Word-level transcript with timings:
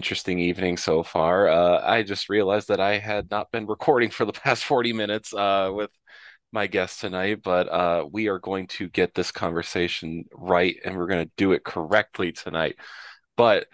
interesting 0.00 0.38
evening 0.38 0.78
so 0.78 1.02
far. 1.02 1.46
Uh, 1.46 1.78
I 1.84 2.02
just 2.02 2.30
realized 2.30 2.68
that 2.68 2.80
I 2.80 2.96
had 2.96 3.30
not 3.30 3.50
been 3.50 3.66
recording 3.66 4.08
for 4.08 4.24
the 4.24 4.32
past 4.44 4.64
40 4.64 4.94
minutes 4.94 5.34
uh, 5.34 5.70
with 5.74 5.90
my 6.52 6.66
guest 6.66 7.02
tonight, 7.02 7.42
but 7.44 7.68
uh, 7.68 8.06
we 8.10 8.28
are 8.28 8.38
going 8.38 8.66
to 8.68 8.88
get 8.88 9.14
this 9.14 9.30
conversation 9.30 10.24
right 10.32 10.76
and 10.86 10.96
we're 10.96 11.06
going 11.06 11.26
to 11.26 11.32
do 11.36 11.52
it 11.52 11.64
correctly 11.64 12.32
tonight. 12.32 12.76
But 13.36 13.66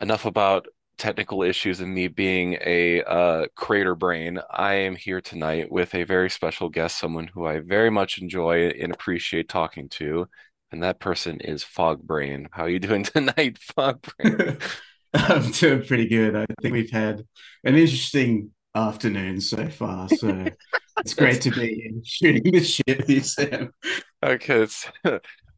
enough 0.00 0.24
about 0.24 0.66
technical 0.96 1.42
issues 1.42 1.80
and 1.80 1.92
me 1.92 2.08
being 2.08 2.56
a 2.64 3.02
uh, 3.02 3.46
creator 3.54 3.94
brain. 3.94 4.40
I 4.50 4.74
am 4.74 4.96
here 4.96 5.20
tonight 5.20 5.70
with 5.70 5.94
a 5.94 6.04
very 6.04 6.30
special 6.30 6.70
guest, 6.70 6.98
someone 6.98 7.26
who 7.26 7.44
I 7.44 7.60
very 7.60 7.90
much 7.90 8.16
enjoy 8.16 8.68
and 8.68 8.94
appreciate 8.94 9.50
talking 9.50 9.90
to 9.90 10.26
and 10.72 10.82
that 10.82 10.98
person 10.98 11.38
is 11.40 11.62
Fog 11.62 12.02
Brain. 12.02 12.48
How 12.50 12.64
are 12.64 12.68
you 12.68 12.80
doing 12.80 13.04
tonight, 13.04 13.58
Fog 13.58 14.04
Brain? 14.18 14.58
I'm 15.14 15.50
doing 15.50 15.84
pretty 15.84 16.08
good. 16.08 16.36
I 16.36 16.46
think 16.60 16.72
we've 16.72 16.90
had 16.90 17.26
an 17.64 17.76
interesting 17.76 18.50
afternoon 18.74 19.40
so 19.40 19.68
far. 19.68 20.08
So 20.08 20.46
it's 21.00 21.14
great 21.14 21.42
to 21.42 21.50
be 21.50 22.00
shooting 22.04 22.52
the 22.52 22.64
shit 22.64 23.06
with 23.06 23.26
Sam. 23.26 23.72
Okay, 24.22 24.66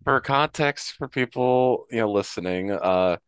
for 0.05 0.21
context 0.21 0.93
for 0.93 1.09
people 1.09 1.87
you 1.91 1.99
know 1.99 2.11
listening, 2.11 2.73
uh, 2.73 3.19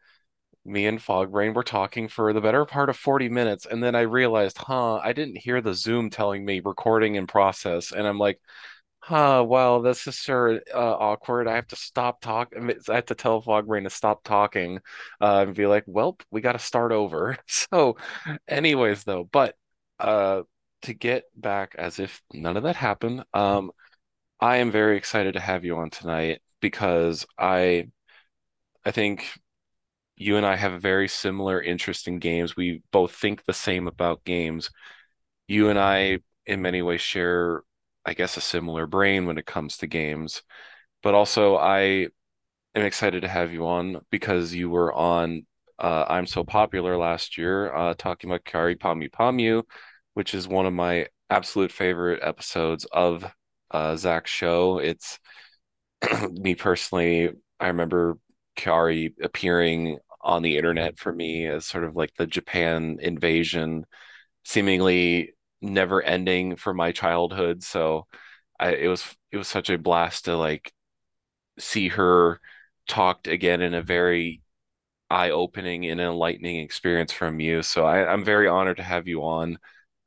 me 0.65 0.87
and 0.87 0.99
Fogbrain 0.99 1.55
were 1.55 1.63
talking 1.63 2.09
for 2.09 2.33
the 2.33 2.41
better 2.41 2.65
part 2.65 2.91
of 2.91 2.97
40 2.97 3.29
minutes, 3.29 3.67
and 3.67 3.83
then 3.83 3.95
I 3.95 4.01
realized, 4.01 4.59
huh, 4.59 4.97
I 4.97 5.13
didn't 5.13 5.39
hear 5.39 5.61
the 5.61 5.75
Zoom 5.75 6.11
telling 6.11 6.45
me 6.45 6.61
recording 6.65 7.15
in 7.15 7.29
process, 7.29 7.93
and 7.93 8.07
I'm 8.07 8.19
like, 8.19 8.41
huh, 9.07 9.45
well, 9.47 9.83
this 9.83 10.07
is 10.07 10.17
sure 10.17 10.61
uh, 10.75 10.79
awkward. 10.79 11.47
I 11.47 11.55
have 11.55 11.69
to 11.69 11.77
stop 11.77 12.21
talking. 12.21 12.73
I 12.89 12.95
have 12.95 13.07
to 13.07 13.15
tell 13.15 13.41
Fogbrain 13.41 13.85
to 13.85 13.91
stop 13.91 14.25
talking 14.25 14.81
uh, 15.21 15.45
and 15.47 15.55
be 15.55 15.67
like, 15.67 15.85
well, 15.87 16.19
we 16.31 16.41
got 16.41 16.53
to 16.53 16.59
start 16.59 16.93
over. 16.93 17.37
So, 17.47 17.97
anyways, 18.49 19.05
though, 19.05 19.25
but 19.25 19.55
uh, 19.99 20.43
to 20.83 20.95
get 20.95 21.25
back 21.37 21.75
as 21.79 21.99
if 21.99 22.23
none 22.33 22.57
of 22.57 22.65
that 22.65 22.77
happened, 22.77 23.25
um, 23.35 23.71
I 24.41 24.59
am 24.59 24.71
very 24.71 24.97
excited 24.97 25.35
to 25.35 25.41
have 25.41 25.65
you 25.65 25.77
on 25.79 25.91
tonight 25.91 26.43
because 26.61 27.27
I, 27.39 27.89
I 28.85 28.91
think 28.93 29.29
you 30.17 30.37
and 30.37 30.47
I 30.47 30.57
have 30.57 30.73
a 30.73 30.79
very 30.79 31.09
similar 31.09 31.61
interest 31.63 32.09
in 32.09 32.19
games. 32.19 32.57
We 32.57 32.83
both 32.93 33.13
think 33.15 33.45
the 33.45 33.53
same 33.53 33.89
about 33.89 34.25
games. 34.25 34.71
You 35.49 35.71
and 35.71 35.79
I, 35.79 36.21
in 36.47 36.63
many 36.63 36.83
ways, 36.83 37.01
share 37.03 37.63
I 38.07 38.15
guess, 38.15 38.39
a 38.39 38.43
similar 38.43 38.87
brain 38.87 39.27
when 39.27 39.39
it 39.39 39.47
comes 39.47 39.79
to 39.79 39.89
games. 39.89 40.43
But 41.03 41.15
also, 41.15 41.57
I 41.57 42.09
am 42.75 42.85
excited 42.85 43.23
to 43.23 43.29
have 43.29 43.53
you 43.53 43.67
on 43.67 44.01
because 44.11 44.55
you 44.55 44.71
were 44.71 44.93
on 44.93 45.47
uh, 45.79 46.07
I'm 46.09 46.27
So 46.27 46.45
Popular 46.45 46.97
last 46.99 47.39
year, 47.39 47.75
uh, 47.75 47.95
talking 47.95 48.31
about 48.31 48.45
Kyary 48.45 48.79
Pamyu 48.79 49.11
Pamyu, 49.11 49.65
which 50.15 50.35
is 50.35 50.49
one 50.49 50.67
of 50.67 50.73
my 50.73 51.09
absolute 51.31 51.73
favorite 51.73 52.21
episodes 52.23 52.87
of 52.93 53.25
uh, 53.71 53.97
Zach's 53.97 54.31
show. 54.31 54.79
It's 54.79 55.19
me 56.31 56.55
personally, 56.55 57.31
I 57.61 57.69
remember 57.69 58.19
Kyary 58.57 59.15
appearing 59.23 59.99
on 60.21 60.43
the 60.43 60.57
internet 60.57 60.99
for 60.99 61.13
me 61.13 61.47
as 61.47 61.67
sort 61.67 61.85
of 61.85 61.97
like 61.97 62.13
the 62.17 62.27
Japan 62.27 62.99
invasion, 63.01 63.87
seemingly 64.45 65.35
never 65.63 66.03
ending 66.03 66.57
for 66.57 66.75
my 66.75 66.93
childhood. 66.93 67.63
So 67.63 68.07
I, 68.61 68.71
it 68.75 68.89
was 68.89 69.05
it 69.33 69.39
was 69.39 69.49
such 69.49 69.71
a 69.71 69.79
blast 69.79 70.27
to 70.27 70.37
like 70.37 70.73
see 71.59 71.89
her 71.89 72.41
talked 72.89 73.27
again 73.29 73.63
in 73.63 73.75
a 73.75 73.83
very 73.83 74.43
eye-opening 75.11 75.87
and 75.87 76.01
enlightening 76.01 76.61
experience 76.61 77.13
from 77.13 77.41
you. 77.41 77.63
So 77.63 77.85
I, 77.87 78.11
I'm 78.13 78.25
very 78.25 78.49
honored 78.49 78.79
to 78.79 78.83
have 78.85 79.09
you 79.09 79.25
on 79.25 79.59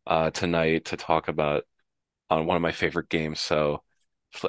uh, 0.08 0.32
tonight 0.32 0.86
to 0.88 0.98
talk 0.98 1.28
about 1.30 1.66
on 2.30 2.46
one 2.48 2.58
of 2.58 2.64
my 2.64 2.74
favorite 2.74 3.10
games. 3.10 3.42
So 3.42 3.84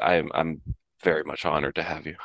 I'm 0.02 0.30
I'm 0.34 0.62
very 1.04 1.24
much 1.24 1.46
honored 1.46 1.76
to 1.76 1.82
have 1.84 2.06
you. 2.06 2.16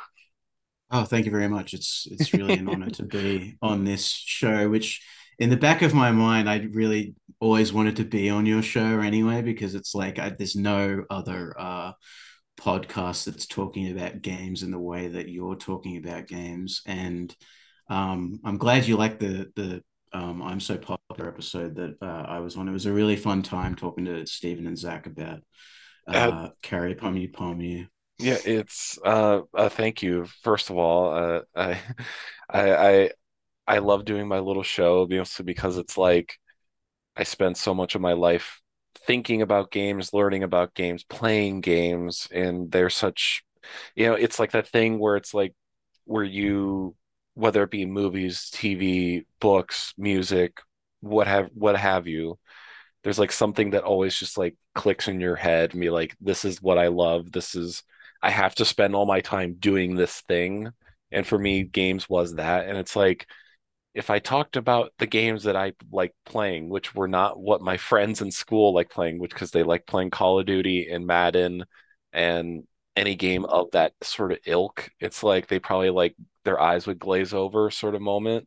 Oh, 0.90 1.04
thank 1.04 1.24
you 1.24 1.32
very 1.32 1.48
much. 1.48 1.74
It's 1.74 2.06
it's 2.10 2.32
really 2.32 2.56
an 2.56 2.68
honor 2.68 2.90
to 2.90 3.02
be 3.02 3.56
on 3.62 3.84
this 3.84 4.06
show, 4.08 4.68
which 4.70 5.02
in 5.38 5.50
the 5.50 5.56
back 5.56 5.82
of 5.82 5.94
my 5.94 6.12
mind, 6.12 6.48
I 6.48 6.66
really 6.72 7.14
always 7.40 7.72
wanted 7.72 7.96
to 7.96 8.04
be 8.04 8.30
on 8.30 8.46
your 8.46 8.62
show 8.62 9.00
anyway 9.00 9.42
because 9.42 9.74
it's 9.74 9.94
like 9.94 10.18
I, 10.18 10.30
there's 10.30 10.56
no 10.56 11.04
other 11.10 11.54
uh, 11.58 11.92
podcast 12.58 13.26
that's 13.26 13.46
talking 13.46 13.90
about 13.90 14.22
games 14.22 14.62
in 14.62 14.70
the 14.70 14.78
way 14.78 15.08
that 15.08 15.28
you're 15.28 15.56
talking 15.56 15.98
about 15.98 16.26
games, 16.26 16.82
and 16.86 17.34
um, 17.88 18.40
I'm 18.44 18.58
glad 18.58 18.86
you 18.86 18.96
like 18.96 19.18
the 19.18 19.50
the 19.54 19.82
um, 20.12 20.42
I'm 20.42 20.60
so 20.60 20.78
popular 20.78 21.28
episode 21.28 21.74
that 21.76 21.96
uh, 22.00 22.24
I 22.26 22.38
was 22.38 22.56
on. 22.56 22.68
It 22.68 22.72
was 22.72 22.86
a 22.86 22.92
really 22.92 23.16
fun 23.16 23.42
time 23.42 23.74
talking 23.74 24.06
to 24.06 24.26
Stephen 24.26 24.66
and 24.66 24.78
Zach 24.78 25.06
about 25.06 25.40
uh, 26.08 26.12
uh 26.12 26.50
Kyary 26.62 26.98
Pamyu 26.98 27.30
Pamyu. 27.32 27.88
Yeah, 28.18 28.38
it's 28.46 28.98
uh, 29.04 29.42
uh, 29.52 29.68
thank 29.68 30.02
you. 30.02 30.26
First 30.42 30.70
of 30.70 30.78
all, 30.78 31.12
uh, 31.12 31.40
I, 31.54 31.80
I, 32.48 32.74
I 32.74 33.10
I 33.66 33.78
love 33.78 34.04
doing 34.04 34.28
my 34.28 34.38
little 34.38 34.62
show 34.62 35.06
because 35.06 35.76
it's 35.78 35.98
like 35.98 36.38
I 37.16 37.24
spent 37.24 37.56
so 37.58 37.74
much 37.74 37.94
of 37.94 38.00
my 38.00 38.12
life 38.14 38.60
thinking 39.06 39.42
about 39.42 39.70
games, 39.70 40.12
learning 40.12 40.42
about 40.42 40.74
games, 40.74 41.04
playing 41.04 41.60
games, 41.62 42.28
and 42.32 42.70
they're 42.70 42.90
such, 42.90 43.44
you 43.94 44.06
know, 44.06 44.14
it's 44.14 44.38
like 44.38 44.52
that 44.52 44.68
thing 44.68 44.98
where 44.98 45.16
it's 45.16 45.34
like 45.34 45.54
where 46.04 46.24
you, 46.24 46.94
whether 47.34 47.62
it 47.62 47.70
be 47.70 47.86
movies, 47.86 48.50
TV, 48.52 49.26
books, 49.40 49.94
music, 49.98 50.60
what 51.00 51.26
have 51.26 51.50
what 51.54 51.76
have 51.76 52.06
you, 52.06 52.38
there's 53.02 53.18
like 53.18 53.32
something 53.32 53.70
that 53.70 53.84
always 53.84 54.16
just 54.16 54.36
like 54.38 54.56
clicks 54.74 55.08
in 55.08 55.20
your 55.20 55.36
head 55.36 55.72
and 55.72 55.80
be 55.80 55.90
like, 55.90 56.16
this 56.20 56.44
is 56.44 56.60
what 56.62 56.78
I 56.78 56.88
love. 56.88 57.30
This 57.32 57.54
is 57.54 57.82
I 58.22 58.30
have 58.30 58.54
to 58.56 58.64
spend 58.64 58.94
all 58.94 59.06
my 59.06 59.20
time 59.20 59.56
doing 59.58 59.94
this 59.94 60.20
thing. 60.22 60.70
And 61.12 61.26
for 61.26 61.38
me, 61.38 61.62
games 61.62 62.08
was 62.08 62.34
that. 62.34 62.68
And 62.68 62.76
it's 62.76 62.96
like 62.96 63.26
if 63.96 64.10
I 64.10 64.18
talked 64.18 64.56
about 64.56 64.92
the 64.98 65.06
games 65.06 65.44
that 65.44 65.56
I 65.56 65.72
like 65.90 66.14
playing, 66.26 66.68
which 66.68 66.94
were 66.94 67.08
not 67.08 67.40
what 67.40 67.62
my 67.62 67.78
friends 67.78 68.20
in 68.20 68.30
school 68.30 68.74
like 68.74 68.90
playing, 68.90 69.18
which 69.18 69.30
because 69.32 69.52
they 69.52 69.62
like 69.62 69.86
playing 69.86 70.10
Call 70.10 70.38
of 70.38 70.44
Duty 70.46 70.88
and 70.90 71.06
Madden 71.06 71.64
and 72.12 72.64
any 72.94 73.14
game 73.16 73.46
of 73.46 73.70
that 73.72 73.94
sort 74.02 74.32
of 74.32 74.38
ilk, 74.46 74.90
it's 75.00 75.22
like 75.22 75.46
they 75.48 75.58
probably 75.58 75.88
like 75.90 76.14
their 76.44 76.60
eyes 76.60 76.86
would 76.86 76.98
glaze 76.98 77.32
over 77.32 77.70
sort 77.70 77.94
of 77.94 78.02
moment. 78.02 78.46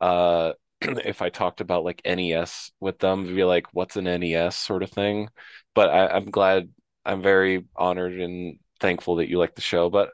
Uh, 0.00 0.52
if 0.80 1.22
I 1.22 1.28
talked 1.30 1.60
about 1.60 1.84
like 1.84 2.02
NES 2.04 2.72
with 2.80 2.98
them, 2.98 3.24
be 3.24 3.44
like, 3.44 3.66
what's 3.72 3.96
an 3.96 4.08
NES 4.08 4.56
sort 4.56 4.82
of 4.82 4.90
thing. 4.90 5.28
But 5.74 5.90
I, 5.90 6.08
I'm 6.08 6.30
glad, 6.30 6.70
I'm 7.04 7.22
very 7.22 7.64
honored 7.76 8.20
and 8.20 8.58
thankful 8.80 9.16
that 9.16 9.28
you 9.28 9.38
like 9.38 9.54
the 9.54 9.60
show. 9.60 9.90
But 9.90 10.10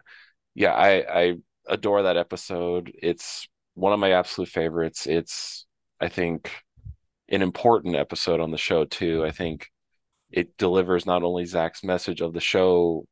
yeah, 0.55 0.73
I, 0.75 1.23
I 1.23 1.35
adore 1.69 2.03
that 2.03 2.17
episode. 2.19 2.93
It's 3.03 3.49
one 3.75 3.93
of 3.93 3.99
my 3.99 4.13
absolute 4.13 4.49
favorites. 4.49 5.07
It's, 5.07 5.67
I 6.01 6.09
think, 6.09 6.51
an 7.29 7.43
important 7.43 7.97
episode 7.97 8.41
on 8.41 8.51
the 8.51 8.59
show 8.59 8.85
too. 8.85 9.25
I 9.25 9.31
think 9.31 9.69
it 10.31 10.57
delivers 10.57 11.07
not 11.07 11.23
only 11.23 11.45
Zach's 11.45 11.85
message 11.85 12.21
of 12.21 12.33
the 12.33 12.41
show 12.41 13.07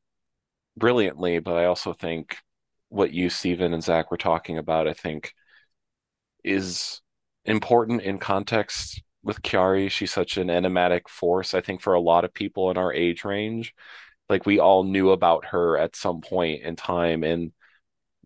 brilliantly, 0.76 1.38
but 1.38 1.55
I 1.55 1.67
also 1.67 1.93
think 1.93 2.37
what 2.88 3.12
you, 3.12 3.31
Stephen, 3.31 3.73
and 3.73 3.82
Zach 3.82 4.11
were 4.11 4.17
talking 4.17 4.59
about, 4.59 4.88
I 4.88 4.93
think, 4.93 5.32
is 6.44 7.00
important 7.44 8.03
in 8.03 8.19
context 8.19 9.03
with 9.23 9.43
Kyary. 9.43 9.91
She's 9.91 10.12
such 10.12 10.37
an 10.37 10.50
enigmatic 10.50 11.08
force, 11.08 11.55
I 11.55 11.61
think, 11.61 11.81
for 11.81 11.94
a 11.94 12.00
lot 12.00 12.25
of 12.25 12.35
people 12.35 12.70
in 12.70 12.76
our 12.76 12.93
age 12.93 13.25
range. 13.25 13.75
Like 14.29 14.47
we 14.47 14.58
all 14.58 14.85
knew 14.85 15.11
about 15.11 15.47
her 15.47 15.79
at 15.79 15.97
some 15.97 16.20
point 16.20 16.62
in 16.62 16.76
time 16.76 17.23
and 17.23 17.53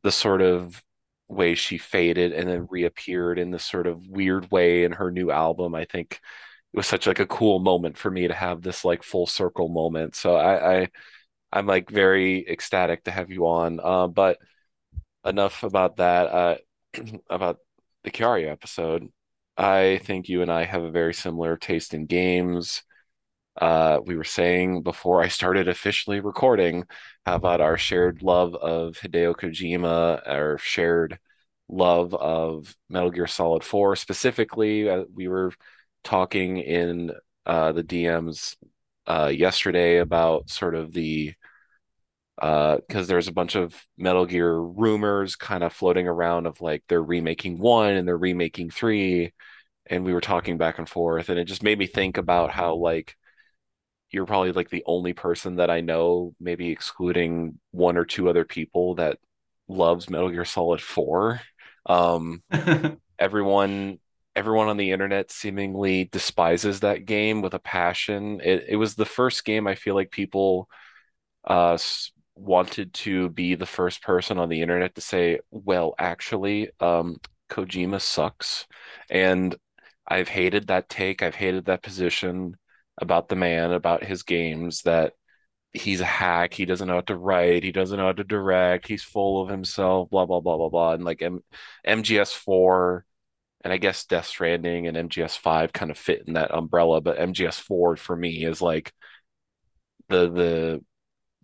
the 0.02 0.12
sort 0.12 0.42
of 0.42 0.82
way 1.28 1.54
she 1.54 1.78
faded 1.78 2.32
and 2.32 2.48
then 2.48 2.66
reappeared 2.70 3.38
in 3.38 3.50
this 3.50 3.64
sort 3.64 3.86
of 3.86 4.06
weird 4.06 4.50
way 4.50 4.84
in 4.84 4.92
her 4.92 5.10
new 5.10 5.30
album. 5.30 5.74
I 5.74 5.84
think 5.84 6.20
it 6.72 6.76
was 6.76 6.86
such 6.86 7.06
like 7.06 7.20
a 7.20 7.26
cool 7.26 7.58
moment 7.58 7.98
for 7.98 8.10
me 8.10 8.28
to 8.28 8.34
have 8.34 8.62
this 8.62 8.84
like 8.84 9.02
full 9.02 9.26
circle 9.26 9.68
moment. 9.68 10.14
So 10.14 10.36
I, 10.36 10.80
I 10.82 10.88
I'm 11.52 11.66
like 11.66 11.90
very 11.90 12.46
ecstatic 12.48 13.04
to 13.04 13.10
have 13.10 13.30
you 13.30 13.46
on. 13.46 13.80
Uh, 13.82 14.06
but 14.08 14.38
enough 15.24 15.62
about 15.62 15.96
that. 15.96 16.26
Uh, 16.28 16.56
about 17.30 17.58
the 18.04 18.10
Kyary 18.10 18.50
episode. 18.50 19.08
I 19.56 20.00
think 20.04 20.28
you 20.28 20.42
and 20.42 20.52
I 20.52 20.64
have 20.64 20.82
a 20.82 20.90
very 20.90 21.14
similar 21.14 21.56
taste 21.56 21.94
in 21.94 22.06
games. 22.06 22.82
Uh, 23.60 24.00
we 24.04 24.16
were 24.16 24.24
saying 24.24 24.82
before 24.82 25.22
I 25.22 25.28
started 25.28 25.68
officially 25.68 26.20
recording 26.20 26.84
how 27.24 27.36
about 27.36 27.60
our 27.60 27.78
shared 27.78 28.22
love 28.22 28.54
of 28.54 28.96
Hideo 28.96 29.34
Kojima, 29.34 30.20
our 30.26 30.58
shared 30.58 31.18
love 31.68 32.14
of 32.14 32.76
Metal 32.90 33.10
Gear 33.10 33.26
Solid 33.26 33.64
4 33.64 33.96
specifically. 33.96 34.88
Uh, 34.90 35.04
we 35.14 35.28
were 35.28 35.52
talking 36.04 36.58
in 36.58 37.12
uh, 37.46 37.72
the 37.72 37.82
DMs 37.82 38.56
uh, 39.06 39.32
yesterday 39.34 39.98
about 39.98 40.50
sort 40.50 40.74
of 40.74 40.92
the 40.92 41.34
uh 42.38 42.76
because 42.86 43.06
there's 43.08 43.28
a 43.28 43.32
bunch 43.32 43.54
of 43.54 43.74
Metal 43.96 44.26
Gear 44.26 44.54
rumors 44.60 45.36
kind 45.36 45.64
of 45.64 45.72
floating 45.72 46.06
around 46.06 46.46
of 46.46 46.60
like 46.60 46.84
they're 46.88 47.02
remaking 47.02 47.58
one 47.58 47.94
and 47.94 48.06
they're 48.06 48.16
remaking 48.18 48.70
three 48.70 49.32
and 49.86 50.04
we 50.04 50.12
were 50.14 50.20
talking 50.20 50.58
back 50.58 50.78
and 50.78 50.88
forth 50.88 51.28
and 51.30 51.38
it 51.38 51.44
just 51.46 51.62
made 51.62 51.78
me 51.78 51.86
think 51.86 52.18
about 52.18 52.50
how 52.50 52.74
like 52.76 53.16
you're 54.10 54.26
probably 54.26 54.52
like 54.52 54.70
the 54.70 54.84
only 54.86 55.12
person 55.12 55.56
that 55.56 55.70
I 55.70 55.80
know, 55.80 56.34
maybe 56.40 56.70
excluding 56.70 57.58
one 57.72 57.96
or 57.96 58.04
two 58.04 58.28
other 58.28 58.44
people 58.44 58.94
that 58.96 59.18
loves 59.68 60.08
Metal 60.08 60.30
Gear 60.30 60.44
Solid 60.44 60.80
4. 60.80 61.40
Um, 61.86 62.42
everyone 63.18 63.98
everyone 64.34 64.68
on 64.68 64.76
the 64.76 64.90
internet 64.90 65.30
seemingly 65.30 66.04
despises 66.04 66.80
that 66.80 67.06
game 67.06 67.40
with 67.42 67.54
a 67.54 67.58
passion. 67.58 68.40
It 68.42 68.66
it 68.68 68.76
was 68.76 68.94
the 68.94 69.04
first 69.06 69.44
game 69.44 69.66
I 69.66 69.74
feel 69.74 69.94
like 69.94 70.10
people 70.10 70.68
uh 71.44 71.78
wanted 72.36 72.92
to 72.94 73.30
be 73.30 73.54
the 73.54 73.66
first 73.66 74.02
person 74.02 74.38
on 74.38 74.48
the 74.48 74.62
internet 74.62 74.94
to 74.94 75.00
say, 75.00 75.40
well, 75.50 75.94
actually, 75.98 76.70
um, 76.80 77.16
Kojima 77.50 78.00
sucks. 78.00 78.66
And 79.10 79.56
I've 80.06 80.28
hated 80.28 80.68
that 80.68 80.88
take. 80.88 81.22
I've 81.22 81.34
hated 81.34 81.66
that 81.66 81.82
position 81.82 82.56
about 82.98 83.28
the 83.28 83.36
man, 83.36 83.72
about 83.72 84.04
his 84.04 84.22
games, 84.22 84.82
that 84.82 85.12
he's 85.72 86.00
a 86.00 86.04
hack. 86.06 86.54
He 86.54 86.64
doesn't 86.64 86.88
know 86.88 86.94
how 86.94 87.00
to 87.02 87.16
write. 87.16 87.62
He 87.62 87.72
doesn't 87.72 87.96
know 87.96 88.06
how 88.06 88.12
to 88.12 88.24
direct. 88.24 88.88
He's 88.88 89.02
full 89.02 89.42
of 89.42 89.48
himself, 89.48 90.10
blah, 90.10 90.26
blah, 90.26 90.40
blah, 90.40 90.56
blah, 90.56 90.68
blah. 90.68 90.92
And 90.92 91.04
like 91.04 91.22
M- 91.22 91.44
MGS4 91.86 93.04
and 93.62 93.72
I 93.72 93.78
guess 93.78 94.06
Death 94.06 94.26
Stranding 94.26 94.86
and 94.86 94.96
MGS5 94.96 95.72
kind 95.72 95.90
of 95.90 95.98
fit 95.98 96.24
in 96.26 96.34
that 96.34 96.54
umbrella, 96.54 97.00
but 97.00 97.18
MGS4 97.18 97.96
for 97.98 98.16
me 98.16 98.44
is 98.44 98.62
like 98.62 98.92
the 100.08 100.30
the 100.30 100.84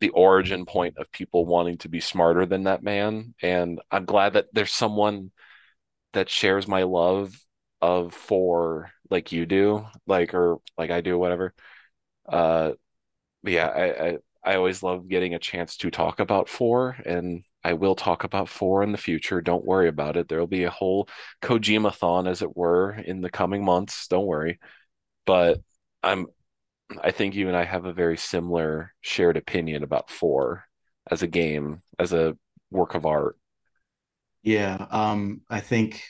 the 0.00 0.10
origin 0.10 0.66
point 0.66 0.96
of 0.98 1.10
people 1.12 1.46
wanting 1.46 1.78
to 1.78 1.88
be 1.88 2.00
smarter 2.00 2.44
than 2.44 2.64
that 2.64 2.82
man. 2.82 3.34
And 3.40 3.80
I'm 3.90 4.04
glad 4.04 4.32
that 4.32 4.46
there's 4.52 4.72
someone 4.72 5.30
that 6.12 6.28
shares 6.28 6.66
my 6.66 6.82
love 6.82 7.34
of 7.80 8.12
four 8.12 8.90
like 9.12 9.32
you 9.32 9.46
do, 9.46 9.86
like 10.06 10.34
or 10.34 10.58
like 10.76 10.90
I 10.90 11.00
do, 11.02 11.18
whatever. 11.18 11.54
Uh, 12.28 12.72
yeah, 13.44 13.68
I, 13.68 14.08
I 14.08 14.18
I 14.44 14.56
always 14.56 14.82
love 14.82 15.08
getting 15.08 15.34
a 15.34 15.38
chance 15.38 15.76
to 15.78 15.90
talk 15.90 16.20
about 16.20 16.48
four, 16.48 16.96
and 17.06 17.44
I 17.62 17.74
will 17.74 17.94
talk 17.94 18.24
about 18.24 18.48
four 18.48 18.82
in 18.82 18.92
the 18.92 18.98
future. 18.98 19.40
Don't 19.40 19.64
worry 19.64 19.88
about 19.88 20.16
it. 20.16 20.28
There'll 20.28 20.48
be 20.48 20.64
a 20.64 20.70
whole 20.70 21.08
Kojima-thon, 21.42 22.26
as 22.26 22.42
it 22.42 22.56
were, 22.56 22.92
in 22.92 23.20
the 23.20 23.30
coming 23.30 23.64
months. 23.64 24.08
Don't 24.08 24.26
worry. 24.26 24.58
But 25.26 25.60
I'm 26.02 26.26
I 27.02 27.10
think 27.10 27.34
you 27.34 27.48
and 27.48 27.56
I 27.56 27.64
have 27.64 27.84
a 27.86 27.92
very 27.92 28.16
similar 28.16 28.94
shared 29.00 29.36
opinion 29.36 29.82
about 29.82 30.10
four 30.10 30.64
as 31.10 31.22
a 31.22 31.26
game, 31.28 31.82
as 31.98 32.12
a 32.12 32.36
work 32.70 32.94
of 32.94 33.06
art. 33.06 33.36
Yeah, 34.42 34.86
um, 34.90 35.42
I 35.48 35.60
think 35.60 36.02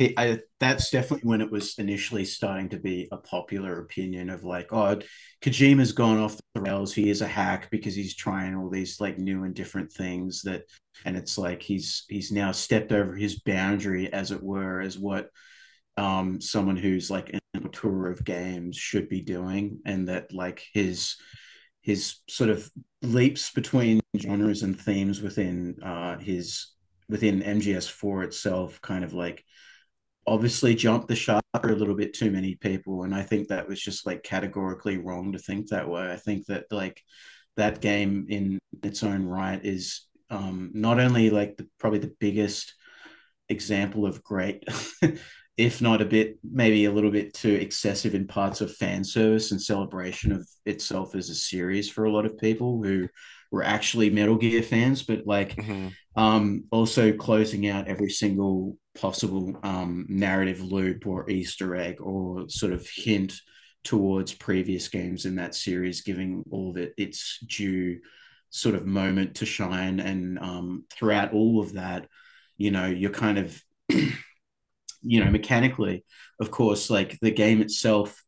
I, 0.00 0.40
that's 0.60 0.90
definitely 0.90 1.28
when 1.28 1.40
it 1.40 1.50
was 1.50 1.78
initially 1.78 2.24
starting 2.24 2.68
to 2.70 2.78
be 2.78 3.08
a 3.10 3.16
popular 3.16 3.80
opinion 3.80 4.30
of 4.30 4.44
like, 4.44 4.72
oh, 4.72 5.00
Kojima's 5.42 5.92
gone 5.92 6.18
off 6.18 6.38
the 6.54 6.60
rails. 6.60 6.94
He 6.94 7.10
is 7.10 7.20
a 7.22 7.26
hack 7.26 7.68
because 7.70 7.94
he's 7.94 8.14
trying 8.14 8.54
all 8.54 8.68
these 8.68 9.00
like 9.00 9.18
new 9.18 9.44
and 9.44 9.54
different 9.54 9.92
things 9.92 10.42
that, 10.42 10.64
and 11.04 11.16
it's 11.16 11.38
like 11.38 11.62
he's 11.62 12.04
he's 12.08 12.30
now 12.30 12.52
stepped 12.52 12.92
over 12.92 13.14
his 13.14 13.40
boundary, 13.40 14.12
as 14.12 14.30
it 14.30 14.42
were, 14.42 14.80
as 14.80 14.98
what 14.98 15.30
um 15.96 16.40
someone 16.40 16.76
who's 16.76 17.10
like 17.10 17.30
in 17.30 17.40
a 17.54 17.68
tour 17.70 18.08
of 18.10 18.24
games 18.24 18.76
should 18.76 19.08
be 19.08 19.20
doing, 19.20 19.80
and 19.84 20.08
that 20.08 20.32
like 20.32 20.64
his 20.74 21.16
his 21.82 22.16
sort 22.28 22.50
of 22.50 22.70
leaps 23.02 23.50
between 23.52 24.00
genres 24.16 24.62
and 24.62 24.78
themes 24.78 25.22
within 25.22 25.76
uh 25.82 26.18
his 26.18 26.72
within 27.08 27.42
MGS4 27.42 28.24
itself 28.24 28.80
kind 28.82 29.02
of 29.02 29.14
like 29.14 29.44
obviously 30.28 30.74
jumped 30.74 31.08
the 31.08 31.16
shark 31.16 31.42
for 31.60 31.70
a 31.70 31.76
little 31.76 31.94
bit 31.94 32.12
too 32.14 32.30
many 32.30 32.54
people 32.56 33.02
and 33.02 33.14
i 33.14 33.22
think 33.22 33.48
that 33.48 33.68
was 33.68 33.80
just 33.80 34.06
like 34.06 34.22
categorically 34.22 34.98
wrong 34.98 35.32
to 35.32 35.38
think 35.38 35.68
that 35.68 35.88
way. 35.88 36.10
I 36.10 36.16
think 36.16 36.46
that 36.46 36.64
like 36.70 37.02
that 37.56 37.80
game 37.80 38.26
in 38.28 38.58
its 38.82 39.02
own 39.02 39.24
right 39.24 39.60
is 39.64 40.06
um, 40.30 40.70
not 40.74 41.00
only 41.00 41.30
like 41.30 41.56
the, 41.56 41.66
probably 41.78 41.98
the 41.98 42.14
biggest 42.20 42.74
example 43.48 44.06
of 44.06 44.22
great 44.22 44.64
if 45.56 45.80
not 45.80 46.02
a 46.02 46.04
bit 46.04 46.38
maybe 46.44 46.84
a 46.84 46.92
little 46.92 47.10
bit 47.10 47.32
too 47.32 47.54
excessive 47.54 48.14
in 48.14 48.26
parts 48.26 48.60
of 48.60 48.74
fan 48.76 49.02
service 49.02 49.50
and 49.50 49.60
celebration 49.60 50.32
of 50.32 50.46
itself 50.66 51.14
as 51.14 51.30
a 51.30 51.34
series 51.34 51.88
for 51.88 52.04
a 52.04 52.12
lot 52.12 52.26
of 52.26 52.38
people 52.38 52.82
who 52.82 53.08
were 53.50 53.62
actually 53.62 54.10
metal 54.10 54.36
gear 54.36 54.62
fans 54.62 55.02
but 55.02 55.26
like 55.26 55.56
mm-hmm. 55.56 55.88
um, 56.20 56.64
also 56.70 57.12
closing 57.12 57.68
out 57.68 57.88
every 57.88 58.10
single 58.10 58.76
possible 58.98 59.58
um, 59.62 60.06
narrative 60.08 60.60
loop 60.60 61.06
or 61.06 61.28
Easter 61.30 61.76
egg 61.76 62.00
or 62.00 62.48
sort 62.48 62.72
of 62.72 62.86
hint 62.88 63.34
towards 63.84 64.34
previous 64.34 64.88
games 64.88 65.24
in 65.24 65.36
that 65.36 65.54
series, 65.54 66.02
giving 66.02 66.44
all 66.50 66.70
of 66.70 66.76
it 66.76 66.92
its 66.96 67.38
due 67.46 68.00
sort 68.50 68.74
of 68.74 68.86
moment 68.86 69.36
to 69.36 69.46
shine. 69.46 70.00
And 70.00 70.38
um, 70.38 70.84
throughout 70.92 71.32
all 71.32 71.60
of 71.60 71.74
that, 71.74 72.06
you 72.56 72.70
know, 72.70 72.86
you're 72.86 73.10
kind 73.10 73.38
of, 73.38 73.62
you 73.88 75.24
know, 75.24 75.30
mechanically, 75.30 76.04
of 76.40 76.50
course, 76.50 76.90
like 76.90 77.18
the 77.20 77.30
game 77.30 77.62
itself 77.62 78.22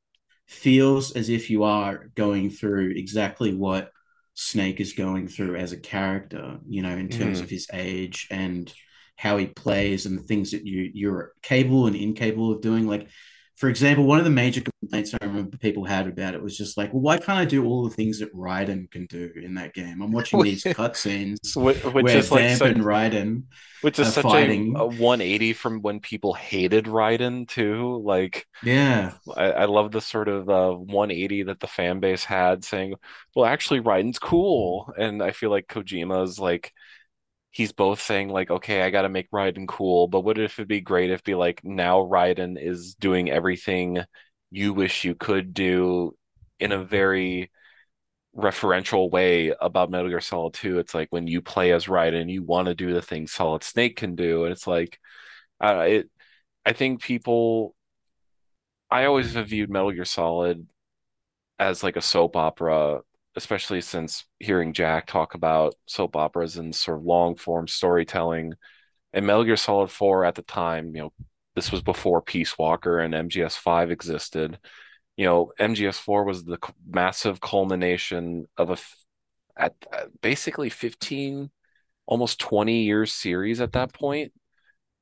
feels 0.46 1.12
as 1.12 1.28
if 1.28 1.50
you 1.50 1.64
are 1.64 2.10
going 2.14 2.50
through 2.50 2.92
exactly 2.96 3.54
what 3.54 3.90
Snake 4.42 4.80
is 4.80 4.94
going 4.94 5.28
through 5.28 5.56
as 5.56 5.72
a 5.72 5.76
character, 5.76 6.58
you 6.66 6.80
know, 6.80 6.96
in 6.96 7.10
terms 7.10 7.40
mm. 7.40 7.42
of 7.42 7.50
his 7.50 7.66
age 7.74 8.26
and 8.30 8.72
how 9.14 9.36
he 9.36 9.46
plays 9.46 10.06
and 10.06 10.18
the 10.18 10.22
things 10.22 10.52
that 10.52 10.64
you 10.64 10.90
you're 10.94 11.32
capable 11.42 11.86
and 11.86 11.94
incapable 11.94 12.52
of 12.52 12.62
doing. 12.62 12.86
Like, 12.86 13.08
for 13.60 13.68
example, 13.68 14.06
one 14.06 14.18
of 14.18 14.24
the 14.24 14.30
major 14.30 14.62
complaints 14.62 15.12
I 15.12 15.22
remember 15.22 15.58
people 15.58 15.84
had 15.84 16.08
about 16.08 16.32
it 16.32 16.42
was 16.42 16.56
just 16.56 16.78
like, 16.78 16.94
well, 16.94 17.02
why 17.02 17.18
can't 17.18 17.38
I 17.38 17.44
do 17.44 17.66
all 17.66 17.84
the 17.86 17.94
things 17.94 18.18
that 18.20 18.34
Raiden 18.34 18.90
can 18.90 19.04
do 19.04 19.30
in 19.36 19.52
that 19.56 19.74
game? 19.74 20.00
I'm 20.00 20.12
watching 20.12 20.40
these 20.42 20.64
cutscenes 20.64 21.54
which, 21.62 21.84
which 21.84 22.04
where 22.04 22.16
is 22.16 22.30
Vamp 22.30 22.62
like 22.62 22.70
and 22.76 22.82
Raiden, 22.82 23.42
which 23.82 23.98
is 23.98 24.14
such 24.14 24.22
fighting. 24.22 24.76
A, 24.76 24.84
a 24.84 24.86
180 24.86 25.52
from 25.52 25.82
when 25.82 26.00
people 26.00 26.32
hated 26.32 26.86
Raiden 26.86 27.46
too. 27.46 28.02
Like, 28.02 28.46
yeah, 28.62 29.12
I, 29.36 29.50
I 29.50 29.64
love 29.66 29.92
the 29.92 30.00
sort 30.00 30.28
of 30.28 30.48
uh, 30.48 30.72
180 30.72 31.42
that 31.42 31.60
the 31.60 31.66
fan 31.66 32.00
base 32.00 32.24
had, 32.24 32.64
saying, 32.64 32.94
well, 33.36 33.44
actually, 33.44 33.82
Raiden's 33.82 34.18
cool, 34.18 34.90
and 34.96 35.22
I 35.22 35.32
feel 35.32 35.50
like 35.50 35.68
Kojima's 35.68 36.38
like 36.38 36.72
he's 37.50 37.72
both 37.72 38.00
saying 38.00 38.28
like, 38.28 38.50
okay, 38.50 38.82
I 38.82 38.90
got 38.90 39.02
to 39.02 39.08
make 39.08 39.30
Raiden 39.30 39.66
cool, 39.66 40.06
but 40.08 40.20
what 40.20 40.38
if 40.38 40.58
it'd 40.58 40.68
be 40.68 40.80
great 40.80 41.10
if 41.10 41.24
be 41.24 41.34
like 41.34 41.62
now 41.64 42.00
Raiden 42.00 42.60
is 42.60 42.94
doing 42.94 43.30
everything 43.30 44.04
you 44.50 44.72
wish 44.72 45.04
you 45.04 45.14
could 45.14 45.54
do 45.54 46.16
in 46.58 46.72
a 46.72 46.84
very 46.84 47.50
referential 48.36 49.10
way 49.10 49.52
about 49.60 49.90
Metal 49.90 50.08
Gear 50.08 50.20
Solid 50.20 50.54
2. 50.54 50.78
It's 50.78 50.94
like 50.94 51.08
when 51.10 51.26
you 51.26 51.42
play 51.42 51.72
as 51.72 51.86
Raiden, 51.86 52.30
you 52.30 52.42
want 52.42 52.68
to 52.68 52.74
do 52.74 52.92
the 52.92 53.02
things 53.02 53.32
Solid 53.32 53.64
Snake 53.64 53.96
can 53.96 54.14
do, 54.14 54.44
and 54.44 54.52
it's 54.52 54.66
like, 54.66 54.98
uh, 55.60 55.84
it. 55.88 56.10
I 56.66 56.72
think 56.72 57.02
people. 57.02 57.74
I 58.90 59.04
always 59.06 59.34
have 59.34 59.48
viewed 59.48 59.70
Metal 59.70 59.92
Gear 59.92 60.04
Solid 60.04 60.66
as 61.58 61.82
like 61.82 61.96
a 61.96 62.02
soap 62.02 62.36
opera 62.36 63.00
especially 63.36 63.80
since 63.80 64.24
hearing 64.38 64.72
Jack 64.72 65.06
talk 65.06 65.34
about 65.34 65.74
soap 65.86 66.16
operas 66.16 66.56
and 66.56 66.74
sort 66.74 66.98
of 66.98 67.04
long 67.04 67.36
form 67.36 67.68
storytelling. 67.68 68.54
And 69.12 69.26
Metal 69.26 69.44
Gear 69.44 69.56
Solid 69.56 69.90
4 69.90 70.24
at 70.24 70.34
the 70.34 70.42
time, 70.42 70.94
you 70.94 71.02
know, 71.02 71.12
this 71.54 71.72
was 71.72 71.82
before 71.82 72.22
Peace 72.22 72.56
Walker 72.58 73.00
and 73.00 73.14
MGS5 73.14 73.90
existed. 73.90 74.58
You 75.16 75.26
know, 75.26 75.52
MGS4 75.58 76.24
was 76.24 76.44
the 76.44 76.58
massive 76.88 77.40
culmination 77.40 78.46
of 78.56 78.70
a 78.70 78.78
at, 79.56 79.74
at 79.92 80.20
basically 80.22 80.70
15 80.70 81.50
almost 82.06 82.40
20 82.40 82.82
years 82.82 83.12
series 83.12 83.60
at 83.60 83.72
that 83.72 83.92
point 83.92 84.32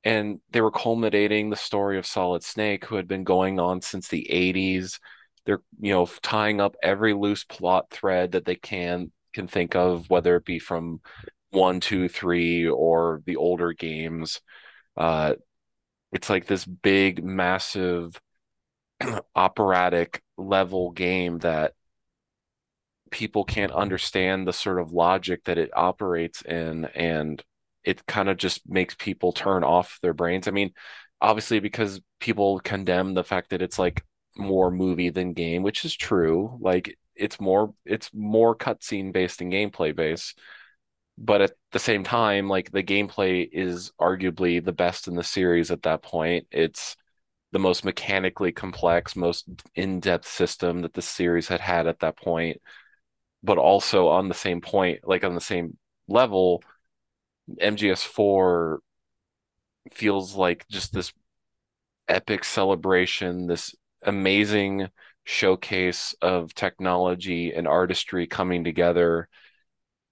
and 0.05 0.41
they 0.51 0.61
were 0.61 0.71
culminating 0.71 1.51
the 1.51 1.57
story 1.57 1.99
of 1.99 2.07
Solid 2.07 2.43
Snake 2.43 2.85
who 2.85 2.97
had 2.97 3.09
been 3.09 3.25
going 3.25 3.59
on 3.59 3.81
since 3.81 4.09
the 4.09 4.27
80s 4.31 4.99
they're 5.49 5.63
you 5.81 5.95
know 5.95 6.07
tying 6.21 6.61
up 6.61 6.77
every 6.83 7.15
loose 7.15 7.43
plot 7.43 7.89
thread 7.91 8.33
that 8.33 8.45
they 8.45 8.55
can 8.55 9.11
can 9.33 9.49
think 9.49 9.75
of 9.75 10.11
whether 10.11 10.37
it 10.37 10.45
be 10.45 10.59
from 10.59 11.01
one 11.51 11.81
two 11.81 12.07
three 12.07 12.69
or 12.69 13.23
the 13.25 13.37
older 13.37 13.73
games. 13.73 14.43
Uh 14.97 15.35
it's 16.13 16.31
like 16.31 16.47
this 16.47 16.65
big 16.67 17.25
massive 17.25 18.21
operatic 19.37 20.23
level 20.39 20.91
game 20.93 21.39
that 21.39 21.75
people 23.11 23.45
can't 23.45 23.73
understand 23.73 24.47
the 24.47 24.53
sort 24.53 24.79
of 24.79 24.93
logic 24.93 25.45
that 25.45 25.57
it 25.59 25.71
operates 25.75 26.43
in 26.43 26.85
and 26.95 27.43
it 27.85 28.05
kind 28.07 28.29
of 28.29 28.37
just 28.37 28.69
makes 28.69 28.95
people 28.97 29.33
turn 29.33 29.65
off 29.65 29.99
their 30.03 30.13
brains. 30.13 30.47
I 30.47 30.51
mean 30.51 30.73
obviously 31.21 31.59
because 31.61 32.01
people 32.21 32.61
condemn 32.61 33.15
the 33.15 33.25
fact 33.25 33.51
that 33.51 33.63
it's 33.63 33.79
like 33.79 34.05
more 34.39 34.71
movie 34.71 35.11
than 35.11 35.33
game, 35.35 35.63
which 35.63 35.85
is 35.85 35.95
true. 35.97 36.59
Like 36.61 36.97
it's 37.17 37.41
more 37.41 37.75
it's 37.85 38.11
more 38.15 38.57
cutscene 38.57 39.13
based 39.13 39.41
and 39.41 39.53
gameplay 39.53 39.95
based. 39.95 40.39
but 41.19 41.43
at 41.43 41.53
the 41.73 41.79
same 41.79 42.05
time, 42.05 42.49
like 42.49 42.71
the 42.73 42.83
gameplay 42.83 43.49
is 43.53 43.93
arguably 44.01 44.65
the 44.65 44.73
best 44.73 45.09
in 45.09 45.17
the 45.17 45.25
series 45.25 45.71
at 45.71 45.83
that 45.83 46.03
point. 46.03 46.47
It's 46.53 46.97
the 47.53 47.59
most 47.59 47.85
mechanically 47.85 48.53
complex, 48.53 49.17
most 49.17 49.49
in-depth 49.75 50.29
system 50.29 50.83
that 50.83 50.95
the 50.95 51.03
series 51.03 51.49
had 51.49 51.61
had 51.61 51.87
at 51.89 52.01
that 52.01 52.17
point, 52.19 52.61
but 53.43 53.59
also 53.59 54.09
on 54.09 54.29
the 54.29 54.35
same 54.35 54.61
point, 54.61 55.01
like 55.05 55.25
on 55.25 55.35
the 55.35 55.41
same 55.41 55.79
level, 56.09 56.63
MGS4 57.61 58.81
feels 59.93 60.37
like 60.37 60.69
just 60.69 60.93
this 60.95 61.13
epic 62.09 62.45
celebration, 62.45 63.47
this 63.47 63.75
amazing 64.03 64.89
showcase 65.25 66.15
of 66.23 66.55
technology 66.55 67.53
and 67.53 67.69
artistry 67.69 68.27
coming 68.27 68.65
together 68.65 69.29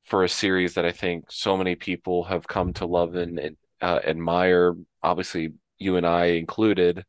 for 0.05 0.25
a 0.25 0.29
series 0.29 0.75
that 0.75 0.85
I 0.85 0.93
think 0.93 1.31
so 1.31 1.57
many 1.57 1.75
people 1.75 2.25
have 2.25 2.47
come 2.47 2.73
to 2.75 2.87
love 2.87 3.15
and, 3.17 3.57
uh, 3.81 4.01
admire, 4.05 4.75
obviously 5.03 5.53
you 5.79 5.97
and 5.97 6.07
I 6.07 6.27
included. 6.27 7.05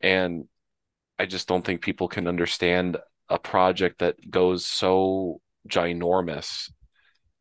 And 0.00 0.48
I 1.18 1.26
just 1.26 1.48
don't 1.48 1.64
think 1.64 1.82
people 1.82 2.08
can 2.08 2.28
understand 2.28 2.98
a 3.28 3.38
project 3.38 3.98
that 4.00 4.30
goes 4.30 4.64
so 4.64 5.40
ginormous 5.68 6.70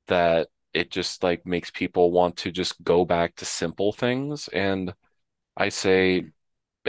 that 0.08 0.50
it 0.74 0.92
just 0.92 1.24
like 1.24 1.46
makes 1.46 1.72
people 1.72 2.12
want 2.12 2.38
to 2.38 2.52
just 2.52 2.82
go 2.84 3.06
back 3.06 3.36
to 3.36 3.46
simple 3.46 3.92
things. 3.92 4.48
And 4.50 4.94
I 5.56 5.70
say 5.70 6.28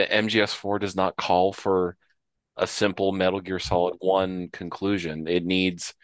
MGS4 0.07 0.81
does 0.81 0.97
not 0.97 1.17
call 1.17 1.53
for 1.53 1.97
a 2.57 2.67
simple 2.67 3.13
Metal 3.13 3.41
Gear 3.41 3.59
Solid 3.59 3.97
1 4.01 4.49
conclusion. 4.53 5.29
It 5.29 5.45
needs 5.45 5.95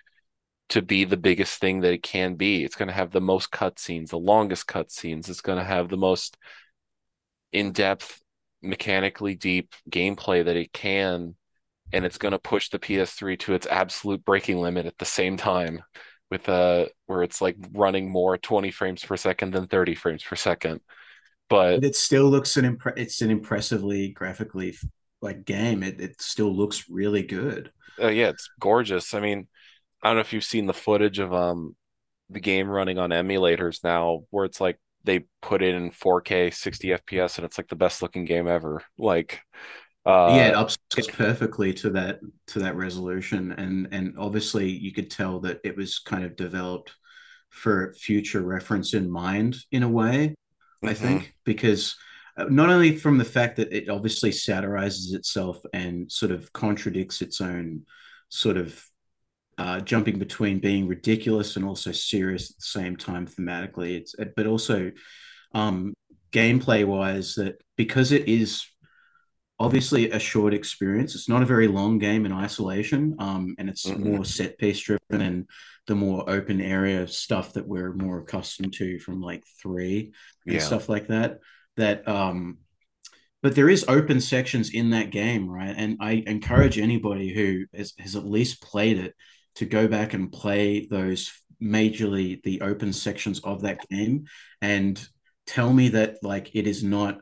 to 0.71 0.83
be 0.83 1.05
the 1.05 1.17
biggest 1.17 1.61
thing 1.61 1.81
that 1.81 1.93
it 1.93 2.03
can 2.03 2.35
be. 2.35 2.65
It's 2.65 2.77
going 2.77 2.89
to 2.89 2.95
have 2.95 3.11
the 3.11 3.21
most 3.21 3.51
cutscenes, 3.51 4.11
the 4.11 4.19
longest 4.19 4.67
cutscenes. 4.67 5.29
It's 5.29 5.41
going 5.41 5.59
to 5.59 5.65
have 5.65 5.89
the 5.89 5.97
most 5.97 6.37
in-depth, 7.53 8.21
mechanically 8.63 9.35
deep 9.35 9.75
gameplay 9.91 10.45
that 10.45 10.57
it 10.57 10.73
can, 10.73 11.37
and 11.93 12.05
it's 12.05 12.19
going 12.19 12.33
to 12.33 12.39
push 12.39 12.71
the 12.71 12.79
PS3 12.79 13.39
to 13.41 13.55
its 13.55 13.67
absolute 13.67 14.25
breaking 14.25 14.59
limit 14.59 14.87
at 14.87 14.97
the 14.99 15.05
same 15.05 15.37
time, 15.37 15.83
with 16.31 16.49
uh 16.49 16.87
where 17.07 17.23
it's 17.23 17.43
like 17.43 17.57
running 17.73 18.11
more 18.11 18.39
20 18.39 18.71
frames 18.71 19.05
per 19.05 19.17
second 19.17 19.53
than 19.53 19.67
30 19.67 19.95
frames 19.95 20.23
per 20.25 20.35
second. 20.37 20.81
But 21.49 21.83
it 21.83 21.97
still 21.97 22.29
looks 22.29 22.57
an 22.57 22.65
impre- 22.77 22.97
it's 22.99 23.21
an 23.21 23.31
impressively 23.31 24.09
graphically 24.09 24.77
like 25.21 25.45
game. 25.45 25.83
It 25.83 26.01
it 26.01 26.21
still 26.21 26.55
looks 26.55 26.89
really 26.89 27.23
good. 27.23 27.71
Uh, 28.01 28.09
yeah, 28.09 28.29
it's 28.29 28.51
gorgeous. 28.61 29.15
I 29.15 29.21
mean, 29.21 29.47
I 30.03 30.09
don't 30.09 30.17
know 30.17 30.21
if 30.21 30.33
you've 30.33 30.45
seen 30.45 30.67
the 30.67 30.75
footage 30.75 31.19
of 31.19 31.33
um 31.33 31.77
the 32.31 32.41
game 32.41 32.69
running 32.69 32.99
on 32.99 33.11
emulators 33.11 33.85
now, 33.85 34.25
where 34.31 34.45
it's 34.45 34.61
like 34.61 34.79
they 35.05 35.27
put 35.43 35.63
it 35.63 35.75
in 35.75 35.91
4K 35.91 36.51
60 36.51 36.93
FPS 36.93 37.39
and 37.39 37.45
it's 37.45 37.59
like 37.59 37.69
the 37.69 37.77
best 37.77 38.03
looking 38.03 38.25
game 38.25 38.49
ever. 38.49 38.83
Like 38.99 39.41
uh 40.07 40.11
yeah, 40.35 40.49
it 40.49 40.55
upscales 40.55 41.13
perfectly 41.13 41.73
to 41.75 41.91
that 41.91 42.21
to 42.49 42.59
that 42.61 42.77
resolution 42.77 43.53
and 43.53 43.89
and 43.93 44.15
obviously 44.19 44.71
you 44.71 44.93
could 44.93 45.11
tell 45.11 45.41
that 45.41 45.61
it 45.65 45.77
was 45.77 45.99
kind 45.99 46.25
of 46.25 46.37
developed 46.37 46.95
for 47.51 47.95
future 47.95 48.41
reference 48.43 48.95
in 48.95 49.11
mind 49.11 49.57
in 49.71 49.83
a 49.83 49.89
way, 49.89 50.35
mm-hmm. 50.85 50.91
I 50.91 50.95
think, 50.95 51.35
because 51.45 51.97
uh, 52.37 52.45
not 52.45 52.71
only 52.71 52.97
from 52.97 53.19
the 53.19 53.25
fact 53.25 53.57
that 53.57 53.73
it 53.73 53.88
obviously 53.88 54.31
satirizes 54.31 55.14
itself 55.14 55.61
and 55.73 56.11
sort 56.11 56.33
of 56.33 56.53
contradicts 56.53 57.23
its 57.23 57.41
own 57.41 57.83
sort 58.29 58.57
of 58.57 58.83
uh, 59.59 59.81
jumping 59.81 60.19
between 60.19 60.59
being 60.59 60.88
ridiculous 60.88 61.57
and 61.57 61.64
also 61.64 61.93
serious 61.93 62.50
at 62.50 62.57
the 62.57 62.64
same 62.64 62.97
time 62.97 63.26
thematically. 63.26 63.97
It's 63.97 64.14
but 64.37 64.47
also 64.47 64.91
um, 65.53 65.95
gameplay 66.33 66.85
wise 66.85 67.37
that 67.37 67.62
because 67.76 68.11
it 68.11 68.29
is 68.29 68.67
obviously 69.58 70.11
a 70.11 70.18
short 70.18 70.54
experience. 70.54 71.14
It's 71.14 71.28
not 71.28 71.42
a 71.42 71.46
very 71.46 71.68
long 71.68 71.99
game 71.99 72.26
in 72.26 72.32
isolation, 72.32 73.16
um, 73.18 73.54
and 73.58 73.68
it's 73.68 73.87
mm-hmm. 73.87 74.14
more 74.14 74.25
set 74.25 74.58
piece 74.58 74.80
driven 74.80 75.20
and 75.20 75.49
the 75.87 75.94
more 75.94 76.28
open 76.28 76.61
area 76.61 77.06
stuff 77.06 77.52
that 77.52 77.68
we're 77.68 77.92
more 77.92 78.20
accustomed 78.20 78.73
to 78.75 78.99
from 78.99 79.20
like 79.20 79.44
three 79.62 80.12
and 80.46 80.54
yeah. 80.54 80.61
stuff 80.61 80.88
like 80.88 81.08
that. 81.08 81.40
That 81.76 82.06
um, 82.08 82.58
but 83.42 83.54
there 83.54 83.68
is 83.68 83.84
open 83.88 84.20
sections 84.20 84.70
in 84.70 84.90
that 84.90 85.11
game, 85.11 85.49
right? 85.50 85.75
And 85.76 85.99
I 86.00 86.25
encourage 86.26 86.78
anybody 86.78 87.32
who 87.32 87.66
has, 87.76 87.92
has 87.99 88.16
at 88.16 88.25
least 88.25 88.62
played 88.62 88.99
it 88.99 89.14
to 89.56 89.66
go 89.66 89.87
back 89.87 90.14
and 90.14 90.32
play 90.32 90.87
those 90.87 91.30
majorly 91.62 92.42
the 92.42 92.62
open 92.62 92.92
sections 92.92 93.40
of 93.40 93.62
that 93.62 93.87
game 93.88 94.25
and 94.61 95.06
tell 95.46 95.73
me 95.73 95.90
that 95.90 96.16
like 96.23 96.54
it 96.54 96.66
is 96.66 96.82
not 96.82 97.20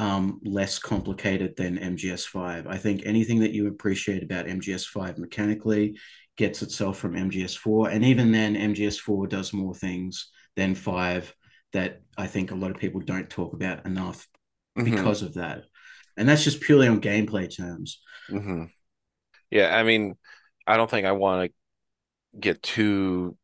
um, 0.00 0.40
less 0.42 0.78
complicated 0.78 1.54
than 1.56 1.76
MGS5. 1.76 2.66
I 2.66 2.78
think 2.78 3.02
anything 3.04 3.40
that 3.40 3.52
you 3.52 3.68
appreciate 3.68 4.22
about 4.22 4.46
MGS5 4.46 5.18
mechanically 5.18 5.98
gets 6.38 6.62
itself 6.62 6.96
from 6.96 7.12
MGS4. 7.12 7.92
And 7.92 8.02
even 8.06 8.32
then, 8.32 8.56
MGS4 8.56 9.28
does 9.28 9.52
more 9.52 9.74
things 9.74 10.30
than 10.56 10.74
5 10.74 11.34
that 11.74 12.00
I 12.16 12.28
think 12.28 12.50
a 12.50 12.54
lot 12.54 12.70
of 12.70 12.78
people 12.78 13.02
don't 13.02 13.28
talk 13.28 13.52
about 13.52 13.84
enough 13.84 14.26
mm-hmm. 14.78 14.90
because 14.90 15.20
of 15.20 15.34
that. 15.34 15.64
And 16.16 16.26
that's 16.26 16.44
just 16.44 16.62
purely 16.62 16.88
on 16.88 17.02
gameplay 17.02 17.54
terms. 17.54 18.00
Mm-hmm. 18.30 18.64
Yeah, 19.50 19.76
I 19.76 19.82
mean, 19.82 20.14
I 20.66 20.78
don't 20.78 20.88
think 20.88 21.06
I 21.06 21.12
want 21.12 21.50
to 21.50 22.38
get 22.40 22.62
too 22.62 23.36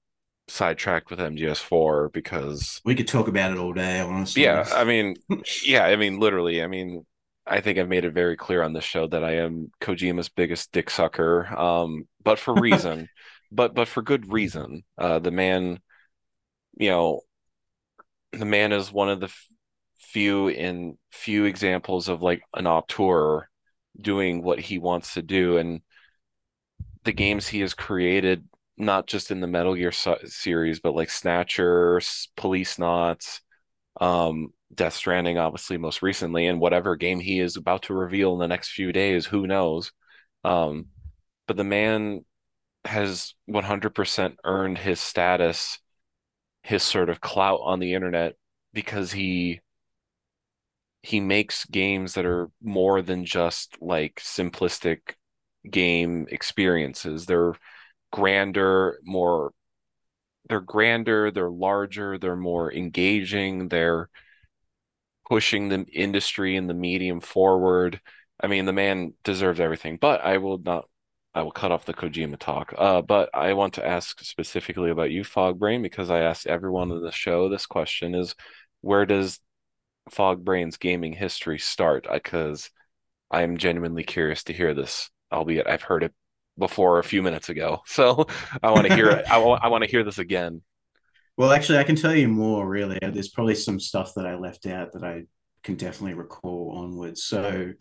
sidetracked 0.49 1.11
with 1.11 1.21
MGS4 1.21 2.11
because 2.12 2.81
we 2.85 2.95
could 2.95 3.09
talk 3.09 3.29
about 3.29 3.53
it 3.53 3.59
all 3.59 3.73
day, 3.73 4.00
honestly. 4.00 4.43
Yeah, 4.43 4.69
I 4.71 4.85
mean, 4.85 5.17
yeah, 5.65 5.85
I 5.85 5.97
mean, 5.97 6.19
literally, 6.19 6.62
I 6.62 6.67
mean, 6.67 7.07
I 7.47 7.61
think 7.61 7.79
I've 7.79 7.88
made 7.88 8.05
it 8.05 8.12
very 8.12 8.37
clear 8.37 8.62
on 8.62 8.73
this 8.73 8.85
show 8.85 9.07
that 9.07 9.25
I 9.25 9.37
am 9.37 9.71
Kojima's 9.81 10.29
biggest 10.29 10.73
dick 10.73 10.91
sucker, 10.91 11.47
um, 11.57 12.07
but 12.23 12.38
for 12.38 12.55
reason, 12.55 13.09
but 13.50 13.75
but 13.75 13.88
for 13.88 14.03
good 14.03 14.33
reason. 14.33 14.85
Uh, 14.99 15.19
the 15.19 15.31
man, 15.31 15.81
you 16.79 16.91
know, 16.91 17.23
the 18.33 18.45
man 18.45 18.73
is 18.73 18.93
one 18.93 19.09
of 19.09 19.21
the 19.21 19.26
f- 19.26 19.49
few 19.99 20.49
in 20.49 20.99
few 21.11 21.45
examples 21.45 22.09
of 22.09 22.23
like 22.23 22.43
an 22.55 22.67
auteur 22.67 23.49
doing 24.00 24.43
what 24.43 24.59
he 24.61 24.79
wants 24.79 25.15
to 25.15 25.23
do, 25.23 25.57
and 25.57 25.81
the 27.05 27.12
games 27.12 27.47
he 27.49 27.61
has 27.61 27.75
created, 27.75 28.47
not 28.76 29.06
just 29.06 29.30
in 29.30 29.40
the 29.40 29.47
Metal 29.47 29.75
Gear 29.75 29.92
series, 29.92 30.80
but 30.80 30.95
like 30.95 31.11
Snatcher, 31.11 32.00
Policenauts, 32.37 33.40
um, 34.00 34.52
Death 34.75 34.95
Stranding, 34.95 35.38
obviously 35.38 35.78
most 35.78 36.02
recently, 36.02 36.47
and 36.47 36.61
whatever 36.61 36.97
game 36.97 37.21
he 37.21 37.40
is 37.40 37.56
about 37.56 37.83
to 37.85 37.95
reveal 37.95 38.35
in 38.35 38.40
the 38.40 38.49
next 38.49 38.71
few 38.71 38.92
days, 38.92 39.26
who 39.26 39.47
knows? 39.47 39.92
Um, 40.45 40.87
but 41.47 41.56
the 41.56 41.64
man 41.64 42.25
has 42.85 43.35
100% 43.47 44.37
earned 44.45 44.78
his 44.78 45.00
status, 45.00 45.78
his 46.62 46.83
sort 46.83 47.11
of 47.11 47.21
clout 47.21 47.61
on 47.62 47.80
the 47.80 47.95
internet 47.95 48.35
because 48.73 49.12
he 49.12 49.61
he 51.02 51.21
makes 51.21 51.64
games 51.66 52.14
that 52.14 52.26
are 52.26 52.50
more 52.62 53.00
than 53.02 53.25
just 53.25 53.76
like 53.80 54.16
simplistic 54.16 54.99
game 55.71 56.26
experiences. 56.30 57.26
They're 57.26 57.54
grander, 58.16 58.99
more 59.04 59.52
they're 60.49 60.61
grander, 60.61 61.30
they're 61.30 61.50
larger, 61.50 62.18
they're 62.18 62.37
more 62.37 62.73
engaging, 62.73 63.68
they're 63.68 64.08
pushing 65.28 65.68
the 65.68 65.85
industry 65.92 66.56
and 66.56 66.70
the 66.70 66.75
medium 66.75 67.20
forward. 67.20 68.00
I 68.40 68.46
mean, 68.46 68.64
the 68.64 68.73
man 68.73 69.12
deserves 69.23 69.61
everything, 69.61 69.99
but 70.00 70.25
I 70.25 70.38
will 70.38 70.58
not 70.58 70.88
I 71.35 71.42
will 71.42 71.52
cut 71.52 71.70
off 71.70 71.85
the 71.85 71.92
Kojima 71.92 72.38
talk. 72.38 72.73
Uh, 72.78 73.02
but 73.02 73.28
I 73.35 73.52
want 73.52 73.75
to 73.75 73.87
ask 73.87 74.25
specifically 74.25 74.90
about 74.90 75.11
you, 75.11 75.23
Fogbrain, 75.23 75.82
because 75.82 76.11
I 76.11 76.20
asked 76.20 76.46
everyone 76.46 76.90
on 76.90 77.02
the 77.02 77.12
show 77.12 77.50
this 77.50 77.66
question 77.66 78.14
is 78.14 78.35
where 78.80 79.04
does 79.04 79.38
Fogbrain's 80.11 80.78
gaming 80.78 81.12
history 81.12 81.58
start? 81.58 82.06
Because 82.11 82.70
I 83.30 83.42
am 83.42 83.58
genuinely 83.58 84.04
curious 84.04 84.44
to 84.44 84.54
hear 84.54 84.73
this 84.73 85.11
albeit 85.32 85.66
I've 85.66 85.82
heard 85.82 86.02
it 86.04 86.14
before 86.58 86.98
a 86.98 87.04
few 87.04 87.22
minutes 87.22 87.48
ago. 87.48 87.82
So 87.96 88.26
I 88.62 88.70
want 88.70 88.86
to 88.86 88.94
hear 88.94 89.08
it. 89.08 89.25
I, 89.30 89.38
I 89.38 89.68
want 89.68 89.82
to 89.84 89.90
hear 89.90 90.04
this 90.04 90.18
again. 90.18 90.60
Well, 91.36 91.52
actually, 91.52 91.78
I 91.78 91.84
can 91.84 91.96
tell 91.96 92.14
you 92.14 92.28
more. 92.28 92.66
Really, 92.66 92.98
there's 93.00 93.28
probably 93.28 93.54
some 93.54 93.80
stuff 93.80 94.12
that 94.14 94.26
I 94.26 94.36
left 94.36 94.66
out 94.66 94.92
that 94.92 95.04
I 95.04 95.25
can 95.62 95.76
definitely 95.76 96.14
recall 96.14 96.72
onwards. 96.76 97.25
So 97.25 97.72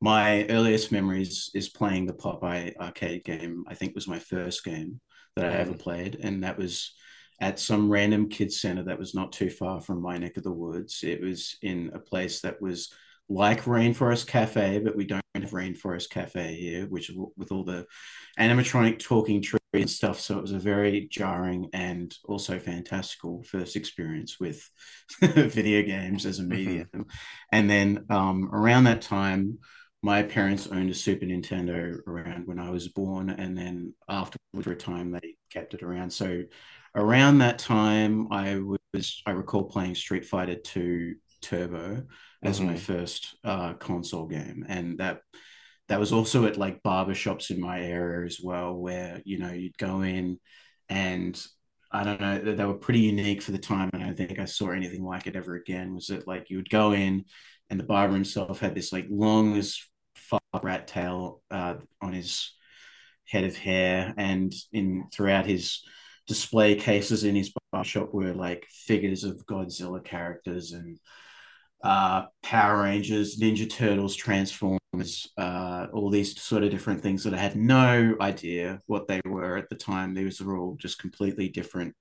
my 0.00 0.46
earliest 0.46 0.92
memories 0.92 1.50
is 1.54 1.68
playing 1.68 2.06
the 2.06 2.12
Popeye 2.12 2.76
arcade 2.76 3.24
game. 3.24 3.64
I 3.68 3.74
think 3.74 3.94
was 3.94 4.08
my 4.08 4.18
first 4.18 4.64
game 4.64 5.00
that 5.36 5.46
I 5.46 5.56
mm. 5.56 5.60
ever 5.60 5.74
played, 5.74 6.18
and 6.22 6.44
that 6.44 6.58
was 6.58 6.94
at 7.40 7.58
some 7.58 7.90
random 7.90 8.28
kids 8.28 8.60
center 8.60 8.84
that 8.84 8.98
was 8.98 9.14
not 9.14 9.32
too 9.32 9.50
far 9.50 9.80
from 9.80 10.00
my 10.00 10.18
neck 10.18 10.36
of 10.36 10.44
the 10.44 10.52
woods. 10.52 11.02
It 11.02 11.20
was 11.20 11.56
in 11.62 11.90
a 11.94 11.98
place 11.98 12.40
that 12.40 12.60
was 12.60 12.92
like 13.28 13.64
Rainforest 13.64 14.26
Cafe, 14.26 14.80
but 14.80 14.96
we 14.96 15.06
don't 15.06 15.22
have 15.34 15.50
Rainforest 15.50 16.10
Cafe 16.10 16.54
here, 16.56 16.86
which 16.86 17.10
with 17.36 17.52
all 17.52 17.64
the 17.64 17.86
animatronic 18.38 18.98
talking 18.98 19.40
tree 19.40 19.60
and 19.72 19.90
stuff. 19.90 20.20
So 20.20 20.38
it 20.38 20.42
was 20.42 20.52
a 20.52 20.58
very 20.58 21.08
jarring 21.10 21.70
and 21.72 22.14
also 22.24 22.58
fantastical 22.58 23.42
first 23.42 23.76
experience 23.76 24.38
with 24.38 24.68
video 25.20 25.82
games 25.82 26.26
as 26.26 26.38
a 26.38 26.42
mm-hmm. 26.42 26.50
medium. 26.50 26.88
Mm-hmm. 26.94 27.02
And 27.52 27.70
then 27.70 28.06
um, 28.10 28.50
around 28.52 28.84
that 28.84 29.02
time, 29.02 29.58
my 30.02 30.22
parents 30.22 30.66
owned 30.66 30.90
a 30.90 30.94
Super 30.94 31.24
Nintendo 31.24 31.96
around 32.06 32.46
when 32.46 32.58
I 32.58 32.68
was 32.68 32.88
born, 32.88 33.30
and 33.30 33.56
then 33.56 33.94
after 34.06 34.36
a 34.54 34.74
time 34.76 35.12
they 35.12 35.36
kept 35.50 35.72
it 35.72 35.82
around. 35.82 36.10
So 36.10 36.42
around 36.94 37.38
that 37.38 37.58
time, 37.58 38.30
I 38.30 38.58
was 38.58 39.22
I 39.24 39.30
recall 39.30 39.64
playing 39.64 39.94
Street 39.94 40.26
Fighter 40.26 40.56
Two 40.56 41.14
Turbo 41.44 42.04
as 42.42 42.58
mm-hmm. 42.58 42.68
my 42.68 42.76
first 42.76 43.36
uh, 43.44 43.74
console 43.74 44.26
game, 44.26 44.64
and 44.68 44.98
that 44.98 45.20
that 45.88 46.00
was 46.00 46.12
also 46.12 46.46
at 46.46 46.56
like 46.56 46.82
barbershops 46.82 47.50
in 47.50 47.60
my 47.60 47.80
area 47.80 48.26
as 48.26 48.38
well, 48.42 48.74
where 48.74 49.20
you 49.24 49.38
know 49.38 49.52
you'd 49.52 49.78
go 49.78 50.02
in 50.02 50.38
and 50.88 51.40
I 51.92 52.02
don't 52.02 52.20
know, 52.20 52.40
they 52.40 52.64
were 52.64 52.74
pretty 52.74 53.00
unique 53.00 53.40
for 53.40 53.52
the 53.52 53.58
time. 53.58 53.88
And 53.92 54.02
I 54.02 54.06
don't 54.06 54.16
think 54.16 54.40
I 54.40 54.46
saw 54.46 54.70
anything 54.70 55.04
like 55.04 55.28
it 55.28 55.36
ever 55.36 55.54
again. 55.54 55.94
Was 55.94 56.10
it 56.10 56.26
like 56.26 56.50
you 56.50 56.56
would 56.56 56.68
go 56.68 56.92
in 56.92 57.24
and 57.70 57.78
the 57.78 57.84
barber 57.84 58.14
himself 58.14 58.58
had 58.58 58.74
this 58.74 58.92
like 58.92 59.06
long 59.08 59.56
as 59.56 59.78
rat 60.62 60.88
tail 60.88 61.42
uh, 61.50 61.74
on 62.00 62.12
his 62.12 62.52
head 63.26 63.44
of 63.44 63.56
hair, 63.56 64.12
and 64.16 64.52
in 64.72 65.06
throughout 65.12 65.46
his 65.46 65.82
display 66.26 66.74
cases 66.74 67.24
in 67.24 67.34
his 67.34 67.52
bar 67.72 67.84
shop 67.84 68.12
were 68.12 68.32
like 68.32 68.66
figures 68.68 69.24
of 69.24 69.46
Godzilla 69.46 70.02
characters 70.04 70.72
and 70.72 70.98
uh, 71.84 72.24
Power 72.42 72.82
Rangers, 72.82 73.38
Ninja 73.38 73.68
Turtles, 73.68 74.16
Transformers, 74.16 75.28
uh, 75.36 75.86
all 75.92 76.08
these 76.08 76.40
sort 76.40 76.64
of 76.64 76.70
different 76.70 77.02
things 77.02 77.22
that 77.24 77.34
I 77.34 77.38
had 77.38 77.56
no 77.56 78.16
idea 78.22 78.80
what 78.86 79.06
they 79.06 79.20
were 79.26 79.58
at 79.58 79.68
the 79.68 79.76
time. 79.76 80.14
These 80.14 80.40
were 80.40 80.56
all 80.56 80.76
just 80.76 80.98
completely 80.98 81.50
different 81.50 81.94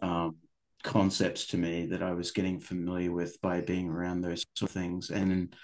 um, 0.00 0.36
concepts 0.82 1.48
to 1.48 1.58
me 1.58 1.86
that 1.86 2.02
I 2.02 2.12
was 2.14 2.30
getting 2.30 2.58
familiar 2.58 3.12
with 3.12 3.38
by 3.42 3.60
being 3.60 3.90
around 3.90 4.22
those 4.22 4.46
sort 4.54 4.70
of 4.70 4.74
things. 4.74 5.10
And 5.10 5.54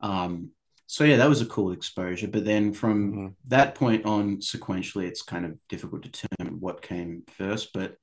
um, 0.00 0.52
so 0.86 1.04
yeah, 1.04 1.18
that 1.18 1.28
was 1.28 1.42
a 1.42 1.46
cool 1.46 1.72
exposure. 1.72 2.28
But 2.28 2.46
then 2.46 2.72
from 2.72 3.12
mm-hmm. 3.12 3.26
that 3.48 3.74
point 3.74 4.06
on, 4.06 4.38
sequentially, 4.38 5.04
it's 5.04 5.22
kind 5.22 5.44
of 5.44 5.58
difficult 5.68 6.04
to 6.04 6.08
determine 6.08 6.60
what 6.60 6.80
came 6.80 7.24
first. 7.36 7.74
But 7.74 7.96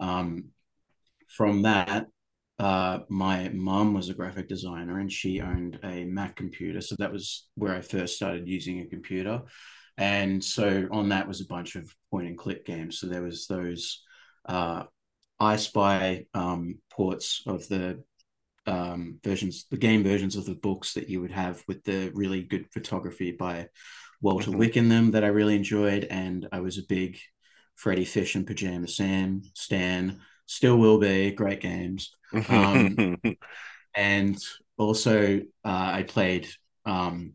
um, 0.00 0.46
from 1.28 1.62
that, 1.62 2.08
uh, 2.58 3.00
my 3.08 3.50
mom 3.50 3.94
was 3.94 4.08
a 4.08 4.14
graphic 4.14 4.48
designer 4.48 4.98
and 4.98 5.12
she 5.12 5.40
owned 5.40 5.78
a 5.84 6.04
Mac 6.04 6.36
computer, 6.36 6.80
so 6.80 6.96
that 6.98 7.12
was 7.12 7.48
where 7.54 7.74
I 7.74 7.80
first 7.80 8.16
started 8.16 8.48
using 8.48 8.80
a 8.80 8.86
computer. 8.86 9.42
And 9.96 10.42
so 10.42 10.88
on 10.92 11.08
that 11.08 11.26
was 11.26 11.40
a 11.40 11.46
bunch 11.46 11.74
of 11.74 11.92
point 12.10 12.28
and 12.28 12.38
click 12.38 12.64
games. 12.64 13.00
So 13.00 13.06
there 13.08 13.22
was 13.22 13.46
those 13.46 14.02
uh, 14.46 14.84
I 15.40 15.56
Spy 15.56 16.26
um, 16.34 16.78
ports 16.90 17.42
of 17.46 17.66
the 17.68 18.02
um, 18.66 19.18
versions, 19.24 19.66
the 19.70 19.76
game 19.76 20.02
versions 20.02 20.36
of 20.36 20.44
the 20.44 20.54
books 20.54 20.94
that 20.94 21.08
you 21.08 21.20
would 21.20 21.30
have 21.30 21.62
with 21.66 21.84
the 21.84 22.10
really 22.14 22.42
good 22.42 22.66
photography 22.72 23.32
by 23.32 23.68
Walter 24.20 24.50
mm-hmm. 24.50 24.58
Wick 24.58 24.76
in 24.76 24.88
them 24.88 25.12
that 25.12 25.24
I 25.24 25.28
really 25.28 25.56
enjoyed. 25.56 26.04
And 26.04 26.48
I 26.52 26.60
was 26.60 26.78
a 26.78 26.86
big 26.88 27.18
Freddy 27.76 28.04
Fish 28.04 28.34
and 28.34 28.46
Pajama 28.46 28.88
Sam 28.88 29.42
Stan, 29.54 30.20
still 30.48 30.76
will 30.76 30.98
be 30.98 31.30
great 31.30 31.60
games. 31.60 32.10
Um, 32.48 33.16
and 33.94 34.36
also, 34.76 35.40
uh, 35.64 35.90
I 35.92 36.02
played 36.02 36.48
um, 36.84 37.34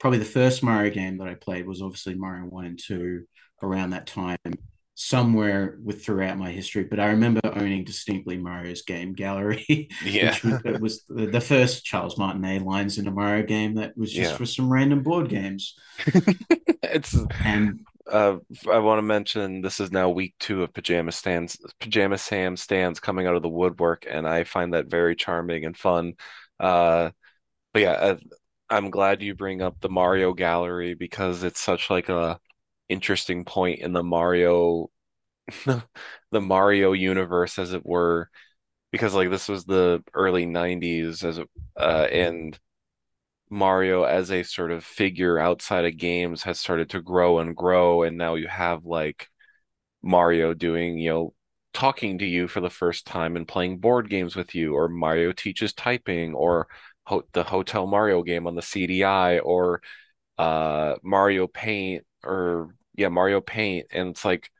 probably 0.00 0.18
the 0.18 0.24
first 0.24 0.62
Mario 0.62 0.90
game 0.92 1.18
that 1.18 1.28
I 1.28 1.34
played 1.34 1.66
was 1.66 1.82
obviously 1.82 2.14
Mario 2.14 2.46
1 2.46 2.64
and 2.64 2.80
2 2.82 3.24
around 3.62 3.90
that 3.90 4.06
time 4.06 4.38
somewhere 4.94 5.78
with 5.84 6.04
throughout 6.04 6.38
my 6.38 6.50
history, 6.50 6.82
but 6.82 6.98
I 6.98 7.10
remember 7.10 7.40
owning 7.44 7.84
distinctly 7.84 8.36
Mario's 8.36 8.82
game 8.82 9.12
gallery. 9.12 9.88
Yeah, 10.04 10.34
which 10.42 10.80
was, 10.80 11.04
was, 11.08 11.30
the 11.30 11.40
first 11.40 11.84
Charles 11.84 12.18
Martinet 12.18 12.62
lines 12.62 12.98
in 12.98 13.06
a 13.06 13.10
Mario 13.10 13.44
game 13.44 13.74
that 13.74 13.96
was 13.96 14.12
just 14.12 14.32
yeah. 14.32 14.36
for 14.36 14.46
some 14.46 14.72
random 14.72 15.02
board 15.02 15.28
games. 15.28 15.74
it's 16.82 17.16
and 17.44 17.80
uh, 18.10 18.38
I 18.70 18.78
want 18.78 18.98
to 18.98 19.02
mention 19.02 19.60
this 19.62 19.80
is 19.80 19.92
now 19.92 20.08
week 20.10 20.34
two 20.40 20.62
of 20.62 20.72
Pajama 20.72 21.12
Stands, 21.12 21.58
Pajama 21.80 22.18
Sam 22.18 22.56
stands 22.56 23.00
coming 23.00 23.26
out 23.26 23.36
of 23.36 23.42
the 23.42 23.48
woodwork, 23.48 24.06
and 24.08 24.26
I 24.28 24.44
find 24.44 24.74
that 24.74 24.86
very 24.86 25.16
charming 25.16 25.64
and 25.64 25.76
fun. 25.76 26.14
Uh, 26.60 27.10
but 27.72 27.82
yeah, 27.82 27.92
uh, 27.92 28.18
I'm 28.70 28.90
glad 28.90 29.22
you 29.22 29.34
bring 29.34 29.62
up 29.62 29.80
the 29.80 29.88
Mario 29.90 30.32
gallery 30.34 30.94
because 30.94 31.42
it's 31.44 31.60
such 31.60 31.90
like 31.90 32.08
a 32.08 32.40
interesting 32.88 33.44
point 33.44 33.80
in 33.80 33.92
the 33.92 34.02
Mario 34.02 34.90
the 35.66 36.40
Mario 36.40 36.92
universe 36.92 37.58
as 37.58 37.72
it 37.72 37.84
were 37.86 38.30
because 38.92 39.14
like 39.14 39.30
this 39.30 39.48
was 39.48 39.64
the 39.64 40.02
early 40.14 40.46
90s 40.46 41.24
as 41.24 41.40
uh, 41.76 42.08
and 42.12 42.58
Mario 43.50 44.04
as 44.04 44.30
a 44.30 44.42
sort 44.42 44.70
of 44.72 44.84
figure 44.84 45.38
outside 45.38 45.84
of 45.84 45.96
games 45.96 46.42
has 46.42 46.60
started 46.60 46.90
to 46.90 47.00
grow 47.00 47.38
and 47.38 47.56
grow 47.56 48.02
and 48.02 48.16
now 48.18 48.34
you 48.34 48.48
have 48.48 48.84
like 48.84 49.28
Mario 50.02 50.54
doing 50.54 50.98
you 50.98 51.10
know 51.10 51.34
talking 51.74 52.18
to 52.18 52.26
you 52.26 52.48
for 52.48 52.60
the 52.60 52.70
first 52.70 53.06
time 53.06 53.36
and 53.36 53.46
playing 53.48 53.78
board 53.78 54.08
games 54.10 54.34
with 54.36 54.54
you 54.54 54.74
or 54.74 54.88
Mario 54.88 55.32
teaches 55.32 55.72
typing 55.72 56.34
or 56.34 56.66
ho- 57.04 57.24
the 57.32 57.44
Hotel 57.44 57.86
Mario 57.86 58.22
game 58.22 58.46
on 58.46 58.54
the 58.54 58.62
CDI 58.62 59.38
or 59.40 59.82
uh 60.38 60.96
Mario 61.02 61.46
Paint 61.46 62.04
or 62.24 62.74
yeah, 62.96 63.08
Mario 63.08 63.40
Paint, 63.40 63.86
and 63.92 64.10
it's 64.10 64.24
like 64.24 64.50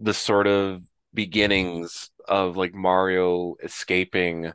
the 0.00 0.14
sort 0.14 0.46
of 0.46 0.82
beginnings 1.14 2.10
of 2.28 2.56
like 2.56 2.74
Mario 2.74 3.56
escaping 3.62 4.52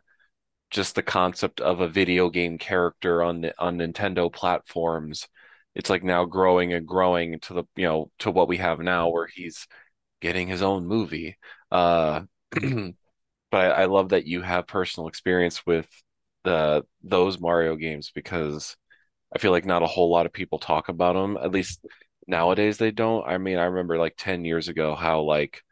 just 0.74 0.96
the 0.96 1.04
concept 1.04 1.62
of 1.62 1.80
a 1.82 1.88
video 1.88 2.30
game 2.30 2.58
character 2.58 3.24
on 3.24 3.42
the, 3.42 3.54
on 3.60 3.78
Nintendo 3.78 4.34
platforms. 4.34 5.28
It's 5.76 5.90
like 5.90 6.04
now 6.04 6.26
growing 6.26 6.74
and 6.74 6.88
growing 6.88 7.40
to 7.42 7.54
the 7.54 7.64
you 7.76 7.86
know 7.86 8.12
to 8.20 8.32
what 8.32 8.48
we 8.50 8.58
have 8.58 8.80
now, 8.80 9.10
where 9.10 9.28
he's 9.28 9.68
getting 10.22 10.48
his 10.48 10.62
own 10.62 10.86
movie. 10.88 11.38
Uh, 11.72 12.24
but 12.52 13.72
I 13.74 13.86
love 13.86 14.10
that 14.10 14.28
you 14.28 14.42
have 14.42 14.68
personal 14.68 15.08
experience 15.08 15.66
with 15.66 15.88
the 16.44 16.84
those 17.04 17.40
Mario 17.40 17.76
games 17.76 18.12
because 18.14 18.76
I 19.36 19.40
feel 19.40 19.52
like 19.52 19.66
not 19.66 19.84
a 19.84 19.88
whole 19.88 20.12
lot 20.12 20.26
of 20.26 20.34
people 20.34 20.60
talk 20.60 20.90
about 20.90 21.14
them. 21.14 21.38
At 21.38 21.52
least 21.52 21.86
nowadays 22.28 22.78
they 22.78 22.92
don't. 22.92 23.26
I 23.28 23.38
mean, 23.38 23.58
I 23.58 23.66
remember 23.66 23.98
like 23.98 24.16
10 24.18 24.46
years 24.46 24.68
ago 24.70 24.96
how 24.96 25.22
like 25.22 25.64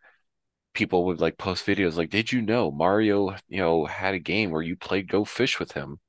people 0.73 1.05
would 1.05 1.21
like 1.21 1.37
post 1.37 1.65
videos 1.65 1.97
like, 1.97 2.09
did 2.09 2.31
you 2.31 2.41
know 2.41 2.71
Mario, 2.71 3.35
you 3.49 3.61
know, 3.61 3.85
had 3.85 4.13
a 4.13 4.19
game 4.19 4.51
where 4.51 4.61
you 4.61 4.75
played 4.75 5.09
Go 5.09 5.25
Fish 5.25 5.59
with 5.59 5.73
him? 5.73 5.99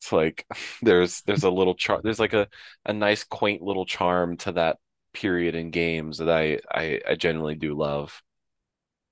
It's 0.00 0.12
like 0.12 0.46
there's 0.82 1.22
there's 1.22 1.44
a 1.44 1.50
little 1.50 1.74
char 1.74 2.00
there's 2.02 2.20
like 2.20 2.34
a, 2.34 2.48
a 2.86 2.92
nice 2.92 3.24
quaint 3.24 3.62
little 3.62 3.86
charm 3.86 4.36
to 4.38 4.52
that 4.52 4.78
period 5.12 5.54
in 5.54 5.70
games 5.70 6.18
that 6.18 6.30
I, 6.30 6.60
I 6.70 7.00
I 7.10 7.14
genuinely 7.16 7.56
do 7.56 7.76
love. 7.76 8.22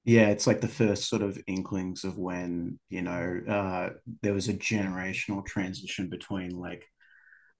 Yeah, 0.05 0.29
it's 0.29 0.47
like 0.47 0.63
the 0.63 0.69
first 0.69 1.05
sort 1.09 1.21
of 1.21 1.39
inklings 1.47 2.05
of 2.05 2.17
when, 2.17 2.79
you 2.89 3.03
know, 3.03 3.41
uh, 3.47 3.91
there 4.23 4.33
was 4.33 4.49
a 4.49 4.55
generational 4.55 5.45
transition 5.45 6.09
between 6.09 6.53
like 6.53 6.83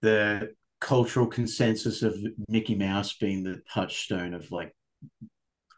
the 0.01 0.55
cultural 0.81 1.27
consensus 1.27 2.03
of 2.03 2.17
Mickey 2.49 2.75
Mouse 2.75 3.15
being 3.15 3.43
the 3.43 3.61
touchstone 3.73 4.33
of 4.33 4.51
like 4.51 4.75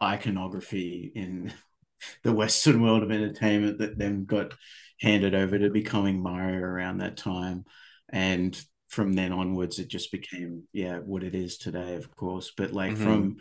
iconography 0.02 1.12
in 1.14 1.52
the 2.22 2.32
Western 2.32 2.82
world 2.82 3.02
of 3.02 3.10
entertainment 3.10 3.78
that 3.78 3.98
then 3.98 4.24
got 4.24 4.54
handed 5.00 5.34
over 5.34 5.58
to 5.58 5.70
becoming 5.70 6.22
Mario 6.22 6.58
around 6.58 6.98
that 6.98 7.16
time. 7.16 7.64
And 8.10 8.60
from 8.88 9.12
then 9.12 9.32
onwards, 9.32 9.78
it 9.78 9.88
just 9.88 10.10
became, 10.12 10.64
yeah, 10.72 10.98
what 10.98 11.22
it 11.22 11.34
is 11.34 11.58
today, 11.58 11.94
of 11.94 12.14
course. 12.16 12.52
But 12.56 12.72
like 12.72 12.92
mm-hmm. 12.92 13.04
from, 13.04 13.36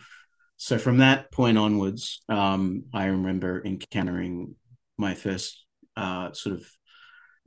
so 0.57 0.77
from 0.77 0.97
that 0.97 1.31
point 1.31 1.57
onwards, 1.57 2.21
um, 2.29 2.83
I 2.93 3.05
remember 3.05 3.61
encountering 3.65 4.55
my 4.97 5.15
first 5.15 5.65
uh, 5.95 6.31
sort 6.33 6.55
of 6.55 6.69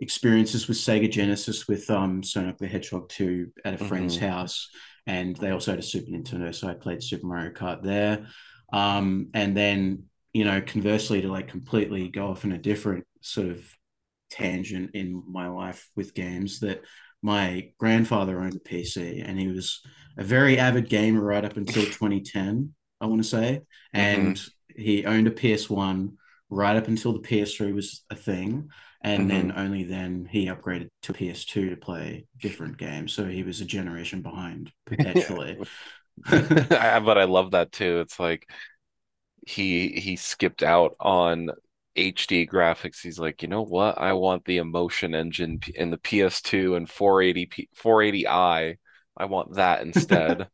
experiences 0.00 0.66
with 0.66 0.76
Sega 0.76 1.10
Genesis 1.10 1.68
with 1.68 1.88
um, 1.90 2.22
Sonic 2.22 2.58
the 2.58 2.66
Hedgehog 2.66 3.08
2 3.08 3.52
at 3.64 3.74
a 3.74 3.76
mm-hmm. 3.76 3.86
friend's 3.86 4.18
house. 4.18 4.68
And 5.06 5.36
they 5.36 5.50
also 5.50 5.72
had 5.72 5.80
a 5.80 5.82
Super 5.82 6.10
Nintendo. 6.10 6.54
So 6.54 6.68
I 6.68 6.74
played 6.74 7.02
Super 7.02 7.26
Mario 7.26 7.52
Kart 7.52 7.82
there. 7.82 8.26
Um, 8.72 9.28
and 9.34 9.56
then, 9.56 10.04
you 10.32 10.44
know, 10.44 10.60
conversely, 10.60 11.22
to 11.22 11.30
like 11.30 11.48
completely 11.48 12.08
go 12.08 12.28
off 12.28 12.44
in 12.44 12.52
a 12.52 12.58
different 12.58 13.06
sort 13.20 13.48
of 13.48 13.64
tangent 14.30 14.92
in 14.94 15.22
my 15.28 15.48
life 15.48 15.88
with 15.94 16.14
games, 16.14 16.60
that 16.60 16.82
my 17.22 17.70
grandfather 17.78 18.40
owned 18.40 18.56
a 18.56 18.58
PC 18.58 19.22
and 19.26 19.38
he 19.38 19.48
was 19.48 19.80
a 20.18 20.24
very 20.24 20.58
avid 20.58 20.88
gamer 20.88 21.22
right 21.22 21.44
up 21.44 21.56
until 21.56 21.84
2010, 21.84 22.74
I 23.00 23.06
want 23.06 23.22
to 23.22 23.28
say. 23.28 23.60
And 23.92 24.36
mm-hmm. 24.36 24.82
he 24.82 25.04
owned 25.04 25.26
a 25.26 25.32
PS1 25.32 26.14
right 26.50 26.76
up 26.76 26.88
until 26.88 27.12
the 27.12 27.20
PS3 27.20 27.74
was 27.74 28.04
a 28.10 28.16
thing 28.16 28.68
and 29.04 29.28
then 29.28 29.50
hmm 29.50 29.58
only 29.58 29.84
then 29.84 30.28
he 30.30 30.46
upgraded 30.46 30.88
to 31.02 31.12
PS2 31.12 31.70
to 31.70 31.76
play 31.76 32.26
different 32.40 32.78
games. 32.78 33.12
So 33.12 33.26
he 33.26 33.42
was 33.42 33.60
a 33.60 33.64
generation 33.64 34.22
behind 34.22 34.72
perpetually. 34.86 35.58
But 36.70 37.18
I 37.18 37.24
love 37.24 37.52
that 37.52 37.72
too. 37.72 38.00
It's 38.00 38.18
like 38.20 38.48
he 39.46 39.90
he 40.00 40.16
skipped 40.16 40.62
out 40.62 40.96
on 41.00 41.50
HD 41.96 42.46
graphics. 42.46 43.00
He's 43.02 43.18
like, 43.18 43.42
you 43.42 43.48
know 43.48 43.62
what? 43.62 43.98
I 43.98 44.12
want 44.14 44.44
the 44.44 44.58
emotion 44.58 45.14
engine 45.14 45.60
in 45.74 45.90
the 45.90 45.98
PS2 45.98 46.76
and 46.76 46.88
480p 46.90 47.68
480i. 47.74 48.78
I 49.16 49.24
want 49.26 49.54
that 49.56 49.82
instead. 49.82 50.48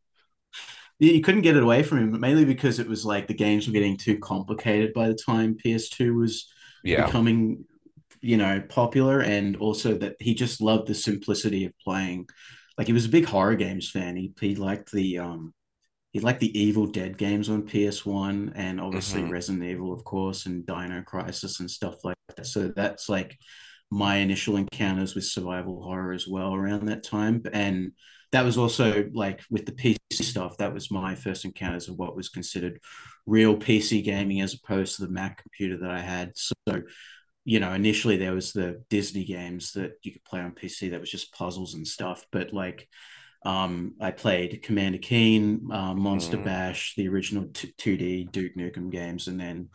you 0.99 1.21
couldn't 1.21 1.43
get 1.43 1.57
it 1.57 1.63
away 1.63 1.83
from 1.83 1.99
him, 1.99 2.21
mainly 2.21 2.45
because 2.45 2.79
it 2.79 2.89
was 2.89 3.05
like 3.05 3.27
the 3.27 3.35
games 3.35 3.67
were 3.67 3.73
getting 3.73 3.97
too 3.97 4.19
complicated 4.19 4.93
by 4.93 5.09
the 5.09 5.15
time 5.15 5.55
PS2 5.57 6.15
was 6.15 6.51
Yeah. 6.83 7.13
becoming, 7.13 7.65
you 8.21 8.37
know, 8.37 8.63
popular, 8.69 9.21
and 9.21 9.57
also 9.57 9.97
that 9.99 10.17
he 10.21 10.35
just 10.35 10.61
loved 10.61 10.89
the 10.89 10.95
simplicity 10.95 11.65
of 11.65 11.73
playing. 11.85 12.29
Like 12.79 12.87
he 12.89 12.95
was 12.95 13.07
a 13.07 13.11
big 13.11 13.27
horror 13.27 13.57
games 13.57 13.91
fan. 13.91 14.17
He 14.17 14.33
he 14.41 14.57
liked 14.57 14.93
the 14.93 15.19
um 15.19 15.55
he 16.13 16.21
liked 16.21 16.41
the 16.41 16.59
Evil 16.59 16.87
Dead 16.87 17.19
games 17.19 17.49
on 17.51 17.63
PS1 17.67 18.53
and 18.57 18.81
obviously 18.81 19.25
hmm 19.25 19.31
Resident 19.31 19.65
Evil, 19.65 19.93
of 19.93 20.05
course, 20.05 20.47
and 20.47 20.67
Dino 20.67 21.03
Crisis 21.03 21.61
and 21.61 21.71
stuff 21.71 22.05
like 22.05 22.17
that. 22.37 22.47
So 22.47 22.69
that's 22.69 23.09
like 23.09 23.37
my 23.91 24.17
initial 24.17 24.57
encounters 24.57 25.15
with 25.15 25.25
survival 25.25 25.83
horror 25.83 26.13
as 26.13 26.27
well 26.29 26.55
around 26.55 26.87
that 26.87 27.03
time. 27.05 27.43
And 27.53 27.93
that 28.33 28.45
was 28.45 28.59
also 28.59 29.09
like 29.15 29.43
with 29.51 29.67
the 29.67 29.73
PC 29.73 30.25
stuff, 30.25 30.59
that 30.59 30.75
was 30.75 30.91
my 30.91 31.15
first 31.15 31.45
encounters 31.45 31.89
of 31.89 31.97
what 31.97 32.17
was 32.17 32.29
considered 32.29 32.81
real 33.27 33.57
PC 33.57 34.03
gaming 34.03 34.41
as 34.41 34.55
opposed 34.55 34.97
to 34.97 35.07
the 35.07 35.13
Mac 35.13 35.43
computer 35.43 35.79
that 35.79 35.91
I 35.91 36.01
had. 36.01 36.33
So, 36.37 36.55
you 37.49 37.61
know, 37.61 37.73
initially 37.73 38.17
there 38.17 38.35
was 38.35 38.53
the 38.53 38.83
Disney 38.91 39.25
games 39.25 39.73
that 39.73 39.93
you 40.03 40.13
could 40.13 40.25
play 40.25 40.41
on 40.41 40.53
PC 40.53 40.91
that 40.91 41.01
was 41.01 41.11
just 41.11 41.33
puzzles 41.33 41.75
and 41.75 41.87
stuff. 41.87 42.27
But 42.33 42.53
like 42.53 42.89
um, 43.45 43.95
I 44.01 44.11
played 44.11 44.63
Commander 44.63 44.99
Keen, 44.99 45.69
uh, 45.73 45.95
Monster 45.95 46.37
hmm 46.37 46.39
Bash, 46.39 46.95
the 46.97 47.09
original 47.09 47.47
t- 47.53 47.73
2D 47.79 48.25
Duke 48.25 48.57
Nukem 48.57 48.91
games, 48.91 49.29
and 49.29 49.39
then 49.41 49.69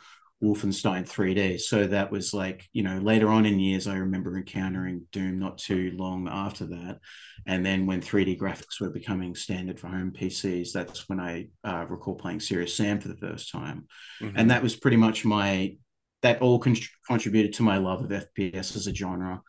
Wolfenstein 0.44 1.08
3D. 1.08 1.58
So 1.58 1.88
that 1.88 2.12
was 2.12 2.34
like, 2.34 2.68
you 2.74 2.84
know, 2.84 2.98
later 3.00 3.30
on 3.30 3.46
in 3.46 3.60
years, 3.60 3.88
I 3.88 3.96
remember 3.98 4.38
encountering 4.38 5.08
Doom 5.12 5.40
not 5.40 5.58
too 5.58 5.94
long 5.96 6.28
after 6.28 6.66
that. 6.68 7.00
And 7.46 7.66
then 7.66 7.86
when 7.86 8.02
3D 8.02 8.38
graphics 8.38 8.80
were 8.82 8.90
becoming 8.90 9.36
standard 9.36 9.80
for 9.80 9.88
home 9.88 10.12
PCs, 10.12 10.74
that's 10.74 11.08
when 11.10 11.20
I 11.20 11.48
uh, 11.64 11.86
recall 11.90 12.16
playing 12.16 12.42
Serious 12.42 12.76
Sam 12.76 13.00
for 13.00 13.08
the 13.08 13.18
first 13.18 13.52
time. 13.52 13.88
And 14.36 14.50
hmm 14.50 14.52
that 14.52 14.64
was 14.64 14.76
pretty 14.76 14.98
much 14.98 15.26
my, 15.26 15.76
that 16.24 16.42
all 16.42 16.60
con- 16.60 16.78
contributed 17.08 17.54
to 17.54 17.64
my 17.64 17.78
love 17.78 18.04
of 18.04 18.12
FPS 18.12 18.76
as 18.76 18.88
a 18.88 18.96
genre 18.96 19.42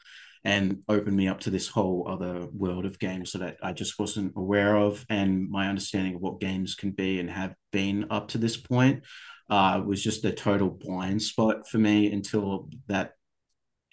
and 0.44 0.80
opened 0.88 1.16
me 1.16 1.28
up 1.28 1.40
to 1.40 1.50
this 1.50 1.68
whole 1.68 2.06
other 2.08 2.46
world 2.52 2.84
of 2.84 2.98
games 2.98 3.32
that 3.32 3.56
I, 3.62 3.72
just 3.72 3.98
wasn't 3.98 4.34
aware 4.36 4.76
of. 4.76 5.04
And 5.08 5.48
my 5.50 5.68
understanding 5.68 6.16
of 6.16 6.20
what 6.20 6.40
games 6.40 6.74
can 6.74 6.92
be 6.92 7.18
and 7.20 7.30
have 7.30 7.54
been 7.72 8.06
up 8.10 8.28
to 8.28 8.38
this 8.38 8.56
point 8.58 9.04
uh, 9.48 9.82
was 9.86 10.02
just 10.02 10.24
a 10.26 10.32
total 10.32 10.68
blind 10.70 11.22
spot 11.22 11.68
for 11.68 11.78
me 11.78 12.12
until 12.12 12.68
that 12.88 13.12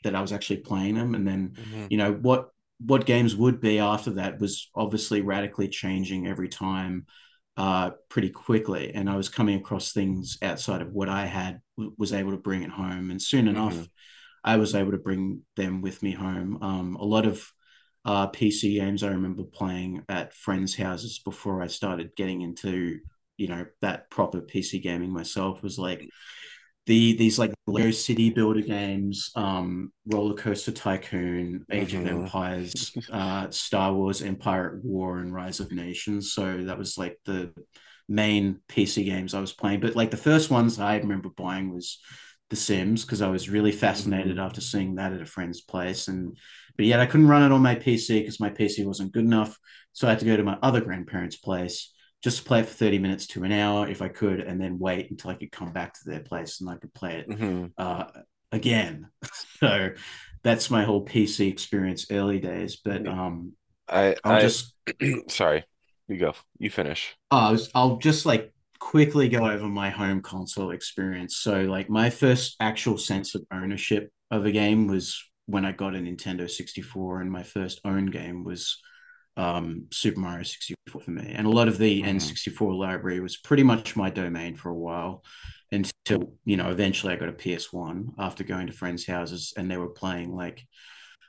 that 0.04 0.15
I 0.15 0.22
was 0.22 0.34
actually 0.34 0.58
playing 0.58 0.96
them. 0.96 1.15
And 1.15 1.28
then, 1.28 1.56
hmm 1.58 1.88
you 1.89 1.98
know, 1.98 2.13
what 2.13 2.50
what 2.84 3.06
games 3.06 3.36
would 3.36 3.62
be 3.62 3.78
after 3.80 4.12
that 4.12 4.39
was 4.39 4.70
obviously 4.76 5.22
radically 5.22 5.67
changing 5.67 6.28
every 6.28 6.50
time 6.50 7.06
uh, 7.62 7.91
pretty 8.10 8.30
quickly. 8.32 8.93
And 8.95 9.10
I 9.10 9.15
was 9.17 9.30
coming 9.30 9.60
across 9.60 9.93
things 9.93 10.38
outside 10.41 10.82
of 10.82 10.93
what 10.93 11.10
I 11.10 11.28
had, 11.28 11.62
was 11.97 12.13
able 12.13 12.32
to 12.32 12.38
bring 12.38 12.63
it 12.63 12.71
home. 12.71 13.12
And 13.12 13.21
soon 13.21 13.47
hmm 13.50 13.50
enough, 13.50 13.88
I 14.43 14.58
was 14.58 14.76
able 14.76 14.91
to 14.91 14.97
bring 14.97 15.41
them 15.56 15.82
with 15.82 16.04
me 16.04 16.12
home. 16.13 16.60
Um, 16.63 16.95
a 16.95 17.06
lot 17.06 17.26
of 17.28 17.52
uh, 18.06 18.28
PC 18.28 18.80
games 18.80 19.04
I 19.04 19.10
remember 19.10 19.43
playing 19.43 20.04
at 20.10 20.34
friends' 20.34 20.76
houses 20.76 21.19
before 21.19 21.62
I 21.62 21.67
started 21.67 22.15
getting 22.15 22.41
into, 22.41 23.00
you 23.38 23.47
know, 23.47 23.65
that 23.82 24.10
proper 24.12 24.41
PC 24.41 24.80
gaming 24.80 25.12
myself 25.13 25.63
was 25.63 25.80
like 25.80 26.10
the 26.88 27.15
these 27.15 27.38
like 27.39 27.54
Lego 27.67 27.91
City 27.91 28.30
Builder 28.32 28.62
games, 28.62 29.32
um, 29.36 29.91
Roller 30.06 30.34
Coaster 30.36 30.72
Tycoon, 30.72 31.65
Age 31.72 31.94
of 31.94 32.06
hmm 32.06 32.06
Empires, 32.06 32.91
uh, 33.12 33.50
Star 33.52 33.94
Wars, 33.94 34.22
Empire 34.22 34.78
at 34.78 34.84
War, 34.86 35.20
and 35.20 35.34
Rise 35.34 35.60
of 35.60 35.72
Nations. 35.72 36.34
So 36.34 36.65
that 36.65 36.78
was 36.78 36.98
like 36.98 37.17
the 37.26 37.54
main 38.10 38.60
PC 38.67 39.04
games 39.04 39.34
I 39.34 39.41
was 39.41 39.54
playing. 39.54 39.80
But 39.80 39.96
like 39.96 40.12
the 40.12 40.17
first 40.17 40.50
ones 40.50 40.80
I 40.80 40.98
remember 40.98 41.30
buying 41.30 41.74
was 41.74 42.00
The 42.50 42.56
Sims 42.56 43.06
because 43.06 43.22
I 43.22 43.30
was 43.30 43.50
really 43.50 43.72
fascinated 43.72 44.38
hmm 44.38 44.39
after 44.39 44.62
seeing 44.62 44.96
that 44.96 45.13
at 45.13 45.22
a 45.22 45.26
friend's 45.26 45.62
place. 45.62 46.08
And 46.08 46.38
but 46.78 46.86
yet 46.86 47.00
I 47.00 47.06
couldn't 47.06 47.28
run 47.28 47.44
it 47.44 47.54
on 47.54 47.62
my 47.62 47.76
PC 47.76 48.20
because 48.20 48.39
my 48.39 48.50
PC 48.50 48.86
wasn't 48.86 49.13
good 49.13 49.26
enough. 49.26 49.58
So 49.94 50.08
I 50.08 50.12
had 50.12 50.20
to 50.20 50.26
go 50.26 50.38
to 50.38 50.44
my 50.44 50.58
other 50.62 50.82
grandparents' 50.82 51.36
place 51.38 51.94
just 52.22 52.40
to 52.40 52.44
play 52.44 52.60
it 52.62 52.68
for 52.68 52.74
30 52.74 53.00
minutes 53.00 53.28
to 53.28 53.44
an 53.44 53.52
hour 53.52 53.88
if 53.88 54.02
I 54.02 54.08
could, 54.08 54.40
and 54.40 54.60
then 54.62 54.80
wait 54.80 55.10
until 55.12 55.32
I 55.32 55.36
could 55.36 55.52
come 55.52 55.72
back 55.72 55.94
to 55.96 56.02
their 56.06 56.20
place 56.22 56.62
and 56.62 56.70
I 56.70 56.76
could 56.76 56.94
play 56.94 57.20
it 57.20 57.28
hmm 57.28 57.74
uh, 57.78 58.06
again. 58.52 59.10
so 59.60 59.90
that's 60.44 60.70
my 60.70 60.84
whole 60.84 61.02
PC 61.06 61.48
experience 61.50 62.08
early 62.12 62.40
days. 62.40 62.78
But 62.84 63.08
um, 63.08 63.54
I 63.88 64.16
I'll 64.24 64.38
I 64.38 64.38
just 64.38 64.74
sorry. 65.30 65.66
You 66.08 66.18
go. 66.18 66.34
You 66.58 66.70
finish. 66.70 67.18
uh, 67.32 67.58
I'll 67.74 67.98
just 67.98 68.26
like 68.26 68.54
quickly 68.80 69.30
go 69.30 69.48
over 69.50 69.68
my 69.68 69.90
home 69.90 70.22
console 70.22 70.72
experience. 70.72 71.38
So 71.38 71.62
like 71.64 71.90
my 71.90 72.10
first 72.10 72.56
actual 72.60 72.98
sense 72.98 73.36
of 73.36 73.44
ownership 73.52 74.12
of 74.32 74.46
a 74.46 74.52
game 74.52 74.88
was 74.88 75.22
when 75.46 75.66
I 75.66 75.72
got 75.72 75.96
a 75.96 76.00
Nintendo 76.00 76.50
64, 76.50 77.22
and 77.22 77.32
my 77.32 77.44
first 77.44 77.82
own 77.86 78.08
game 78.08 78.44
was 78.44 78.80
um, 79.38 79.88
Super 79.91 80.20
Mario 80.20 80.44
64 80.44 81.02
for 81.02 81.12
me. 81.12 81.34
And 81.36 81.48
a 81.48 81.52
lot 81.52 81.67
of 81.67 81.78
the 81.78 82.02
hmm 82.02 82.04
N64 82.04 82.78
library 82.78 83.20
was 83.20 83.38
pretty 83.38 83.63
much 83.63 83.96
my 83.96 84.10
domain 84.10 84.56
for 84.56 84.70
a 84.70 84.76
while 84.76 85.24
until, 85.72 86.34
you 86.44 86.58
know, 86.58 86.70
eventually 86.70 87.13
I 87.13 87.17
got 87.17 87.30
a 87.30 87.34
PS1 87.34 88.13
after 88.20 88.44
going 88.44 88.67
to 88.67 88.74
friends' 88.74 89.06
houses 89.08 89.54
and 89.56 89.70
they 89.70 89.78
were 89.78 89.89
playing 89.89 90.36
like 90.36 90.65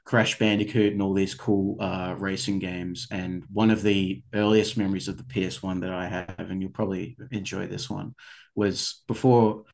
Crash 0.04 0.38
Bandicoot 0.38 0.92
and 0.92 1.00
all 1.00 1.14
these 1.14 1.34
cool 1.34 1.76
uh, 1.80 2.14
racing 2.18 2.58
games. 2.58 3.06
And 3.10 3.44
one 3.52 3.70
of 3.70 3.82
the 3.82 4.22
earliest 4.34 4.76
memories 4.76 5.06
of 5.08 5.16
the 5.16 5.24
PS1 5.24 5.80
that 5.80 5.92
I 5.92 6.08
have, 6.08 6.50
and 6.50 6.60
you'll 6.60 6.72
probably 6.72 7.16
enjoy 7.30 7.68
this 7.68 7.88
one, 7.88 8.14
was 8.54 9.02
before 9.06 9.64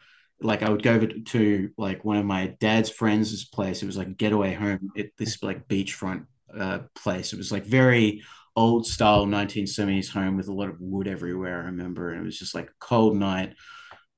like 0.40 0.62
I 0.62 0.68
would 0.70 0.82
go 0.82 1.04
to 1.06 1.70
like 1.78 2.04
one 2.04 2.18
of 2.18 2.24
my 2.26 2.54
dad's 2.60 2.90
friends' 2.90 3.44
place. 3.46 3.82
It 3.82 3.86
was 3.86 3.96
like 3.96 4.08
a 4.08 4.14
getaway 4.14 4.52
home 4.54 4.90
at 4.96 5.10
this 5.16 5.42
like 5.42 5.66
beachfront 5.66 6.26
uh, 6.56 6.80
place. 6.96 7.32
It 7.32 7.36
was 7.36 7.52
like 7.52 7.64
very 7.64 8.22
old 8.56 8.86
style 8.86 9.26
1970s 9.26 10.08
home 10.08 10.36
with 10.36 10.48
a 10.48 10.52
lot 10.52 10.68
of 10.68 10.80
wood 10.80 11.08
everywhere. 11.08 11.62
I 11.62 11.66
remember, 11.66 12.10
and 12.10 12.20
it 12.20 12.24
was 12.24 12.38
just 12.38 12.54
like 12.54 12.68
a 12.68 12.78
cold 12.80 13.16
night 13.16 13.54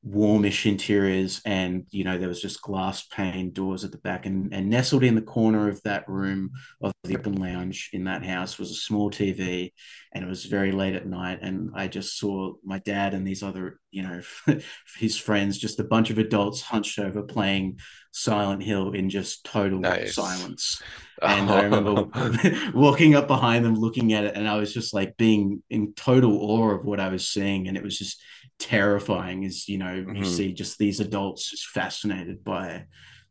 warmish 0.03 0.65
interiors 0.65 1.43
and 1.45 1.85
you 1.91 2.05
know 2.05 2.17
there 2.17 2.29
was 2.29 2.41
just 2.41 2.63
glass 2.63 3.03
pane 3.03 3.53
doors 3.53 3.85
at 3.85 3.93
the 3.93 3.99
back 3.99 4.25
and, 4.25 4.51
and 4.55 4.71
nestled 4.71 5.05
in 5.05 5.15
the 5.15 5.21
corner 5.21 5.69
of 5.69 5.83
that 5.83 6.09
room 6.09 6.51
of 6.81 6.91
the 7.05 7.15
open 7.19 7.35
lounge 7.35 7.91
in 7.93 8.05
that 8.05 8.25
house 8.25 8.59
was 8.59 8.71
a 8.71 8.75
small 8.75 9.11
tv 9.11 9.71
and 10.15 10.25
it 10.25 10.27
was 10.27 10.47
very 10.47 10.73
late 10.73 10.95
at 10.95 11.07
night 11.07 11.41
and 11.43 11.69
i 11.75 11.87
just 11.87 12.19
saw 12.19 12.51
my 12.65 12.79
dad 12.79 13.13
and 13.13 13.27
these 13.27 13.43
other 13.43 13.79
you 13.91 14.03
know 14.03 14.23
his 14.99 15.19
friends 15.19 15.59
just 15.59 15.79
a 15.81 15.85
bunch 15.85 16.09
of 16.09 16.17
adults 16.17 16.63
hunched 16.63 16.99
over 16.99 17.23
playing 17.23 17.79
silent 18.11 18.63
hill 18.63 18.93
in 18.93 19.11
just 19.11 19.45
total 19.45 19.81
Nice. 19.81 20.15
silence 20.15 20.81
and 21.23 21.51
i 21.51 21.63
remember 21.63 22.07
Oh. 22.15 22.71
walking 22.75 23.15
up 23.15 23.27
behind 23.29 23.67
them 23.67 23.75
looking 23.75 24.15
at 24.15 24.25
it 24.25 24.35
and 24.35 24.49
i 24.49 24.57
was 24.57 24.73
just 24.73 24.95
like 24.95 25.19
being 25.19 25.63
in 25.69 25.93
total 25.93 26.39
awe 26.41 26.71
of 26.71 26.87
what 26.87 27.01
i 27.01 27.09
was 27.11 27.29
seeing 27.29 27.69
and 27.69 27.77
it 27.77 27.83
was 27.83 27.99
just 27.99 28.23
terrifying 28.61 29.45
is 29.45 29.69
you 29.69 29.79
know 29.79 30.07
you 30.13 30.25
hmm 30.25 30.27
see 30.27 30.53
just 30.55 30.79
these 30.79 31.01
adults 31.01 31.51
just 31.51 31.69
fascinated 31.69 32.45
by 32.45 32.85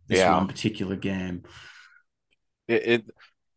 this 0.09 0.25
Yeah. 0.25 0.27
one 0.27 0.47
particular 0.47 0.97
game 0.97 1.43
It, 2.67 2.87
it 2.87 3.05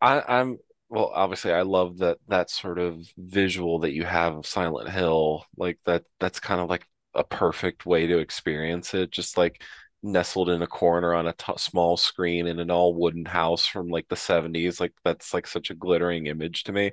I, 0.01 0.23
I'm 0.41 0.59
well, 0.89 1.11
obviously 1.15 1.53
I 1.53 1.63
love 1.63 1.99
that 1.99 2.19
that 2.29 2.51
sort 2.51 2.79
of 2.79 3.07
visual 3.17 3.81
that 3.81 3.93
you 3.93 4.05
have 4.05 4.35
of 4.37 4.47
Silent 4.47 4.89
Hill. 4.91 5.47
Like 5.57 5.79
that 5.87 6.05
that's 6.21 6.41
kind 6.41 6.61
of 6.61 6.69
like 6.71 6.87
a 7.15 7.25
perfect 7.25 7.87
way 7.87 8.07
to 8.07 8.19
experience 8.19 8.95
it. 8.95 9.11
Just 9.11 9.37
like 9.37 9.63
nestled 10.03 10.49
in 10.51 10.63
a 10.63 10.67
corner 10.67 11.15
on 11.15 11.29
a 11.29 11.33
t 11.35 11.53
small 11.59 11.97
screen 11.97 12.47
in 12.47 12.59
an 12.59 12.71
all 12.71 12.95
wooden 12.95 13.25
house 13.25 13.67
from 13.67 13.89
like 13.89 14.09
the 14.09 14.17
70s. 14.17 14.81
Like 14.81 14.93
that's 15.05 15.33
like 15.35 15.47
such 15.47 15.71
a 15.71 15.75
glittering 15.75 16.27
image 16.27 16.65
to 16.65 16.73
me. 16.73 16.93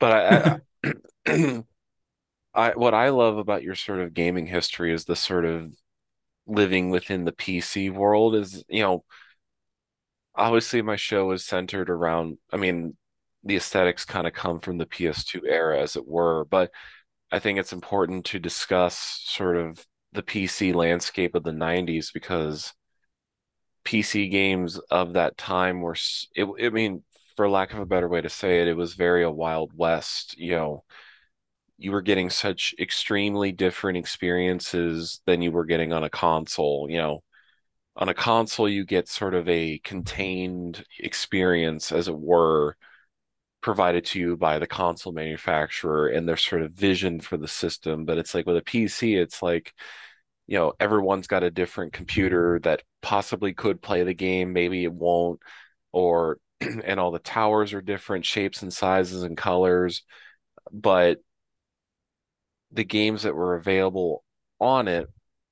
But 0.00 0.12
I, 0.12 0.58
I, 0.86 1.64
I 2.54 2.70
what 2.72 2.94
I 2.94 3.10
love 3.10 3.38
about 3.38 3.62
your 3.62 3.74
sort 3.74 4.00
of 4.00 4.14
gaming 4.14 4.46
history 4.46 4.92
is 4.92 5.04
the 5.04 5.16
sort 5.16 5.44
of 5.44 5.72
living 6.46 6.90
within 6.90 7.24
the 7.24 7.32
PC 7.32 7.90
world 7.90 8.34
is, 8.36 8.64
you 8.68 8.82
know, 8.82 9.04
obviously 10.34 10.82
my 10.82 10.96
show 10.96 11.30
is 11.32 11.44
centered 11.44 11.90
around, 11.90 12.38
I 12.52 12.56
mean, 12.56 12.96
the 13.44 13.56
aesthetics 13.56 14.04
kind 14.04 14.26
of 14.26 14.32
come 14.32 14.60
from 14.60 14.78
the 14.78 14.86
PS2 14.86 15.42
era, 15.46 15.80
as 15.80 15.96
it 15.96 16.06
were, 16.06 16.44
but 16.46 16.70
I 17.32 17.38
think 17.38 17.58
it's 17.58 17.72
important 17.72 18.26
to 18.26 18.38
discuss 18.38 19.22
sort 19.24 19.56
of 19.56 19.86
the 20.12 20.22
PC 20.22 20.72
landscape 20.74 21.34
of 21.34 21.44
the 21.44 21.52
90s 21.52 22.12
because 22.12 22.74
PC 23.84 24.28
games 24.28 24.78
of 24.90 25.14
that 25.14 25.38
time 25.38 25.82
were 25.82 25.96
it, 26.36 26.46
I 26.66 26.70
mean 26.70 27.04
for 27.36 27.48
lack 27.48 27.72
of 27.72 27.80
a 27.80 27.86
better 27.86 28.08
way 28.08 28.20
to 28.22 28.30
say 28.30 28.62
it 28.62 28.68
it 28.68 28.76
was 28.76 28.94
very 28.94 29.24
a 29.24 29.30
wild 29.30 29.72
west 29.76 30.38
you 30.38 30.52
know 30.52 30.84
you 31.80 31.92
were 31.92 32.02
getting 32.02 32.30
such 32.30 32.74
extremely 32.78 33.52
different 33.52 33.98
experiences 33.98 35.20
than 35.26 35.42
you 35.42 35.50
were 35.50 35.64
getting 35.64 35.92
on 35.92 36.04
a 36.04 36.10
console 36.10 36.88
you 36.90 36.98
know? 36.98 37.22
On 37.96 38.08
a 38.08 38.14
console 38.14 38.68
you 38.68 38.84
get 38.84 39.08
sort 39.08 39.34
of 39.34 39.48
a 39.48 39.78
contained 39.84 40.84
experience 40.98 41.92
as 41.92 42.08
it 42.08 42.18
were 42.18 42.76
provided 43.62 44.04
to 44.06 44.20
you 44.20 44.36
by 44.36 44.58
the 44.58 44.66
console 44.66 45.12
manufacturer 45.12 46.08
and 46.08 46.28
their 46.28 46.36
sort 46.36 46.62
of 46.62 46.72
vision 46.72 47.20
for 47.20 47.36
the 47.36 47.48
system. 47.48 48.04
But 48.04 48.18
it's 48.18 48.34
like 48.34 48.46
with 48.46 48.56
a 48.56 48.62
PC 48.62 49.16
it's 49.20 49.42
like 49.42 49.74
you 50.46 50.58
know 50.58 50.72
everyone's 50.80 51.26
got 51.26 51.42
a 51.42 51.50
different 51.50 51.92
computer 51.92 52.60
that 52.64 52.82
possibly 53.02 53.54
could 53.54 53.82
play 53.82 54.02
the 54.04 54.14
game 54.14 54.52
maybe 54.52 54.84
it 54.84 54.92
won't 54.92 55.40
or 55.92 56.38
and 56.60 57.00
all 57.00 57.10
the 57.10 57.18
towers 57.18 57.72
are 57.72 57.82
different 57.82 58.24
shapes 58.24 58.62
and 58.62 58.72
sizes 58.72 59.22
and 59.22 59.36
colors. 59.36 60.02
But 60.72 61.20
the 62.72 62.84
games 62.84 63.22
that 63.22 63.34
were 63.34 63.56
available 63.56 64.24
on 64.60 64.88
it 64.88 65.08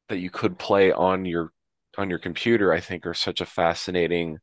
that 0.09 0.19
you 0.19 0.31
could 0.31 0.59
play 0.59 0.93
on 0.93 1.25
your 1.25 1.53
on 1.97 2.11
your 2.11 2.19
computer 2.19 2.73
I 2.73 2.81
think 2.81 3.07
are 3.07 3.15
such 3.15 3.41
a 3.41 3.47
fascinating 3.47 4.39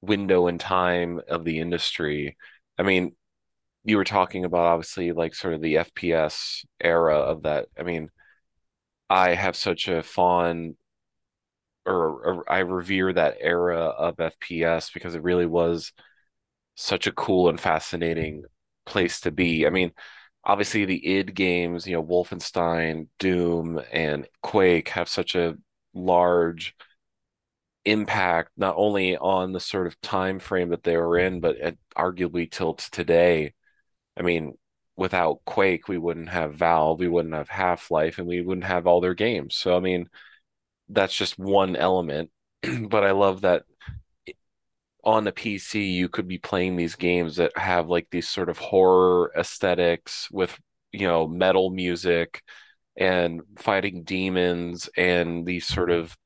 window 0.00 0.46
in 0.46 0.58
time 0.58 1.20
of 1.28 1.44
the 1.44 1.58
industry 1.58 2.36
I 2.78 2.82
mean 2.82 3.16
you 3.84 3.96
were 3.96 4.04
talking 4.04 4.44
about 4.44 4.66
obviously 4.66 5.12
like 5.12 5.34
sort 5.34 5.54
of 5.54 5.62
the 5.62 5.76
FPS 5.76 6.64
era 6.80 7.16
of 7.16 7.42
that 7.42 7.66
I 7.78 7.82
mean 7.82 8.10
I 9.08 9.34
have 9.34 9.56
such 9.56 9.88
a 9.88 10.02
fond 10.02 10.76
or, 11.86 11.94
or, 12.26 12.52
I 12.52 12.58
revere 12.60 13.12
that 13.12 13.36
era 13.40 13.78
of 13.78 14.16
FPS 14.16 14.92
because 14.92 15.14
it 15.14 15.22
really 15.22 15.46
was 15.46 15.92
such 16.74 17.06
a 17.06 17.12
cool 17.12 17.48
and 17.48 17.60
fascinating 17.60 18.44
place 18.86 19.20
to 19.20 19.30
be. 19.30 19.66
I 19.66 19.70
mean, 19.70 19.92
obviously 20.44 20.84
the 20.84 21.06
id 21.06 21.34
games, 21.34 21.86
you 21.86 21.94
know, 21.94 22.04
Wolfenstein, 22.04 23.08
Doom, 23.18 23.80
and 23.92 24.26
Quake 24.42 24.88
have 24.90 25.08
such 25.08 25.34
a 25.34 25.56
large 25.94 26.74
impact 27.84 28.50
not 28.56 28.74
only 28.76 29.16
on 29.16 29.52
the 29.52 29.60
sort 29.60 29.86
of 29.86 30.00
time 30.00 30.38
frame 30.38 30.70
that 30.70 30.82
they 30.82 30.96
were 30.96 31.18
in, 31.18 31.40
but 31.40 31.56
arguably 31.96 32.50
till 32.50 32.74
today. 32.74 33.54
I 34.16 34.22
mean, 34.22 34.54
without 34.96 35.40
Quake, 35.46 35.88
we 35.88 35.98
wouldn't 35.98 36.28
have 36.28 36.54
Valve, 36.54 37.00
we 37.00 37.08
wouldn't 37.08 37.34
have 37.34 37.48
Half-Life, 37.48 38.18
and 38.18 38.26
we 38.26 38.42
wouldn't 38.42 38.66
have 38.66 38.86
all 38.86 39.00
their 39.00 39.14
games. 39.14 39.56
So, 39.56 39.76
I 39.76 39.80
mean, 39.80 40.08
that's 40.88 41.14
just 41.14 41.38
one 41.38 41.76
element. 41.76 42.30
but 42.88 43.04
I 43.04 43.12
love 43.12 43.42
that 43.42 43.64
on 45.04 45.24
the 45.24 45.32
PC, 45.32 45.92
you 45.92 46.08
could 46.08 46.28
be 46.28 46.38
playing 46.38 46.76
these 46.76 46.94
games 46.96 47.36
that 47.36 47.56
have 47.56 47.88
like 47.88 48.08
these 48.10 48.28
sort 48.28 48.48
of 48.48 48.58
horror 48.58 49.32
aesthetics 49.36 50.28
with, 50.30 50.58
you 50.92 51.06
know, 51.06 51.26
metal 51.26 51.70
music 51.70 52.42
and 52.96 53.40
fighting 53.58 54.02
demons 54.04 54.88
and 54.96 55.46
these 55.46 55.66
sort 55.66 55.90
of 55.90 56.16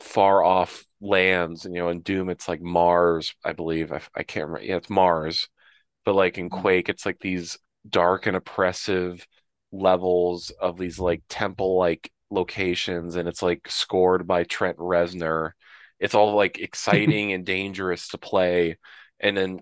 far 0.00 0.42
off 0.42 0.84
lands. 1.00 1.64
And, 1.64 1.74
you 1.74 1.80
know, 1.80 1.88
in 1.88 2.00
Doom, 2.00 2.30
it's 2.30 2.48
like 2.48 2.60
Mars, 2.60 3.34
I 3.44 3.52
believe. 3.52 3.92
I, 3.92 4.00
I 4.14 4.22
can't 4.22 4.46
remember. 4.46 4.66
Yeah, 4.66 4.76
it's 4.76 4.90
Mars. 4.90 5.48
But 6.04 6.14
like 6.14 6.38
in 6.38 6.50
mm-hmm. 6.50 6.60
Quake, 6.60 6.88
it's 6.88 7.06
like 7.06 7.20
these 7.20 7.58
dark 7.88 8.26
and 8.26 8.36
oppressive 8.36 9.26
levels 9.72 10.50
of 10.60 10.76
these 10.78 10.98
like 10.98 11.22
temple 11.28 11.78
like 11.78 12.10
locations 12.30 13.16
and 13.16 13.28
it's 13.28 13.42
like 13.42 13.68
scored 13.68 14.26
by 14.26 14.44
Trent 14.44 14.76
Reznor. 14.78 15.52
It's 16.00 16.14
all 16.14 16.34
like 16.34 16.58
exciting 16.60 17.32
and 17.32 17.44
dangerous 17.46 18.08
to 18.08 18.18
play. 18.18 18.78
And 19.20 19.36
then 19.36 19.60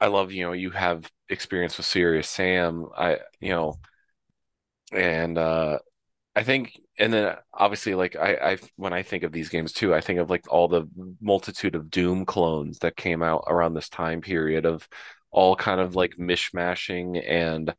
I 0.00 0.08
love, 0.08 0.32
you 0.32 0.44
know, 0.44 0.52
you 0.52 0.70
have 0.72 1.10
experience 1.28 1.76
with 1.76 1.86
Serious 1.86 2.28
Sam. 2.28 2.86
I, 2.96 3.20
you 3.40 3.50
know, 3.50 3.76
and 4.92 5.38
uh 5.38 5.78
I 6.36 6.44
think 6.44 6.80
and 6.98 7.12
then 7.12 7.36
obviously 7.54 7.94
like 7.94 8.16
I 8.16 8.34
I 8.54 8.58
when 8.76 8.92
I 8.94 9.02
think 9.02 9.24
of 9.24 9.32
these 9.32 9.50
games 9.50 9.72
too, 9.72 9.94
I 9.94 10.00
think 10.02 10.20
of 10.20 10.30
like 10.30 10.44
all 10.52 10.68
the 10.68 10.88
multitude 11.20 11.74
of 11.76 11.90
Doom 11.90 12.26
clones 12.26 12.80
that 12.80 12.96
came 12.96 13.22
out 13.22 13.44
around 13.48 13.74
this 13.74 13.88
time 13.88 14.22
period 14.22 14.66
of 14.66 14.88
all 15.32 15.56
kind 15.56 15.80
of 15.80 15.96
like 15.96 16.14
mishmashing 16.18 17.22
and 17.28 17.74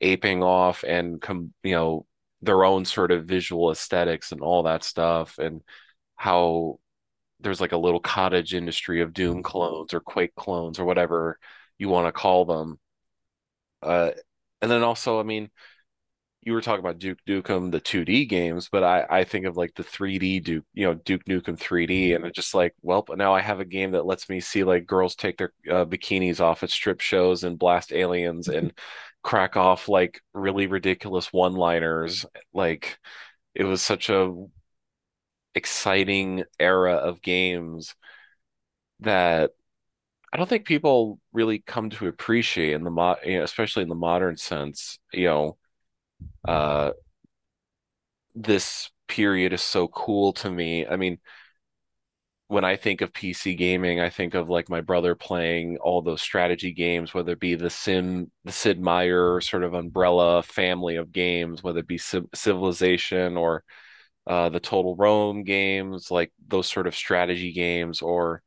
aping 0.00 0.42
off 0.44 0.84
and 0.84 1.20
come 1.22 1.54
you 1.64 1.72
know 1.74 2.06
their 2.42 2.64
own 2.64 2.84
sort 2.86 3.12
of 3.12 3.26
visual 3.26 3.70
aesthetics 3.72 4.32
and 4.32 4.42
all 4.42 4.64
that 4.64 4.84
stuff 4.84 5.38
and 5.38 5.62
how 6.16 6.78
there's 7.40 7.60
like 7.60 7.72
a 7.72 7.78
little 7.78 8.00
cottage 8.00 8.54
industry 8.54 9.00
of 9.00 9.12
doom 9.12 9.42
clones 9.42 9.94
or 9.94 10.00
quake 10.00 10.34
clones 10.34 10.78
or 10.78 10.84
whatever 10.84 11.38
you 11.78 11.88
want 11.88 12.06
to 12.06 12.12
call 12.12 12.44
them 12.44 12.78
uh 13.82 14.10
and 14.60 14.70
then 14.70 14.82
also 14.82 15.18
i 15.20 15.22
mean 15.22 15.50
you 16.42 16.54
were 16.54 16.62
talking 16.62 16.80
about 16.80 16.98
Duke 16.98 17.18
Nukem, 17.28 17.70
the 17.70 17.80
2D 17.80 18.24
games, 18.24 18.68
but 18.70 18.82
I, 18.82 19.06
I 19.10 19.24
think 19.24 19.44
of 19.44 19.56
like 19.56 19.74
the 19.74 19.82
3D 19.82 20.40
Duke, 20.40 20.64
you 20.72 20.86
know, 20.86 20.94
Duke 20.94 21.24
Nukem 21.26 21.58
3D, 21.58 22.14
and 22.14 22.24
it's 22.24 22.34
just 22.36 22.54
like, 22.54 22.74
well, 22.82 23.04
now 23.16 23.34
I 23.34 23.42
have 23.42 23.60
a 23.60 23.64
game 23.64 23.90
that 23.92 24.06
lets 24.06 24.28
me 24.28 24.40
see 24.40 24.64
like 24.64 24.86
girls 24.86 25.14
take 25.14 25.36
their 25.36 25.52
uh, 25.68 25.84
bikinis 25.84 26.40
off 26.40 26.62
at 26.62 26.70
strip 26.70 27.00
shows 27.00 27.44
and 27.44 27.58
blast 27.58 27.92
aliens 27.92 28.48
and 28.48 28.72
crack 29.22 29.56
off 29.56 29.88
like 29.88 30.22
really 30.32 30.66
ridiculous 30.66 31.32
one-liners. 31.32 32.24
Like 32.54 32.98
it 33.54 33.64
was 33.64 33.82
such 33.82 34.08
a 34.08 34.34
exciting 35.54 36.44
era 36.58 36.94
of 36.94 37.22
games 37.22 37.94
that 39.00 39.52
I 40.32 40.38
don't 40.38 40.48
think 40.48 40.66
people 40.66 41.20
really 41.32 41.60
come 41.60 41.90
to 41.90 42.08
appreciate 42.08 42.74
in 42.74 42.84
the 42.84 42.90
mo- 42.90 43.16
you 43.24 43.38
know, 43.38 43.44
especially 43.44 43.84
in 43.84 43.88
the 43.88 43.94
modern 43.96 44.36
sense. 44.36 44.98
You 45.12 45.26
know 45.26 45.58
uh, 46.46 46.92
this 48.34 48.90
period 49.08 49.52
is 49.52 49.62
so 49.62 49.88
cool 49.88 50.32
to 50.34 50.50
me. 50.50 50.86
I 50.86 50.96
mean, 50.96 51.18
when 52.48 52.64
I 52.64 52.74
think 52.76 53.00
of 53.00 53.12
PC 53.12 53.54
gaming, 53.54 54.00
I 54.00 54.10
think 54.10 54.34
of 54.34 54.48
like 54.50 54.68
my 54.68 54.80
brother 54.80 55.14
playing 55.14 55.78
all 55.78 56.02
those 56.02 56.20
strategy 56.20 56.72
games, 56.72 57.14
whether 57.14 57.32
it 57.32 57.40
be 57.40 57.54
the 57.54 57.70
Sim, 57.70 58.30
the 58.44 58.50
Sid 58.52 58.80
Meier 58.80 59.40
sort 59.40 59.62
of 59.62 59.74
umbrella 59.74 60.42
family 60.42 60.96
of 60.96 61.12
games, 61.12 61.62
whether 61.62 61.78
it 61.80 61.86
be 61.86 61.98
Civilization 61.98 63.36
or 63.36 63.62
uh, 64.30 64.50
the 64.50 64.60
Total 64.60 64.96
Rome 64.96 65.44
games, 65.44 66.10
like 66.12 66.32
those 66.48 66.68
sort 66.68 66.88
of 66.88 66.96
strategy 66.96 67.52
games. 67.52 68.02
Or 68.02 68.42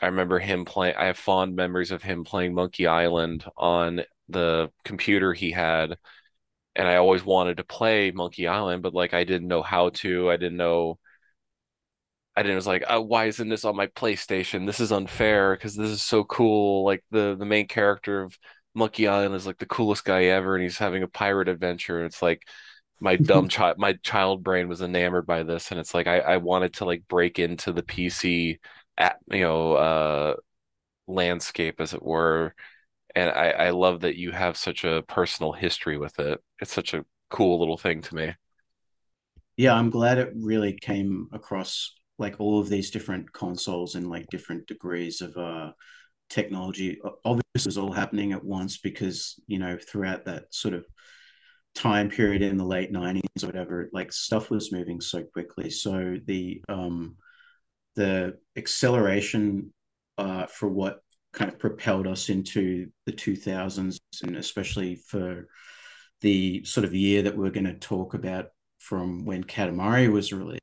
I 0.00 0.06
remember 0.06 0.38
him 0.40 0.64
playing, 0.66 0.96
I 0.96 1.06
have 1.06 1.18
fond 1.18 1.56
memories 1.56 1.92
of 1.92 2.02
him 2.02 2.24
playing 2.24 2.54
Monkey 2.54 2.86
Island 2.86 3.44
on 3.56 4.02
the 4.28 4.70
computer 4.84 5.34
he 5.34 5.52
had 5.52 5.96
and 6.76 6.88
I 6.88 6.96
always 6.96 7.24
wanted 7.24 7.58
to 7.58 7.64
play 7.64 8.10
Monkey 8.12 8.46
Island, 8.48 8.82
but 8.82 8.94
like 8.94 9.14
I 9.14 9.24
didn't 9.24 9.48
know 9.48 9.62
how 9.62 9.90
to. 9.90 10.30
I 10.30 10.36
didn't 10.36 10.56
know. 10.56 10.98
I 12.36 12.42
didn't 12.42 12.56
was 12.56 12.66
like, 12.66 12.84
oh, 12.88 13.02
why 13.02 13.26
isn't 13.26 13.48
this 13.48 13.64
on 13.64 13.76
my 13.76 13.88
PlayStation? 13.88 14.66
This 14.66 14.80
is 14.80 14.90
unfair 14.92 15.54
because 15.54 15.76
this 15.76 15.90
is 15.90 16.02
so 16.02 16.24
cool. 16.24 16.84
Like 16.84 17.04
the 17.10 17.36
the 17.38 17.44
main 17.44 17.68
character 17.68 18.22
of 18.22 18.38
Monkey 18.74 19.06
Island 19.06 19.34
is 19.34 19.46
like 19.46 19.58
the 19.58 19.66
coolest 19.66 20.04
guy 20.04 20.24
ever, 20.24 20.54
and 20.54 20.62
he's 20.62 20.78
having 20.78 21.02
a 21.02 21.08
pirate 21.08 21.48
adventure. 21.48 21.98
And 21.98 22.06
it's 22.06 22.22
like 22.22 22.42
my 23.02 23.16
dumb 23.16 23.48
child, 23.50 23.78
my 23.78 23.94
child 24.02 24.42
brain 24.44 24.68
was 24.68 24.82
enamored 24.82 25.26
by 25.26 25.42
this, 25.44 25.70
and 25.70 25.80
it's 25.80 25.94
like 25.94 26.06
I 26.06 26.20
I 26.20 26.36
wanted 26.38 26.74
to 26.74 26.84
like 26.86 27.08
break 27.08 27.38
into 27.38 27.72
the 27.72 27.82
PC 27.82 28.60
at 28.98 29.18
you 29.30 29.40
know 29.42 29.74
uh 29.74 30.36
landscape 31.08 31.80
as 31.80 31.94
it 31.94 32.02
were 32.02 32.54
and 33.14 33.30
I, 33.30 33.50
I 33.50 33.70
love 33.70 34.00
that 34.02 34.16
you 34.18 34.32
have 34.32 34.56
such 34.56 34.84
a 34.84 35.02
personal 35.08 35.52
history 35.52 35.98
with 35.98 36.18
it. 36.20 36.40
It's 36.60 36.72
such 36.72 36.94
a 36.94 37.04
cool 37.30 37.58
little 37.60 37.78
thing 37.78 38.02
to 38.02 38.14
me. 38.14 38.34
Yeah, 39.56 39.74
I'm 39.74 39.90
glad 39.90 40.18
it 40.18 40.32
really 40.36 40.72
came 40.72 41.28
across 41.32 41.94
like 42.18 42.36
all 42.38 42.60
of 42.60 42.68
these 42.68 42.90
different 42.90 43.32
consoles 43.32 43.94
and 43.94 44.08
like 44.08 44.28
different 44.30 44.66
degrees 44.66 45.20
of 45.20 45.36
uh 45.36 45.72
technology. 46.30 47.00
Obviously, 47.24 47.42
it 47.56 47.66
was 47.66 47.78
all 47.78 47.92
happening 47.92 48.32
at 48.32 48.44
once 48.44 48.78
because 48.78 49.40
you 49.46 49.58
know 49.58 49.78
throughout 49.78 50.24
that 50.26 50.54
sort 50.54 50.74
of 50.74 50.86
time 51.74 52.10
period 52.10 52.42
in 52.42 52.56
the 52.56 52.64
late 52.64 52.92
90s 52.92 53.42
or 53.42 53.46
whatever 53.46 53.88
like 53.92 54.12
stuff 54.12 54.50
was 54.50 54.72
moving 54.72 55.00
so 55.00 55.22
quickly 55.22 55.70
so 55.70 56.16
the 56.26 56.62
um 56.68 57.16
the 57.96 58.36
acceleration 58.56 59.72
uh 60.18 60.46
for 60.46 60.68
what 60.68 61.02
kind 61.32 61.50
of 61.50 61.58
propelled 61.58 62.06
us 62.06 62.28
into 62.28 62.88
the 63.06 63.12
2000s, 63.12 63.98
and 64.22 64.36
especially 64.36 64.96
for 64.96 65.48
the 66.20 66.64
sort 66.64 66.84
of 66.84 66.94
year 66.94 67.22
that 67.22 67.36
we're 67.36 67.50
going 67.50 67.64
to 67.64 67.74
talk 67.74 68.14
about 68.14 68.46
from 68.78 69.24
when 69.24 69.42
Katamari 69.42 70.10
was 70.10 70.32
released. 70.32 70.60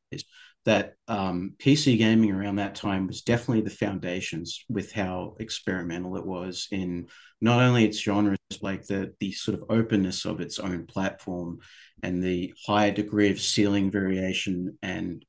That 0.69 0.93
um, 1.07 1.55
PC 1.57 1.97
gaming 1.97 2.31
around 2.31 2.57
that 2.57 2.75
time 2.75 3.07
was 3.07 3.23
definitely 3.23 3.61
the 3.61 3.71
foundations 3.71 4.63
with 4.69 4.91
how 4.91 5.35
experimental 5.39 6.15
it 6.15 6.27
was 6.27 6.67
in 6.69 7.07
not 7.41 7.59
only 7.59 7.85
its 7.85 7.99
genres, 7.99 8.37
like 8.61 8.85
the 8.85 9.15
the 9.19 9.31
sort 9.31 9.57
of 9.57 9.65
openness 9.71 10.25
of 10.25 10.41
its 10.41 10.59
own 10.59 10.85
platform 10.85 11.57
and 12.03 12.23
the 12.23 12.53
higher 12.67 12.91
degree 12.91 13.31
of 13.31 13.41
ceiling 13.41 13.89
variation 13.89 14.77
and 14.83 15.25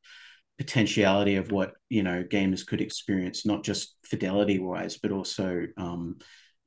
potentiality 0.58 1.36
of 1.36 1.50
what 1.50 1.72
you 1.88 2.02
know 2.02 2.22
gamers 2.22 2.66
could 2.66 2.82
experience, 2.82 3.46
not 3.46 3.64
just 3.64 3.96
fidelity 4.04 4.58
wise, 4.58 4.98
but 4.98 5.10
also 5.10 5.64
um, 5.78 6.18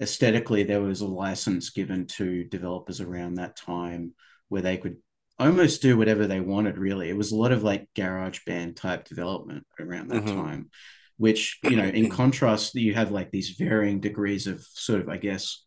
aesthetically. 0.02 0.64
There 0.64 0.82
was 0.82 1.02
a 1.02 1.08
license 1.08 1.70
given 1.70 2.08
to 2.18 2.46
developers 2.46 3.02
around 3.02 3.36
that 3.36 3.56
time 3.56 4.14
where 4.50 4.64
they 4.64 4.78
could 4.78 4.98
almost 5.40 5.82
do 5.82 5.98
whatever 5.98 6.28
they 6.28 6.40
wanted. 6.40 6.78
Really, 6.78 7.10
it 7.10 7.18
was 7.18 7.32
a 7.32 7.36
lot 7.36 7.52
of 7.52 7.64
like 7.64 7.88
garage 7.96 8.40
band 8.46 8.76
type 8.76 9.06
development 9.06 9.66
around 9.80 10.10
that 10.10 10.24
mm-hmm. 10.24 10.36
time. 10.36 10.70
Which 11.18 11.60
you 11.64 11.76
know, 11.76 11.86
in 11.86 12.10
contrast, 12.12 12.76
you 12.76 12.94
have 12.94 13.12
like 13.12 13.32
these 13.32 13.52
varying 13.52 14.00
degrees 14.00 14.48
of 14.48 14.62
sort 14.62 15.02
of, 15.02 15.10
I 15.10 15.18
guess, 15.18 15.64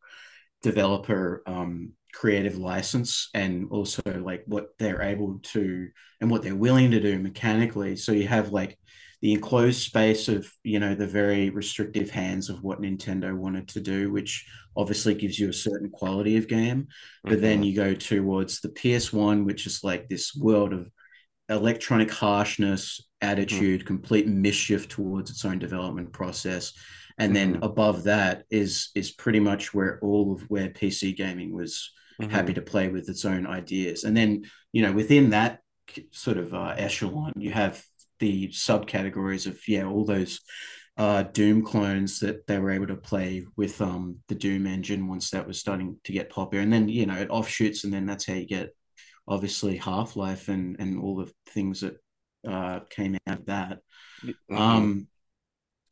developer 0.63 1.43
um, 1.47 1.93
creative 2.13 2.57
license 2.57 3.29
and 3.35 3.69
also 3.71 4.03
like 4.07 4.43
what 4.47 4.69
they're 4.79 5.03
able 5.03 5.39
to 5.43 5.89
and 6.21 6.31
what 6.31 6.43
they're 6.43 6.57
willing 6.57 6.91
to 6.93 7.01
do 7.01 7.19
mechanically. 7.19 7.97
So 7.97 8.13
you 8.13 8.27
have 8.27 8.53
like 8.53 8.79
the 9.23 9.33
enclosed 9.33 9.81
space 9.81 10.29
of 10.29 10.51
you 10.63 10.79
know 10.79 10.95
the 10.95 11.07
very 11.07 11.51
restrictive 11.51 12.11
hands 12.11 12.51
of 12.51 12.63
what 12.63 12.81
Nintendo 12.81 13.35
wanted 13.35 13.69
to 13.69 13.81
do, 13.81 14.13
which 14.13 14.47
obviously 14.77 15.15
gives 15.15 15.39
you 15.39 15.49
a 15.49 15.55
certain 15.55 15.91
quality 15.91 16.37
of 16.37 16.49
game. 16.49 16.89
But 17.25 17.35
mm-hmm. 17.35 17.43
then 17.43 17.63
you 17.63 17.75
go 17.75 17.95
towards 17.95 18.61
the 18.61 18.69
PS1, 18.69 19.45
which 19.45 19.67
is 19.67 19.83
like 19.83 20.09
this 20.09 20.35
world 20.35 20.73
of 20.73 20.91
electronic 21.49 22.11
harshness, 22.11 23.01
attitude, 23.21 23.81
mm-hmm. 23.81 23.87
complete 23.87 24.27
mischief 24.27 24.89
towards 24.89 25.31
its 25.31 25.45
own 25.45 25.59
development 25.59 26.13
process. 26.13 26.73
And 27.19 27.35
then 27.35 27.55
mm-hmm. 27.55 27.63
above 27.63 28.05
that 28.05 28.45
is 28.51 28.91
is 28.95 29.11
pretty 29.11 29.41
much 29.41 29.73
where 29.73 29.99
all 30.03 30.35
of 30.35 30.43
where 30.49 30.69
PC 30.69 31.17
gaming 31.17 31.55
was 31.55 31.91
mm-hmm. 32.21 32.31
happy 32.31 32.55
to 32.55 32.63
play 32.63 32.89
with 32.89 33.09
its 33.09 33.25
own 33.25 33.47
ideas. 33.47 34.05
And 34.05 34.17
then, 34.17 34.45
you 34.73 34.83
know, 34.83 34.93
within 34.93 35.31
that 35.31 35.61
sort 36.11 36.37
of 36.37 36.53
uh, 36.53 36.75
echelon, 36.77 37.33
you 37.37 37.53
have 37.53 37.83
the 38.19 38.49
subcategories 38.49 39.47
of, 39.47 39.59
yeah, 39.69 39.85
all 39.85 40.05
those 40.05 40.41
uh, 40.97 41.23
Doom 41.25 41.63
clones 41.63 42.21
that 42.21 42.47
they 42.47 42.59
were 42.59 42.71
able 42.71 42.87
to 42.87 42.97
play 42.97 43.45
with 43.57 43.81
um, 43.81 44.19
the 44.29 44.35
Doom 44.35 44.67
engine 44.67 45.09
once 45.09 45.31
that 45.31 45.47
was 45.47 45.59
starting 45.59 45.99
to 46.05 46.13
get 46.13 46.31
popular. 46.31 46.63
And 46.63 46.73
then, 46.73 46.89
you 46.89 47.07
know, 47.07 47.17
it 47.17 47.31
offshoots, 47.31 47.85
and 47.85 47.93
then 47.93 48.07
that's 48.07 48.27
how 48.27 48.35
you 48.35 48.47
get 48.47 48.75
obviously 49.29 49.77
Half 49.77 50.17
Life 50.17 50.49
and, 50.49 50.77
and 50.79 50.99
all 50.99 51.17
the 51.17 51.33
things 51.51 51.81
that 51.81 51.97
uh, 52.49 52.81
came 52.89 53.19
out 53.27 53.39
of 53.41 53.47
that. 53.47 53.79
Mm-hmm. 54.25 54.57
Um, 54.57 55.09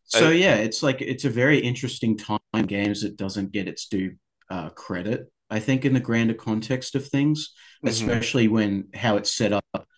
so 0.04 0.30
yeah, 0.30 0.56
it's 0.56 0.82
like 0.82 1.00
it's 1.00 1.24
a 1.24 1.30
very 1.30 1.58
interesting 1.58 2.16
time 2.16 2.38
games 2.66 3.02
that 3.02 3.16
doesn't 3.16 3.52
get 3.52 3.68
its 3.68 3.88
due 3.88 4.16
uh, 4.50 4.70
credit. 4.70 5.30
I 5.50 5.60
think, 5.60 5.84
in 5.84 5.92
the 5.92 6.00
grander 6.00 6.34
context 6.34 6.94
of 6.94 7.06
things, 7.06 7.52
mm-hmm. 7.78 7.88
especially 7.88 8.48
when 8.48 8.88
how 8.94 9.16
it's 9.16 9.32
set 9.32 9.52
up 9.52 9.88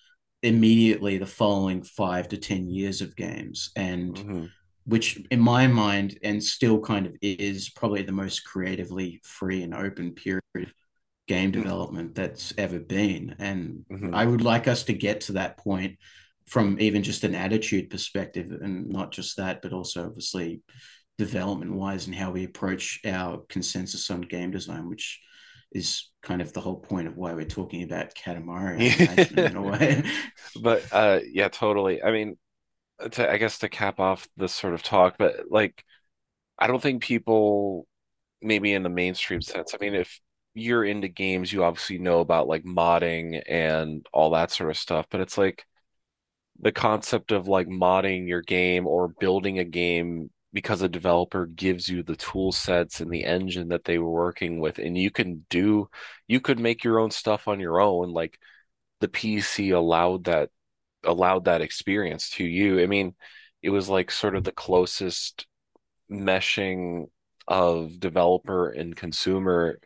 immediately 0.43 1.19
the 1.19 1.27
following 1.27 1.83
five 1.83 2.29
to 2.29 2.37
10 2.37 2.69
years 2.69 3.01
of 3.01 3.17
games. 3.17 3.71
And 3.77 4.15
mm-hmm. 4.15 4.45
which, 4.85 5.21
in 5.31 5.41
my 5.41 5.67
mind, 5.67 6.19
and 6.23 6.43
still 6.43 6.81
kind 6.81 7.07
of 7.07 7.17
is 7.23 7.71
probably 7.71 8.03
the 8.03 8.13
most 8.13 8.45
creatively 8.45 9.21
free 9.25 9.63
and 9.63 9.75
open 9.75 10.13
period 10.13 10.43
of 10.57 10.73
game 11.27 11.53
mm-hmm. 11.53 11.63
development 11.63 12.15
that's 12.15 12.53
ever 12.59 12.79
been. 12.79 13.37
And 13.39 13.85
mm-hmm. 13.91 14.15
I 14.15 14.25
would 14.25 14.43
like 14.43 14.69
us 14.69 14.85
to 14.85 14.93
get 14.93 15.23
to 15.23 15.33
that 15.33 15.59
point 15.59 15.99
from 16.47 16.77
even 16.81 17.03
just 17.03 17.25
an 17.25 17.35
attitude 17.35 17.91
perspective 17.91 18.53
and 18.53 18.89
not 18.89 19.13
just 19.13 19.37
that, 19.37 19.63
but 19.63 19.73
also 19.73 20.07
obviously 20.07 20.63
development 21.19 21.73
wise 21.73 22.07
and 22.07 22.15
how 22.15 22.31
we 22.31 22.45
approach 22.45 23.01
our 23.05 23.43
consensus 23.49 24.11
on 24.11 24.21
game 24.21 24.51
design, 24.51 24.89
which 24.89 25.21
is 25.73 26.11
kind 26.27 26.43
of 26.43 26.53
the 26.53 26.61
whole 26.61 26.75
point 26.75 27.07
of 27.07 27.17
why 27.17 27.33
we're 27.33 27.45
talking 27.45 27.85
about 27.85 28.13
Katamari 28.15 29.39
in 29.39 29.57
a 29.57 29.63
way. 29.63 30.03
But 30.61 30.83
uh, 30.91 31.21
yeah, 31.31 31.49
totally. 31.49 32.03
I 32.03 32.11
mean, 32.11 32.37
to, 33.13 33.31
I 33.31 33.37
guess 33.37 33.59
to 33.61 33.69
cap 33.69 34.01
off 34.01 34.27
this 34.37 34.53
sort 34.53 34.75
of 34.75 34.83
talk, 34.83 35.17
but 35.19 35.37
like, 35.51 35.85
I 36.59 36.67
don't 36.67 36.83
think 36.83 37.03
people, 37.03 37.87
maybe 38.43 38.73
in 38.73 38.83
the 38.83 38.89
mainstream 38.89 39.41
sense, 39.41 39.73
I 39.73 39.79
mean, 39.81 39.95
if 39.95 40.21
you're 40.55 40.85
into 40.85 41.07
games, 41.07 41.53
you 41.53 41.63
obviously 41.63 41.99
know 41.99 42.19
about 42.19 42.49
like 42.49 42.65
modding 42.65 43.41
and 43.49 44.05
all 44.13 44.31
that 44.31 44.51
sort 44.51 44.71
of 44.71 44.77
stuff, 44.77 45.07
but 45.11 45.21
it's 45.21 45.39
like 45.39 45.65
the 46.59 46.73
concept 46.73 47.31
of 47.31 47.47
like 47.47 47.69
modding 47.69 48.27
your 48.27 48.43
game 48.43 48.87
or 48.89 49.07
building 49.07 49.61
a 49.61 49.65
game 49.65 50.31
because 50.57 50.81
a 50.81 50.89
developer 50.89 51.45
gives 51.45 51.87
you 51.87 52.03
the 52.03 52.17
tool 52.17 52.51
sets 52.51 53.03
and 53.03 53.11
the 53.11 53.25
engine 53.25 53.69
that 53.69 53.85
they 53.85 53.99
were 53.99 54.11
working 54.11 54.59
with 54.59 54.79
and 54.79 54.97
you 54.97 55.11
can 55.11 55.45
do 55.51 55.87
you 56.29 56.41
could 56.41 56.59
make 56.59 56.83
your 56.83 56.99
own 56.99 57.11
stuff 57.11 57.47
on 57.47 57.61
your 57.61 57.79
own 57.79 58.11
like 58.15 58.39
the 59.01 59.09
PC 59.09 59.75
allowed 59.75 60.25
that 60.25 60.49
allowed 61.05 61.45
that 61.45 61.61
experience 61.61 62.31
to 62.31 62.45
you. 62.45 62.81
I 62.81 62.87
mean 62.87 63.15
it 63.63 63.69
was 63.69 63.91
like 63.91 64.11
sort 64.11 64.35
of 64.35 64.45
the 64.45 64.53
closest 64.53 65.47
meshing 66.11 67.09
of 67.47 68.01
developer 68.01 68.71
and 68.71 68.97
consumer 68.97 69.79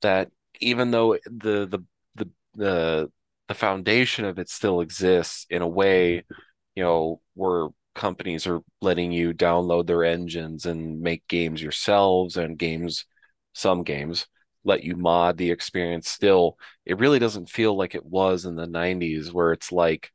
that 0.00 0.30
even 0.60 0.92
though 0.92 1.18
the 1.26 1.66
the 1.66 1.84
the 2.14 2.30
the, 2.54 3.12
the 3.48 3.54
foundation 3.54 4.24
of 4.24 4.38
it 4.38 4.48
still 4.48 4.80
exists 4.80 5.44
in 5.50 5.60
a 5.60 5.68
way 5.68 6.20
mm-hmm. 6.20 6.40
you 6.74 6.84
know 6.84 7.20
where 7.34 7.68
companies 7.96 8.46
are 8.46 8.60
letting 8.80 9.10
you 9.10 9.34
download 9.34 9.86
their 9.86 10.04
engines 10.04 10.66
and 10.66 11.00
make 11.00 11.26
games 11.28 11.60
yourselves 11.62 12.36
and 12.36 12.58
games 12.58 13.06
some 13.54 13.82
games 13.82 14.26
let 14.64 14.82
you 14.82 14.96
mod 14.96 15.38
the 15.38 15.50
experience 15.50 16.08
still. 16.08 16.58
It 16.84 16.98
really 16.98 17.18
doesn't 17.18 17.48
feel 17.48 17.76
like 17.76 17.94
it 17.94 18.04
was 18.04 18.44
in 18.44 18.56
the 18.56 18.66
90s 18.66 19.32
where 19.32 19.52
it's 19.52 19.72
like 19.72 20.10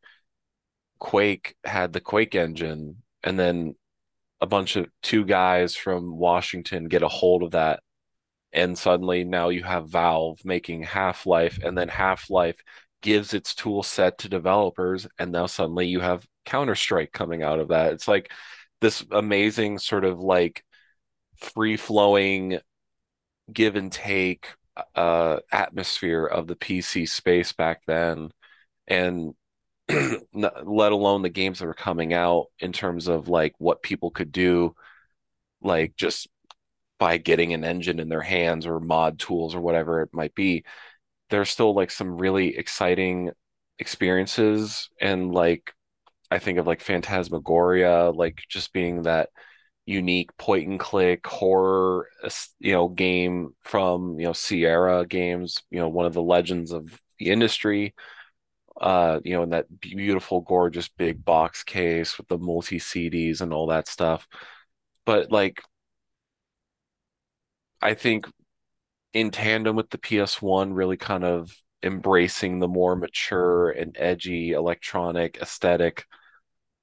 quake 1.00 1.56
had 1.63 1.94
the 1.94 2.00
quake 2.00 2.36
engine 2.36 3.02
and 3.24 3.39
then 3.39 3.76
a 4.39 4.46
bunch 4.46 4.76
of 4.76 4.88
two 5.02 5.26
guys 5.26 5.76
from 5.76 6.15
washington 6.15 6.86
get 6.88 7.02
a 7.02 7.08
hold 7.08 7.41
of 7.41 7.52
that 7.52 7.82
and 8.54 8.78
suddenly 8.78 9.24
now 9.24 9.50
you 9.50 9.63
have 9.63 9.89
valve 9.89 10.39
making 10.46 10.84
half-life 10.84 11.58
and 11.63 11.76
then 11.76 11.88
half-life 11.88 12.58
gives 13.02 13.34
its 13.34 13.56
tool 13.56 13.82
set 13.82 14.20
to 14.20 14.30
developers 14.30 15.08
and 15.17 15.32
now 15.32 15.48
suddenly 15.48 15.88
you 15.88 16.00
have 16.00 16.24
Counter 16.45 16.75
Strike 16.75 17.12
coming 17.12 17.43
out 17.43 17.60
of 17.60 17.69
that. 17.69 17.93
It's 17.93 18.08
like 18.08 18.32
this 18.82 19.04
amazing 19.12 19.80
sort 19.80 20.06
of 20.06 20.19
like 20.19 20.63
free 21.36 21.77
flowing 21.77 22.60
give 23.51 23.75
and 23.75 23.91
take 23.91 24.47
uh, 24.95 25.38
atmosphere 25.51 26.25
of 26.25 26.47
the 26.47 26.56
PC 26.56 27.06
space 27.06 27.51
back 27.54 27.82
then, 27.88 28.32
and 28.88 29.34
let 30.34 30.91
alone 30.91 31.21
the 31.21 31.30
games 31.30 31.60
that 31.60 31.65
were 31.65 31.73
coming 31.73 32.13
out 32.13 32.47
in 32.60 32.71
terms 32.71 33.08
of 33.08 33.27
like 33.27 33.54
what 33.58 33.84
people 33.84 34.12
could 34.12 34.32
do, 34.32 34.75
like 35.62 35.96
just 35.96 36.27
by 37.00 37.17
getting 37.17 37.54
an 37.54 37.63
engine 37.63 38.00
in 38.00 38.10
their 38.10 38.21
hands 38.21 38.67
or 38.67 38.79
mod 38.79 39.19
tools 39.19 39.56
or 39.56 39.62
whatever 39.62 40.02
it 40.02 40.13
might 40.13 40.35
be. 40.35 40.63
There's 41.29 41.50
still 41.50 41.73
like 41.73 41.92
some 41.92 42.17
really 42.17 42.58
exciting 42.58 43.31
experiences 43.79 44.89
and 45.00 45.31
like 45.33 45.73
I 46.32 46.40
think 46.40 46.58
of 46.58 46.65
like 46.65 46.82
Phantasmagoria, 46.82 48.10
like 48.12 48.42
just 48.50 48.71
being 48.73 49.04
that 49.04 49.29
unique 49.86 50.36
point 50.38 50.69
and 50.69 50.79
click 50.79 51.27
horror, 51.27 52.08
you 52.60 52.71
know, 52.71 52.88
game 52.88 53.54
from, 53.63 54.17
you 54.19 54.25
know, 54.27 54.34
Sierra 54.34 55.06
games, 55.06 55.62
you 55.69 55.79
know, 55.79 55.90
one 55.90 56.06
of 56.06 56.13
the 56.13 56.21
legends 56.21 56.71
of 56.71 57.00
the 57.19 57.29
industry. 57.29 57.94
Uh, 58.79 59.19
you 59.23 59.34
know, 59.34 59.44
in 59.44 59.50
that 59.52 59.67
beautiful, 59.79 60.42
gorgeous 60.42 60.88
big 60.90 61.23
box 61.23 61.63
case 61.63 62.17
with 62.17 62.27
the 62.29 62.38
multi 62.38 62.79
CDs 62.79 63.42
and 63.42 63.54
all 63.54 63.67
that 63.67 63.88
stuff. 63.88 64.27
But 65.06 65.32
like, 65.32 65.62
I 67.82 67.94
think 67.94 68.27
in 69.13 69.32
tandem 69.32 69.75
with 69.75 69.90
the 69.90 69.98
PS1, 69.98 70.73
really 70.73 70.98
kind 70.98 71.23
of 71.23 71.56
embracing 71.84 72.60
the 72.60 72.67
more 72.67 72.96
mature 72.96 73.71
and 73.71 73.96
edgy 74.00 74.52
electronic 74.52 75.38
aesthetic 75.42 76.06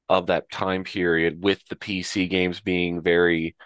of 0.09 0.27
that 0.27 0.51
time 0.51 0.85
period 0.85 1.43
with 1.43 1.67
the 1.69 1.77
PC 1.77 2.29
games 2.29 2.61
being 2.61 3.03
very 3.03 3.57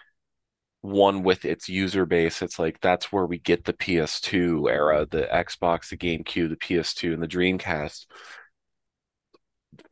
one 0.81 1.23
with 1.23 1.45
its 1.45 1.69
user 1.69 2.05
base. 2.05 2.41
It's 2.41 2.59
like 2.59 2.81
that's 2.81 3.11
where 3.11 3.25
we 3.25 3.39
get 3.39 3.63
the 3.63 3.73
PS2 3.73 4.69
era, 4.69 5.07
the 5.09 5.29
Xbox, 5.31 5.89
the 5.89 5.97
GameCube, 5.97 6.49
the 6.49 6.57
PS2, 6.57 7.13
and 7.13 7.23
the 7.23 7.27
Dreamcast. 7.27 8.05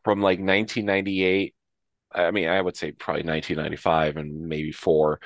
From 0.03 0.21
like 0.21 0.39
1998, 0.39 1.55
I 2.13 2.31
mean, 2.31 2.49
I 2.49 2.61
would 2.61 2.75
say 2.75 2.91
probably 2.91 3.23
1995 3.23 4.17
and 4.17 4.47
maybe 4.49 4.71
four, 4.73 5.21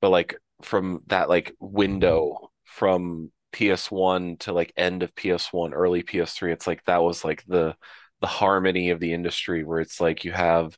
but 0.00 0.10
like 0.10 0.36
from 0.62 1.02
that 1.08 1.28
like 1.28 1.54
window 1.60 2.50
from 2.64 3.30
PS1 3.52 4.38
to 4.40 4.52
like 4.54 4.72
end 4.76 5.02
of 5.02 5.14
PS1, 5.14 5.72
early 5.74 6.02
PS3, 6.02 6.52
it's 6.52 6.66
like 6.66 6.82
that 6.86 7.02
was 7.02 7.24
like 7.24 7.44
the 7.46 7.76
the 8.20 8.26
harmony 8.26 8.90
of 8.90 9.00
the 9.00 9.12
industry 9.12 9.64
where 9.64 9.80
it's 9.80 10.00
like 10.00 10.24
you 10.24 10.32
have 10.32 10.76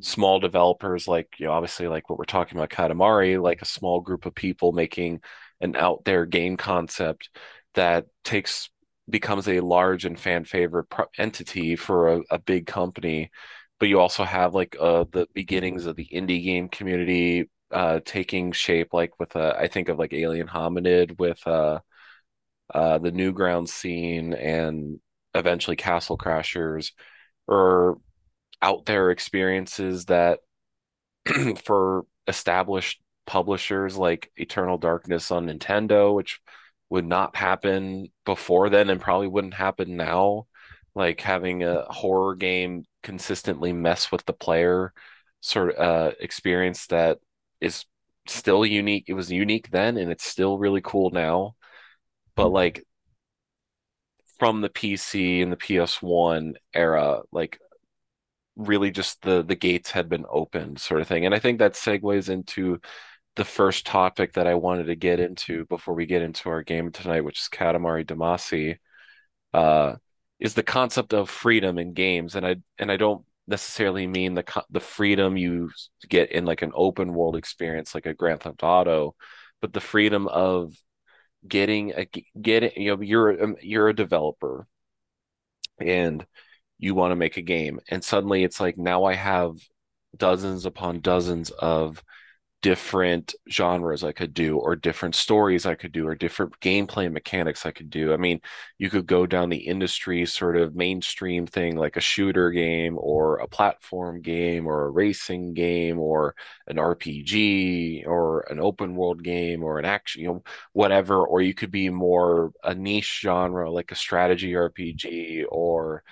small 0.00 0.40
developers 0.40 1.06
like 1.06 1.28
you 1.38 1.46
know 1.46 1.52
obviously 1.52 1.86
like 1.86 2.08
what 2.10 2.18
we're 2.18 2.24
talking 2.24 2.58
about 2.58 2.70
Katamari 2.70 3.40
like 3.40 3.62
a 3.62 3.66
small 3.66 4.00
group 4.00 4.26
of 4.26 4.34
people 4.34 4.72
making 4.72 5.20
an 5.60 5.76
out 5.76 6.04
there 6.04 6.26
game 6.26 6.56
concept 6.56 7.30
that 7.74 8.06
takes 8.24 8.70
becomes 9.08 9.48
a 9.48 9.60
large 9.60 10.04
and 10.04 10.18
fan 10.18 10.44
favorite 10.44 10.84
pro- 10.84 11.06
entity 11.18 11.76
for 11.76 12.08
a, 12.14 12.20
a 12.30 12.38
big 12.38 12.66
company. 12.66 13.30
But 13.78 13.88
you 13.88 14.00
also 14.00 14.24
have 14.24 14.54
like 14.54 14.76
uh 14.80 15.04
the 15.12 15.26
beginnings 15.34 15.86
of 15.86 15.96
the 15.96 16.08
indie 16.12 16.42
game 16.42 16.68
community 16.68 17.50
uh 17.70 18.00
taking 18.04 18.52
shape 18.52 18.92
like 18.92 19.18
with 19.20 19.36
uh 19.36 19.54
I 19.58 19.68
think 19.68 19.88
of 19.88 19.98
like 19.98 20.12
Alien 20.12 20.48
Hominid 20.48 21.18
with 21.18 21.44
uh 21.46 21.80
uh 22.72 22.98
the 22.98 23.12
Newgrounds 23.12 23.68
scene 23.68 24.32
and 24.34 25.00
eventually 25.34 25.76
Castle 25.76 26.18
Crashers 26.18 26.92
or 27.46 27.98
out 28.62 28.86
there 28.86 29.10
experiences 29.10 30.06
that 30.06 30.40
for 31.64 32.06
established 32.26 33.00
publishers 33.26 33.96
like 33.96 34.30
Eternal 34.36 34.78
Darkness 34.78 35.30
on 35.30 35.46
Nintendo, 35.46 36.14
which 36.14 36.40
would 36.90 37.06
not 37.06 37.36
happen 37.36 38.08
before 38.24 38.70
then 38.70 38.90
and 38.90 39.00
probably 39.00 39.28
wouldn't 39.28 39.54
happen 39.54 39.96
now. 39.96 40.46
Like 40.94 41.20
having 41.20 41.64
a 41.64 41.84
horror 41.88 42.36
game 42.36 42.84
consistently 43.02 43.72
mess 43.72 44.12
with 44.12 44.24
the 44.26 44.32
player 44.32 44.92
sort 45.40 45.74
of 45.74 46.12
uh, 46.12 46.14
experience 46.20 46.86
that 46.86 47.18
is 47.60 47.84
still 48.28 48.64
unique. 48.64 49.04
It 49.08 49.14
was 49.14 49.30
unique 49.30 49.70
then 49.70 49.96
and 49.96 50.10
it's 50.10 50.24
still 50.24 50.58
really 50.58 50.80
cool 50.82 51.10
now. 51.10 51.56
But 52.36 52.48
like 52.48 52.84
from 54.38 54.60
the 54.60 54.68
PC 54.68 55.42
and 55.42 55.52
the 55.52 55.56
PS1 55.56 56.54
era, 56.74 57.22
like 57.32 57.58
really 58.56 58.90
just 58.90 59.22
the 59.22 59.42
the 59.42 59.56
gates 59.56 59.90
had 59.90 60.08
been 60.08 60.24
opened 60.30 60.80
sort 60.80 61.00
of 61.00 61.08
thing. 61.08 61.26
And 61.26 61.34
I 61.34 61.38
think 61.38 61.58
that 61.58 61.74
segues 61.74 62.28
into 62.28 62.80
the 63.36 63.44
first 63.44 63.86
topic 63.86 64.34
that 64.34 64.46
I 64.46 64.54
wanted 64.54 64.86
to 64.86 64.96
get 64.96 65.20
into 65.20 65.66
before 65.66 65.94
we 65.94 66.06
get 66.06 66.22
into 66.22 66.48
our 66.50 66.62
game 66.62 66.92
tonight, 66.92 67.22
which 67.22 67.40
is 67.40 67.48
Katamari 67.50 68.06
Damacy, 68.06 68.78
uh, 69.52 69.96
is 70.40 70.54
the 70.54 70.62
concept 70.62 71.14
of 71.14 71.30
freedom 71.30 71.78
in 71.78 71.94
games. 71.94 72.36
And 72.36 72.46
I 72.46 72.56
and 72.78 72.90
I 72.92 72.96
don't 72.96 73.24
necessarily 73.46 74.06
mean 74.06 74.34
the 74.34 74.64
the 74.70 74.80
freedom 74.80 75.36
you 75.36 75.70
get 76.08 76.32
in 76.32 76.44
like 76.44 76.62
an 76.62 76.72
open 76.74 77.12
world 77.14 77.36
experience 77.36 77.94
like 77.94 78.06
a 78.06 78.14
Grand 78.14 78.40
Theft 78.42 78.62
Auto, 78.62 79.14
but 79.60 79.72
the 79.72 79.80
freedom 79.80 80.28
of 80.28 80.74
getting 81.46 81.92
a 81.92 82.06
getting 82.40 82.70
you 82.76 82.96
know 82.96 83.02
you're 83.02 83.42
um, 83.42 83.56
you're 83.60 83.88
a 83.88 83.94
developer 83.94 84.66
and 85.80 86.26
you 86.78 86.94
want 86.94 87.12
to 87.12 87.16
make 87.16 87.36
a 87.36 87.42
game. 87.42 87.80
And 87.88 88.02
suddenly 88.02 88.44
it's 88.44 88.60
like 88.60 88.76
now 88.76 89.04
I 89.04 89.14
have 89.14 89.56
dozens 90.16 90.66
upon 90.66 91.00
dozens 91.00 91.50
of 91.50 92.02
different 92.64 93.34
genres 93.50 94.02
I 94.02 94.12
could 94.12 94.32
do, 94.32 94.56
or 94.56 94.74
different 94.74 95.14
stories 95.14 95.66
I 95.66 95.74
could 95.74 95.92
do, 95.92 96.08
or 96.08 96.14
different 96.14 96.58
gameplay 96.60 97.12
mechanics 97.12 97.66
I 97.66 97.72
could 97.72 97.90
do. 97.90 98.14
I 98.14 98.16
mean, 98.16 98.40
you 98.78 98.88
could 98.88 99.06
go 99.06 99.26
down 99.26 99.50
the 99.50 99.58
industry 99.58 100.24
sort 100.24 100.56
of 100.56 100.74
mainstream 100.74 101.46
thing 101.46 101.76
like 101.76 101.98
a 101.98 102.00
shooter 102.00 102.50
game, 102.50 102.96
or 102.98 103.36
a 103.36 103.46
platform 103.46 104.22
game, 104.22 104.66
or 104.66 104.86
a 104.86 104.90
racing 104.90 105.52
game, 105.52 105.98
or 105.98 106.34
an 106.66 106.78
RPG, 106.78 108.06
or 108.06 108.50
an 108.50 108.58
open 108.60 108.96
world 108.96 109.22
game, 109.22 109.62
or 109.62 109.78
an 109.78 109.84
action, 109.84 110.22
you 110.22 110.28
know, 110.28 110.42
whatever. 110.72 111.26
Or 111.26 111.42
you 111.42 111.52
could 111.52 111.70
be 111.70 111.90
more 111.90 112.50
a 112.62 112.74
niche 112.74 113.20
genre 113.20 113.70
like 113.70 113.92
a 113.92 113.94
strategy 113.94 114.52
RPG, 114.54 115.44
or 115.50 116.02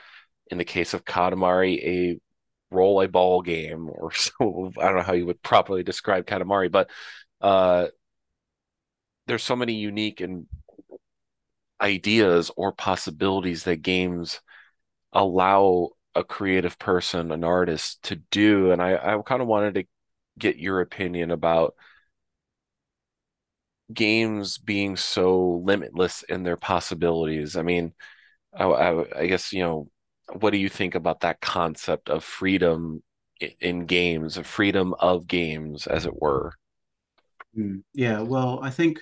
in 0.51 0.59
the 0.59 0.67
case 0.67 0.93
of 0.93 1.07
Katamari, 1.07 1.79
a 1.83 2.21
roll 2.73 3.03
a 3.03 3.09
ball 3.09 3.43
game 3.43 3.89
or 3.91 4.13
so 4.15 4.73
I 4.81 4.85
don't 4.87 4.97
know 4.97 5.03
how 5.03 5.15
you 5.15 5.27
would 5.27 5.43
properly 5.43 5.83
describe 5.83 6.27
Katamari, 6.27 6.71
but 6.71 6.91
uh, 7.41 7.89
there's 9.27 9.43
so 9.43 9.57
many 9.57 9.75
unique 9.75 10.21
and 10.21 10.47
ideas 11.81 12.51
or 12.57 12.73
possibilities 12.73 13.65
that 13.65 13.77
games 13.83 14.41
allow 15.13 15.91
a 16.15 16.25
creative 16.25 16.79
person, 16.79 17.33
an 17.33 17.45
artist 17.45 18.03
to 18.05 18.17
do. 18.17 18.73
And 18.73 18.83
I, 18.83 18.97
I 18.97 19.23
kind 19.25 19.43
of 19.43 19.49
wanted 19.49 19.75
to 19.75 19.85
get 20.39 20.59
your 20.59 20.81
opinion 20.81 21.31
about 21.31 21.75
games 23.93 24.59
being 24.59 24.97
so 24.97 25.61
limitless 25.65 26.23
in 26.25 26.43
their 26.43 26.57
possibilities. 26.57 27.57
I 27.57 27.63
mean, 27.63 27.93
I, 28.55 28.65
I, 28.65 29.21
I 29.23 29.27
guess, 29.29 29.53
you 29.53 29.63
know, 29.63 29.89
what 30.33 30.51
do 30.51 30.59
you 30.59 30.69
think 30.69 30.95
about 30.95 31.21
that 31.21 31.41
concept 31.41 32.09
of 32.09 32.25
freedom 32.25 33.03
in 33.61 33.87
games, 33.87 34.37
of 34.37 34.47
freedom 34.47 34.95
of 34.99 35.27
games, 35.27 35.87
as 35.87 36.07
it 36.07 36.21
were? 36.21 36.53
Hmm. 37.55 37.79
Yeah, 37.93 38.21
well, 38.21 38.61
I 38.63 38.71
think 38.71 39.01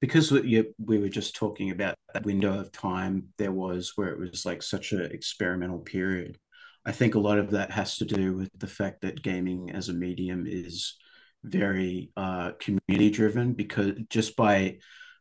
because 0.00 0.32
we, 0.32 0.64
we 0.84 0.98
were 0.98 1.08
just 1.08 1.36
talking 1.36 1.70
about 1.70 1.94
that 2.12 2.24
window 2.24 2.58
of 2.58 2.72
time 2.72 3.28
there 3.38 3.52
was 3.52 3.92
where 3.94 4.08
it 4.08 4.18
was 4.18 4.44
like 4.44 4.62
such 4.62 4.92
an 4.92 5.02
experimental 5.12 5.78
period. 5.78 6.38
I 6.84 6.90
think 6.90 7.14
a 7.14 7.20
lot 7.20 7.38
of 7.38 7.52
that 7.52 7.70
has 7.70 7.98
to 7.98 8.04
do 8.04 8.34
with 8.34 8.50
the 8.58 8.66
fact 8.66 9.02
that 9.02 9.22
gaming 9.22 9.70
as 9.70 9.88
a 9.88 9.94
medium 9.94 10.44
is 10.48 10.96
very 11.44 12.10
uh, 12.16 12.52
community 12.58 13.10
driven 13.10 13.52
because 13.52 13.92
just 14.08 14.36
by 14.36 14.78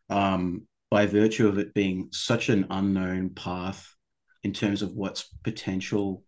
um, 0.09 0.64
by 0.89 1.05
virtue 1.05 1.47
of 1.47 1.59
it 1.59 1.74
being 1.74 2.09
such 2.12 2.49
an 2.49 2.66
unknown 2.70 3.30
path 3.30 3.95
in 4.43 4.53
terms 4.53 4.81
of 4.81 4.93
what's 4.93 5.29
potential, 5.43 6.23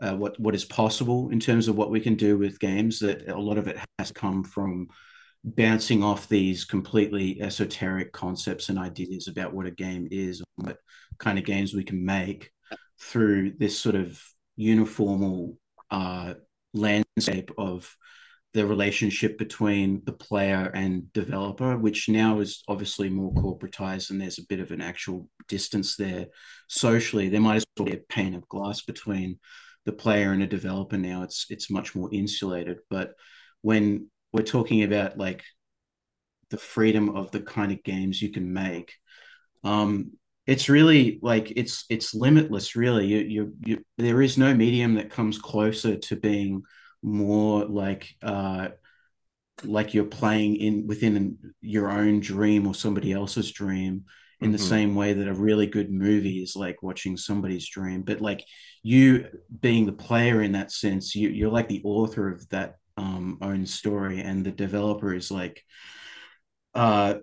uh, 0.00 0.14
what 0.14 0.38
what 0.40 0.54
is 0.54 0.64
possible 0.64 1.30
in 1.30 1.40
terms 1.40 1.68
of 1.68 1.76
what 1.76 1.90
we 1.90 2.00
can 2.00 2.14
do 2.14 2.36
with 2.38 2.60
games. 2.60 2.98
That 3.00 3.28
a 3.28 3.38
lot 3.38 3.58
of 3.58 3.68
it 3.68 3.78
has 3.98 4.12
come 4.12 4.44
from 4.44 4.88
bouncing 5.44 6.02
off 6.02 6.28
these 6.28 6.64
completely 6.64 7.40
esoteric 7.42 8.12
concepts 8.12 8.68
and 8.68 8.78
ideas 8.78 9.26
about 9.28 9.52
what 9.52 9.66
a 9.66 9.70
game 9.70 10.06
is, 10.10 10.42
what 10.56 10.78
kind 11.18 11.38
of 11.38 11.44
games 11.44 11.74
we 11.74 11.84
can 11.84 12.04
make 12.04 12.50
through 13.00 13.52
this 13.58 13.78
sort 13.78 13.96
of 13.96 14.22
uniformal 14.58 15.56
uh, 15.90 16.34
landscape 16.74 17.50
of 17.58 17.94
the 18.54 18.66
relationship 18.66 19.38
between 19.38 20.02
the 20.04 20.12
player 20.12 20.70
and 20.74 21.10
developer, 21.14 21.76
which 21.78 22.08
now 22.08 22.40
is 22.40 22.62
obviously 22.68 23.08
more 23.08 23.32
corporatized 23.32 24.10
and 24.10 24.20
there's 24.20 24.38
a 24.38 24.46
bit 24.46 24.60
of 24.60 24.70
an 24.72 24.82
actual 24.82 25.28
distance 25.48 25.96
there 25.96 26.26
socially. 26.68 27.28
There 27.28 27.40
might 27.40 27.56
as 27.56 27.64
well 27.78 27.86
be 27.86 27.94
a 27.94 28.12
pane 28.12 28.34
of 28.34 28.48
glass 28.48 28.82
between 28.82 29.38
the 29.86 29.92
player 29.92 30.32
and 30.32 30.42
a 30.42 30.46
developer 30.46 30.98
now. 30.98 31.22
It's 31.22 31.46
it's 31.48 31.70
much 31.70 31.94
more 31.94 32.10
insulated. 32.12 32.78
But 32.90 33.14
when 33.62 34.08
we're 34.32 34.42
talking 34.42 34.82
about 34.82 35.16
like 35.16 35.42
the 36.50 36.58
freedom 36.58 37.16
of 37.16 37.30
the 37.30 37.40
kind 37.40 37.72
of 37.72 37.82
games 37.82 38.20
you 38.20 38.30
can 38.30 38.52
make, 38.52 38.92
um, 39.64 40.12
it's 40.46 40.68
really 40.68 41.18
like 41.22 41.52
it's 41.56 41.84
it's 41.88 42.14
limitless. 42.14 42.76
Really, 42.76 43.06
you 43.06 43.18
you, 43.18 43.54
you 43.64 43.84
there 43.96 44.20
is 44.20 44.36
no 44.36 44.54
medium 44.54 44.94
that 44.94 45.10
comes 45.10 45.38
closer 45.38 45.96
to 45.96 46.16
being 46.16 46.62
more 47.02 47.64
like 47.64 48.14
uh 48.22 48.68
like 49.64 49.94
you're 49.94 50.04
playing 50.04 50.56
in 50.56 50.86
within 50.86 51.38
your 51.60 51.90
own 51.90 52.20
dream 52.20 52.66
or 52.66 52.74
somebody 52.74 53.12
else's 53.12 53.50
dream 53.50 54.04
in 54.40 54.46
mm-hmm. 54.46 54.52
the 54.52 54.58
same 54.58 54.94
way 54.94 55.12
that 55.12 55.28
a 55.28 55.34
really 55.34 55.66
good 55.66 55.90
movie 55.90 56.42
is 56.42 56.56
like 56.56 56.82
watching 56.82 57.16
somebody's 57.16 57.68
dream 57.68 58.02
but 58.02 58.20
like 58.20 58.44
you 58.82 59.26
being 59.60 59.86
the 59.86 59.92
player 59.92 60.42
in 60.42 60.52
that 60.52 60.72
sense 60.72 61.14
you 61.14 61.28
you're 61.28 61.50
like 61.50 61.68
the 61.68 61.82
author 61.84 62.28
of 62.28 62.48
that 62.48 62.76
um 62.96 63.38
own 63.40 63.66
story 63.66 64.20
and 64.20 64.44
the 64.44 64.50
developer 64.50 65.14
is 65.14 65.30
like 65.30 65.64
uh 66.74 67.14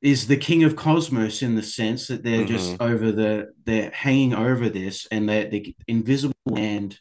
is 0.00 0.26
the 0.26 0.36
king 0.36 0.64
of 0.64 0.74
cosmos 0.74 1.42
in 1.42 1.54
the 1.54 1.62
sense 1.62 2.08
that 2.08 2.24
they're 2.24 2.40
mm-hmm. 2.40 2.56
just 2.56 2.80
over 2.80 3.12
the 3.12 3.52
they're 3.64 3.90
hanging 3.90 4.34
over 4.34 4.68
this 4.68 5.06
and 5.10 5.28
they're 5.28 5.48
the 5.48 5.74
invisible 5.86 6.34
and 6.56 6.98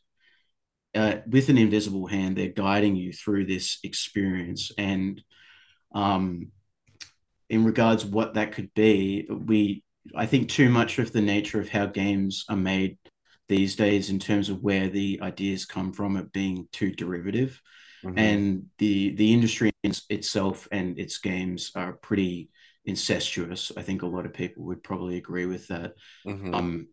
uh, 0.95 1.17
with 1.27 1.49
an 1.49 1.57
invisible 1.57 2.07
hand, 2.07 2.35
they're 2.35 2.47
guiding 2.47 2.95
you 2.95 3.13
through 3.13 3.45
this 3.45 3.79
experience. 3.83 4.71
And 4.77 5.21
um, 5.93 6.51
in 7.49 7.63
regards 7.63 8.05
what 8.05 8.35
that 8.35 8.51
could 8.51 8.73
be, 8.73 9.27
we 9.29 9.83
I 10.15 10.25
think 10.25 10.49
too 10.49 10.69
much 10.69 10.99
of 10.99 11.11
the 11.11 11.21
nature 11.21 11.59
of 11.59 11.69
how 11.69 11.85
games 11.85 12.45
are 12.49 12.57
made 12.57 12.97
these 13.47 13.75
days 13.75 14.09
in 14.09 14.17
terms 14.17 14.49
of 14.49 14.63
where 14.63 14.87
the 14.87 15.19
ideas 15.21 15.65
come 15.65 15.91
from 15.91 16.15
it 16.17 16.31
being 16.31 16.67
too 16.71 16.91
derivative 16.91 17.61
mm-hmm. 18.03 18.17
and 18.17 18.65
the 18.77 19.13
the 19.15 19.33
industry 19.33 19.71
itself 19.83 20.67
and 20.71 20.97
its 20.97 21.17
games 21.17 21.71
are 21.75 21.93
pretty 21.93 22.49
incestuous 22.85 23.71
i 23.75 23.81
think 23.81 24.03
a 24.03 24.07
lot 24.07 24.25
of 24.25 24.33
people 24.33 24.63
would 24.63 24.81
probably 24.81 25.17
agree 25.17 25.45
with 25.45 25.67
that 25.67 25.93
mm-hmm. 26.25 26.53
um 26.53 26.87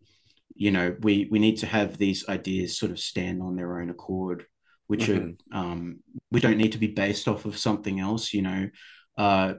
you 0.59 0.71
know 0.71 0.95
we 0.99 1.27
we 1.31 1.39
need 1.39 1.57
to 1.57 1.65
have 1.65 1.97
these 1.97 2.27
ideas 2.27 2.77
sort 2.77 2.91
of 2.91 2.99
stand 2.99 3.41
on 3.41 3.55
their 3.55 3.79
own 3.79 3.89
accord 3.89 4.45
which 4.87 5.07
mm-hmm. 5.07 5.57
are 5.57 5.63
um, 5.63 5.99
we 6.31 6.41
don't 6.41 6.57
need 6.57 6.73
to 6.73 6.77
be 6.77 6.87
based 6.87 7.27
off 7.27 7.45
of 7.45 7.57
something 7.57 7.99
else 7.99 8.33
you 8.33 8.41
know 8.43 8.69
uh, 9.17 9.53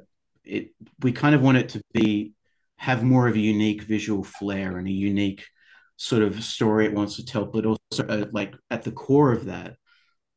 it 0.44 0.68
we 1.00 1.10
kind 1.10 1.34
of 1.34 1.40
want 1.40 1.56
it 1.56 1.70
to 1.70 1.80
be 1.92 2.34
have 2.76 3.02
more 3.02 3.26
of 3.26 3.34
a 3.34 3.40
unique 3.40 3.82
visual 3.82 4.22
flair 4.22 4.76
and 4.76 4.86
a 4.86 4.92
unique 4.92 5.44
sort 5.96 6.22
of 6.22 6.44
story 6.44 6.84
it 6.84 6.94
wants 6.94 7.16
to 7.16 7.24
tell 7.24 7.46
but 7.46 7.64
also 7.64 8.06
uh, 8.06 8.26
like 8.32 8.54
at 8.70 8.82
the 8.82 8.92
core 8.92 9.32
of 9.32 9.46
that 9.46 9.76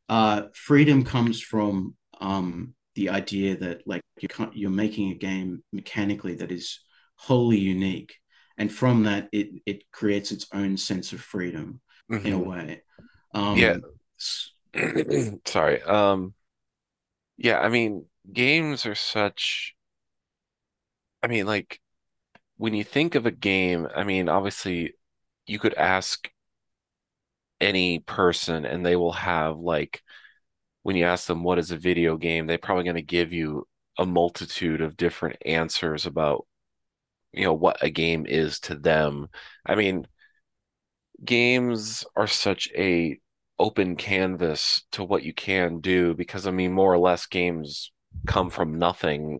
uh, 0.07 0.43
freedom 0.53 1.03
comes 1.03 1.41
from 1.41 1.93
um, 2.22 2.74
the 2.95 3.09
idea 3.09 3.57
that 3.57 3.86
like 3.86 4.01
you 4.22 4.30
can't, 4.30 4.55
you're 4.55 4.70
making 4.70 5.11
a 5.11 5.16
game 5.16 5.61
mechanically 5.74 6.36
that 6.36 6.51
is 6.51 6.80
wholly 7.16 7.57
unique 7.57 8.16
and 8.57 8.71
from 8.71 9.03
that 9.03 9.29
it 9.31 9.49
it 9.65 9.91
creates 9.91 10.31
its 10.31 10.47
own 10.53 10.77
sense 10.77 11.13
of 11.13 11.21
freedom 11.21 11.81
mm-hmm. 12.11 12.25
in 12.25 12.33
a 12.33 12.37
mm-hmm. 12.37 12.49
way 12.49 12.81
um, 13.33 13.57
yeah 13.57 13.77
Sorry. 15.45 15.81
Um, 15.83 16.33
yeah, 17.37 17.59
I 17.59 17.69
mean, 17.69 18.05
games 18.31 18.85
are 18.85 18.95
such, 18.95 19.75
I 21.21 21.27
mean, 21.27 21.45
like 21.45 21.79
when 22.57 22.73
you 22.73 22.83
think 22.83 23.15
of 23.15 23.25
a 23.25 23.31
game, 23.31 23.87
I 23.95 24.03
mean, 24.03 24.29
obviously 24.29 24.93
you 25.45 25.59
could 25.59 25.73
ask 25.75 26.29
any 27.61 27.99
person 27.99 28.65
and 28.65 28.85
they 28.85 28.95
will 28.95 29.13
have 29.13 29.57
like 29.57 30.01
when 30.83 30.95
you 30.95 31.05
ask 31.05 31.27
them 31.27 31.43
what 31.43 31.59
is 31.59 31.71
a 31.71 31.77
video 31.77 32.17
game, 32.17 32.47
they're 32.47 32.57
probably 32.57 32.83
going 32.83 32.95
to 32.95 33.01
give 33.01 33.31
you 33.31 33.67
a 33.97 34.05
multitude 34.05 34.81
of 34.81 34.97
different 34.97 35.37
answers 35.45 36.05
about, 36.05 36.45
you 37.34 37.43
know, 37.45 37.53
what 37.53 37.84
a 37.84 37.89
game 37.89 38.25
is 38.27 38.59
to 38.61 38.75
them. 38.75 39.29
I 39.65 39.75
mean, 39.75 40.07
games 41.23 42.05
are 42.15 42.27
such 42.27 42.69
a 42.75 43.19
open 43.59 43.95
canvas 43.95 44.84
to 44.91 45.03
what 45.03 45.23
you 45.23 45.34
can 45.34 45.79
do 45.79 46.13
because 46.13 46.47
I 46.47 46.51
mean, 46.51 46.73
more 46.73 46.93
or 46.93 46.97
less 46.97 47.25
games 47.27 47.91
come 48.25 48.49
from 48.49 48.79
nothing 48.79 49.39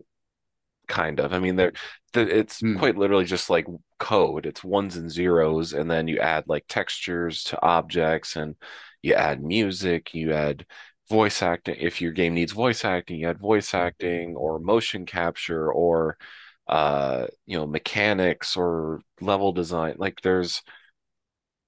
kind 0.88 1.20
of. 1.20 1.32
I 1.32 1.38
mean, 1.40 1.56
they're, 1.56 1.72
it's 2.14 2.62
Mm. 2.62 2.76
quite 2.76 2.96
literally 2.98 3.24
just 3.26 3.50
like 3.50 3.66
code. 4.00 4.46
It's 4.46 4.64
ones 4.64 4.96
and 4.96 5.10
zeros, 5.10 5.72
and 5.74 5.90
then 5.90 6.08
you 6.08 6.20
add 6.20 6.44
like 6.48 6.66
textures 6.68 7.44
to 7.46 7.62
objects, 7.62 8.36
and 8.36 8.56
you 9.02 9.14
add 9.14 9.42
music, 9.42 10.14
you 10.14 10.32
add 10.34 10.66
voice 11.10 11.42
acting. 11.42 11.76
If 11.80 12.00
your 12.02 12.12
game 12.12 12.34
needs 12.34 12.52
voice 12.52 12.84
acting, 12.84 13.20
you 13.20 13.28
add 13.30 13.40
voice 13.40 13.74
acting 13.74 14.36
or 14.36 14.58
motion 14.60 15.06
capture 15.06 15.72
or 15.72 16.18
uh, 16.66 17.26
you 17.46 17.56
know, 17.56 17.66
mechanics 17.66 18.56
or 18.56 19.00
level 19.20 19.52
design. 19.52 19.96
Like 19.98 20.20
there's 20.22 20.62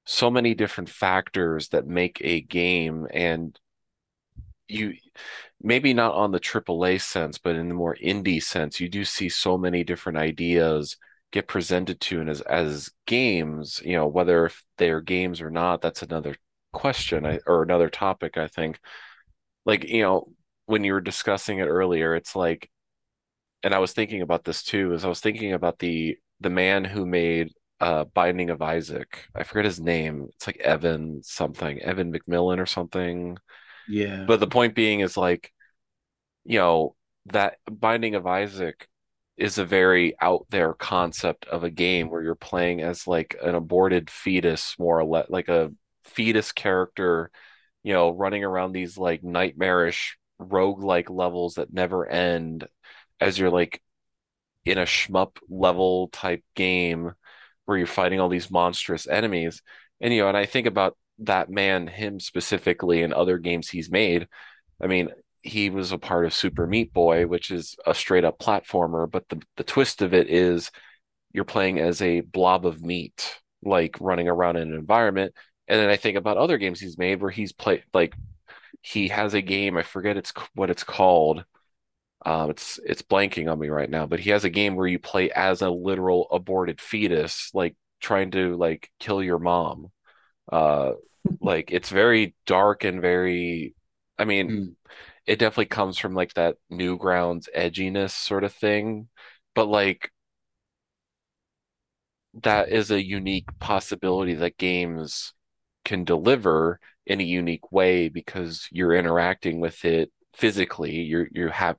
so 0.05 0.31
many 0.31 0.55
different 0.55 0.89
factors 0.89 1.69
that 1.69 1.87
make 1.87 2.19
a 2.23 2.41
game, 2.41 3.07
and 3.11 3.59
you 4.69 4.95
maybe 5.63 5.95
not 5.95 6.15
on 6.15 6.33
the 6.33 6.41
AAA 6.41 6.99
sense, 6.99 7.39
but 7.39 7.57
in 7.57 7.69
the 7.69 7.75
more 7.75 7.97
indie 8.03 8.43
sense, 8.43 8.81
you 8.81 8.89
do 8.89 9.05
see 9.05 9.29
so 9.29 9.59
many 9.59 9.85
different 9.85 10.19
ideas 10.19 10.97
get 11.33 11.49
presented 11.49 12.01
to 12.01 12.21
and 12.21 12.31
as 12.31 12.41
as 12.43 12.91
games, 13.07 13.81
you 13.85 13.95
know, 13.95 14.07
whether 14.07 14.51
they're 14.79 15.01
games 15.01 15.41
or 15.41 15.51
not, 15.51 15.83
that's 15.83 16.03
another 16.03 16.37
question 16.73 17.41
or 17.47 17.63
another 17.63 17.91
topic, 17.91 18.39
I 18.39 18.49
think. 18.49 18.81
Like, 19.67 19.85
you 19.85 20.03
know, 20.03 20.29
when 20.67 20.85
you 20.85 20.93
were 20.95 21.01
discussing 21.01 21.59
it 21.59 21.67
earlier, 21.67 22.15
it's 22.15 22.37
like, 22.37 22.71
and 23.63 23.75
I 23.75 23.79
was 23.79 23.93
thinking 23.93 24.23
about 24.23 24.45
this 24.45 24.63
too, 24.63 24.93
is 24.93 25.05
I 25.05 25.09
was 25.09 25.21
thinking 25.21 25.53
about 25.53 25.79
the 25.79 26.17
the 26.41 26.51
man 26.51 26.85
who 26.85 27.07
made 27.07 27.51
uh 27.81 28.05
Binding 28.05 28.51
of 28.51 28.63
Isaac. 28.63 29.27
I 29.35 29.43
forget 29.45 29.65
his 29.65 29.81
name. 29.81 30.29
It's 30.35 30.47
like 30.47 30.59
Evan 30.59 31.23
something, 31.23 31.81
Evan 31.81 32.13
McMillen 32.13 32.59
or 32.61 32.67
something. 32.67 33.39
Yeah. 33.89 34.25
But 34.27 34.41
the 34.41 34.47
point 34.49 34.75
being 34.75 35.01
is 35.01 35.17
like 35.17 35.53
you 36.45 36.59
know, 36.59 36.95
that 37.27 37.59
Binding 37.71 38.15
of 38.15 38.27
Isaac 38.27 38.89
is 39.37 39.59
a 39.59 39.65
very 39.65 40.15
out 40.21 40.47
there 40.51 40.73
concept 40.75 41.45
of 41.47 41.65
a 41.65 41.71
game 41.71 42.09
where 42.09 42.23
you're 42.23 42.35
playing 42.35 42.81
as 42.83 43.07
like 43.07 43.37
an 43.43 43.55
aborted 43.55 44.09
fetus, 44.11 44.77
more 44.79 44.99
or 44.99 45.05
less, 45.05 45.29
like 45.29 45.49
a 45.49 45.73
fetus 46.05 46.53
character, 46.53 47.31
you 47.83 47.93
know, 47.93 48.11
running 48.11 48.45
around 48.45 48.73
these 48.73 48.97
like 48.97 49.23
nightmarish 49.23 50.17
rogue-like 50.39 51.11
levels 51.11 51.55
that 51.55 51.73
never 51.73 52.07
end 52.07 52.67
as 53.21 53.39
you're 53.39 53.51
like 53.51 53.83
in 54.65 54.79
a 54.79 54.83
shmup 54.83 55.37
level 55.49 56.09
type 56.09 56.43
game 56.55 57.13
where 57.65 57.79
you're 57.79 57.87
fighting 57.87 58.21
all 58.21 58.29
these 58.29 58.51
monstrous 58.51 59.07
enemies. 59.07 59.63
And 60.01 60.13
you 60.13 60.23
know, 60.23 60.29
and 60.29 60.37
I 60.37 60.47
think 60.47 60.67
about 60.67 60.97
that 61.21 61.51
man, 61.51 61.87
him 61.87 62.21
specifically, 62.21 63.03
and 63.03 63.13
other 63.13 63.39
games 63.39 63.69
he's 63.69 63.91
made. 63.91 64.29
I 64.81 64.87
mean, 64.87 65.11
he 65.43 65.71
was 65.71 65.93
a 65.93 65.99
part 65.99 66.27
of 66.27 66.35
Super 66.35 66.67
Meat 66.67 66.93
Boy, 66.93 67.27
which 67.27 67.51
is 67.51 67.77
a 67.87 67.95
straight 67.95 68.25
up 68.25 68.39
platformer, 68.39 69.11
but 69.11 69.29
the, 69.29 69.41
the 69.57 69.65
twist 69.65 70.03
of 70.03 70.13
it 70.13 70.29
is 70.29 70.71
you're 71.33 71.45
playing 71.45 71.79
as 71.79 72.03
a 72.03 72.21
blob 72.21 72.67
of 72.67 72.83
meat, 72.83 73.41
like 73.63 73.97
running 74.01 74.29
around 74.29 74.57
in 74.57 74.73
an 74.73 74.75
environment. 74.75 75.35
And 75.69 75.81
then 75.81 75.89
I 75.89 75.97
think 75.97 76.17
about 76.17 76.37
other 76.37 76.59
games 76.59 76.81
he's 76.81 76.99
made 76.99 77.21
where 77.21 77.31
he's 77.31 77.53
played 77.53 77.85
like 77.95 78.15
he 78.83 79.09
has 79.09 79.35
a 79.35 79.41
game, 79.41 79.77
I 79.77 79.83
forget 79.83 80.17
it's 80.17 80.33
what 80.55 80.71
it's 80.71 80.85
called. 80.85 81.45
Um, 82.27 82.51
it's 82.51 82.81
it's 82.85 83.03
blanking 83.03 83.51
on 83.53 83.61
me 83.61 83.71
right 83.71 83.91
now, 83.91 84.07
but 84.07 84.21
he 84.21 84.31
has 84.33 84.45
a 84.45 84.51
game 84.51 84.77
where 84.77 84.89
you 84.89 85.01
play 85.01 85.31
as 85.33 85.63
a 85.63 85.71
literal 85.71 86.29
aborted 86.33 86.81
fetus, 86.83 87.53
like 87.55 87.77
trying 88.01 88.33
to 88.33 88.57
like 88.57 88.91
kill 89.01 89.23
your 89.25 89.41
mom. 89.41 89.93
Uh, 90.53 90.93
like 91.41 91.73
it's 91.73 91.91
very 91.91 92.35
dark 92.47 92.85
and 92.85 93.01
very, 93.03 93.75
I 94.19 94.25
mean, 94.27 94.55
Mm. 94.55 94.77
it 95.27 95.39
definitely 95.39 95.67
comes 95.67 95.99
from 95.99 96.15
like 96.15 96.35
that 96.35 96.57
Newgrounds 96.73 97.49
edginess 97.57 98.13
sort 98.13 98.45
of 98.45 98.55
thing, 98.55 99.09
but 99.55 99.67
like 99.69 100.13
that 102.43 102.69
is 102.71 102.91
a 102.91 103.03
unique 103.05 103.49
possibility 103.59 104.35
that 104.35 104.59
games 104.59 105.33
can 105.85 106.05
deliver 106.05 106.81
in 107.07 107.21
a 107.21 107.25
unique 107.25 107.73
way 107.73 108.09
because 108.09 108.69
you're 108.71 108.95
interacting 108.95 109.61
with 109.61 109.85
it 109.85 110.11
physically. 110.35 110.97
You're 111.03 111.29
you 111.33 111.49
have 111.49 111.77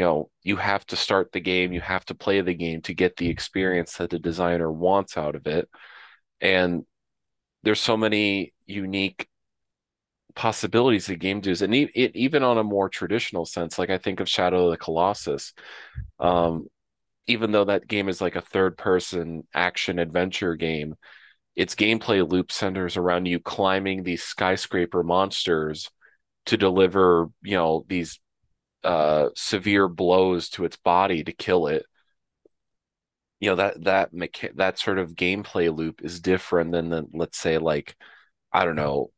you 0.00 0.06
know 0.06 0.30
you 0.42 0.56
have 0.56 0.86
to 0.86 0.96
start 0.96 1.30
the 1.30 1.40
game, 1.40 1.74
you 1.74 1.82
have 1.82 2.06
to 2.06 2.14
play 2.14 2.40
the 2.40 2.54
game 2.54 2.80
to 2.80 2.94
get 2.94 3.18
the 3.18 3.28
experience 3.28 3.98
that 3.98 4.08
the 4.08 4.18
designer 4.18 4.72
wants 4.72 5.18
out 5.18 5.34
of 5.34 5.46
it. 5.46 5.68
And 6.40 6.86
there's 7.64 7.80
so 7.80 7.98
many 7.98 8.54
unique 8.64 9.28
possibilities 10.34 11.04
that 11.08 11.16
game 11.16 11.42
does, 11.42 11.60
and 11.60 11.74
it, 11.74 12.16
even 12.16 12.42
on 12.42 12.56
a 12.56 12.64
more 12.64 12.88
traditional 12.88 13.44
sense, 13.44 13.78
like 13.78 13.90
I 13.90 13.98
think 13.98 14.20
of 14.20 14.28
Shadow 14.28 14.64
of 14.64 14.70
the 14.70 14.78
Colossus. 14.78 15.52
Um, 16.18 16.68
even 17.26 17.52
though 17.52 17.66
that 17.66 17.86
game 17.86 18.08
is 18.08 18.22
like 18.22 18.36
a 18.36 18.40
third 18.40 18.78
person 18.78 19.46
action 19.52 19.98
adventure 19.98 20.56
game, 20.56 20.94
its 21.54 21.74
gameplay 21.74 22.26
loop 22.26 22.50
centers 22.50 22.96
around 22.96 23.26
you 23.26 23.38
climbing 23.38 24.02
these 24.02 24.22
skyscraper 24.22 25.02
monsters 25.02 25.90
to 26.46 26.56
deliver, 26.56 27.28
you 27.42 27.56
know, 27.58 27.84
these 27.86 28.18
uh 28.84 29.28
severe 29.36 29.88
blows 29.88 30.48
to 30.50 30.64
its 30.64 30.76
body 30.76 31.24
to 31.24 31.32
kill 31.32 31.66
it. 31.66 31.86
You 33.40 33.50
know, 33.50 33.56
that 33.56 33.84
that 33.84 34.12
mecha- 34.12 34.56
that 34.56 34.78
sort 34.78 34.98
of 34.98 35.14
gameplay 35.14 35.74
loop 35.74 36.02
is 36.04 36.20
different 36.20 36.72
than 36.72 36.90
the, 36.90 37.06
let's 37.12 37.38
say 37.38 37.58
like 37.58 37.96
I 38.52 38.64
don't 38.64 38.76
know, 38.76 39.12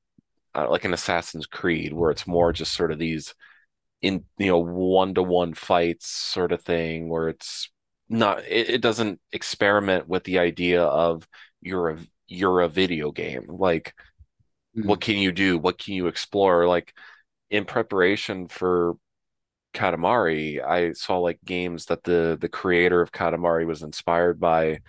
uh, 0.55 0.71
like 0.71 0.85
an 0.85 0.95
Assassin's 0.95 1.47
Creed 1.47 1.93
where 1.95 2.11
it's 2.13 2.27
more 2.27 2.53
just 2.53 2.75
sort 2.75 2.93
of 2.93 2.99
these 3.01 3.35
in 4.03 4.25
you 4.39 4.49
know 4.49 4.59
one 4.59 5.15
to 5.15 5.23
one 5.25 5.55
fights 5.55 6.09
sort 6.09 6.53
of 6.53 6.63
thing 6.63 7.09
where 7.11 7.29
it's 7.31 7.71
not 8.09 8.41
it, 8.47 8.71
it 8.71 8.83
doesn't 8.83 9.21
experiment 9.33 10.09
with 10.09 10.25
the 10.25 10.39
idea 10.41 10.83
of 10.85 11.29
you're 11.63 11.91
a 11.91 11.99
you're 12.29 12.61
a 12.63 12.69
video 12.69 13.13
game 13.13 13.47
like 13.49 13.95
what 14.83 14.99
Mm. 14.99 15.03
can 15.03 15.19
you 15.19 15.33
do 15.33 15.59
what 15.59 15.79
can 15.79 15.95
you 15.95 16.07
explore 16.09 16.67
like 16.69 16.95
in 17.51 17.65
preparation 17.67 18.49
for 18.49 18.97
Katamari 19.73 20.63
I 20.65 20.93
saw 20.93 21.19
like 21.19 21.39
games 21.45 21.87
that 21.87 22.05
the 22.05 22.37
the 22.41 22.49
creator 22.49 23.01
of 23.01 23.13
Katamari 23.13 23.67
was 23.67 23.83
inspired 23.83 24.41
by 24.41 24.81